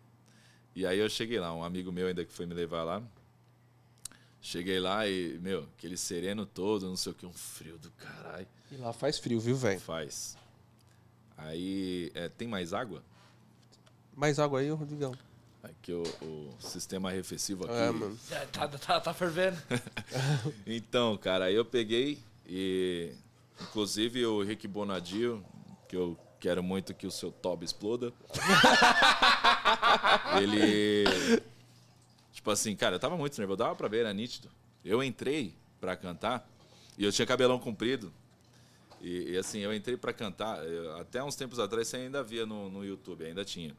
E 0.75 0.85
aí 0.85 0.99
eu 0.99 1.09
cheguei 1.09 1.39
lá, 1.39 1.53
um 1.53 1.63
amigo 1.63 1.91
meu 1.91 2.07
ainda 2.07 2.23
que 2.23 2.31
foi 2.31 2.45
me 2.45 2.53
levar 2.53 2.83
lá. 2.83 3.01
Cheguei 4.41 4.79
lá 4.79 5.07
e, 5.07 5.39
meu, 5.39 5.67
aquele 5.77 5.97
sereno 5.97 6.45
todo, 6.45 6.87
não 6.87 6.97
sei 6.97 7.11
o 7.11 7.15
que, 7.15 7.25
um 7.25 7.33
frio 7.33 7.77
do 7.77 7.89
caralho. 7.91 8.47
E 8.71 8.75
lá 8.75 8.91
faz 8.91 9.17
frio, 9.17 9.39
viu, 9.39 9.55
velho? 9.55 9.79
Faz. 9.79 10.37
Aí, 11.37 12.11
é, 12.13 12.27
tem 12.27 12.47
mais 12.47 12.73
água? 12.73 13.01
Mais 14.15 14.39
água 14.39 14.59
aí, 14.59 14.69
ô 14.71 14.75
Rodrigão. 14.75 15.15
Aqui 15.61 15.93
o, 15.93 16.03
o 16.21 16.55
sistema 16.59 17.09
arrefecivo 17.09 17.63
aqui. 17.65 17.73
É, 17.73 17.91
mano. 17.91 18.19
É, 18.31 18.45
Tá, 18.47 18.67
tá, 18.67 18.99
tá 18.99 19.13
fervendo. 19.13 19.57
Então, 20.67 21.17
cara, 21.17 21.45
aí 21.45 21.55
eu 21.55 21.63
peguei 21.63 22.19
e. 22.45 23.13
Inclusive 23.61 24.25
o 24.25 24.41
Rick 24.43 24.67
Bonadio, 24.67 25.43
que 25.87 25.95
eu 25.95 26.17
quero 26.39 26.61
muito 26.63 26.93
que 26.93 27.07
o 27.07 27.11
seu 27.11 27.31
Tob 27.31 27.63
exploda. 27.63 28.11
ele. 30.41 31.41
Tipo 32.31 32.51
assim, 32.51 32.75
cara, 32.75 32.95
eu 32.95 32.99
tava 32.99 33.15
muito 33.15 33.37
nervoso, 33.37 33.57
dava 33.57 33.75
pra 33.75 33.87
ver, 33.87 33.99
era 33.99 34.13
nítido. 34.13 34.49
Eu 34.83 35.03
entrei 35.03 35.55
pra 35.79 35.95
cantar 35.95 36.47
e 36.97 37.05
eu 37.05 37.11
tinha 37.11 37.25
cabelão 37.25 37.59
comprido. 37.59 38.11
E, 39.01 39.31
e, 39.33 39.37
assim, 39.37 39.59
eu 39.59 39.73
entrei 39.73 39.97
pra 39.97 40.13
cantar, 40.13 40.65
eu- 40.65 40.97
até 40.97 41.21
uns 41.23 41.35
tempos 41.35 41.59
atrás 41.59 41.87
você 41.87 41.97
ainda 41.97 42.23
via 42.23 42.45
no, 42.45 42.69
no 42.69 42.85
YouTube, 42.85 43.25
ainda 43.25 43.43
tinha. 43.43 43.75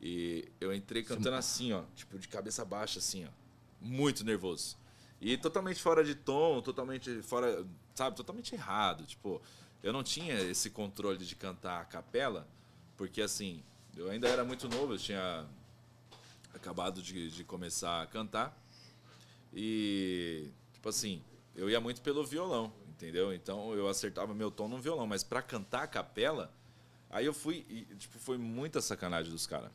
E 0.00 0.46
eu 0.60 0.74
entrei 0.74 1.02
cantando 1.02 1.36
assim, 1.36 1.72
ó, 1.72 1.82
tipo 1.96 2.18
de 2.18 2.28
cabeça 2.28 2.64
baixa, 2.64 2.98
assim, 2.98 3.24
ó. 3.24 3.28
Muito 3.80 4.24
nervoso. 4.24 4.76
E 5.20 5.36
totalmente 5.36 5.80
fora 5.80 6.04
de 6.04 6.14
tom, 6.14 6.60
totalmente 6.60 7.22
fora, 7.22 7.66
sabe, 7.94 8.16
totalmente 8.16 8.54
errado. 8.54 9.04
Tipo, 9.06 9.40
eu 9.82 9.92
não 9.92 10.02
tinha 10.02 10.34
esse 10.40 10.70
controle 10.70 11.24
de 11.24 11.34
cantar 11.36 11.80
a 11.80 11.84
capela, 11.84 12.46
porque 12.96 13.22
assim, 13.22 13.62
eu 13.96 14.10
ainda 14.10 14.28
era 14.28 14.44
muito 14.44 14.68
novo, 14.68 14.94
eu 14.94 14.98
tinha 14.98 15.46
acabado 16.54 17.02
de, 17.02 17.30
de 17.30 17.44
começar 17.44 18.02
a 18.02 18.06
cantar. 18.06 18.56
E, 19.52 20.48
tipo 20.72 20.88
assim, 20.88 21.22
eu 21.54 21.70
ia 21.70 21.80
muito 21.80 22.02
pelo 22.02 22.24
violão, 22.24 22.72
entendeu? 22.88 23.32
Então 23.32 23.72
eu 23.74 23.88
acertava 23.88 24.34
meu 24.34 24.50
tom 24.50 24.68
no 24.68 24.78
violão, 24.78 25.06
mas 25.06 25.22
pra 25.22 25.40
cantar 25.40 25.84
a 25.84 25.86
capela, 25.86 26.52
aí 27.10 27.24
eu 27.26 27.32
fui, 27.32 27.64
e, 27.68 27.82
tipo, 27.96 28.18
foi 28.18 28.36
muita 28.36 28.80
sacanagem 28.80 29.30
dos 29.30 29.46
caras. 29.46 29.70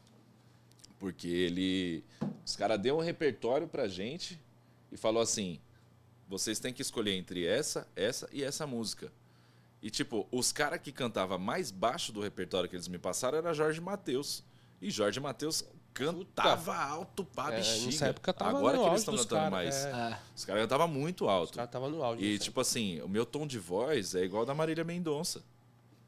Porque 1.00 1.28
ele. 1.28 2.04
Os 2.46 2.56
caras 2.56 2.80
deu 2.80 2.98
um 2.98 3.02
repertório 3.02 3.68
pra 3.68 3.88
gente 3.88 4.38
e 4.92 4.98
falou 4.98 5.22
assim: 5.22 5.60
vocês 6.28 6.60
têm 6.60 6.74
que 6.74 6.82
escolher 6.82 7.14
entre 7.16 7.46
essa, 7.46 7.88
essa 7.96 8.30
e 8.32 8.44
essa 8.44 8.66
música. 8.68 9.12
E, 9.82 9.90
tipo, 9.90 10.28
os 10.32 10.52
caras 10.52 10.80
que 10.82 10.92
cantava 10.92 11.38
mais 11.38 11.72
baixo 11.72 12.12
do 12.12 12.20
repertório 12.22 12.70
que 12.70 12.76
eles 12.76 12.88
me 12.90 12.98
passaram 12.98 13.38
era 13.38 13.54
Jorge 13.54 13.80
Matheus. 13.80 14.44
E 14.82 14.92
Jorge 14.92 15.20
Matheus 15.20 15.64
cantava 15.94 16.76
alto 16.76 17.24
pra 17.26 17.54
É, 17.54 17.58
bexiga. 17.58 17.86
nessa 17.86 18.06
época 18.08 18.34
tava 18.34 18.58
Agora 18.58 18.78
que 18.78 18.84
eles 18.86 19.00
estão 19.00 19.16
cantando 19.16 19.36
cara, 19.42 19.50
mais. 19.52 19.76
é. 19.86 20.20
Os 20.36 20.46
caras 20.46 20.62
cantavam 20.64 20.88
muito 20.88 21.28
alto. 21.30 21.50
Os 21.52 21.56
caras 21.56 21.72
tava 21.72 21.90
no 21.90 22.04
áudio. 22.04 22.26
E, 22.26 22.38
tipo 22.38 22.60
assim, 22.62 23.02
o 23.02 23.08
meu 23.10 23.26
tom 23.26 23.48
de 23.48 23.58
voz 23.60 24.16
é 24.16 24.24
igual 24.24 24.42
ao 24.42 24.46
da 24.46 24.54
Marília 24.54 24.84
Mendonça. 24.84 25.44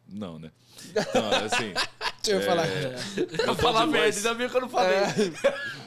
Não, 0.07 0.37
né? 0.37 0.51
Então, 0.91 1.29
assim. 1.45 1.73
Deixa 2.23 2.39
eu 2.39 2.41
falar. 2.41 2.67
meu 2.67 3.55
tom 3.55 3.55
Falar 3.55 3.85
de 3.85 3.91
merda, 3.91 4.05
voz- 4.11 4.17
ainda 4.17 4.33
bem 4.35 4.49
que 4.49 4.55
eu 4.57 4.61
não 4.61 4.69
falei. 4.69 4.97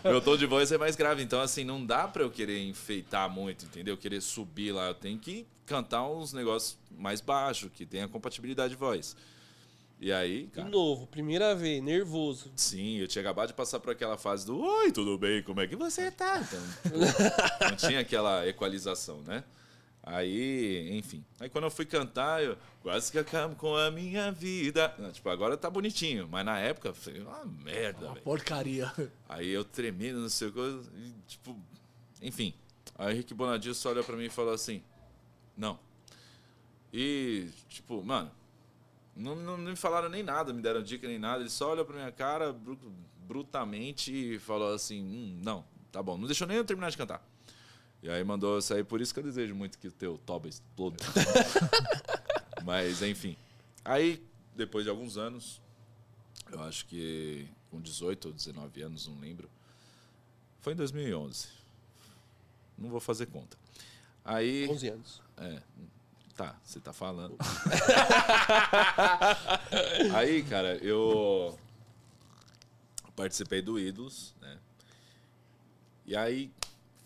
meu 0.04 0.20
tom 0.20 0.36
de 0.36 0.46
voz 0.46 0.72
é 0.72 0.78
mais 0.78 0.96
grave, 0.96 1.22
então 1.22 1.40
assim, 1.40 1.64
não 1.64 1.84
dá 1.84 2.08
pra 2.08 2.22
eu 2.22 2.30
querer 2.30 2.62
enfeitar 2.66 3.28
muito, 3.30 3.64
entendeu? 3.66 3.96
Querer 3.96 4.20
subir 4.20 4.72
lá, 4.72 4.88
eu 4.88 4.94
tenho 4.94 5.18
que 5.18 5.46
cantar 5.66 6.06
uns 6.08 6.32
negócios 6.32 6.76
mais 6.90 7.20
baixos, 7.20 7.70
que 7.72 7.86
tenha 7.86 8.06
compatibilidade 8.08 8.70
de 8.70 8.76
voz. 8.78 9.16
E 10.00 10.12
aí, 10.12 10.42
De 10.46 10.50
cara, 10.50 10.68
novo, 10.68 11.06
primeira 11.06 11.54
vez, 11.54 11.82
nervoso. 11.82 12.50
sim, 12.56 12.98
eu 12.98 13.06
tinha 13.06 13.22
acabado 13.22 13.48
de 13.48 13.54
passar 13.54 13.78
por 13.80 13.90
aquela 13.92 14.18
fase 14.18 14.44
do 14.44 14.60
Oi, 14.60 14.90
tudo 14.92 15.16
bem, 15.16 15.42
como 15.42 15.60
é 15.60 15.66
que 15.68 15.76
você 15.76 16.10
tá? 16.10 16.42
Então, 16.42 16.60
pô, 16.90 16.98
não 17.70 17.76
tinha 17.76 18.00
aquela 18.00 18.46
equalização, 18.46 19.22
né? 19.22 19.42
Aí, 20.06 20.96
enfim. 20.98 21.24
Aí 21.40 21.48
quando 21.48 21.64
eu 21.64 21.70
fui 21.70 21.86
cantar, 21.86 22.42
eu 22.42 22.58
quase 22.82 23.10
que 23.10 23.18
acabo 23.18 23.56
com 23.56 23.74
a 23.74 23.90
minha 23.90 24.30
vida. 24.30 24.94
Não, 24.98 25.10
tipo, 25.10 25.28
agora 25.30 25.56
tá 25.56 25.70
bonitinho, 25.70 26.28
mas 26.30 26.44
na 26.44 26.58
época 26.58 26.92
foi 26.92 27.20
uma 27.20 27.44
merda, 27.46 28.08
velho. 28.12 28.20
Porcaria. 28.22 28.92
Aí 29.28 29.48
eu 29.48 29.64
tremendo, 29.64 30.20
não 30.20 30.28
sei 30.28 30.48
o 30.48 30.52
que, 30.52 30.84
tipo, 31.26 31.56
enfim. 32.20 32.52
Aí 32.98 33.08
o 33.08 33.10
Henrique 33.12 33.32
Bonadio 33.32 33.74
só 33.74 33.90
olhou 33.92 34.04
pra 34.04 34.14
mim 34.16 34.24
e 34.26 34.30
falou 34.30 34.52
assim: 34.52 34.82
Não. 35.56 35.78
E, 36.92 37.48
tipo, 37.68 38.02
mano, 38.04 38.30
não, 39.16 39.34
não, 39.34 39.56
não 39.56 39.70
me 39.70 39.76
falaram 39.76 40.08
nem 40.08 40.22
nada, 40.22 40.52
me 40.52 40.60
deram 40.62 40.82
dica 40.82 41.08
nem 41.08 41.18
nada. 41.18 41.40
Ele 41.40 41.50
só 41.50 41.72
olhou 41.72 41.84
pra 41.84 41.96
minha 41.96 42.12
cara 42.12 42.52
bru- 42.52 42.78
brutamente 43.26 44.12
e 44.12 44.38
falou 44.38 44.72
assim: 44.74 45.02
hum, 45.02 45.40
Não, 45.42 45.64
tá 45.90 46.02
bom. 46.02 46.16
Não 46.18 46.26
deixou 46.26 46.46
nem 46.46 46.56
eu 46.58 46.64
terminar 46.64 46.90
de 46.90 46.96
cantar. 46.98 47.26
E 48.04 48.10
aí 48.10 48.22
mandou 48.22 48.56
eu 48.56 48.60
sair, 48.60 48.84
por 48.84 49.00
isso 49.00 49.14
que 49.14 49.20
eu 49.20 49.24
desejo 49.24 49.54
muito 49.54 49.78
que 49.78 49.88
o 49.88 49.90
teu 49.90 50.18
toba 50.26 50.46
exploda. 50.46 51.02
Mas, 52.62 53.00
enfim. 53.00 53.34
Aí, 53.82 54.22
depois 54.54 54.84
de 54.84 54.90
alguns 54.90 55.16
anos, 55.16 55.58
eu 56.52 56.62
acho 56.62 56.84
que 56.84 57.48
com 57.70 57.80
18 57.80 58.28
ou 58.28 58.34
19 58.34 58.82
anos, 58.82 59.08
não 59.08 59.18
lembro. 59.18 59.48
Foi 60.60 60.74
em 60.74 60.76
2011. 60.76 61.48
Não 62.76 62.90
vou 62.90 63.00
fazer 63.00 63.24
conta. 63.24 63.56
Aí. 64.22 64.68
11 64.68 64.88
anos. 64.88 65.22
É. 65.38 65.62
Tá, 66.36 66.60
você 66.62 66.80
tá 66.80 66.92
falando. 66.92 67.38
Aí, 70.14 70.42
cara, 70.42 70.76
eu 70.84 71.58
participei 73.16 73.62
do 73.62 73.78
Ídolos, 73.78 74.34
né? 74.42 74.58
E 76.04 76.14
aí 76.14 76.52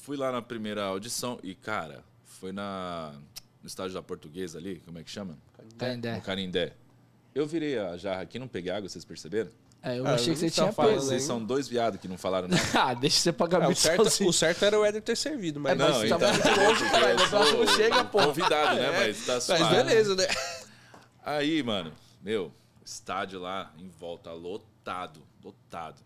fui 0.08 0.16
lá 0.16 0.32
na 0.32 0.40
primeira 0.40 0.84
audição 0.84 1.38
e, 1.42 1.54
cara, 1.54 2.02
foi 2.24 2.50
na 2.50 3.12
no 3.62 3.66
estádio 3.66 3.92
da 3.92 4.02
Portuguesa 4.02 4.56
ali, 4.56 4.80
como 4.86 4.98
é 4.98 5.02
que 5.04 5.10
chama? 5.10 5.36
Canindé. 5.76 6.14
No 6.16 6.22
Canindé. 6.22 6.72
Eu 7.34 7.46
virei 7.46 7.78
a 7.78 7.94
jarra 7.98 8.22
aqui, 8.22 8.38
não 8.38 8.48
peguei 8.48 8.72
água, 8.72 8.88
vocês 8.88 9.04
perceberam? 9.04 9.50
É, 9.82 9.98
eu 9.98 10.06
Ah, 10.06 10.14
achei 10.14 10.32
que 10.32 10.40
você 10.40 10.50
tinha 10.50 10.72
pego. 10.72 10.94
Vocês 10.94 11.22
são 11.24 11.44
dois 11.44 11.68
viados 11.68 12.00
que 12.00 12.08
não 12.08 12.16
falaram 12.16 12.48
nada. 12.48 12.62
Ah, 12.74 12.94
deixa 12.94 13.18
você 13.20 13.32
pagar 13.34 13.62
É, 13.64 13.68
o, 13.68 13.74
certo, 13.76 14.04
sozinho. 14.04 14.30
o 14.30 14.32
certo 14.32 14.64
era 14.64 14.80
o 14.80 14.84
Éder 14.84 15.02
ter 15.02 15.14
servido, 15.14 15.60
mas. 15.60 15.72
É, 15.72 15.76
mas 15.76 15.90
Não, 15.90 16.00
você 16.00 16.08
tá 16.08 16.16
então, 16.16 16.32
muito 16.32 16.60
longe, 16.60 16.90
caralho. 16.90 17.22
O 17.26 17.28
braço 17.28 17.56
não 17.58 17.66
chega, 17.66 18.04
pô. 18.06 18.18
Convidado, 18.24 18.76
né? 18.76 18.86
É, 18.86 19.06
Mas 19.08 19.26
tá 19.26 19.34
Mas 19.34 19.44
suave. 19.44 19.74
beleza, 19.76 20.14
né? 20.16 20.26
Aí, 21.22 21.62
mano, 21.62 21.92
meu, 22.22 22.50
estádio 22.82 23.38
lá 23.40 23.70
em 23.78 23.88
volta 23.90 24.32
lotado, 24.32 25.20
lotado. 25.44 26.00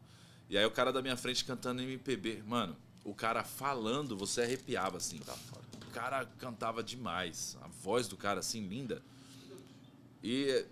E 0.50 0.58
aí 0.58 0.64
o 0.66 0.70
cara 0.72 0.92
da 0.92 1.00
minha 1.00 1.16
frente 1.16 1.44
cantando 1.44 1.80
MPB. 1.80 2.42
Mano, 2.44 2.76
o 3.04 3.14
cara 3.14 3.42
falando, 3.42 4.16
você 4.16 4.42
arrepiava 4.42 4.96
assim. 4.96 5.20
O 5.88 5.90
cara 5.92 6.24
cantava 6.38 6.82
demais. 6.82 7.56
A 7.62 7.68
voz 7.68 8.08
do 8.08 8.16
cara 8.16 8.40
assim 8.40 8.66
linda. 8.66 9.02
E 10.22 10.64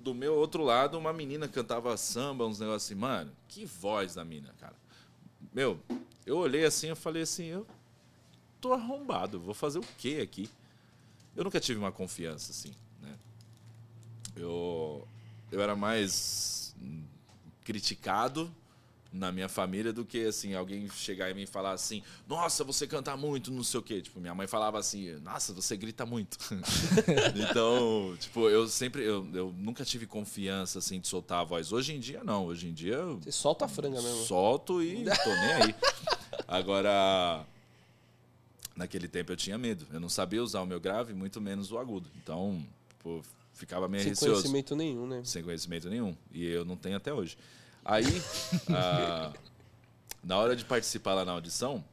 do 0.00 0.14
meu 0.14 0.34
outro 0.34 0.62
lado, 0.62 0.98
uma 0.98 1.12
menina 1.12 1.48
cantava 1.48 1.96
samba, 1.96 2.46
uns 2.46 2.58
negócios 2.58 2.90
assim, 2.90 2.94
mano, 2.94 3.32
que 3.48 3.64
voz 3.64 4.14
da 4.14 4.24
mina, 4.24 4.52
cara. 4.60 4.74
Meu, 5.52 5.80
eu 6.26 6.38
olhei 6.38 6.64
assim, 6.64 6.88
eu 6.88 6.96
falei 6.96 7.22
assim, 7.22 7.44
eu 7.44 7.66
tô 8.60 8.72
arrombado, 8.72 9.40
vou 9.40 9.54
fazer 9.54 9.78
o 9.78 9.84
quê 9.98 10.20
aqui? 10.22 10.48
Eu 11.36 11.44
nunca 11.44 11.60
tive 11.60 11.78
uma 11.78 11.92
confiança 11.92 12.50
assim, 12.52 12.72
né? 13.00 13.16
eu, 14.36 15.06
eu 15.50 15.60
era 15.60 15.74
mais 15.74 16.74
hum, 16.80 17.04
criticado 17.64 18.52
na 19.12 19.30
minha 19.30 19.48
família 19.48 19.92
do 19.92 20.04
que 20.04 20.24
assim 20.24 20.54
alguém 20.54 20.88
chegar 20.88 21.30
em 21.30 21.34
mim 21.34 21.42
e 21.42 21.46
falar 21.46 21.72
assim 21.72 22.02
nossa 22.26 22.64
você 22.64 22.86
canta 22.86 23.16
muito 23.16 23.50
não 23.50 23.62
sei 23.62 23.80
o 23.80 23.82
quê 23.82 24.00
tipo 24.00 24.18
minha 24.20 24.34
mãe 24.34 24.46
falava 24.46 24.78
assim 24.78 25.10
nossa 25.22 25.52
você 25.52 25.76
grita 25.76 26.06
muito 26.06 26.38
então 27.36 28.16
tipo 28.18 28.48
eu 28.48 28.66
sempre 28.66 29.02
eu, 29.04 29.26
eu 29.34 29.54
nunca 29.58 29.84
tive 29.84 30.06
confiança 30.06 30.78
assim 30.78 30.98
de 30.98 31.08
soltar 31.08 31.40
a 31.40 31.44
voz 31.44 31.72
hoje 31.72 31.94
em 31.94 32.00
dia 32.00 32.24
não 32.24 32.46
hoje 32.46 32.68
em 32.68 32.72
dia 32.72 32.98
Você 33.22 33.32
solta 33.32 33.66
a 33.66 33.68
franga 33.68 34.00
mesmo. 34.00 34.24
solto 34.24 34.82
e 34.82 35.04
tô 35.04 35.30
nem 35.30 35.52
aí 35.62 35.74
agora 36.48 37.44
naquele 38.74 39.08
tempo 39.08 39.32
eu 39.32 39.36
tinha 39.36 39.58
medo 39.58 39.86
eu 39.92 40.00
não 40.00 40.08
sabia 40.08 40.42
usar 40.42 40.62
o 40.62 40.66
meu 40.66 40.80
grave 40.80 41.12
muito 41.12 41.40
menos 41.40 41.70
o 41.70 41.78
agudo 41.78 42.08
então 42.22 42.64
ficava 43.52 43.86
meio 43.88 44.02
Sem 44.02 44.10
receoso 44.12 44.32
conhecimento 44.34 44.74
nenhum, 44.74 45.06
né? 45.06 45.20
sem 45.24 45.42
conhecimento 45.42 45.88
nenhum. 45.88 46.16
E 46.32 46.44
eu 46.46 46.64
não 46.64 46.76
tenho 46.76 46.96
até 46.96 47.12
hoje. 47.12 47.36
Aí, 47.84 48.04
ah, 48.70 49.32
na 50.22 50.38
hora 50.38 50.54
de 50.54 50.64
participar 50.64 51.14
lá 51.14 51.24
na 51.24 51.32
audição, 51.32 51.84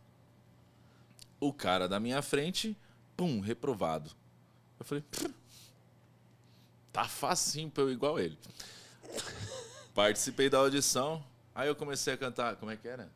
o 1.39 1.51
cara 1.53 1.87
da 1.87 1.99
minha 1.99 2.21
frente, 2.21 2.77
pum, 3.15 3.39
reprovado. 3.39 4.11
Eu 4.79 4.85
falei, 4.85 5.03
"Pff, 5.09 5.33
tá 6.91 7.05
facinho 7.05 7.69
pra 7.69 7.83
eu 7.83 7.91
igual 7.91 8.19
ele. 8.19 8.37
Participei 9.93 10.49
da 10.49 10.59
audição, 10.59 11.23
aí 11.53 11.67
eu 11.67 11.75
comecei 11.75 12.13
a 12.13 12.17
cantar, 12.17 12.55
como 12.55 12.71
é 12.71 12.77
que 12.77 12.87
era? 12.87 13.09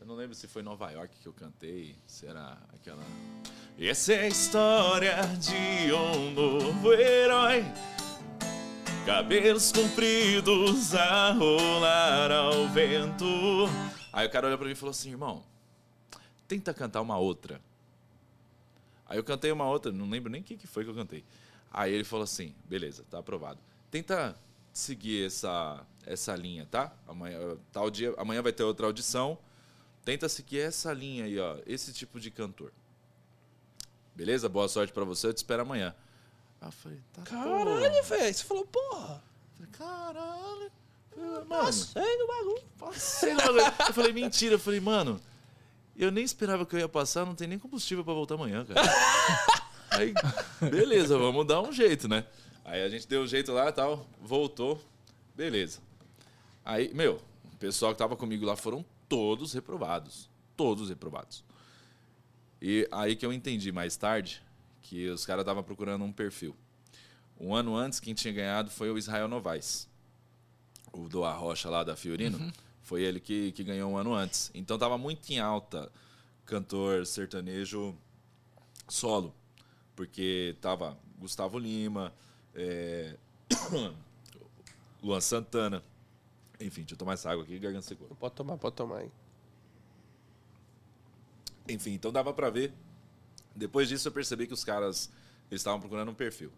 Eu 0.00 0.06
não 0.06 0.14
lembro 0.14 0.34
se 0.34 0.46
foi 0.48 0.62
Nova 0.62 0.90
York 0.90 1.14
que 1.20 1.26
eu 1.26 1.32
cantei, 1.32 1.94
se 2.06 2.26
era 2.26 2.56
aquela. 2.74 3.02
Essa 3.78 4.14
é 4.14 4.20
a 4.20 4.28
história 4.28 5.14
de 5.38 5.92
um 5.92 6.30
novo 6.32 6.92
herói. 6.94 7.64
Cabelos 9.06 9.72
compridos 9.72 10.94
a 10.94 11.32
rolar 11.32 12.30
ao 12.30 12.68
vento. 12.68 13.24
Aí 14.12 14.26
o 14.26 14.30
cara 14.30 14.46
olhou 14.46 14.58
pra 14.58 14.66
mim 14.66 14.72
e 14.72 14.76
falou 14.76 14.90
assim: 14.90 15.10
irmão, 15.10 15.42
tenta 16.46 16.74
cantar 16.74 17.00
uma 17.00 17.18
outra. 17.18 17.60
Aí 19.06 19.18
eu 19.18 19.24
cantei 19.24 19.50
uma 19.50 19.66
outra, 19.66 19.90
não 19.90 20.08
lembro 20.08 20.30
nem 20.30 20.42
o 20.42 20.44
que, 20.44 20.56
que 20.56 20.66
foi 20.66 20.84
que 20.84 20.90
eu 20.90 20.94
cantei. 20.94 21.24
Aí 21.72 21.92
ele 21.92 22.04
falou 22.04 22.24
assim: 22.24 22.54
beleza, 22.64 23.04
tá 23.10 23.18
aprovado. 23.18 23.58
Tenta 23.90 24.36
seguir 24.72 25.26
essa, 25.26 25.84
essa 26.06 26.36
linha, 26.36 26.66
tá? 26.70 26.92
Amanhã, 27.08 27.56
tal 27.72 27.90
dia, 27.90 28.14
amanhã 28.18 28.42
vai 28.42 28.52
ter 28.52 28.64
outra 28.64 28.86
audição. 28.86 29.38
Tenta 30.04 30.28
seguir 30.28 30.60
essa 30.60 30.92
linha 30.92 31.24
aí, 31.24 31.38
ó. 31.38 31.58
Esse 31.66 31.92
tipo 31.92 32.20
de 32.20 32.30
cantor. 32.30 32.72
Beleza? 34.14 34.48
Boa 34.48 34.68
sorte 34.68 34.92
pra 34.92 35.04
você, 35.04 35.26
eu 35.26 35.34
te 35.34 35.38
espero 35.38 35.62
amanhã. 35.62 35.94
Aí 36.60 36.68
eu 36.68 36.72
falei, 36.72 36.98
tá 37.12 37.22
Caralho, 37.22 38.02
velho. 38.04 38.34
Você 38.34 38.44
falou, 38.44 38.66
porra. 38.66 39.22
Falei, 39.56 39.72
caralho. 39.72 40.72
Mano, 41.16 41.46
Passei 41.48 42.16
no 42.18 42.26
bagulho. 42.26 42.62
passei 42.78 43.34
no 43.34 43.40
bagulho. 43.42 43.64
Eu 43.88 43.94
falei, 43.94 44.12
mentira. 44.12 44.54
Eu 44.54 44.58
falei, 44.58 44.80
mano, 44.80 45.20
eu 45.96 46.10
nem 46.10 46.24
esperava 46.24 46.64
que 46.64 46.74
eu 46.74 46.80
ia 46.80 46.88
passar, 46.88 47.26
não 47.26 47.34
tem 47.34 47.48
nem 47.48 47.58
combustível 47.58 48.04
pra 48.04 48.14
voltar 48.14 48.34
amanhã, 48.36 48.64
cara. 48.64 48.80
Aí, 49.90 50.14
beleza, 50.70 51.18
vamos 51.18 51.46
dar 51.46 51.60
um 51.60 51.72
jeito, 51.72 52.08
né? 52.08 52.24
Aí 52.64 52.82
a 52.82 52.88
gente 52.88 53.08
deu 53.08 53.22
um 53.22 53.26
jeito 53.26 53.50
lá 53.52 53.68
e 53.68 53.72
tal, 53.72 54.06
voltou, 54.20 54.80
beleza. 55.34 55.80
Aí, 56.64 56.94
meu, 56.94 57.20
o 57.52 57.56
pessoal 57.56 57.92
que 57.92 57.98
tava 57.98 58.16
comigo 58.16 58.46
lá 58.46 58.54
foram 58.54 58.84
todos 59.08 59.52
reprovados. 59.52 60.30
Todos 60.56 60.88
reprovados. 60.88 61.44
E 62.62 62.86
aí 62.92 63.16
que 63.16 63.26
eu 63.26 63.32
entendi 63.32 63.72
mais 63.72 63.96
tarde 63.96 64.42
que 64.90 65.08
os 65.08 65.24
caras 65.24 65.42
estavam 65.42 65.62
procurando 65.62 66.04
um 66.04 66.10
perfil. 66.10 66.56
Um 67.38 67.54
ano 67.54 67.76
antes, 67.76 68.00
quem 68.00 68.12
tinha 68.12 68.34
ganhado 68.34 68.70
foi 68.70 68.90
o 68.90 68.98
Israel 68.98 69.28
Novaes. 69.28 69.88
O 70.92 71.08
do 71.08 71.24
Arrocha 71.24 71.70
lá 71.70 71.84
da 71.84 71.94
Fiorino. 71.94 72.52
Foi 72.82 73.00
ele 73.00 73.20
que, 73.20 73.52
que 73.52 73.62
ganhou 73.62 73.92
um 73.92 73.96
ano 73.96 74.12
antes. 74.12 74.50
Então 74.52 74.76
tava 74.76 74.98
muito 74.98 75.30
em 75.30 75.38
alta 75.38 75.92
cantor 76.44 77.06
sertanejo 77.06 77.96
solo. 78.88 79.32
Porque 79.94 80.56
tava 80.60 80.98
Gustavo 81.20 81.56
Lima, 81.56 82.12
é, 82.52 83.16
Luan 85.00 85.20
Santana. 85.20 85.84
Enfim, 86.60 86.80
deixa 86.80 86.94
eu 86.94 86.98
tomar 86.98 87.12
essa 87.12 87.30
água 87.30 87.44
aqui, 87.44 87.56
garganta 87.60 87.86
secou. 87.86 88.08
Pode 88.18 88.34
tomar, 88.34 88.58
pode 88.58 88.74
tomar, 88.74 89.04
hein? 89.04 89.12
Enfim, 91.68 91.92
então 91.92 92.10
dava 92.10 92.34
pra 92.34 92.50
ver. 92.50 92.74
Depois 93.60 93.90
disso 93.90 94.08
eu 94.08 94.12
percebi 94.12 94.46
que 94.46 94.54
os 94.54 94.64
caras 94.64 95.10
estavam 95.50 95.78
procurando 95.78 96.10
um 96.10 96.14
perfil. 96.14 96.50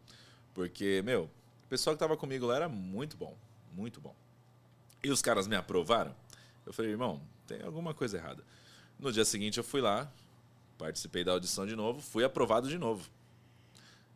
Porque, 0.54 1.02
meu, 1.04 1.24
o 1.64 1.68
pessoal 1.68 1.96
que 1.96 2.00
tava 2.00 2.16
comigo 2.16 2.46
lá 2.46 2.54
era 2.54 2.68
muito 2.68 3.16
bom, 3.16 3.36
muito 3.72 4.00
bom. 4.00 4.14
E 5.02 5.10
os 5.10 5.20
caras 5.20 5.48
me 5.48 5.56
aprovaram. 5.56 6.14
Eu 6.64 6.72
falei, 6.72 6.92
irmão, 6.92 7.20
tem 7.44 7.60
alguma 7.62 7.92
coisa 7.92 8.18
errada. 8.18 8.44
No 9.00 9.12
dia 9.12 9.24
seguinte 9.24 9.58
eu 9.58 9.64
fui 9.64 9.80
lá, 9.80 10.10
participei 10.78 11.24
da 11.24 11.32
audição 11.32 11.66
de 11.66 11.74
novo, 11.74 12.00
fui 12.00 12.22
aprovado 12.22 12.68
de 12.68 12.78
novo. 12.78 13.10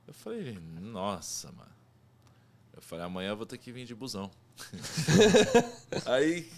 Eu 0.06 0.14
falei, 0.14 0.56
nossa, 0.80 1.50
mano. 1.50 1.74
Eu 2.72 2.80
falei, 2.80 3.04
amanhã 3.04 3.30
eu 3.30 3.36
vou 3.36 3.46
ter 3.46 3.58
que 3.58 3.72
vir 3.72 3.84
de 3.84 3.96
busão. 3.96 4.30
Aí, 6.06 6.48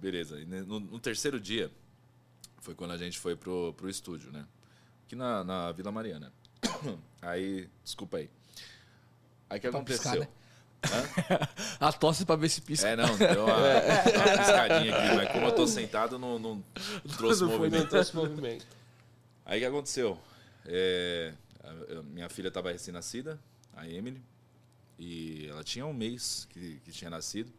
beleza. 0.00 0.44
No, 0.44 0.80
no 0.80 0.98
terceiro 0.98 1.38
dia, 1.38 1.70
foi 2.58 2.74
quando 2.74 2.90
a 2.90 2.98
gente 2.98 3.16
foi 3.20 3.36
pro, 3.36 3.72
pro 3.74 3.88
estúdio, 3.88 4.32
né? 4.32 4.44
Aqui 5.12 5.16
na, 5.18 5.44
na 5.44 5.72
Vila 5.72 5.92
Mariana. 5.92 6.32
Aí, 7.20 7.68
desculpa 7.84 8.16
aí. 8.16 8.30
Aí 9.50 9.58
o 9.58 9.60
que 9.60 9.66
aconteceu? 9.66 10.26
piscar, 10.26 10.98
né? 11.28 11.48
Hã? 11.78 11.86
A 11.86 11.92
tosse 11.92 12.24
pra 12.24 12.34
ver 12.34 12.48
se 12.48 12.62
pisca. 12.62 12.88
É, 12.88 12.96
não, 12.96 13.14
deu 13.18 13.44
uma, 13.44 13.54
uma 13.60 14.38
piscadinha 14.38 14.96
aqui, 14.96 15.14
mas 15.16 15.32
como 15.32 15.46
eu 15.48 15.52
tô 15.54 15.66
sentado, 15.66 16.18
não, 16.18 16.38
não 16.38 16.64
trouxe 17.18 17.42
Não 17.42 17.50
movimento. 17.50 17.82
Não 17.82 17.88
trouxe 17.90 18.16
movimento. 18.16 18.66
Aí 19.44 19.58
o 19.58 19.60
que 19.60 19.66
aconteceu? 19.66 20.18
É, 20.64 21.34
A- 21.62 21.98
a 21.98 22.02
Minha 22.04 22.30
filha 22.30 22.48
estava 22.48 22.72
recém-nascida, 22.72 23.38
a 23.76 23.86
Emily, 23.86 24.20
e 24.98 25.46
ela 25.48 25.62
tinha 25.62 25.84
um 25.84 25.92
mês 25.92 26.48
que, 26.50 26.80
que 26.86 26.90
tinha 26.90 27.10
nascido. 27.10 27.52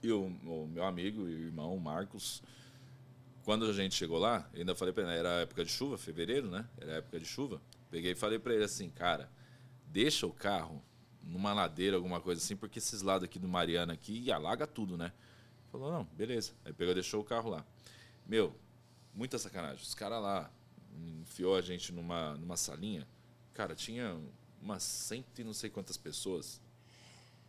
E 0.00 0.12
o, 0.12 0.26
o 0.46 0.70
meu 0.72 0.84
amigo 0.84 1.28
e 1.28 1.32
irmão, 1.46 1.76
Marcos, 1.78 2.44
quando 3.48 3.64
a 3.64 3.72
gente 3.72 3.94
chegou 3.94 4.18
lá, 4.18 4.46
eu 4.52 4.60
ainda 4.60 4.74
falei 4.74 4.92
para 4.92 5.04
ele, 5.04 5.20
era 5.20 5.40
época 5.40 5.64
de 5.64 5.70
chuva, 5.70 5.96
fevereiro, 5.96 6.50
né? 6.50 6.68
Era 6.78 6.96
época 6.96 7.18
de 7.18 7.24
chuva. 7.24 7.62
Peguei 7.90 8.12
e 8.12 8.14
falei 8.14 8.38
para 8.38 8.52
ele 8.52 8.64
assim, 8.64 8.90
cara, 8.90 9.26
deixa 9.86 10.26
o 10.26 10.32
carro 10.34 10.82
numa 11.22 11.54
ladeira, 11.54 11.96
alguma 11.96 12.20
coisa 12.20 12.42
assim, 12.42 12.54
porque 12.54 12.78
esses 12.78 13.00
lados 13.00 13.24
aqui 13.24 13.38
do 13.38 13.48
Mariana 13.48 13.94
aqui 13.94 14.30
alaga 14.30 14.66
tudo, 14.66 14.98
né? 14.98 15.14
Falou, 15.72 15.90
não, 15.90 16.04
beleza. 16.12 16.52
Aí 16.62 16.74
pegou 16.74 16.92
e 16.92 16.96
deixou 16.96 17.22
o 17.22 17.24
carro 17.24 17.48
lá. 17.48 17.64
Meu, 18.26 18.54
muita 19.14 19.38
sacanagem. 19.38 19.82
Os 19.82 19.94
caras 19.94 20.22
lá 20.22 20.50
enfiou 21.22 21.56
a 21.56 21.62
gente 21.62 21.90
numa, 21.90 22.34
numa 22.34 22.58
salinha. 22.58 23.08
Cara, 23.54 23.74
tinha 23.74 24.14
umas 24.60 24.82
cento 24.82 25.38
e 25.38 25.42
não 25.42 25.54
sei 25.54 25.70
quantas 25.70 25.96
pessoas 25.96 26.60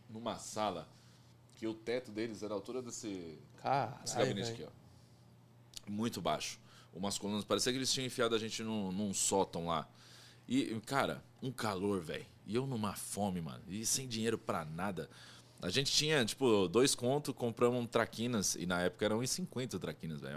numa 0.08 0.38
sala 0.38 0.88
que 1.58 1.66
o 1.66 1.74
teto 1.74 2.10
deles 2.10 2.42
era 2.42 2.54
a 2.54 2.56
altura 2.56 2.80
desse, 2.80 3.38
Caralho, 3.60 4.00
esse 4.02 4.16
gabinete 4.16 4.52
aqui, 4.52 4.64
ó. 4.64 4.79
Muito 5.88 6.20
baixo. 6.20 6.58
Umas 6.92 7.18
colunas. 7.18 7.44
Parecia 7.44 7.72
que 7.72 7.78
eles 7.78 7.92
tinham 7.92 8.06
enfiado 8.06 8.34
a 8.34 8.38
gente 8.38 8.62
num, 8.62 8.90
num 8.90 9.14
sótão 9.14 9.66
lá. 9.66 9.88
E, 10.48 10.80
cara, 10.86 11.22
um 11.42 11.52
calor, 11.52 12.00
velho. 12.00 12.26
E 12.46 12.54
eu 12.56 12.66
numa 12.66 12.94
fome, 12.94 13.40
mano. 13.40 13.62
E 13.68 13.86
sem 13.86 14.08
dinheiro 14.08 14.36
pra 14.36 14.64
nada. 14.64 15.08
A 15.62 15.70
gente 15.70 15.92
tinha, 15.92 16.24
tipo, 16.24 16.66
dois 16.68 16.94
contos, 16.94 17.34
compramos 17.34 17.80
um 17.80 17.86
traquinas. 17.86 18.56
E 18.56 18.66
na 18.66 18.80
época 18.80 19.04
eram 19.04 19.20
1,50 19.20 19.78
traquinas, 19.78 20.20
velho. 20.20 20.36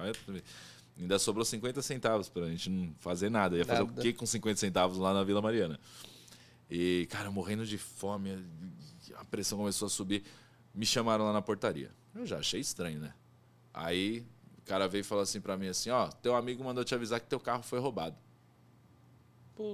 Ainda 0.99 1.18
sobrou 1.18 1.44
50 1.44 1.82
centavos 1.82 2.30
pra 2.30 2.48
gente 2.49 2.70
não 2.70 2.94
fazer 2.99 3.30
nada. 3.30 3.57
Ia 3.57 3.65
fazer 3.65 3.84
Nada. 3.84 3.99
o 3.99 4.03
que 4.03 4.14
com 4.14 4.26
50 4.26 4.60
centavos 4.60 4.98
lá 4.98 5.14
na 5.14 5.24
Vila 5.24 5.41
Mariana? 5.41 5.80
E, 6.70 7.07
cara, 7.10 7.32
morrendo 7.32 7.65
de 7.65 7.78
fome, 7.78 8.45
a 9.15 9.26
pressão 9.26 9.57
começou 9.57 9.88
a 9.88 9.90
subir. 9.90 10.24
Me 10.74 10.86
chamaram 10.86 11.26
lá 11.26 11.34
na 11.34 11.41
portaria. 11.41 11.91
Eu 12.14 12.26
já 12.26 12.38
achei 12.38 12.60
estranho, 12.60 12.99
né? 12.99 13.14
Aí 13.74 14.24
o 14.64 14.65
cara 14.65 14.88
veio 14.88 15.02
e 15.02 15.03
falou 15.03 15.22
assim 15.22 15.41
pra 15.41 15.57
mim 15.57 15.68
assim, 15.68 15.90
ó, 15.90 16.07
teu 16.07 16.35
amigo 16.35 16.64
mandou 16.64 16.84
te 16.84 16.95
avisar 16.95 17.19
que 17.19 17.27
teu 17.27 17.40
carro 17.40 17.64
foi 17.64 17.80
roubado. 17.80 18.15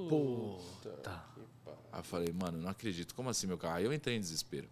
Puta. 0.10 1.24
Aí 1.92 2.00
eu 2.00 2.04
falei, 2.04 2.34
mano, 2.34 2.58
não 2.58 2.70
acredito. 2.70 3.16
Como 3.16 3.30
assim 3.30 3.48
meu 3.48 3.58
carro? 3.58 3.76
Aí 3.76 3.86
eu 3.86 3.94
entrei 3.94 4.16
em 4.18 4.20
desespero. 4.20 4.68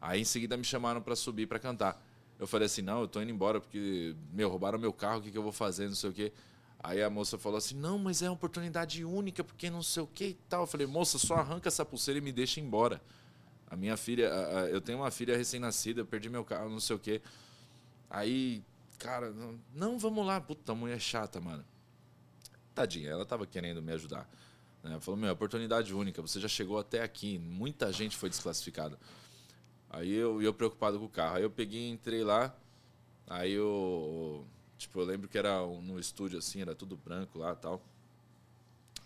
Aí 0.00 0.20
em 0.20 0.24
seguida 0.24 0.56
me 0.56 0.64
chamaram 0.64 1.00
pra 1.02 1.14
subir 1.16 1.46
pra 1.46 1.58
cantar. 1.58 2.02
Eu 2.38 2.46
falei 2.46 2.66
assim, 2.66 2.82
não, 2.82 3.00
eu 3.00 3.08
tô 3.08 3.20
indo 3.20 3.30
embora 3.32 3.60
porque, 3.60 4.14
meu, 4.32 4.48
roubaram 4.48 4.78
meu 4.78 4.92
carro, 4.92 5.18
o 5.18 5.22
que, 5.22 5.30
que 5.30 5.38
eu 5.38 5.42
vou 5.42 5.52
fazer, 5.52 5.88
não 5.88 5.94
sei 5.94 6.10
o 6.10 6.12
quê. 6.12 6.32
Aí 6.80 7.02
a 7.02 7.10
moça 7.10 7.36
falou 7.36 7.58
assim, 7.58 7.74
não, 7.74 7.98
mas 7.98 8.22
é 8.22 8.28
uma 8.28 8.34
oportunidade 8.34 9.04
única, 9.04 9.42
porque 9.42 9.68
não 9.68 9.82
sei 9.82 10.02
o 10.04 10.06
que 10.06 10.24
e 10.26 10.34
tal. 10.48 10.62
Eu 10.62 10.66
falei, 10.68 10.86
moça, 10.86 11.18
só 11.18 11.34
arranca 11.34 11.68
essa 11.68 11.84
pulseira 11.84 12.18
e 12.18 12.20
me 12.20 12.30
deixa 12.30 12.60
embora. 12.60 13.02
A 13.68 13.76
minha 13.76 13.96
filha, 13.96 14.32
a- 14.32 14.60
a- 14.60 14.68
eu 14.68 14.80
tenho 14.80 14.98
uma 14.98 15.10
filha 15.10 15.36
recém-nascida, 15.36 16.00
eu 16.00 16.06
perdi 16.06 16.28
meu 16.30 16.44
carro, 16.44 16.70
não 16.70 16.78
sei 16.80 16.94
o 16.94 16.98
quê. 16.98 17.20
Aí, 18.08 18.62
cara, 18.98 19.32
não, 19.74 19.98
vamos 19.98 20.26
lá. 20.26 20.40
Puta, 20.40 20.74
mulher 20.74 21.00
chata, 21.00 21.40
mano. 21.40 21.64
Tadinha, 22.74 23.10
ela 23.10 23.24
tava 23.26 23.46
querendo 23.46 23.82
me 23.82 23.92
ajudar. 23.92 24.28
Né? 24.82 24.98
Falou, 25.00 25.18
meu, 25.18 25.32
oportunidade 25.32 25.92
única, 25.94 26.22
você 26.22 26.38
já 26.40 26.48
chegou 26.48 26.78
até 26.78 27.02
aqui, 27.02 27.38
muita 27.38 27.92
gente 27.92 28.16
foi 28.16 28.28
desclassificada. 28.28 28.98
Aí 29.90 30.12
eu, 30.12 30.40
eu 30.42 30.52
preocupado 30.52 30.98
com 30.98 31.06
o 31.06 31.08
carro. 31.08 31.36
Aí 31.36 31.42
eu 31.42 31.50
peguei 31.50 31.88
entrei 31.88 32.22
lá. 32.22 32.54
Aí 33.26 33.52
eu. 33.52 34.46
Tipo, 34.76 35.00
eu 35.00 35.04
lembro 35.04 35.28
que 35.28 35.36
era 35.36 35.64
um- 35.64 35.82
no 35.82 35.98
estúdio 35.98 36.38
assim, 36.38 36.60
era 36.60 36.74
tudo 36.74 36.96
branco 36.96 37.38
lá 37.38 37.54
tal. 37.54 37.82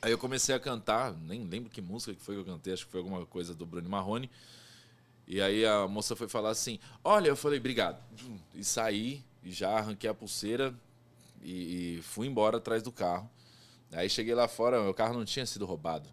Aí 0.02 0.10
eu 0.10 0.18
comecei 0.18 0.54
a 0.54 0.60
cantar, 0.60 1.12
nem 1.12 1.44
lembro 1.44 1.70
que 1.70 1.80
música 1.80 2.12
que 2.12 2.20
foi 2.20 2.34
que 2.34 2.40
eu 2.40 2.44
cantei, 2.44 2.72
acho 2.72 2.84
que 2.84 2.90
foi 2.90 3.00
alguma 3.00 3.24
coisa 3.24 3.54
do 3.54 3.64
Bruno 3.64 3.88
Marrone. 3.88 4.28
E 5.26 5.40
aí 5.40 5.64
a 5.64 5.86
moça 5.86 6.16
foi 6.16 6.28
falar 6.28 6.50
assim: 6.50 6.78
Olha, 7.04 7.28
eu 7.28 7.36
falei, 7.36 7.58
obrigado. 7.58 8.02
E 8.54 8.64
saí, 8.64 9.24
e 9.42 9.50
já 9.52 9.70
arranquei 9.70 10.08
a 10.08 10.14
pulseira 10.14 10.74
e, 11.42 11.98
e 11.98 12.02
fui 12.02 12.26
embora 12.26 12.58
atrás 12.58 12.82
do 12.82 12.92
carro. 12.92 13.28
Aí 13.92 14.08
cheguei 14.08 14.34
lá 14.34 14.48
fora, 14.48 14.82
meu 14.82 14.94
carro 14.94 15.14
não 15.14 15.24
tinha 15.24 15.44
sido 15.46 15.66
roubado. 15.66 16.08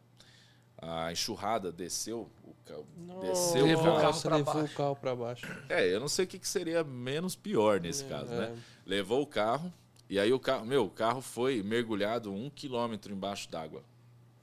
A 0.81 1.11
enxurrada 1.11 1.71
desceu, 1.71 2.29
o 2.43 2.53
ca- 2.65 3.21
desceu 3.21 3.65
Levou 3.65 3.83
o 3.83 3.95
carro 3.95 4.03
Nossa, 4.03 4.27
pra 4.29 4.37
levou 4.37 4.53
baixo. 4.53 4.73
o 4.73 4.77
carro 4.77 4.95
pra 4.95 5.15
baixo. 5.15 5.47
é, 5.69 5.93
eu 5.93 5.99
não 5.99 6.07
sei 6.07 6.25
o 6.25 6.27
que, 6.27 6.39
que 6.39 6.47
seria 6.47 6.83
menos 6.83 7.35
pior 7.35 7.79
nesse 7.81 8.05
caso, 8.05 8.31
né? 8.33 8.55
é. 8.55 8.59
Levou 8.85 9.21
o 9.21 9.27
carro, 9.27 9.71
e 10.09 10.17
aí 10.17 10.31
o 10.33 10.39
carro, 10.39 10.65
meu, 10.65 10.85
o 10.85 10.89
carro 10.89 11.21
foi 11.21 11.61
mergulhado 11.61 12.33
um 12.33 12.49
quilômetro 12.49 13.13
embaixo 13.13 13.49
d'água. 13.49 13.83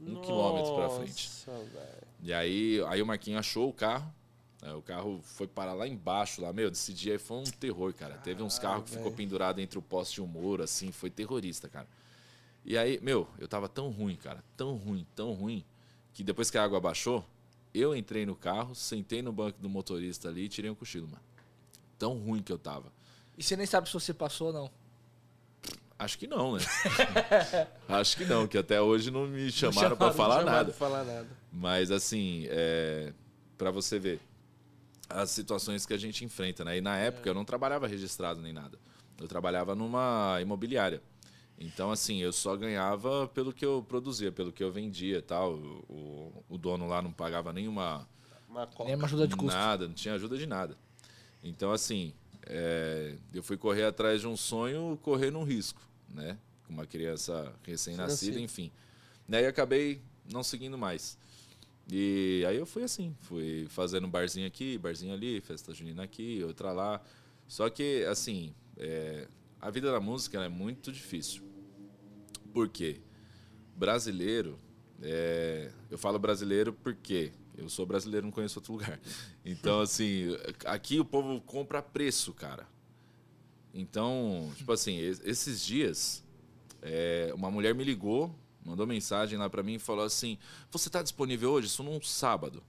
Um 0.01 0.21
quilômetro 0.21 0.75
pra 0.75 0.91
frente. 0.91 1.27
Nossa, 1.47 1.59
velho. 1.65 2.07
E 2.23 2.33
aí, 2.33 2.85
aí 2.87 3.01
o 3.01 3.07
Marquinho 3.07 3.39
achou 3.39 3.69
o 3.69 3.73
carro. 3.73 4.13
Né, 4.63 4.73
o 4.75 4.83
carro 4.83 5.21
foi 5.23 5.47
parar 5.47 5.75
lá 5.75 5.87
embaixo, 5.87 6.41
lá, 6.43 6.53
meu, 6.53 6.71
desse 6.71 6.93
dia 6.93 7.13
aí 7.15 7.19
foi 7.19 7.39
um 7.39 7.45
terror, 7.45 7.93
cara. 7.95 8.15
Teve 8.19 8.43
uns 8.43 8.59
carros 8.59 8.85
que 8.91 8.97
ficou 8.97 9.13
pendurado 9.13 9.61
entre 9.61 9.79
o 9.79 9.83
poste 9.83 10.21
e 10.21 10.23
o 10.23 10.27
muro, 10.27 10.63
assim, 10.63 10.91
foi 10.93 11.11
terrorista, 11.11 11.69
cara. 11.69 11.87
E 12.65 12.77
aí, 12.77 12.99
meu, 13.03 13.29
eu 13.39 13.47
tava 13.47 13.69
tão 13.69 13.91
ruim, 13.91 14.17
cara, 14.17 14.43
tão 14.57 14.75
ruim, 14.77 15.07
tão 15.15 15.33
ruim, 15.33 15.65
que 16.15 16.25
depois 16.25 16.51
que 16.51 16.59
a 16.59 16.65
água 16.65 16.81
baixou, 16.81 17.25
eu 17.75 17.95
entrei 17.95 18.25
no 18.27 18.35
carro, 18.35 18.75
sentei 18.75 19.21
no 19.23 19.33
banco 19.33 19.59
do 19.61 19.69
motorista 19.69 20.29
ali 20.29 20.45
e 20.45 20.49
tirei 20.49 20.71
um 20.71 20.75
cochilo, 20.75 21.07
mano. 21.07 21.23
Tão 21.99 22.15
ruim 22.19 22.43
que 22.43 22.51
eu 22.53 22.59
tava. 22.59 22.91
E 23.39 23.43
você 23.43 23.55
nem 23.57 23.67
sabe 23.67 23.87
se 23.89 23.93
você 23.95 24.13
passou 24.15 24.49
ou 24.49 24.53
não. 24.53 24.71
Acho 25.99 26.19
que 26.19 26.27
não, 26.27 26.57
né? 26.57 26.63
Acho 27.89 28.17
que 28.17 28.25
não, 28.25 28.47
que 28.47 28.59
até 28.59 28.81
hoje 28.81 29.11
não 29.11 29.27
me 29.27 29.51
chamaram 29.51 29.97
pra 29.97 30.11
Chamaram- 30.13 30.15
falar 30.17 30.45
nada. 30.45 30.65
pra 30.67 30.75
falar 30.75 31.05
nada. 31.05 31.29
Mas 31.53 31.91
assim, 31.91 32.47
é, 32.51 33.13
para 33.57 33.71
você 33.71 33.99
ver 33.99 34.21
as 35.09 35.31
situações 35.31 35.87
que 35.87 35.95
a 35.95 35.99
gente 35.99 36.25
enfrenta, 36.25 36.65
né? 36.65 36.79
E 36.79 36.81
na 36.81 36.97
época 36.97 37.29
eu 37.29 37.35
não 37.35 37.45
trabalhava 37.45 37.87
registrado 37.87 38.41
nem 38.41 38.53
nada. 38.53 38.79
Eu 39.21 39.27
trabalhava 39.29 39.75
numa 39.75 40.39
imobiliária. 40.43 41.03
Então, 41.59 41.91
assim, 41.91 42.19
eu 42.21 42.33
só 42.33 42.55
ganhava 42.55 43.27
pelo 43.29 43.51
que 43.53 43.65
eu 43.65 43.83
produzia, 43.89 44.31
pelo 44.31 44.53
que 44.53 44.63
eu 44.63 44.71
vendia 44.71 45.23
tal. 45.23 45.55
O, 45.55 45.85
o- 45.89 46.45
o 46.51 46.59
dono 46.59 46.87
lá 46.87 47.01
não 47.01 47.11
pagava 47.13 47.51
nenhuma 47.53 48.07
Uma 48.49 48.67
coca. 48.67 48.85
Nem 48.85 48.95
uma 48.95 49.07
ajuda 49.07 49.27
de 49.27 49.35
custo. 49.37 49.57
Nada, 49.59 49.87
não 49.89 49.95
tinha 49.95 50.15
ajuda 50.15 50.37
de 50.37 50.47
nada. 50.47 50.77
Então, 51.43 51.73
assim, 51.73 52.13
é, 52.45 53.17
eu 53.33 53.43
fui 53.43 53.57
correr 53.57 53.85
atrás 53.85 54.21
de 54.21 54.27
um 54.29 54.37
sonho, 54.37 54.99
correr 55.03 55.31
num 55.31 55.45
risco, 55.45 55.81
né? 56.09 56.37
Com 56.67 56.75
uma 56.75 56.85
criança 56.87 57.53
recém-nascida, 57.63 58.39
enfim. 58.41 58.71
E 59.29 59.35
aí 59.37 59.47
acabei 59.47 60.03
não 60.31 60.43
seguindo 60.43 60.77
mais. 60.77 61.17
E 61.91 62.45
aí 62.49 62.57
eu 62.57 62.67
fui 62.67 62.83
assim, 62.83 63.15
fui 63.21 63.67
fazendo 63.69 64.09
barzinho 64.09 64.47
aqui, 64.47 64.77
barzinho 64.77 65.13
ali, 65.15 65.41
festa 65.41 65.73
junina 65.73 66.03
aqui, 66.03 66.43
outra 66.45 66.73
lá. 66.73 67.01
Só 67.47 67.71
que, 67.71 68.05
assim, 68.05 68.53
é, 68.77 69.29
a 69.61 69.71
vida 69.71 69.93
da 69.93 70.01
música 70.01 70.43
é 70.43 70.49
muito 70.49 70.91
difícil. 70.91 71.43
Por 72.53 72.69
quê? 72.69 73.01
Brasileiro, 73.77 74.59
é, 75.01 75.71
eu 75.91 75.97
falo 75.99 76.19
brasileiro 76.19 76.73
porque 76.73 77.31
eu 77.57 77.69
sou 77.69 77.87
brasileiro, 77.87 78.27
não 78.27 78.33
conheço 78.33 78.59
outro 78.59 78.73
lugar. 78.73 78.99
Então, 79.49 79.81
assim, 79.81 80.37
aqui 80.65 80.99
o 80.99 81.05
povo 81.05 81.41
compra 81.41 81.81
preço, 81.81 82.33
cara. 82.35 82.67
Então, 83.73 84.51
tipo 84.57 84.73
assim, 84.73 84.99
es- 84.99 85.21
esses 85.25 85.65
dias, 85.65 86.25
é, 86.83 87.31
uma 87.33 87.49
mulher 87.49 87.75
me 87.77 87.85
ligou, 87.85 88.35
mandou 88.67 88.87
mensagem 88.87 89.39
lá 89.39 89.49
pra 89.49 89.63
mim 89.63 89.75
e 89.75 89.79
falou 89.79 90.05
assim: 90.05 90.37
Você 90.71 90.91
tá 90.91 91.03
disponível 91.03 91.53
hoje? 91.53 91.69
Isso 91.69 91.83
num 91.83 92.01
sábado. 92.03 92.63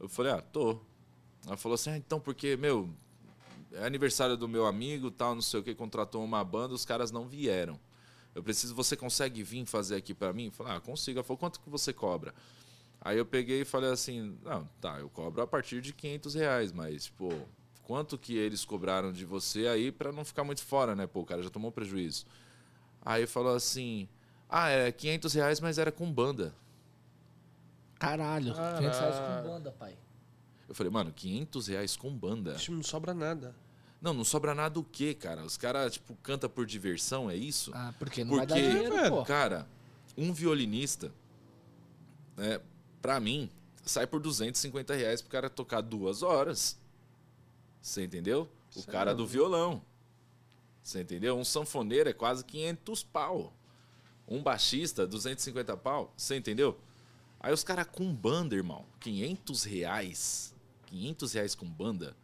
Eu 0.00 0.08
falei: 0.08 0.32
Ah, 0.32 0.40
tô. 0.40 0.80
Ela 1.46 1.56
falou 1.56 1.74
assim: 1.74 1.90
Ah, 1.90 1.96
então, 1.96 2.18
porque, 2.18 2.56
meu, 2.56 2.88
é 3.72 3.84
aniversário 3.84 4.36
do 4.36 4.48
meu 4.48 4.66
amigo, 4.66 5.10
tal, 5.10 5.34
não 5.34 5.42
sei 5.42 5.60
o 5.60 5.62
que, 5.62 5.74
contratou 5.74 6.24
uma 6.24 6.42
banda, 6.42 6.74
os 6.74 6.84
caras 6.84 7.10
não 7.10 7.28
vieram. 7.28 7.78
Eu 8.34 8.42
preciso, 8.42 8.74
você 8.74 8.96
consegue 8.96 9.42
vir 9.42 9.66
fazer 9.66 9.96
aqui 9.96 10.14
pra 10.14 10.32
mim? 10.32 10.46
Eu 10.46 10.52
falei, 10.52 10.74
ah, 10.74 10.80
consigo. 10.80 11.18
Ela 11.18 11.24
falou, 11.24 11.38
quanto 11.38 11.60
que 11.60 11.68
você 11.68 11.92
cobra? 11.92 12.34
Aí 13.00 13.18
eu 13.18 13.26
peguei 13.26 13.62
e 13.62 13.64
falei 13.64 13.90
assim, 13.90 14.36
não, 14.42 14.68
tá, 14.80 14.98
eu 14.98 15.08
cobro 15.08 15.42
a 15.42 15.46
partir 15.46 15.80
de 15.80 15.92
500 15.92 16.34
reais, 16.34 16.72
mas, 16.72 17.04
tipo, 17.04 17.32
quanto 17.84 18.18
que 18.18 18.36
eles 18.36 18.64
cobraram 18.64 19.12
de 19.12 19.24
você 19.24 19.66
aí 19.66 19.92
pra 19.92 20.12
não 20.12 20.24
ficar 20.24 20.44
muito 20.44 20.62
fora, 20.62 20.94
né? 20.94 21.06
Pô, 21.06 21.20
o 21.20 21.24
cara 21.24 21.42
já 21.42 21.50
tomou 21.50 21.70
prejuízo. 21.70 22.26
Aí 23.02 23.26
falou 23.26 23.54
assim, 23.54 24.08
ah, 24.48 24.68
é 24.68 24.90
500 24.90 25.34
reais, 25.34 25.60
mas 25.60 25.78
era 25.78 25.92
com 25.92 26.10
banda. 26.10 26.54
Caralho. 27.98 28.54
Caralho. 28.54 28.78
500 28.78 28.98
reais 28.98 29.16
com 29.16 29.48
banda, 29.48 29.72
pai. 29.72 29.96
Eu 30.68 30.74
falei, 30.74 30.92
mano, 30.92 31.12
500 31.12 31.66
reais 31.68 31.96
com 31.96 32.10
banda? 32.10 32.54
Ixi, 32.54 32.70
Não 32.70 32.82
sobra 32.82 33.12
nada. 33.14 33.54
Não, 34.00 34.14
não 34.14 34.24
sobra 34.24 34.54
nada 34.54 34.78
o 34.78 34.84
quê, 34.84 35.12
cara? 35.12 35.44
Os 35.44 35.56
caras, 35.56 35.94
tipo, 35.94 36.14
canta 36.22 36.48
por 36.48 36.64
diversão, 36.64 37.28
é 37.28 37.34
isso? 37.34 37.72
Ah, 37.74 37.92
porque 37.98 38.22
não 38.24 38.36
vai 38.36 38.46
dar 38.46 38.54
Porque, 38.54 38.70
dinheiro, 38.70 39.08
pô. 39.10 39.24
Cara, 39.24 39.66
um 40.16 40.32
violinista, 40.32 41.12
né, 42.36 42.60
pra 43.02 43.18
mim, 43.18 43.50
sai 43.84 44.06
por 44.06 44.20
250 44.20 44.94
reais 44.94 45.20
pro 45.20 45.30
cara 45.30 45.50
tocar 45.50 45.80
duas 45.80 46.22
horas. 46.22 46.78
Você 47.82 48.04
entendeu? 48.04 48.48
O 48.76 48.80
é 48.80 48.82
cara 48.84 49.14
do 49.14 49.26
violão. 49.26 49.82
Você 50.82 51.00
entendeu? 51.00 51.36
Um 51.36 51.44
sanfoneiro 51.44 52.08
é 52.08 52.12
quase 52.12 52.44
500 52.44 53.02
pau. 53.02 53.52
Um 54.28 54.42
baixista, 54.42 55.06
250 55.06 55.76
pau. 55.76 56.12
Você 56.16 56.36
entendeu? 56.36 56.78
Aí 57.40 57.52
os 57.52 57.64
caras 57.64 57.86
com 57.90 58.12
banda, 58.12 58.54
irmão, 58.54 58.84
500 59.00 59.64
reais. 59.64 60.54
500 60.86 61.32
reais 61.32 61.54
com 61.54 61.66
banda. 61.66 62.14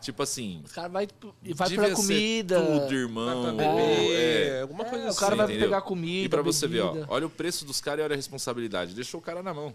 Tipo 0.00 0.22
assim. 0.22 0.62
Os 0.64 0.72
caras 0.72 0.90
vai, 0.90 1.06
vai 1.54 1.68
ser 1.68 1.94
comida. 1.94 2.58
Tudo, 2.64 2.94
irmão. 2.94 3.42
Vai 3.42 3.54
pra 3.54 3.64
beber, 3.66 4.12
É. 4.56 4.60
alguma 4.62 4.86
É, 4.86 4.88
coisa 4.90 5.04
o 5.04 5.08
assim. 5.08 5.20
cara 5.20 5.36
vai 5.36 5.44
entendeu? 5.46 5.66
pegar 5.68 5.82
comida. 5.82 6.24
E 6.24 6.28
pra 6.28 6.40
você 6.42 6.66
ver, 6.66 6.80
ó, 6.80 6.92
bebida. 6.92 7.06
olha 7.12 7.26
o 7.26 7.30
preço 7.30 7.64
dos 7.66 7.80
caras 7.82 8.00
e 8.00 8.04
olha 8.04 8.14
a 8.14 8.16
responsabilidade. 8.16 8.94
Deixou 8.94 9.20
o 9.20 9.22
cara 9.22 9.42
na 9.42 9.52
mão. 9.52 9.74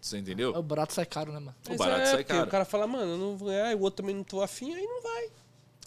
Você 0.00 0.18
entendeu? 0.18 0.52
O 0.54 0.62
barato 0.62 0.92
sai 0.92 1.04
caro, 1.06 1.32
né, 1.32 1.40
mano? 1.40 1.54
O 1.68 1.76
barato 1.76 2.02
é, 2.02 2.06
sai 2.06 2.22
caro. 2.22 2.46
O 2.46 2.50
cara 2.50 2.64
fala, 2.64 2.86
mano, 2.86 3.12
eu 3.12 3.18
não 3.18 3.36
vou 3.36 3.48
ganhar, 3.48 3.72
e 3.72 3.74
o 3.74 3.80
outro 3.80 4.02
também 4.02 4.14
não 4.14 4.22
tô 4.22 4.40
afim, 4.40 4.72
aí 4.72 4.84
não 4.84 5.02
vai. 5.02 5.30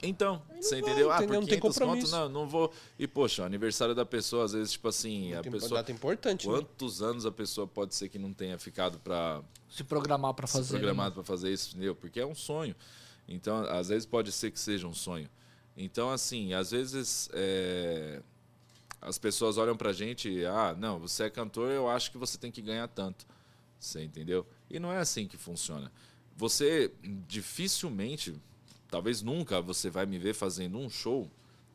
Então, 0.01 0.41
você 0.61 0.79
vai, 0.81 0.91
entendeu? 0.91 1.11
Ah, 1.11 1.17
entendeu? 1.17 1.27
por 1.35 1.41
Não 1.41 1.47
tem 1.47 1.59
500 1.59 1.61
conto, 1.61 1.79
compromisso. 1.85 2.11
não, 2.15 2.29
não 2.29 2.47
vou. 2.47 2.71
E, 2.97 3.05
poxa, 3.07 3.43
o 3.43 3.45
aniversário 3.45 3.93
da 3.93 4.05
pessoa, 4.05 4.45
às 4.45 4.53
vezes, 4.53 4.71
tipo 4.71 4.87
assim, 4.87 5.33
a 5.33 5.41
Tem 5.41 5.51
pessoa... 5.51 5.79
data 5.79 5.91
importante, 5.91 6.47
né? 6.47 6.53
Quantos 6.53 7.01
anos 7.01 7.25
a 7.25 7.31
pessoa 7.31 7.67
pode 7.67 7.93
ser 7.95 8.07
que 8.09 8.17
não 8.17 8.33
tenha 8.33 8.57
ficado 8.57 8.97
pra 8.99 9.41
Se 9.69 9.83
programar 9.83 10.33
pra 10.33 10.47
fazer. 10.47 10.63
se 10.65 10.73
né, 10.73 10.79
programado 10.79 11.15
pra 11.15 11.23
fazer 11.23 11.51
isso, 11.51 11.71
entendeu? 11.71 11.93
Porque 11.95 12.19
é 12.19 12.25
um 12.25 12.35
sonho. 12.35 12.75
Então, 13.27 13.57
às 13.69 13.89
vezes 13.89 14.05
pode 14.05 14.31
ser 14.31 14.51
que 14.51 14.59
seja 14.59 14.87
um 14.87 14.93
sonho. 14.93 15.29
Então, 15.75 16.09
assim, 16.09 16.53
às 16.53 16.71
vezes 16.71 17.29
é, 17.33 18.21
as 19.01 19.17
pessoas 19.17 19.57
olham 19.57 19.75
pra 19.77 19.93
gente, 19.93 20.43
ah, 20.45 20.75
não, 20.77 20.97
você 20.99 21.23
é 21.23 21.29
cantor, 21.29 21.71
eu 21.71 21.87
acho 21.89 22.11
que 22.11 22.17
você 22.17 22.37
tem 22.37 22.51
que 22.51 22.61
ganhar 22.61 22.87
tanto. 22.87 23.25
Você 23.79 24.03
entendeu? 24.03 24.45
E 24.69 24.79
não 24.79 24.91
é 24.91 24.97
assim 24.97 25.27
que 25.27 25.37
funciona. 25.37 25.91
Você 26.35 26.91
dificilmente, 27.27 28.33
talvez 28.89 29.21
nunca, 29.21 29.61
você 29.61 29.89
vai 29.89 30.05
me 30.05 30.17
ver 30.17 30.33
fazendo 30.33 30.77
um 30.77 30.89
show 30.89 31.29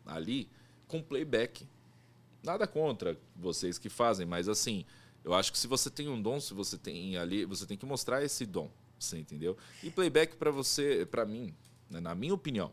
ali 0.05 0.49
com 0.86 1.03
playback. 1.03 1.66
Nada 2.43 2.66
contra 2.66 3.19
vocês 3.35 3.78
que 3.78 3.89
fazem, 3.89 4.27
mas 4.27 4.49
assim, 4.49 4.85
eu 5.24 5.32
acho 5.32 5.51
que 5.51 5.59
se 5.59 5.66
você 5.66 5.89
tem 5.91 6.09
um 6.09 6.20
dom, 6.20 6.39
se 6.39 6.53
você 6.53 6.77
tem 6.77 7.16
ali, 7.16 7.45
você 7.45 7.65
tem 7.65 7.77
que 7.77 7.86
mostrar 7.86 8.23
esse 8.23 8.45
dom, 8.45 8.70
você 8.99 9.19
entendeu? 9.19 9.57
E 9.82 9.91
playback 9.91 10.36
pra 10.36 10.51
você, 10.51 11.07
pra 11.11 11.24
mim, 11.24 11.55
né, 11.89 12.01
na 12.01 12.15
minha 12.15 12.35
opinião, 12.35 12.70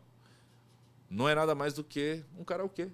não 1.08 1.28
é 1.28 1.34
nada 1.34 1.54
mais 1.54 1.72
do 1.72 1.82
que 1.82 2.22
um 2.38 2.44
karaokê. 2.44 2.90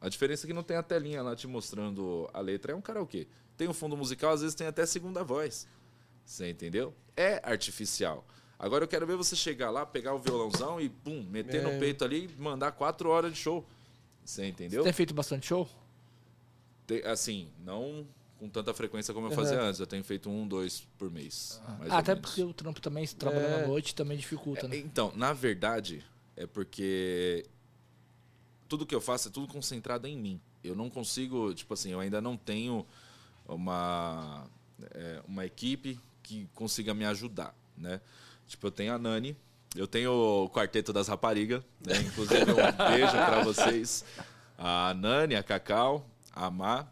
A 0.00 0.08
diferença 0.08 0.46
é 0.46 0.48
que 0.48 0.52
não 0.52 0.62
tem 0.62 0.76
a 0.76 0.82
telinha 0.82 1.22
lá 1.22 1.34
te 1.34 1.46
mostrando 1.46 2.28
a 2.32 2.40
letra, 2.40 2.72
é 2.72 2.74
um 2.74 2.80
karaokê. 2.80 3.26
Tem 3.56 3.68
um 3.68 3.72
fundo 3.72 3.96
musical, 3.96 4.32
às 4.32 4.42
vezes 4.42 4.54
tem 4.54 4.66
até 4.66 4.84
segunda 4.84 5.24
voz. 5.24 5.66
Você 6.24 6.50
entendeu? 6.50 6.94
É 7.16 7.40
artificial. 7.42 8.26
Agora 8.58 8.84
eu 8.84 8.88
quero 8.88 9.06
ver 9.06 9.16
você 9.16 9.34
chegar 9.36 9.70
lá, 9.70 9.84
pegar 9.84 10.14
o 10.14 10.18
violãozão 10.18 10.80
e 10.80 10.88
pum, 10.88 11.22
meter 11.30 11.60
É. 11.60 11.72
no 11.72 11.78
peito 11.78 12.04
ali 12.04 12.24
e 12.26 12.40
mandar 12.40 12.72
quatro 12.72 13.08
horas 13.10 13.32
de 13.32 13.38
show. 13.38 13.64
Você 14.24 14.46
entendeu? 14.46 14.82
Tem 14.84 14.92
feito 14.92 15.12
bastante 15.12 15.46
show? 15.46 15.68
Te- 16.86 17.02
assim, 17.06 17.48
não 17.64 18.06
com 18.38 18.48
tanta 18.48 18.72
frequência 18.74 19.12
como 19.14 19.26
eu 19.28 19.30
fazia 19.32 19.60
antes. 19.60 19.80
Eu 19.80 19.86
tenho 19.86 20.04
feito 20.04 20.28
um, 20.30 20.46
dois 20.46 20.86
por 20.98 21.10
mês. 21.10 21.60
Ah, 21.66 21.76
ou 21.86 21.92
até 21.92 22.14
menos. 22.14 22.28
porque 22.30 22.42
o 22.42 22.52
trampo 22.52 22.80
também, 22.80 23.06
se 23.06 23.14
trabalhando 23.16 23.60
É. 23.60 23.64
à 23.64 23.66
noite, 23.66 23.94
também 23.94 24.16
dificulta, 24.18 24.66
né? 24.68 24.76
Então, 24.78 25.12
na 25.16 25.32
verdade, 25.32 26.04
é 26.36 26.46
porque 26.46 27.44
tudo 28.68 28.86
que 28.86 28.94
eu 28.94 29.00
faço 29.00 29.28
é 29.28 29.30
tudo 29.30 29.46
concentrado 29.46 30.06
em 30.06 30.16
mim. 30.16 30.40
Eu 30.62 30.74
não 30.74 30.88
consigo, 30.90 31.52
tipo 31.54 31.72
assim, 31.74 31.90
eu 31.90 32.00
ainda 32.00 32.20
não 32.20 32.36
tenho 32.36 32.86
uma, 33.46 34.46
é, 34.92 35.22
uma 35.28 35.44
equipe 35.44 35.98
que 36.22 36.48
consiga 36.54 36.92
me 36.94 37.04
ajudar, 37.04 37.54
né? 37.76 38.00
Tipo, 38.46 38.66
eu 38.66 38.70
tenho 38.70 38.92
a 38.94 38.98
Nani, 38.98 39.36
eu 39.74 39.86
tenho 39.86 40.12
o 40.12 40.48
Quarteto 40.50 40.92
das 40.92 41.08
Raparigas, 41.08 41.62
né? 41.84 41.96
Inclusive, 42.00 42.42
um 42.52 42.90
beijo 42.90 43.12
pra 43.12 43.42
vocês. 43.42 44.04
A 44.56 44.94
Nani, 44.94 45.34
a 45.34 45.42
Cacau, 45.42 46.06
a 46.32 46.50
Má, 46.50 46.86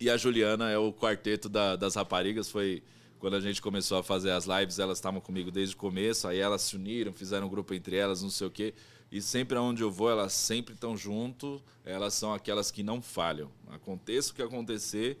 e 0.00 0.08
a 0.10 0.16
Juliana 0.16 0.70
é 0.70 0.78
o 0.78 0.92
quarteto 0.92 1.48
da- 1.48 1.76
das 1.76 1.94
raparigas. 1.94 2.48
Foi 2.50 2.82
quando 3.18 3.34
a 3.36 3.40
gente 3.40 3.60
começou 3.60 3.98
a 3.98 4.02
fazer 4.02 4.30
as 4.30 4.46
lives, 4.46 4.78
elas 4.78 4.96
estavam 4.96 5.20
comigo 5.20 5.50
desde 5.50 5.74
o 5.74 5.78
começo. 5.78 6.26
Aí 6.26 6.38
elas 6.38 6.62
se 6.62 6.74
uniram, 6.74 7.12
fizeram 7.12 7.46
um 7.46 7.50
grupo 7.50 7.74
entre 7.74 7.96
elas, 7.96 8.22
não 8.22 8.30
sei 8.30 8.46
o 8.46 8.50
quê. 8.50 8.72
E 9.12 9.20
sempre 9.20 9.58
aonde 9.58 9.82
eu 9.82 9.90
vou, 9.90 10.10
elas 10.10 10.32
sempre 10.32 10.72
estão 10.74 10.96
junto. 10.96 11.62
Elas 11.84 12.14
são 12.14 12.32
aquelas 12.32 12.70
que 12.70 12.82
não 12.82 13.02
falham. 13.02 13.50
Aconteça 13.70 14.32
o 14.32 14.34
que 14.34 14.40
acontecer, 14.42 15.18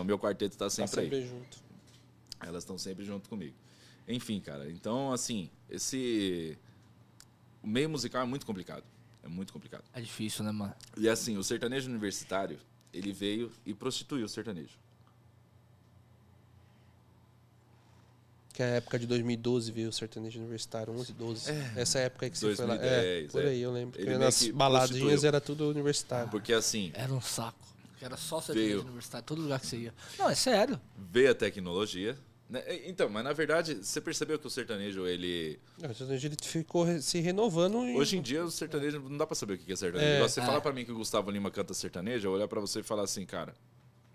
o 0.00 0.04
meu 0.04 0.18
quarteto 0.18 0.54
está 0.54 0.64
Tá 0.66 0.70
sempre, 0.70 1.00
aí. 1.00 1.06
sempre 1.10 1.26
junto. 1.28 1.58
Elas 2.40 2.64
estão 2.64 2.76
sempre 2.76 3.04
junto 3.04 3.28
comigo. 3.28 3.54
Enfim, 4.08 4.40
cara. 4.40 4.70
Então, 4.70 5.12
assim, 5.12 5.50
esse. 5.68 6.56
O 7.62 7.66
meio 7.66 7.88
musical 7.90 8.22
é 8.22 8.26
muito 8.26 8.46
complicado. 8.46 8.84
É 9.24 9.28
muito 9.28 9.52
complicado. 9.52 9.82
É 9.92 10.00
difícil, 10.00 10.44
né, 10.44 10.52
mano? 10.52 10.72
E 10.96 11.08
assim, 11.08 11.36
o 11.36 11.42
sertanejo 11.42 11.90
universitário, 11.90 12.58
ele 12.92 13.12
veio 13.12 13.50
e 13.64 13.74
prostituiu 13.74 14.24
o 14.24 14.28
sertanejo. 14.28 14.78
Que 18.52 18.62
é 18.62 18.66
a 18.66 18.68
época 18.76 18.98
de 18.98 19.06
2012 19.06 19.70
veio 19.70 19.88
o 19.90 19.92
sertanejo 19.92 20.38
universitário, 20.38 20.92
11, 20.94 21.12
12. 21.12 21.50
Essa 21.76 21.98
época 21.98 22.24
aí 22.26 22.30
que 22.30 22.38
você 22.38 22.54
foi 22.56 22.64
lá. 22.66 22.76
2010, 22.76 23.24
É, 23.24 23.28
por 23.30 23.44
é. 23.44 23.48
aí, 23.48 23.60
eu 23.60 23.70
lembro. 23.72 23.98
Porque 23.98 24.16
nas 24.16 24.48
baladinhas 24.48 25.00
prostituiu. 25.00 25.28
era 25.28 25.40
tudo 25.40 25.68
universitário. 25.68 26.30
Porque 26.30 26.52
assim, 26.54 26.90
Era 26.94 27.12
um 27.12 27.20
saco. 27.20 27.58
Era 28.00 28.16
só 28.16 28.40
sertanejo 28.40 28.68
Veio. 28.74 28.82
universitário, 28.82 29.26
todo 29.26 29.42
lugar 29.42 29.58
que 29.60 29.66
você 29.66 29.76
ia. 29.78 29.94
Não, 30.18 30.30
é 30.30 30.34
sério. 30.34 30.80
veio 30.96 31.30
a 31.30 31.34
tecnologia. 31.34 32.16
Né? 32.48 32.62
Então, 32.86 33.08
mas 33.08 33.24
na 33.24 33.32
verdade, 33.32 33.74
você 33.82 34.00
percebeu 34.00 34.38
que 34.38 34.46
o 34.46 34.50
sertanejo, 34.50 35.06
ele. 35.06 35.58
O 35.78 35.82
sertanejo 35.94 36.28
ele 36.28 36.36
ficou 36.42 36.86
se 37.00 37.18
renovando. 37.20 37.84
E... 37.84 37.96
Hoje 37.96 38.16
em 38.18 38.22
dia, 38.22 38.44
o 38.44 38.50
sertanejo 38.50 39.00
não 39.00 39.16
dá 39.16 39.26
pra 39.26 39.34
saber 39.34 39.54
o 39.54 39.58
que 39.58 39.72
é 39.72 39.76
sertanejo. 39.76 40.10
É. 40.10 40.20
Você 40.28 40.40
É. 40.40 40.44
falar 40.46 40.60
pra 40.60 40.72
mim 40.72 40.84
que 40.84 40.92
o 40.92 40.96
Gustavo 40.96 41.30
Lima 41.30 41.50
canta 41.50 41.74
sertanejo, 41.74 42.28
eu 42.28 42.32
olhar 42.32 42.46
pra 42.48 42.60
você 42.60 42.80
e 42.80 42.82
falar 42.82 43.02
assim, 43.02 43.26
cara, 43.26 43.54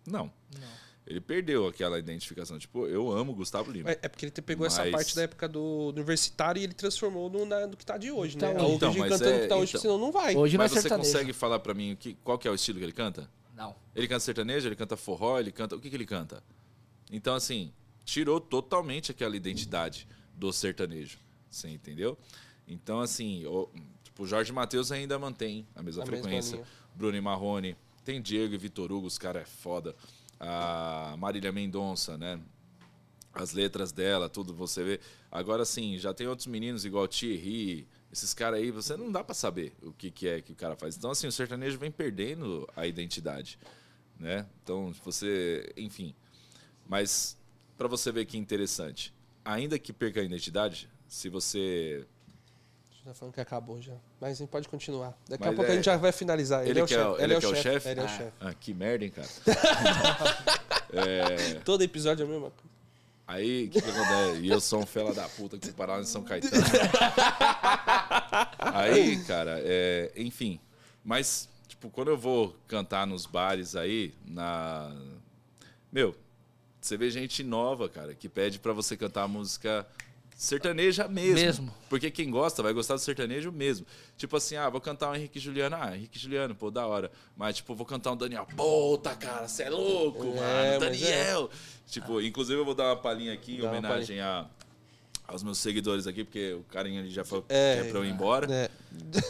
não. 0.05 0.31
Não. 0.59 0.81
Ele 1.05 1.19
perdeu 1.19 1.67
aquela 1.67 1.97
identificação. 1.99 2.57
Tipo, 2.59 2.85
eu 2.87 3.11
amo 3.11 3.31
o 3.33 3.35
Gustavo 3.35 3.71
Lima. 3.71 3.89
É 3.91 3.99
é 4.03 4.07
porque 4.07 4.23
ele 4.25 4.31
pegou 4.31 4.65
essa 4.67 4.83
Mas- 4.83 4.91
parte 4.91 5.15
da 5.15 5.23
época 5.23 5.49
do 5.49 5.87
universitário 5.89 6.59
e 6.61 6.63
ele 6.63 6.73
transformou 6.73 7.27
no, 7.29 7.43
na- 7.45 7.65
no 7.67 7.75
que 7.75 7.85
tá 7.85 7.97
de 7.97 8.11
hoje, 8.11 8.37
né? 8.37 8.51
Então, 8.51 8.69
então, 8.75 8.89
hoje 8.91 8.99
mas 8.99 9.09
cantando 9.09 9.29
o 9.31 9.33
é- 9.33 9.39
que 9.41 9.47
tá 9.47 9.57
hoje, 9.57 9.69
então. 9.71 9.81
senão 9.81 9.97
não 9.97 10.11
vai. 10.11 10.35
Hoje 10.35 10.55
não 10.57 10.63
é 10.63 10.65
Mas 10.65 10.71
você 10.73 10.81
sertanejo. 10.83 11.11
consegue 11.11 11.33
falar 11.33 11.59
pra 11.59 11.73
mim 11.73 11.97
que, 11.99 12.13
qual 12.23 12.37
que 12.37 12.47
é 12.47 12.51
o 12.51 12.55
estilo 12.55 12.77
que 12.77 12.85
ele 12.85 12.93
canta? 12.93 13.29
Não. 13.57 13.75
Ele 13.95 14.07
canta 14.07 14.19
sertanejo, 14.21 14.67
ele 14.67 14.75
canta 14.75 14.95
forró, 14.95 15.39
ele 15.39 15.51
canta. 15.51 15.75
O 15.75 15.79
que, 15.81 15.89
que 15.89 15.95
ele 15.95 16.05
canta? 16.05 16.41
Então, 17.11 17.33
assim, 17.35 17.73
tirou 18.05 18.39
totalmente 18.39 19.11
aquela 19.11 19.35
identidade 19.35 20.07
do 20.35 20.51
sertanejo. 20.51 21.17
Você 21.49 21.67
entendeu? 21.69 22.17
Então, 22.67 22.99
assim, 22.99 23.45
o, 23.45 23.69
tipo, 24.03 24.23
o 24.23 24.27
Jorge 24.27 24.51
Matheus 24.53 24.91
ainda 24.91 25.19
mantém 25.19 25.67
a 25.75 25.81
mesma 25.83 26.03
A 26.03 26.05
mesma 26.05 26.21
frequência. 26.23 26.55
linha. 26.55 26.67
Bruno 26.95 27.17
e 27.17 27.21
Marrone. 27.21 27.75
Tem 28.03 28.21
Diego 28.21 28.53
e 28.53 28.57
Vitor 28.57 28.91
Hugo, 28.91 29.07
os 29.07 29.17
caras 29.17 29.43
é 29.43 29.45
foda. 29.45 29.95
A 30.39 31.15
Marília 31.19 31.51
Mendonça, 31.51 32.17
né? 32.17 32.39
As 33.33 33.53
letras 33.53 33.91
dela, 33.91 34.27
tudo 34.27 34.53
você 34.53 34.83
vê. 34.83 34.99
Agora, 35.31 35.63
sim, 35.63 35.97
já 35.97 36.13
tem 36.13 36.27
outros 36.27 36.47
meninos 36.47 36.83
igual 36.83 37.07
Thierry, 37.07 37.87
esses 38.11 38.33
caras 38.33 38.59
aí, 38.59 38.71
você 38.71 38.97
não 38.97 39.09
dá 39.11 39.23
pra 39.23 39.33
saber 39.33 39.73
o 39.81 39.93
que, 39.93 40.11
que 40.11 40.27
é 40.27 40.41
que 40.41 40.51
o 40.51 40.55
cara 40.55 40.75
faz. 40.75 40.97
Então, 40.97 41.11
assim, 41.11 41.27
o 41.27 41.31
sertanejo 41.31 41.77
vem 41.77 41.91
perdendo 41.91 42.67
a 42.75 42.85
identidade, 42.85 43.57
né? 44.19 44.45
Então, 44.63 44.93
você, 45.05 45.71
enfim. 45.77 46.13
Mas, 46.89 47.37
pra 47.81 47.87
você 47.87 48.11
ver 48.11 48.25
que 48.25 48.37
interessante, 48.37 49.11
ainda 49.43 49.79
que 49.79 49.91
perca 49.91 50.19
a 50.19 50.23
identidade, 50.23 50.87
se 51.07 51.29
você 51.29 52.05
tá 53.03 53.13
falando 53.15 53.33
que 53.33 53.41
acabou 53.41 53.81
já. 53.81 53.95
Mas 54.19 54.33
a 54.33 54.35
gente 54.35 54.49
pode 54.49 54.69
continuar. 54.69 55.17
Daqui 55.27 55.43
a 55.43 55.47
Mas 55.47 55.55
pouco 55.55 55.71
é- 55.71 55.73
a 55.73 55.75
gente 55.75 55.85
já 55.85 55.97
vai 55.97 56.11
finalizar. 56.11 56.61
Ele, 56.61 56.69
Ele 56.71 56.79
é 56.79 56.83
o 56.83 56.85
é 56.85 56.87
chefe. 56.87 57.03
o- 57.03 57.15
Ele, 57.15 57.23
ele 57.23 57.33
é 57.33 57.37
o 57.37 57.39
que 57.39 57.45
é 57.45 57.49
o 57.49 57.55
chefe. 57.55 57.63
chefe? 57.71 57.89
Ele 57.89 57.99
é 57.99 58.03
o 58.03 58.05
Ah. 58.05 58.09
chefe. 58.09 58.31
Ah, 58.39 58.53
que 58.53 58.73
merda, 58.75 59.05
hein, 59.05 59.11
cara? 59.11 59.27
Todo 61.65 61.83
episódio 61.83 62.23
é 62.23 62.27
a 62.27 62.29
mesma 62.29 62.51
coisa. 62.51 62.71
Aí, 63.27 63.67
o 63.67 63.69
que, 63.69 63.81
que 63.81 63.89
acontece? 63.89 64.41
E 64.41 64.49
eu 64.49 64.59
sou 64.59 64.81
um 64.81 64.85
fela 64.85 65.13
da 65.13 65.27
puta 65.29 65.57
que 65.57 65.71
lá 65.77 65.99
em 66.01 66.05
São 66.05 66.21
Caetano. 66.23 66.53
aí, 68.59 69.23
cara, 69.23 69.61
é, 69.63 70.11
enfim. 70.17 70.59
Mas, 71.03 71.47
tipo, 71.67 71.89
quando 71.89 72.09
eu 72.09 72.17
vou 72.17 72.55
cantar 72.67 73.07
nos 73.07 73.25
bares 73.25 73.75
aí, 73.75 74.13
na. 74.25 74.91
Meu, 75.91 76.15
você 76.81 76.97
vê 76.97 77.09
gente 77.09 77.43
nova, 77.43 77.87
cara, 77.87 78.13
que 78.15 78.27
pede 78.27 78.59
pra 78.59 78.73
você 78.73 78.97
cantar 78.97 79.27
música 79.27 79.85
sertaneja 80.35 81.07
mesmo. 81.07 81.35
Mesmo. 81.35 81.75
Porque 81.87 82.09
quem 82.09 82.31
gosta 82.31 82.63
vai 82.63 82.73
gostar 82.73 82.95
do 82.95 82.99
sertanejo 82.99 83.51
mesmo. 83.51 83.85
Tipo 84.17 84.37
assim, 84.37 84.55
ah, 84.55 84.67
vou 84.69 84.81
cantar 84.81 85.11
um 85.11 85.15
Henrique 85.15 85.39
Juliano. 85.39 85.75
Ah, 85.79 85.95
Henrique 85.95 86.17
Juliano, 86.17 86.55
pô, 86.55 86.71
da 86.71 86.87
hora. 86.87 87.11
Mas, 87.37 87.57
tipo, 87.57 87.75
vou 87.75 87.85
cantar 87.85 88.11
um 88.11 88.17
Daniel. 88.17 88.47
Puta, 88.57 89.15
cara, 89.15 89.47
você 89.47 89.63
é 89.63 89.69
louco, 89.69 90.23
É, 90.23 90.25
mano. 90.25 90.39
mas 90.39 90.79
Daniel. 90.79 91.49
Tipo, 91.85 92.19
inclusive 92.21 92.59
eu 92.59 92.65
vou 92.65 92.73
dar 92.73 92.85
uma 92.85 92.95
palhinha 92.95 93.33
aqui 93.33 93.57
em 93.57 93.61
Dá 93.61 93.67
uma 93.67 93.77
homenagem 93.77 94.19
a, 94.19 94.47
aos 95.31 95.41
meus 95.43 95.57
seguidores 95.57 96.05
aqui, 96.07 96.23
porque 96.23 96.53
o 96.53 96.63
carinha 96.63 96.99
ali 97.01 97.09
já 97.09 97.23
falou 97.23 97.43
que 97.43 97.53
É, 97.53 97.77
é 97.79 97.83
pra 97.85 97.99
eu 97.99 98.05
ir 98.05 98.09
embora. 98.11 98.47
É. 98.53 98.69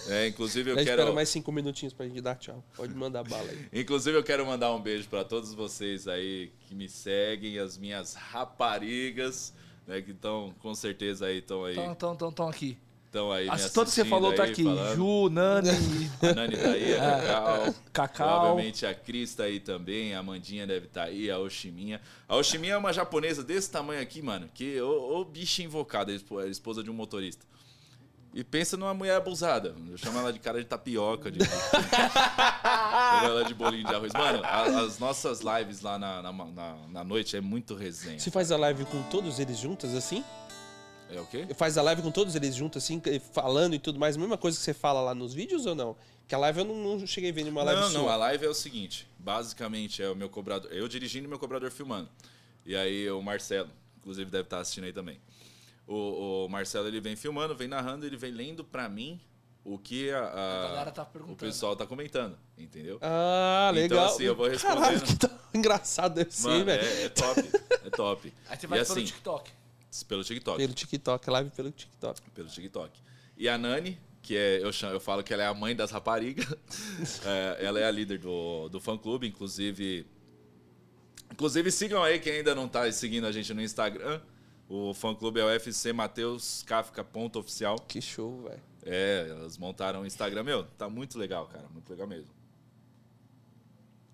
É, 0.09 0.27
inclusive 0.27 0.71
A 0.71 0.73
eu 0.73 0.77
gente 0.77 0.87
quero. 0.87 1.01
espera 1.01 1.15
mais 1.15 1.29
cinco 1.29 1.51
minutinhos 1.51 1.93
pra 1.93 2.07
gente 2.07 2.19
dar 2.19 2.35
tchau. 2.35 2.63
Pode 2.75 2.93
mandar 2.95 3.23
bala 3.23 3.47
aí. 3.49 3.67
Inclusive, 3.81 4.17
eu 4.17 4.23
quero 4.23 4.45
mandar 4.45 4.73
um 4.73 4.81
beijo 4.81 5.07
para 5.07 5.23
todos 5.23 5.53
vocês 5.53 6.07
aí 6.07 6.51
que 6.67 6.73
me 6.75 6.89
seguem, 6.89 7.59
as 7.59 7.77
minhas 7.77 8.15
raparigas, 8.15 9.53
né, 9.87 10.01
que 10.01 10.11
estão 10.11 10.53
com 10.59 10.73
certeza 10.73 11.27
aí 11.27 11.37
estão 11.37 11.63
aí. 11.63 11.73
Então, 11.73 11.91
então, 11.91 12.13
então, 12.13 12.29
então 12.29 12.49
aqui. 12.49 12.77
Então 13.11 13.29
aí 13.29 13.49
As, 13.49 13.69
você 13.73 14.05
falou 14.05 14.31
tá 14.33 14.43
aí, 14.43 14.51
aqui. 14.51 14.63
falando. 14.63 14.95
Ju, 14.95 15.29
Nani, 15.29 15.69
A 16.21 16.33
Nani 16.33 16.55
tá 16.55 16.69
aí, 16.69 16.95
a 16.95 16.99
Cacau. 17.19 17.75
Cacau. 17.91 18.39
Provavelmente 18.39 18.85
a 18.85 18.93
Cris 18.95 19.35
tá 19.35 19.43
aí 19.43 19.59
também, 19.59 20.15
a 20.15 20.19
Amandinha 20.19 20.65
deve 20.65 20.85
estar 20.85 21.03
aí, 21.03 21.29
a 21.29 21.37
Oshiminha. 21.37 21.99
A 22.25 22.37
Oshiminha 22.37 22.75
é 22.75 22.77
uma 22.77 22.93
japonesa 22.93 23.43
desse 23.43 23.69
tamanho 23.69 24.01
aqui, 24.01 24.21
mano, 24.21 24.49
que 24.53 24.79
o, 24.79 25.19
o 25.19 25.25
bicho 25.25 25.61
invocado, 25.61 26.09
a 26.09 26.15
espo- 26.15 26.39
a 26.39 26.47
esposa 26.47 26.81
de 26.81 26.89
um 26.89 26.93
motorista. 26.93 27.45
E 28.33 28.45
pensa 28.45 28.77
numa 28.77 28.93
mulher 28.93 29.17
abusada. 29.17 29.75
Eu 29.89 29.97
chamo 29.97 30.17
ela 30.17 30.31
de 30.31 30.39
cara 30.39 30.59
de 30.59 30.65
tapioca, 30.65 31.29
de. 31.29 31.39
Ela 33.25 33.43
de 33.43 33.53
bolinho 33.53 33.85
de 33.85 33.93
arroz. 33.93 34.13
Mano, 34.13 34.41
a- 34.43 34.81
as 34.83 34.99
nossas 34.99 35.41
lives 35.41 35.81
lá 35.81 35.99
na, 35.99 36.21
na, 36.21 36.31
na- 36.31 36.77
na 36.89 37.03
noite 37.03 37.35
é 37.35 37.41
muito 37.41 37.75
resenha. 37.75 38.17
Você 38.19 38.31
faz 38.31 38.49
a 38.51 38.57
live 38.57 38.85
com 38.85 39.01
todos 39.03 39.37
eles 39.39 39.57
juntos, 39.57 39.93
assim? 39.93 40.23
É 41.13 41.19
o 41.19 41.25
quê? 41.25 41.47
Faz 41.55 41.77
a 41.77 41.81
live 41.81 42.01
com 42.01 42.11
todos 42.11 42.35
eles 42.35 42.55
juntos, 42.55 42.83
assim, 42.83 43.01
falando 43.33 43.73
e 43.75 43.79
tudo 43.79 43.99
mais, 43.99 44.15
a 44.15 44.19
mesma 44.19 44.37
coisa 44.37 44.57
que 44.57 44.63
você 44.63 44.73
fala 44.73 45.01
lá 45.01 45.13
nos 45.13 45.33
vídeos 45.33 45.65
ou 45.65 45.75
não? 45.75 45.95
Que 46.27 46.33
a 46.35 46.37
live 46.37 46.59
eu 46.59 46.65
não, 46.65 46.75
não 46.97 47.05
cheguei 47.07 47.29
a 47.31 47.33
ver 47.33 47.43
nenhuma 47.43 47.63
live 47.63 47.81
Não, 47.81 47.89
não, 47.89 48.01
sua. 48.03 48.13
a 48.13 48.15
live 48.15 48.45
é 48.45 48.49
o 48.49 48.53
seguinte. 48.53 49.05
Basicamente 49.19 50.01
é 50.01 50.09
o 50.09 50.15
meu 50.15 50.29
cobrador. 50.29 50.71
Eu 50.71 50.87
dirigindo 50.87 51.25
e 51.25 51.27
meu 51.27 51.37
cobrador 51.37 51.69
filmando. 51.71 52.07
E 52.65 52.75
aí 52.75 53.09
o 53.11 53.21
Marcelo, 53.21 53.69
inclusive 53.97 54.31
deve 54.31 54.43
estar 54.43 54.59
assistindo 54.59 54.85
aí 54.85 54.93
também. 54.93 55.19
O, 55.87 56.45
o 56.45 56.49
Marcelo 56.49 56.87
ele 56.87 57.01
vem 57.01 57.15
filmando, 57.17 57.53
vem 57.55 57.67
narrando, 57.67 58.05
ele 58.05 58.15
vem 58.15 58.31
lendo 58.31 58.63
pra 58.63 58.87
mim 58.87 59.19
o 59.65 59.77
que 59.77 60.09
a, 60.11 60.19
a- 60.23 60.59
A 60.65 60.67
galera 60.69 60.91
tá 60.91 61.01
o 61.03 61.05
perguntando. 61.07 61.37
pessoal 61.37 61.75
tá 61.75 61.85
comentando, 61.85 62.37
entendeu? 62.57 62.97
Ah, 63.01 63.71
Então, 63.73 63.81
legal. 63.97 64.05
assim, 64.05 64.23
eu 64.23 64.35
vou 64.35 64.49
Caralho, 64.57 64.91
respondendo. 64.97 65.05
que 65.07 65.15
tão 65.17 65.29
engraçado 65.53 66.25
Mano, 66.43 66.65
velho. 66.65 66.81
é, 66.83 67.03
é 67.03 67.09
top, 67.09 67.41
é 67.85 67.89
top. 67.89 68.33
Aí 68.49 68.57
você 68.57 68.65
e 68.65 68.69
vai 68.69 68.79
assim, 68.79 68.93
pelo 68.93 69.05
TikTok. 69.05 69.51
Pelo 70.07 70.23
TikTok. 70.23 70.57
Pelo 70.57 70.73
TikTok, 70.73 71.29
live 71.29 71.49
pelo 71.51 71.71
TikTok. 71.71 72.21
pelo 72.31 72.47
TikTok. 72.47 72.99
E 73.37 73.49
a 73.49 73.57
Nani, 73.57 73.99
que 74.21 74.37
é, 74.37 74.63
eu, 74.63 74.71
chamo, 74.71 74.93
eu 74.93 74.99
falo 74.99 75.23
que 75.23 75.33
ela 75.33 75.43
é 75.43 75.47
a 75.47 75.53
mãe 75.53 75.75
das 75.75 75.91
raparigas, 75.91 76.45
é, 77.25 77.65
ela 77.65 77.79
é 77.79 77.85
a 77.85 77.91
líder 77.91 78.19
do, 78.19 78.69
do 78.69 78.79
fã-clube, 78.79 79.27
inclusive... 79.27 80.05
Inclusive, 81.31 81.71
sigam 81.71 82.03
aí 82.03 82.19
quem 82.19 82.33
ainda 82.33 82.53
não 82.53 82.67
tá 82.67 82.91
seguindo 82.91 83.25
a 83.25 83.31
gente 83.31 83.53
no 83.53 83.61
Instagram. 83.61 84.21
O 84.67 84.93
fã-clube 84.93 85.39
é 85.39 85.45
o 85.45 85.49
FC 85.49 85.93
Mateus 85.93 86.63
Kafka 86.63 87.05
oficial. 87.35 87.77
Que 87.79 88.01
show, 88.01 88.43
velho. 88.43 88.61
É, 88.83 89.27
elas 89.29 89.57
montaram 89.57 90.01
o 90.01 90.05
Instagram. 90.05 90.43
Meu, 90.43 90.63
tá 90.63 90.89
muito 90.89 91.17
legal, 91.17 91.47
cara. 91.47 91.67
Muito 91.69 91.89
legal 91.89 92.07
mesmo. 92.07 92.29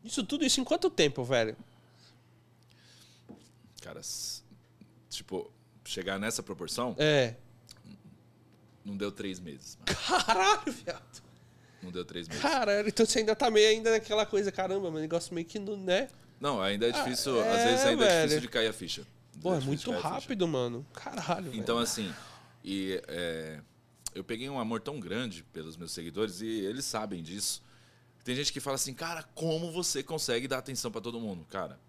Isso 0.03 0.23
tudo 0.23 0.45
isso 0.45 0.61
em 0.61 0.63
quanto 0.63 0.89
tempo, 0.89 1.23
velho? 1.23 1.55
Cara, 3.81 4.01
tipo, 5.09 5.51
chegar 5.88 6.19
nessa 6.19 6.43
proporção, 6.43 6.95
É. 6.99 7.35
não 8.84 8.95
deu 8.97 9.11
três 9.11 9.39
meses. 9.39 9.77
mano. 9.77 9.99
Caralho, 10.26 10.72
viado. 10.72 11.23
Não 11.81 11.91
deu 11.91 12.03
três 12.03 12.27
meses. 12.27 12.41
Caralho, 12.41 12.88
então 12.88 13.05
você 13.05 13.19
ainda 13.19 13.35
tá 13.35 13.49
meio 13.51 13.69
ainda 13.69 13.91
naquela 13.91 14.26
coisa, 14.26 14.51
caramba, 14.51 14.89
mas 14.91 15.01
negócio 15.01 15.34
meio 15.34 15.45
que 15.45 15.59
não, 15.59 15.77
né? 15.77 16.09
Não, 16.39 16.61
ainda 16.61 16.88
é 16.88 16.91
difícil, 16.91 17.41
é, 17.41 17.49
às 17.55 17.64
vezes 17.64 17.85
ainda 17.85 18.03
é 18.05 18.07
velho. 18.07 18.22
difícil 18.23 18.41
de 18.41 18.47
cair 18.47 18.68
a 18.68 18.73
ficha. 18.73 19.07
Pô, 19.41 19.53
é 19.55 19.59
difícil 19.59 19.91
muito 19.91 20.01
rápido, 20.03 20.47
mano. 20.47 20.85
Caralho, 20.93 21.53
Então, 21.55 21.76
velho. 21.76 21.84
assim, 21.88 22.14
e 22.64 23.01
é, 23.07 23.59
eu 24.14 24.23
peguei 24.23 24.49
um 24.49 24.59
amor 24.59 24.81
tão 24.81 24.99
grande 24.99 25.43
pelos 25.53 25.77
meus 25.77 25.91
seguidores 25.91 26.41
e 26.41 26.47
eles 26.47 26.85
sabem 26.85 27.22
disso. 27.23 27.61
Tem 28.23 28.35
gente 28.35 28.51
que 28.51 28.59
fala 28.59 28.76
assim, 28.76 28.93
cara, 28.93 29.23
como 29.34 29.72
você 29.72 30.03
consegue 30.03 30.47
dar 30.47 30.57
atenção 30.57 30.91
pra 30.91 30.99
todo 30.99 31.19
mundo? 31.19 31.45
Cara, 31.49 31.80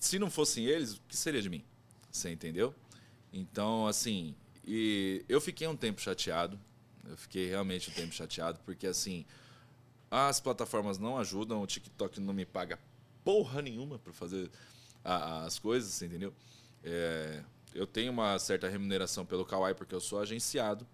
se 0.00 0.18
não 0.18 0.30
fossem 0.30 0.64
eles, 0.66 0.94
o 0.96 1.00
que 1.06 1.16
seria 1.16 1.40
de 1.40 1.48
mim? 1.48 1.62
Você 2.12 2.30
entendeu? 2.30 2.74
Então, 3.32 3.86
assim, 3.86 4.34
e 4.66 5.24
eu 5.28 5.40
fiquei 5.40 5.66
um 5.66 5.76
tempo 5.76 6.00
chateado. 6.00 6.60
Eu 7.08 7.16
fiquei 7.16 7.48
realmente 7.48 7.90
um 7.90 7.94
tempo 7.94 8.12
chateado, 8.14 8.60
porque 8.64 8.86
assim, 8.86 9.24
as 10.10 10.38
plataformas 10.38 10.98
não 10.98 11.18
ajudam, 11.18 11.62
o 11.62 11.66
TikTok 11.66 12.20
não 12.20 12.34
me 12.34 12.44
paga 12.44 12.78
porra 13.24 13.62
nenhuma 13.62 13.98
pra 13.98 14.12
fazer 14.12 14.50
a- 15.04 15.44
as 15.44 15.58
coisas, 15.58 15.90
você 15.92 16.06
entendeu? 16.06 16.32
É, 16.84 17.42
eu 17.74 17.86
tenho 17.86 18.12
uma 18.12 18.38
certa 18.38 18.68
remuneração 18.68 19.24
pelo 19.24 19.44
Kawaii 19.44 19.74
porque 19.74 19.94
eu 19.94 20.00
sou 20.00 20.20
agenciado. 20.20 20.86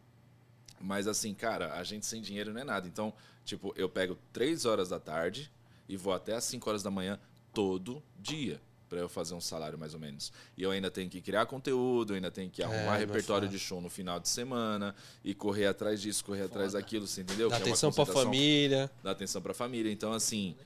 Mas 0.81 1.09
assim, 1.09 1.35
cara, 1.35 1.75
a 1.75 1.83
gente 1.83 2.07
sem 2.07 2.23
dinheiro 2.23 2.53
não 2.53 2.61
é 2.61 2.65
nada. 2.65 2.87
Então, 2.87 3.13
tipo, 3.45 3.75
eu 3.77 3.89
pego 3.89 4.17
3 4.33 4.65
horas 4.65 4.89
da 4.89 5.01
tarde 5.01 5.51
e 5.89 5.97
vou 5.97 6.13
até 6.13 6.35
as 6.35 6.45
5 6.45 6.71
horas 6.71 6.83
da 6.83 6.91
manhã 6.91 7.19
todo 7.53 8.01
dia 8.17 8.61
pra 8.89 8.99
eu 8.99 9.09
fazer 9.09 9.35
um 9.35 9.41
salário 9.41 9.79
mais 9.79 9.95
ou 9.95 10.01
menos. 10.01 10.33
E 10.57 10.63
eu 10.63 10.71
ainda 10.71 10.91
tenho 10.91 11.11
que 11.11 11.21
criar 11.21 11.47
conteúdo, 11.47 12.15
ainda 12.15 12.31
tenho 12.31 12.51
que 12.51 12.63
arrumar 12.63 12.85
não 12.85 12.95
é 12.95 12.99
repertório 12.99 13.49
de 13.49 13.59
show 13.59 13.81
no 13.81 13.89
final 13.91 14.19
de 14.19 14.29
semana 14.29 14.95
e 15.23 15.35
correr 15.35 15.67
atrás 15.67 16.01
disso, 16.01 16.25
correr 16.25 16.43
atrás 16.43 16.73
daquilo, 16.73 17.07
você 17.07 17.21
entendeu? 17.23 17.49
Dá 17.49 17.57
Que 17.57 17.63
é 17.63 17.67
atenção 17.67 17.91
pra 17.93 18.05
concentração 18.05 18.25
família. 18.31 18.91
dar 19.03 19.11
atenção 19.11 19.43
para 19.43 19.53
a 19.53 19.55
família. 19.55 19.93
Então, 19.93 20.13
assim, 20.13 20.57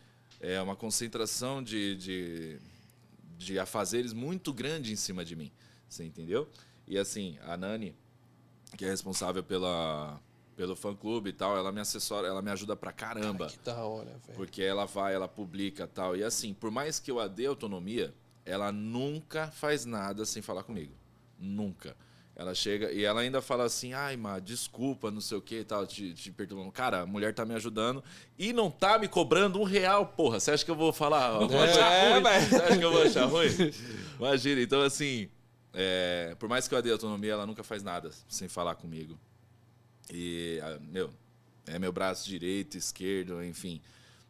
é 0.40 0.61
uma 0.61 0.77
concentração 0.77 1.62
de, 1.62 1.97
de, 1.97 2.59
de 3.39 3.59
afazeres 3.59 4.12
muito 4.12 4.53
grande 4.53 4.93
em 4.93 4.97
cima 4.97 5.24
de 5.24 5.35
mim. 5.36 5.51
Você 5.89 6.05
entendeu? 6.05 6.49
E, 6.86 6.97
assim, 6.99 7.39
a 7.43 7.57
Nani, 7.57 7.94
que 8.77 8.85
é 8.85 8.89
responsável 8.89 9.43
pela, 9.43 10.20
pelo 10.57 10.77
fã-clube 10.77 11.31
e 11.31 11.33
tal, 11.33 11.57
ela 11.57 11.73
me 11.73 11.81
assessora, 11.81 12.29
ela 12.29 12.43
me 12.43 12.51
ajuda 12.51 12.77
pra 12.77 12.93
caramba. 12.93 13.47
Que 13.47 13.59
da 13.59 13.77
hora, 13.85 14.11
velho. 14.27 14.37
Porque 14.37 14.62
ela 14.62 14.85
vai, 14.87 15.15
ela 15.15 15.27
publica 15.29 15.87
tal. 15.87 16.16
E 16.16 16.23
assim, 16.23 16.53
por 16.55 16.70
mais 16.70 16.99
que 17.01 17.11
eu 17.11 17.19
a 17.20 17.27
dê 17.29 17.47
autonomia, 17.47 18.15
ela 18.45 18.70
nunca 18.73 19.49
faz 19.51 19.85
nada 19.85 20.24
sem 20.24 20.43
falar 20.43 20.62
comigo. 20.62 20.93
Nunca. 21.39 21.97
Ela 22.35 22.55
chega 22.55 22.91
e 22.91 23.05
ela 23.05 23.20
ainda 23.20 23.43
fala 23.43 23.65
assim, 23.65 23.93
ai, 23.93 24.16
Má, 24.16 24.39
desculpa, 24.39 25.11
não 25.11 25.20
sei 25.20 25.37
o 25.37 25.43
que 25.43 25.57
e 25.61 25.65
tal, 25.65 25.87
te, 25.87 26.15
te 26.15 26.33
perturbando. 26.33 26.73
Cara, 26.73 27.03
a 27.03 27.07
mulher 27.07 27.35
tá 27.35 27.45
me 27.45 27.55
ajudando 27.55 28.03
e 28.39 28.53
não 28.55 28.70
tá 28.70 28.99
me 28.99 29.07
cobrando 29.07 29.61
um 29.61 29.65
real, 29.65 30.07
porra. 30.07 30.41
Você 30.41 30.51
acha 30.51 30.65
que 30.65 30.70
eu 30.70 30.74
vou 30.74 30.93
falar? 30.95 31.41
Eu 31.43 31.47
vou 31.49 31.61
achar 31.61 31.93
É, 31.93 32.12
ruim? 32.15 32.23
velho. 32.23 32.47
Você 32.49 32.57
acha 32.57 32.79
que 32.79 32.85
eu 32.85 32.93
vou 32.93 33.03
achar 33.03 33.24
ruim? 33.27 33.49
Imagina, 34.19 34.62
então 34.62 34.81
assim, 34.81 35.29
é, 35.74 36.35
por 36.39 36.49
mais 36.49 36.66
que 36.66 36.74
eu 36.74 36.79
a 36.79 36.81
dê 36.81 36.91
autonomia, 36.91 37.33
ela 37.33 37.47
nunca 37.47 37.62
faz 37.62 37.83
nada 37.83 38.11
sem 38.27 38.49
falar 38.49 38.77
comigo. 38.77 39.19
E, 40.11 40.59
ah, 40.62 40.79
meu, 40.81 41.11
é 41.66 41.79
meu 41.79 41.93
braço 41.93 42.29
direito, 42.29 42.77
esquerdo, 42.77 43.43
enfim. 43.45 43.81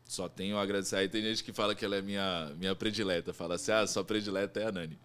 Só 0.04 0.28
tenho 0.28 0.56
a 0.58 0.62
agradecer. 0.62 0.96
Aí 0.96 1.08
tem 1.08 1.22
gente 1.22 1.42
que 1.42 1.52
fala 1.52 1.74
que 1.74 1.84
ela 1.84 1.96
é 1.96 2.02
minha, 2.02 2.52
minha 2.58 2.74
predileta. 2.74 3.32
Fala 3.32 3.54
assim, 3.54 3.72
ah, 3.72 3.86
sua 3.86 4.04
predileta 4.04 4.60
é 4.60 4.66
a 4.66 4.72
Nani. 4.72 4.98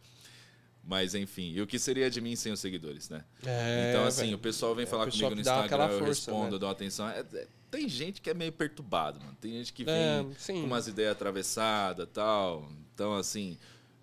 Mas, 0.83 1.13
enfim, 1.15 1.51
e 1.51 1.61
o 1.61 1.67
que 1.67 1.77
seria 1.77 2.09
de 2.09 2.21
mim 2.21 2.35
sem 2.35 2.51
os 2.51 2.61
seguidores, 2.61 3.09
né? 3.09 3.23
É, 3.45 3.89
então, 3.89 4.05
assim, 4.05 4.21
velho. 4.25 4.37
o 4.37 4.39
pessoal 4.39 4.73
vem 4.73 4.83
É, 4.83 4.87
falar 4.87 5.09
comigo 5.11 5.35
no 5.35 5.41
Instagram, 5.41 5.83
eu 5.85 5.89
força, 5.99 6.05
respondo, 6.05 6.51
né? 6.53 6.57
dou 6.59 6.69
atenção. 6.69 7.09
É- 7.09 7.25
é- 7.33 7.47
tem 7.69 7.89
gente 7.89 8.21
que 8.21 8.29
é 8.29 8.33
meio 8.33 8.53
perturbado, 8.53 9.19
mano. 9.19 9.35
Tem 9.41 9.51
gente 9.51 9.73
que 9.73 9.83
vem 9.83 9.93
É, 9.93 10.25
sim. 10.37 10.61
com 10.61 10.67
umas 10.67 10.87
ideias 10.87 11.11
atravessadas 11.11 12.07
tal. 12.13 12.71
Então, 12.93 13.13
assim, 13.15 13.57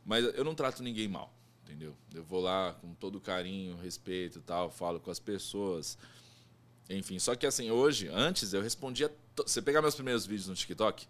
mas 0.04 0.24
eu 0.34 0.44
não 0.44 0.54
trato 0.54 0.82
ninguém 0.82 1.08
mal, 1.08 1.34
entendeu? 1.64 1.96
Eu 2.14 2.22
vou 2.22 2.42
lá 2.42 2.74
com 2.74 2.92
todo 2.94 3.18
carinho, 3.18 3.78
respeito 3.82 4.42
tal, 4.42 4.70
falo 4.70 5.00
com 5.00 5.10
as 5.10 5.18
pessoas. 5.18 5.96
Enfim, 6.90 7.18
só 7.18 7.34
que 7.34 7.46
assim, 7.46 7.70
hoje, 7.70 8.08
antes 8.08 8.52
eu 8.52 8.60
respondia. 8.62 9.08
to- 9.34 9.44
Você 9.46 9.62
pegar 9.62 9.80
meus 9.82 9.94
primeiros 9.94 10.26
vídeos 10.26 10.48
no 10.48 10.54
TikTok, 10.54 11.06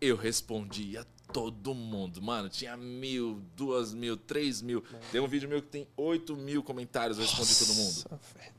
eu 0.00 0.16
respondia 0.16 1.06
todo 1.32 1.74
mundo. 1.74 2.22
Mano, 2.22 2.48
tinha 2.48 2.76
mil, 2.76 3.42
duas 3.56 3.92
mil, 3.92 4.16
três 4.16 4.62
mil. 4.62 4.82
Tem 5.12 5.20
um 5.20 5.26
vídeo 5.28 5.48
meu 5.48 5.60
que 5.60 5.68
tem 5.68 5.86
oito 5.96 6.34
mil 6.36 6.62
comentários, 6.62 7.18
eu 7.18 7.24
respondi 7.24 7.54
todo 7.58 7.74
mundo. 7.76 8.04
Nossa, 8.10 8.20
velho. 8.38 8.58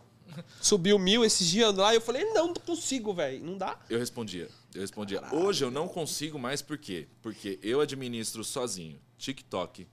Subiu 0.61 0.99
mil 0.99 1.25
esses 1.25 1.47
dias 1.47 1.73
lá 1.75 1.91
e 1.91 1.97
eu 1.97 2.01
falei, 2.01 2.23
não, 2.25 2.47
não 2.47 2.53
consigo, 2.53 3.13
velho. 3.13 3.43
Não 3.43 3.57
dá. 3.57 3.79
Eu 3.89 3.97
respondia. 3.97 4.47
Eu 4.75 4.81
respondia. 4.81 5.21
Hoje 5.33 5.65
eu 5.65 5.71
não 5.71 5.87
consigo 5.87 6.37
mais 6.37 6.61
por 6.61 6.77
quê? 6.77 7.07
Porque 7.21 7.57
eu 7.63 7.81
administro 7.81 8.43
sozinho 8.43 9.01
TikTok, 9.17 9.87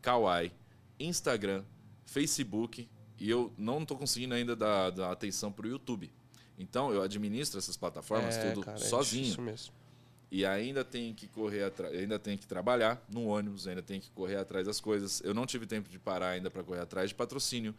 Kawaii, 0.00 0.50
Instagram, 0.98 1.62
Facebook 2.06 2.88
e 3.18 3.28
eu 3.30 3.52
não 3.56 3.84
tô 3.84 3.96
conseguindo 3.96 4.34
ainda 4.34 4.54
dar, 4.56 4.90
dar 4.90 5.10
atenção 5.12 5.50
pro 5.52 5.68
YouTube. 5.68 6.10
Então 6.58 6.92
eu 6.92 7.02
administro 7.02 7.58
essas 7.58 7.76
plataformas 7.76 8.36
É, 8.36 8.50
tudo 8.50 8.64
cara, 8.64 8.78
é 8.78 8.80
sozinho. 8.80 9.24
difícil 9.24 9.42
mesmo. 9.44 9.72
E 10.30 10.44
ainda 10.44 10.84
tem 10.84 11.14
que 11.14 11.28
correr 11.28 11.64
atrás, 11.64 11.94
ainda 11.96 12.18
tem 12.18 12.36
que 12.36 12.46
trabalhar 12.46 13.00
no 13.08 13.26
ônibus, 13.26 13.66
ainda 13.68 13.82
tem 13.82 14.00
que 14.00 14.10
correr 14.10 14.36
atrás 14.36 14.66
das 14.66 14.80
coisas. 14.80 15.20
Eu 15.24 15.32
não 15.32 15.46
tive 15.46 15.66
tempo 15.66 15.88
de 15.88 15.98
parar 15.98 16.30
ainda 16.30 16.50
para 16.50 16.62
correr 16.64 16.80
atrás 16.80 17.10
de 17.10 17.14
patrocínio, 17.14 17.74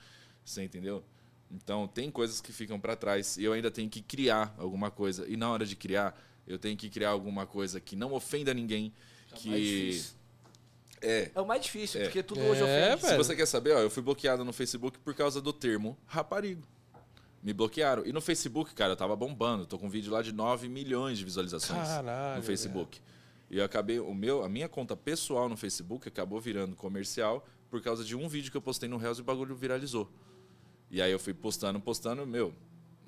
você 0.46 0.64
entendeu? 0.64 1.04
Então 1.52 1.88
tem 1.88 2.10
coisas 2.10 2.40
que 2.42 2.52
ficam 2.54 2.80
para 2.80 2.96
trás 2.96 3.38
e 3.38 3.44
eu 3.44 3.54
ainda 3.54 3.70
tenho 3.70 3.90
que 3.90 4.02
criar 4.02 4.56
alguma 4.58 4.90
coisa. 4.90 5.28
E 5.28 5.36
na 5.36 5.50
hora 5.52 5.66
de 5.66 5.76
criar, 5.76 6.18
eu 6.48 6.58
tenho 6.58 6.78
que 6.78 6.90
criar 6.90 7.10
alguma 7.10 7.46
coisa 7.46 7.80
que 7.82 7.96
não 7.96 8.14
ofenda 8.14 8.54
ninguém, 8.54 8.94
É 8.94 9.28
o 9.28 9.32
mais 9.32 9.42
que 9.42 9.50
difícil. 9.90 10.14
É. 11.02 11.32
É 11.34 11.42
o 11.42 11.46
mais 11.46 11.62
difícil, 11.62 12.02
É. 12.02 12.04
porque 12.06 12.22
tudo 12.24 12.42
É, 12.42 12.50
hoje 12.50 12.64
ofende. 12.64 13.02
velho. 13.02 13.08
Se 13.08 13.18
você 13.18 13.36
quer 13.36 13.46
saber, 13.46 13.74
ó, 13.76 13.80
eu 13.80 13.90
fui 13.90 14.02
bloqueado 14.04 14.44
no 14.44 14.52
Facebook 14.54 14.98
por 15.00 15.14
causa 15.14 15.42
do 15.42 15.52
termo 15.54 15.98
raparigo. 16.06 16.64
Me 17.44 17.54
bloquearam. 17.54 18.06
E 18.06 18.12
no 18.12 18.20
Facebook, 18.20 18.74
cara, 18.74 18.94
eu 18.94 18.98
tava 18.98 19.16
bombando. 19.16 19.66
Tô 19.66 19.78
com 19.78 19.86
um 19.86 19.90
vídeo 19.90 20.12
lá 20.12 20.22
de 20.22 20.32
9 20.34 20.68
milhões 20.68 21.18
de 21.18 21.24
visualizações 21.24 21.88
Caralho, 21.88 22.38
no 22.38 22.44
Facebook. 22.44 23.00
E 23.50 23.58
eu 23.60 23.64
acabei, 23.64 24.00
o 24.00 24.14
meu, 24.14 24.44
a 24.44 24.50
minha 24.50 24.68
conta 24.68 24.96
pessoal 24.98 25.48
no 25.48 25.56
Facebook 25.56 26.08
acabou 26.08 26.42
virando 26.42 26.76
comercial 26.76 27.46
por 27.70 27.82
causa 27.82 28.04
de 28.04 28.16
um 28.16 28.28
vídeo 28.28 28.52
que 28.52 28.58
eu 28.58 28.62
postei 28.62 28.90
no 28.90 28.98
Reels 28.98 29.20
e 29.20 29.22
o 29.22 29.24
bagulho 29.24 29.56
viralizou. 29.56 30.12
E 30.92 31.02
aí 31.02 31.12
eu 31.12 31.20
fui 31.20 31.34
postando, 31.34 31.80
postando, 31.80 32.26
meu, 32.26 32.54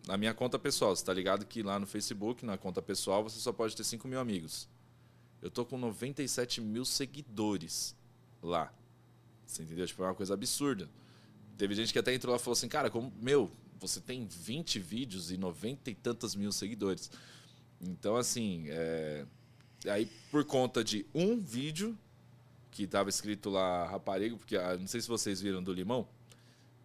na 0.08 0.16
minha 0.16 0.34
conta 0.34 0.58
pessoal. 0.58 0.96
Você 0.96 1.04
tá 1.04 1.14
ligado 1.14 1.46
que 1.46 1.62
lá 1.64 1.78
no 1.80 1.86
Facebook, 1.88 2.46
na 2.46 2.58
conta 2.58 2.82
pessoal, 2.82 3.24
você 3.24 3.40
só 3.40 3.52
pode 3.52 3.76
ter 3.76 3.84
5 3.84 4.08
mil 4.08 4.20
amigos. 4.20 4.70
Eu 5.42 5.50
tô 5.50 5.66
com 5.66 5.78
97 5.78 6.62
mil 6.62 6.84
seguidores 6.84 7.96
lá. 8.42 8.74
Você 9.46 9.64
entendeu? 9.64 9.88
Tipo, 9.88 10.04
é 10.04 10.08
uma 10.08 10.16
coisa 10.16 10.34
absurda. 10.34 10.90
Teve 11.58 11.76
gente 11.76 11.92
que 11.92 12.00
até 12.00 12.14
entrou 12.14 12.32
lá 12.34 12.40
e 12.40 12.44
falou 12.44 12.54
assim, 12.54 12.68
cara, 12.68 12.90
como, 12.90 13.12
meu, 13.22 13.52
você 13.80 14.00
tem 14.00 14.26
20 14.26 14.80
vídeos 14.80 15.32
e 15.32 15.38
90 15.38 15.90
e 15.90 15.96
tantas 15.96 16.36
mil 16.36 16.52
seguidores. 16.52 17.10
Então, 17.82 18.16
assim, 18.16 18.66
é... 18.68 19.26
aí 19.88 20.06
por 20.30 20.44
conta 20.46 20.84
de 20.84 21.06
um 21.14 21.40
vídeo 21.40 21.98
que 22.72 22.86
tava 22.86 23.10
escrito 23.10 23.50
lá 23.50 23.88
rapariga, 23.88 24.36
porque 24.36 24.56
ah, 24.56 24.78
não 24.78 24.88
sei 24.88 25.02
se 25.02 25.08
vocês 25.08 25.42
viram 25.42 25.64
do 25.64 25.74
limão, 25.74 26.08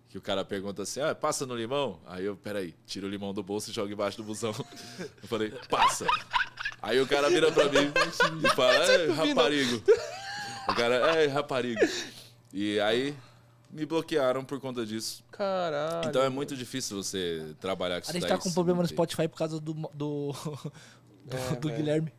que 0.09 0.17
o 0.17 0.23
cara 0.23 0.45
pergunta 0.45 0.83
assim, 0.83 1.01
ah, 1.01 1.15
passa 1.15 1.45
no 1.45 1.57
limão? 1.57 2.01
Aí 2.07 2.25
eu, 2.25 2.37
peraí, 2.37 2.75
tiro 2.87 3.07
o 3.07 3.11
limão 3.11 3.35
do 3.35 3.43
bolso 3.43 3.71
e 3.71 3.75
jogo 3.75 3.93
embaixo 3.93 4.17
do 4.17 4.25
busão. 4.25 4.53
Eu 5.23 5.29
falei, 5.29 5.51
passa. 5.69 6.07
Aí 6.85 7.01
o 7.01 7.07
cara 7.07 7.29
vira 7.29 7.51
pra 7.51 7.65
mim 7.69 7.93
e 8.43 8.49
fala, 8.55 8.75
é, 8.75 9.11
raparigo. 9.11 9.83
O 10.69 10.75
cara, 10.75 10.95
é, 11.23 11.27
raparigo. 11.27 11.81
E 12.53 12.79
aí 12.81 13.17
me 13.71 13.85
bloquearam 13.85 14.45
por 14.45 14.61
conta 14.61 14.85
disso. 14.87 15.25
Caralho. 15.33 16.09
Então 16.09 16.23
é 16.23 16.29
muito 16.29 16.57
difícil 16.57 17.03
você 17.03 17.55
trabalhar 17.61 17.97
com 17.97 18.01
A 18.01 18.05
isso 18.05 18.13
gente 18.13 18.23
daí 18.23 18.31
tá 18.31 18.39
com 18.39 18.49
um 18.49 18.53
problema 18.53 18.83
no 18.83 18.89
Spotify 18.89 19.27
por 19.29 19.37
causa 19.39 19.59
do, 19.61 19.75
do, 19.95 20.35
É, 21.31 21.57
do. 21.57 21.69
Guilherme. 21.71 22.13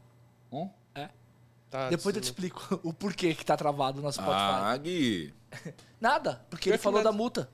Tá, 1.76 1.90
Depois 1.90 2.16
eu 2.16 2.22
te 2.22 2.26
explico 2.26 2.80
o 2.84 2.94
porquê 2.94 3.36
que 3.36 3.46
tá 3.46 3.58
travado 3.58 4.02
no 4.02 4.10
Spotify. 4.12 4.34
Ah, 4.34 4.78
Gui. 4.78 5.34
Nada, 6.00 6.46
porque 6.50 6.70
ele 6.70 6.78
falou 6.78 7.00
nada. 7.00 7.12
da 7.12 7.18
multa, 7.18 7.50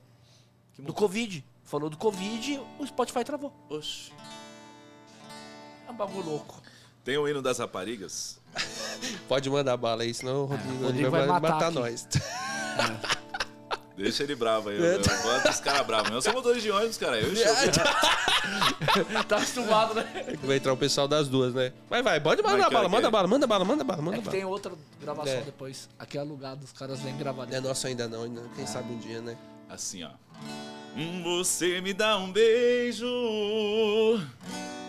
Que 0.74 0.82
do 0.82 0.86
multa? 0.86 0.98
Covid. 1.00 1.44
Falou 1.64 1.90
do 1.90 1.96
Covid, 1.96 2.60
o 2.78 2.86
Spotify 2.86 3.24
travou. 3.24 3.52
Oxi. 3.68 4.12
É 5.88 5.90
um 5.90 5.94
bagulho 5.94 6.24
louco. 6.24 6.62
Tem 7.04 7.16
o 7.18 7.28
hino 7.28 7.42
das 7.42 7.58
raparigas? 7.58 8.38
Pode 9.28 9.50
mandar 9.50 9.76
bala 9.76 10.02
aí, 10.02 10.14
senão 10.14 10.42
o 10.42 10.44
Rodrigo, 10.46 10.74
o 10.74 10.86
Rodrigo 10.86 11.10
vai, 11.10 11.26
vai 11.26 11.40
matar, 11.40 11.54
matar 11.54 11.70
nós. 11.72 12.06
Deixa 13.96 14.22
ele 14.22 14.34
bravo 14.34 14.70
aí. 14.70 14.76
É. 14.76 14.80
Eu, 14.80 14.92
eu 14.92 14.98
gosto 14.98 15.48
dos 15.48 15.60
caras 15.60 15.86
bravos. 15.86 16.10
Eu 16.10 16.22
sou 16.22 16.32
motorista 16.32 16.62
de 16.62 16.70
ônibus, 16.70 16.96
cara. 16.96 17.20
Eu 17.20 17.32
enxergo. 17.32 17.72
tá 19.28 19.36
acostumado, 19.36 19.94
né? 19.94 20.36
Vai 20.42 20.56
entrar 20.56 20.72
o 20.72 20.76
pessoal 20.76 21.06
das 21.06 21.28
duas, 21.28 21.52
né? 21.52 21.72
Mas 21.90 22.02
vai, 22.02 22.18
pode 22.18 22.42
mandar 22.42 22.70
bala, 22.70 22.88
manda 22.88 23.08
é? 23.08 23.10
bala, 23.10 23.28
manda 23.28 23.46
bala, 23.46 23.64
manda 23.64 23.84
bala, 23.84 24.02
manda 24.02 24.16
É 24.16 24.20
bala. 24.20 24.30
tem 24.32 24.44
outra 24.44 24.72
gravação 25.00 25.34
É. 25.34 25.42
depois. 25.42 25.88
Aqui 25.98 26.16
é 26.16 26.20
alugado, 26.20 26.64
os 26.64 26.72
caras 26.72 27.00
vêm 27.00 27.16
gravar. 27.16 27.46
Não 27.46 27.54
é 27.54 27.60
nosso 27.60 27.86
ainda 27.86 28.08
não, 28.08 28.22
ainda. 28.22 28.42
quem 28.56 28.66
sabe 28.66 28.92
um 28.92 28.98
dia, 28.98 29.20
né? 29.20 29.36
Assim, 29.68 30.02
ó. 30.04 30.10
Você 31.24 31.80
me 31.80 31.92
dá 31.92 32.16
um 32.18 32.32
beijo 32.32 33.06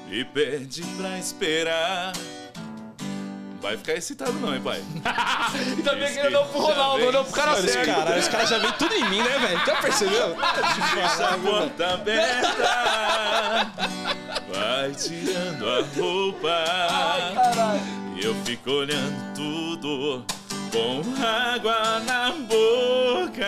e 0.10 0.24
pede 0.26 0.84
pra 0.98 1.18
esperar. 1.18 2.14
Vai 3.62 3.78
ficar 3.78 3.94
excitado 3.94 4.34
não, 4.34 4.54
hein, 4.54 4.62
pai? 4.62 4.84
Ainda 5.56 5.96
bem 5.96 6.12
que 6.14 6.20
ele 6.20 6.28
Esse 6.28 6.30
não 6.32 6.46
pro 6.48 6.60
Ronaldo, 6.60 7.12
não 7.14 7.24
pro 7.24 7.34
cara 7.34 7.62
sério. 7.62 7.94
cara, 7.96 8.18
esse 8.20 8.30
cara 8.30 8.46
já 8.46 8.58
vem 8.58 8.72
tudo 8.74 8.94
em 8.94 9.10
mim, 9.10 9.22
né, 9.22 9.40
velho? 9.40 9.66
Já 9.66 9.76
percebeu? 9.78 10.36
Deixa 10.94 11.30
a 11.30 11.38
porta 11.38 11.94
aberta. 11.94 13.72
Vai 14.54 14.92
tirando 14.92 15.70
a 15.70 15.82
roupa. 15.98 16.66
E 18.18 18.26
eu 18.26 18.36
fico 18.44 18.70
olhando 18.70 19.34
tudo 19.34 20.26
com 20.70 21.02
água 21.26 22.02
na 22.02 22.32
boca. 22.32 23.48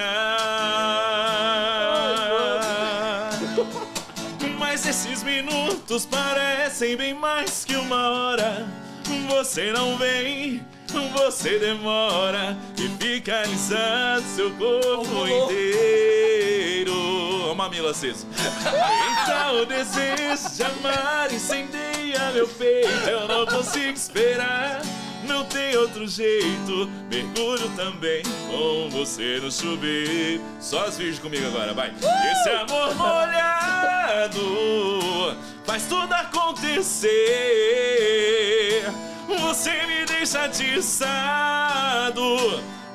Minutos 5.95 6.05
parecem 6.05 6.97
bem 6.97 7.13
mais 7.13 7.63
que 7.63 7.75
uma 7.75 8.09
hora. 8.09 8.67
Você 9.29 9.71
não 9.71 9.97
vem, 9.97 10.61
você 11.13 11.57
demora 11.57 12.57
e 12.77 12.89
fica 13.01 13.41
alisando 13.41 14.27
seu 14.35 14.51
corpo 14.51 15.25
inteiro. 15.25 16.91
Ó, 17.47 17.51
o 17.53 17.55
mamilo 17.55 17.87
aceso. 17.87 18.27
Então 19.23 19.61
o 19.61 19.65
desejo 19.65 20.55
de 20.55 20.63
amar 20.63 21.31
incendeia 21.31 22.31
meu 22.33 22.47
peito. 22.47 23.09
Eu 23.09 23.27
não 23.27 23.45
consigo 23.45 23.93
esperar. 23.93 24.81
Não 25.25 25.43
tem 25.45 25.75
outro 25.75 26.07
jeito, 26.07 26.87
mergulho 27.09 27.67
também 27.75 28.21
com 28.47 28.89
você 28.91 29.39
no 29.41 29.51
chuveiro. 29.51 30.43
Só 30.59 30.85
as 30.85 30.97
virgens 30.97 31.19
comigo 31.19 31.47
agora, 31.47 31.73
vai. 31.73 31.91
Esse 31.91 32.49
amor 32.49 32.93
molhado 32.95 33.95
faz 35.65 35.83
tudo 35.83 36.13
acontecer. 36.13 37.09
Você 39.39 39.71
me 39.85 40.05
deixa 40.05 40.45
atiçado 40.45 42.21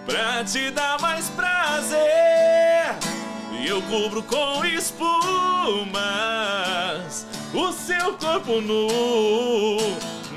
pra 0.07 0.45
te 0.45 0.71
dar 0.71 1.01
mais 1.01 1.29
prazer. 1.31 2.01
E 3.53 3.67
eu 3.69 3.83
cubro 3.83 4.23
com 4.23 4.65
espumas 4.65 5.11
o 7.53 7.73
seu 7.73 8.15
corpo 8.15 8.61
nu. 8.61 8.87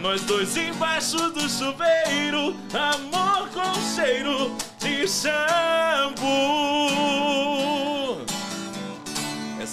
Nós 0.02 0.22
dois 0.24 0.58
embaixo 0.58 1.30
do 1.30 1.48
chuveiro, 1.48 2.56
amor 2.74 3.48
com 3.50 3.74
cheiro 3.96 4.56
de 4.80 5.08
shampoo. 5.08 6.24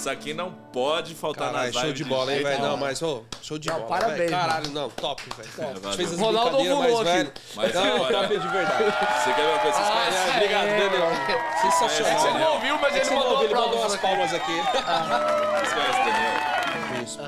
Essa 0.01 0.13
aqui 0.13 0.33
não 0.33 0.51
pode 0.73 1.13
faltar 1.13 1.51
Caralho, 1.51 1.65
nas 1.67 1.75
show 1.75 1.83
lives 1.83 1.97
de 1.99 2.03
bola, 2.03 2.33
hein, 2.33 2.41
velho? 2.41 2.59
Não, 2.63 2.75
mas, 2.75 3.03
ô, 3.03 3.23
show 3.39 3.59
de 3.59 3.67
Não, 3.69 3.75
bola. 3.75 3.87
parabéns, 3.87 4.31
mano. 4.31 4.43
Caralho, 4.47 4.69
não, 4.71 4.89
top, 4.89 5.21
velho. 5.37 5.49
Valeu. 5.79 5.93
fez 5.95 6.13
as 6.13 6.19
Ronaldo 6.19 6.57
brincadeiras, 6.57 6.91
mas, 6.91 7.07
velho. 7.07 7.29
aqui. 7.29 7.41
Mas 7.55 7.73
não, 7.75 7.95
agora- 7.97 8.13
top 8.27 8.39
de 8.39 8.47
verdade. 8.47 8.83
Você 8.83 9.33
quer 9.33 9.41
ver 9.45 9.51
uma 9.51 9.59
coisa? 9.59 9.77
Vocês 9.77 9.89
conhecem? 9.89 10.19
É, 10.19 10.35
obrigado, 10.35 10.65
Daniel. 10.65 11.11
Sensacional. 11.61 12.19
Você 12.19 12.31
não 12.39 12.53
ouviu, 12.55 12.77
mas 12.79 12.95
É 12.95 12.97
ele 12.99 13.09
não 13.11 13.15
mandou 13.15 13.31
ouviu, 13.33 13.45
ele 13.45 13.53
mandou 13.59 13.79
umas 13.79 13.95
palmas 13.97 14.33
aqui. 14.33 14.53
Vocês 14.55 15.73
conhecem 15.73 16.01
o 16.01 16.05
Daniel? 16.05 17.03
Isso. 17.03 17.19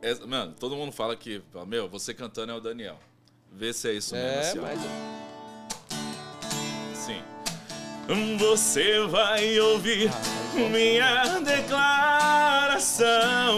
É, 0.00 0.26
mano, 0.26 0.54
todo 0.58 0.76
mundo 0.76 0.92
fala 0.92 1.14
que, 1.14 1.42
meu, 1.66 1.90
você 1.90 2.14
cantando 2.14 2.52
é 2.52 2.54
o 2.54 2.60
Daniel. 2.60 2.98
Vê 3.52 3.74
se 3.74 3.90
é 3.90 3.92
isso 3.92 4.14
mesmo. 4.14 4.28
É, 4.30 4.40
assim, 4.40 4.60
mas... 4.60 4.80
Você 8.08 9.00
vai 9.08 9.58
ouvir 9.58 10.12
minha 10.54 11.40
declaração 11.40 12.76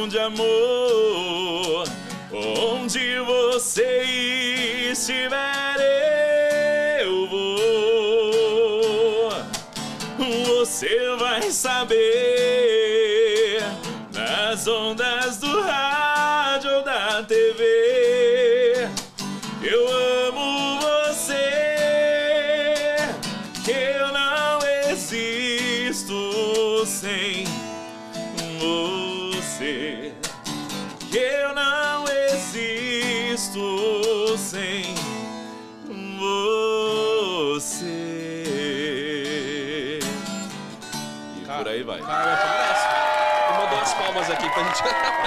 de 0.08 0.18
amor. 0.18 1.86
Onde 2.32 3.18
você 3.20 4.02
estiver, 4.90 5.47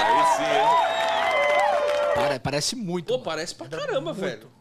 Aí 0.03 0.35
sim, 0.37 0.43
hein? 0.43 2.13
Cara, 2.15 2.39
parece 2.39 2.75
muito. 2.75 3.05
Pô, 3.07 3.13
mano. 3.13 3.23
parece 3.25 3.55
pra 3.55 3.67
caramba, 3.67 4.13
velho. 4.13 4.51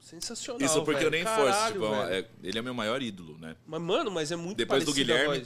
Sensacional, 0.00 0.64
Isso 0.64 0.84
porque 0.84 1.04
velho. 1.04 1.06
eu 1.06 1.10
nem 1.10 1.24
forço. 1.24 1.44
Caralho, 1.58 1.72
Tipo, 1.74 1.88
velho. 1.90 2.12
é- 2.14 2.28
ele 2.44 2.58
é 2.58 2.62
meu 2.62 2.74
maior 2.74 3.02
ídolo, 3.02 3.36
né? 3.38 3.56
Mas, 3.66 3.80
mano, 3.82 4.08
mas 4.10 4.30
é 4.30 4.36
muito 4.36 4.56
Depois 4.56 4.84
do 4.84 4.92
Guilherme. 4.92 5.42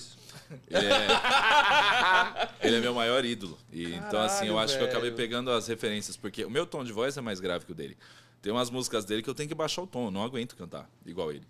Ele 0.68 0.86
é, 0.86 1.06
ele 2.62 2.76
é 2.76 2.80
meu 2.80 2.92
maior 2.92 3.24
ídolo. 3.24 3.56
E, 3.72 3.94
então, 3.94 4.20
assim, 4.20 4.46
eu 4.48 4.54
Caralho, 4.54 4.58
acho 4.58 4.76
que 4.76 4.82
eu 4.82 4.88
acabei 4.88 5.10
velho. 5.10 5.16
pegando 5.16 5.50
as 5.50 5.66
referências, 5.66 6.14
porque 6.16 6.44
o 6.44 6.50
meu 6.50 6.66
tom 6.66 6.84
de 6.84 6.92
voz 6.92 7.16
é 7.16 7.20
mais 7.22 7.40
grave 7.40 7.64
que 7.64 7.72
o 7.72 7.74
dele. 7.74 7.96
Tem 8.42 8.52
umas 8.52 8.68
músicas 8.68 9.04
dele 9.06 9.22
que 9.22 9.30
eu 9.30 9.34
tenho 9.34 9.48
que 9.48 9.54
baixar 9.54 9.80
o 9.82 9.86
tom, 9.86 10.06
eu 10.06 10.10
não 10.10 10.22
aguento 10.22 10.54
cantar 10.56 10.90
igual 11.06 11.30
ele. 11.32 11.46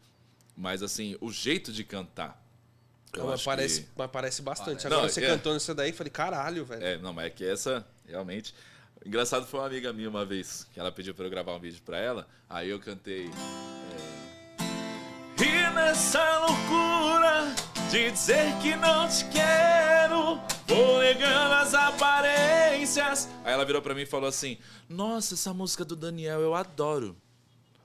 Mas, 0.56 0.80
assim, 0.82 1.16
o 1.20 1.32
jeito 1.32 1.72
de 1.72 1.82
cantar. 1.82 2.40
Eu 3.12 3.26
Não, 3.26 3.38
parece, 3.38 3.82
que- 3.82 3.88
bastante. 4.42 4.66
Parece. 4.82 4.86
Agora 4.86 5.02
Não, 5.02 5.08
você 5.08 5.24
é. 5.24 5.26
cantou 5.26 5.52
nessa 5.52 5.74
daí, 5.74 5.92
falei, 5.92 6.10
caralho, 6.10 6.64
velho. 6.64 6.84
É, 6.84 6.96
não, 6.98 7.12
mas 7.12 7.26
é 7.26 7.30
que 7.30 7.44
essa, 7.44 7.84
realmente. 8.08 8.54
Engraçado 9.04 9.46
foi 9.46 9.60
uma 9.60 9.66
amiga 9.66 9.92
minha 9.92 10.08
uma 10.08 10.24
vez, 10.24 10.66
que 10.72 10.78
ela 10.78 10.92
pediu 10.92 11.14
pra 11.14 11.24
eu 11.24 11.30
gravar 11.30 11.54
um 11.54 11.58
vídeo 11.58 11.80
pra 11.84 11.98
ela, 11.98 12.26
aí 12.48 12.68
eu 12.68 12.78
cantei. 12.78 13.30
é, 14.58 15.42
E 15.42 15.70
nessa 15.74 16.38
loucura 16.40 17.52
de 17.90 18.10
dizer 18.10 18.54
que 18.60 18.76
não 18.76 19.08
te 19.08 19.24
quero, 19.26 20.38
Vou 20.68 21.00
negando 21.00 21.54
as 21.54 21.74
aparências. 21.74 23.28
Aí 23.44 23.52
ela 23.52 23.64
virou 23.64 23.82
pra 23.82 23.92
mim 23.92 24.02
e 24.02 24.06
falou 24.06 24.28
assim: 24.28 24.56
Nossa, 24.88 25.34
essa 25.34 25.52
música 25.52 25.84
do 25.84 25.96
Daniel 25.96 26.40
eu 26.40 26.54
adoro. 26.54 27.16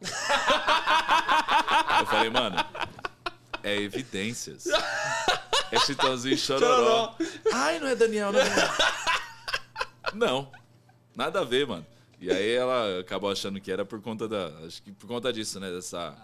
eu 1.99 2.05
falei, 2.05 2.29
mano, 2.29 2.57
é 3.65 3.75
evidências. 3.81 4.67
É 5.71 5.79
Chitãozinho 5.79 6.37
Chororó. 6.37 7.15
Ai, 7.51 7.79
não 7.79 7.87
é 7.87 7.95
Daniel, 7.95 8.31
não 8.31 8.39
é 8.39 8.47
Daniel. 8.47 8.69
Não, 10.13 10.51
nada 11.15 11.41
a 11.41 11.43
ver, 11.43 11.65
mano. 11.65 11.85
E 12.21 12.31
aí 12.31 12.51
ela 12.51 12.99
acabou 12.99 13.29
achando 13.29 13.59
que 13.59 13.71
era 13.71 13.83
por 13.83 13.99
conta 14.01 14.27
da. 14.27 14.47
Acho 14.65 14.81
que 14.83 14.91
por 14.91 15.07
conta 15.07 15.33
disso, 15.33 15.59
né? 15.59 15.71
Dessa. 15.71 16.15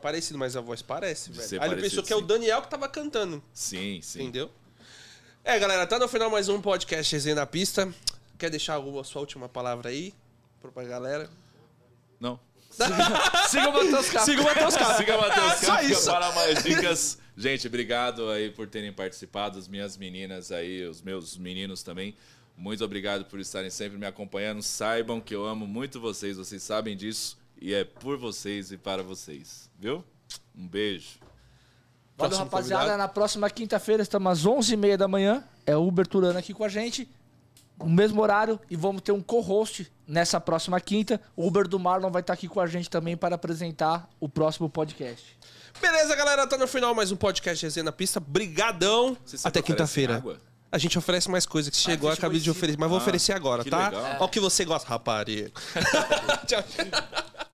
Parecido, 0.00 0.38
mas 0.38 0.56
a 0.56 0.60
voz 0.62 0.80
parece, 0.80 1.30
velho. 1.30 1.42
Aí 1.62 1.68
ele 1.68 1.76
parecido, 1.76 1.82
pensou 1.82 2.02
que 2.02 2.12
é 2.12 2.16
o. 2.16 2.22
Daniel 2.22 2.62
que 2.62 2.70
tava 2.70 2.88
cantando. 2.88 3.42
Sim, 3.52 4.00
sim. 4.02 4.22
Entendeu? 4.22 4.50
É, 5.44 5.58
galera, 5.58 5.86
tá 5.86 5.98
no 5.98 6.08
final 6.08 6.30
mais 6.30 6.48
um 6.48 6.60
podcast 6.60 7.14
Resenha 7.14 7.34
na 7.34 7.46
Pista. 7.46 7.92
Quer 8.38 8.50
deixar 8.50 8.74
alguma 8.74 9.04
sua 9.04 9.20
última 9.20 9.48
palavra 9.48 9.90
aí 9.90 10.14
pra 10.60 10.82
galera? 10.82 11.30
Não. 12.18 12.40
Siga 13.48 13.68
o 13.68 13.72
Matheus. 13.72 14.06
Siga 14.24 14.40
o 14.40 14.44
Matheus 14.44 14.76
Castro. 14.76 14.96
Siga 14.96 15.18
Matheus 15.18 15.54
Só 15.54 15.66
Kafka 15.72 15.82
isso. 15.84 16.10
para 16.10 16.32
mais 16.32 16.62
dicas. 16.62 17.18
Gente, 17.36 17.66
obrigado 17.66 18.28
aí 18.30 18.50
por 18.50 18.66
terem 18.66 18.92
participado, 18.92 19.58
as 19.58 19.66
minhas 19.66 19.96
meninas 19.96 20.52
aí, 20.52 20.84
os 20.84 21.00
meus 21.00 21.36
meninos 21.36 21.82
também. 21.82 22.14
Muito 22.56 22.84
obrigado 22.84 23.24
por 23.24 23.40
estarem 23.40 23.70
sempre 23.70 23.96
me 23.96 24.06
acompanhando. 24.06 24.62
Saibam 24.62 25.20
que 25.20 25.34
eu 25.34 25.46
amo 25.46 25.66
muito 25.66 25.98
vocês, 26.00 26.36
vocês 26.36 26.62
sabem 26.62 26.96
disso. 26.96 27.38
E 27.60 27.72
é 27.72 27.84
por 27.84 28.18
vocês 28.18 28.72
e 28.72 28.76
para 28.76 29.02
vocês. 29.02 29.70
Viu? 29.78 30.04
Um 30.54 30.66
beijo. 30.68 31.18
Valeu, 32.16 32.30
Próximo 32.36 32.44
rapaziada. 32.44 32.80
convidado. 32.82 32.98
Na 32.98 33.08
próxima 33.08 33.48
quinta-feira, 33.48 34.02
estamos 34.02 34.30
às 34.32 34.44
11h30 34.46 34.96
da 34.96 35.08
manhã. 35.08 35.42
É 35.64 35.74
o 35.76 35.86
Uber 35.86 36.06
Turano 36.06 36.38
aqui 36.38 36.52
com 36.52 36.64
a 36.64 36.68
gente. 36.68 37.08
No 37.80 37.90
mesmo 37.90 38.20
horário. 38.22 38.60
E 38.70 38.76
vamos 38.76 39.02
ter 39.02 39.12
um 39.12 39.20
co-host 39.20 39.90
nessa 40.06 40.40
próxima 40.40 40.80
quinta. 40.80 41.20
O 41.36 41.46
Uber 41.46 41.66
do 41.66 41.78
Marlon 41.78 42.10
vai 42.10 42.20
estar 42.20 42.32
aqui 42.34 42.46
com 42.48 42.60
a 42.60 42.66
gente 42.66 42.88
também 42.90 43.16
para 43.16 43.34
apresentar 43.34 44.08
o 44.20 44.28
próximo 44.28 44.68
podcast. 44.68 45.38
Beleza, 45.80 46.14
galera, 46.16 46.46
tá 46.46 46.58
no 46.58 46.66
final 46.66 46.94
mais 46.94 47.10
um 47.12 47.16
podcast 47.16 47.64
Resenha 47.64 47.84
na 47.84 47.92
Pista. 47.92 48.20
Brigadão. 48.20 49.16
Até 49.44 49.62
quinta-feira. 49.62 50.22
A 50.72 50.78
gente 50.78 50.96
oferece 50.98 51.28
mais 51.30 51.46
coisa 51.46 51.70
que 51.70 51.76
chegou, 51.76 52.08
Ah, 52.08 52.12
eu 52.12 52.14
acabei 52.14 52.38
de 52.38 52.48
oferecer, 52.50 52.78
mas 52.78 52.88
vou 52.88 52.98
Ah, 52.98 53.02
oferecer 53.02 53.32
agora, 53.32 53.64
tá? 53.64 53.88
legal. 53.88 54.02
Olha 54.04 54.22
o 54.24 54.28
que 54.28 54.38
você 54.38 54.64
gosta, 54.64 54.88
rapariga. 54.88 55.50
Tchau. 56.46 56.62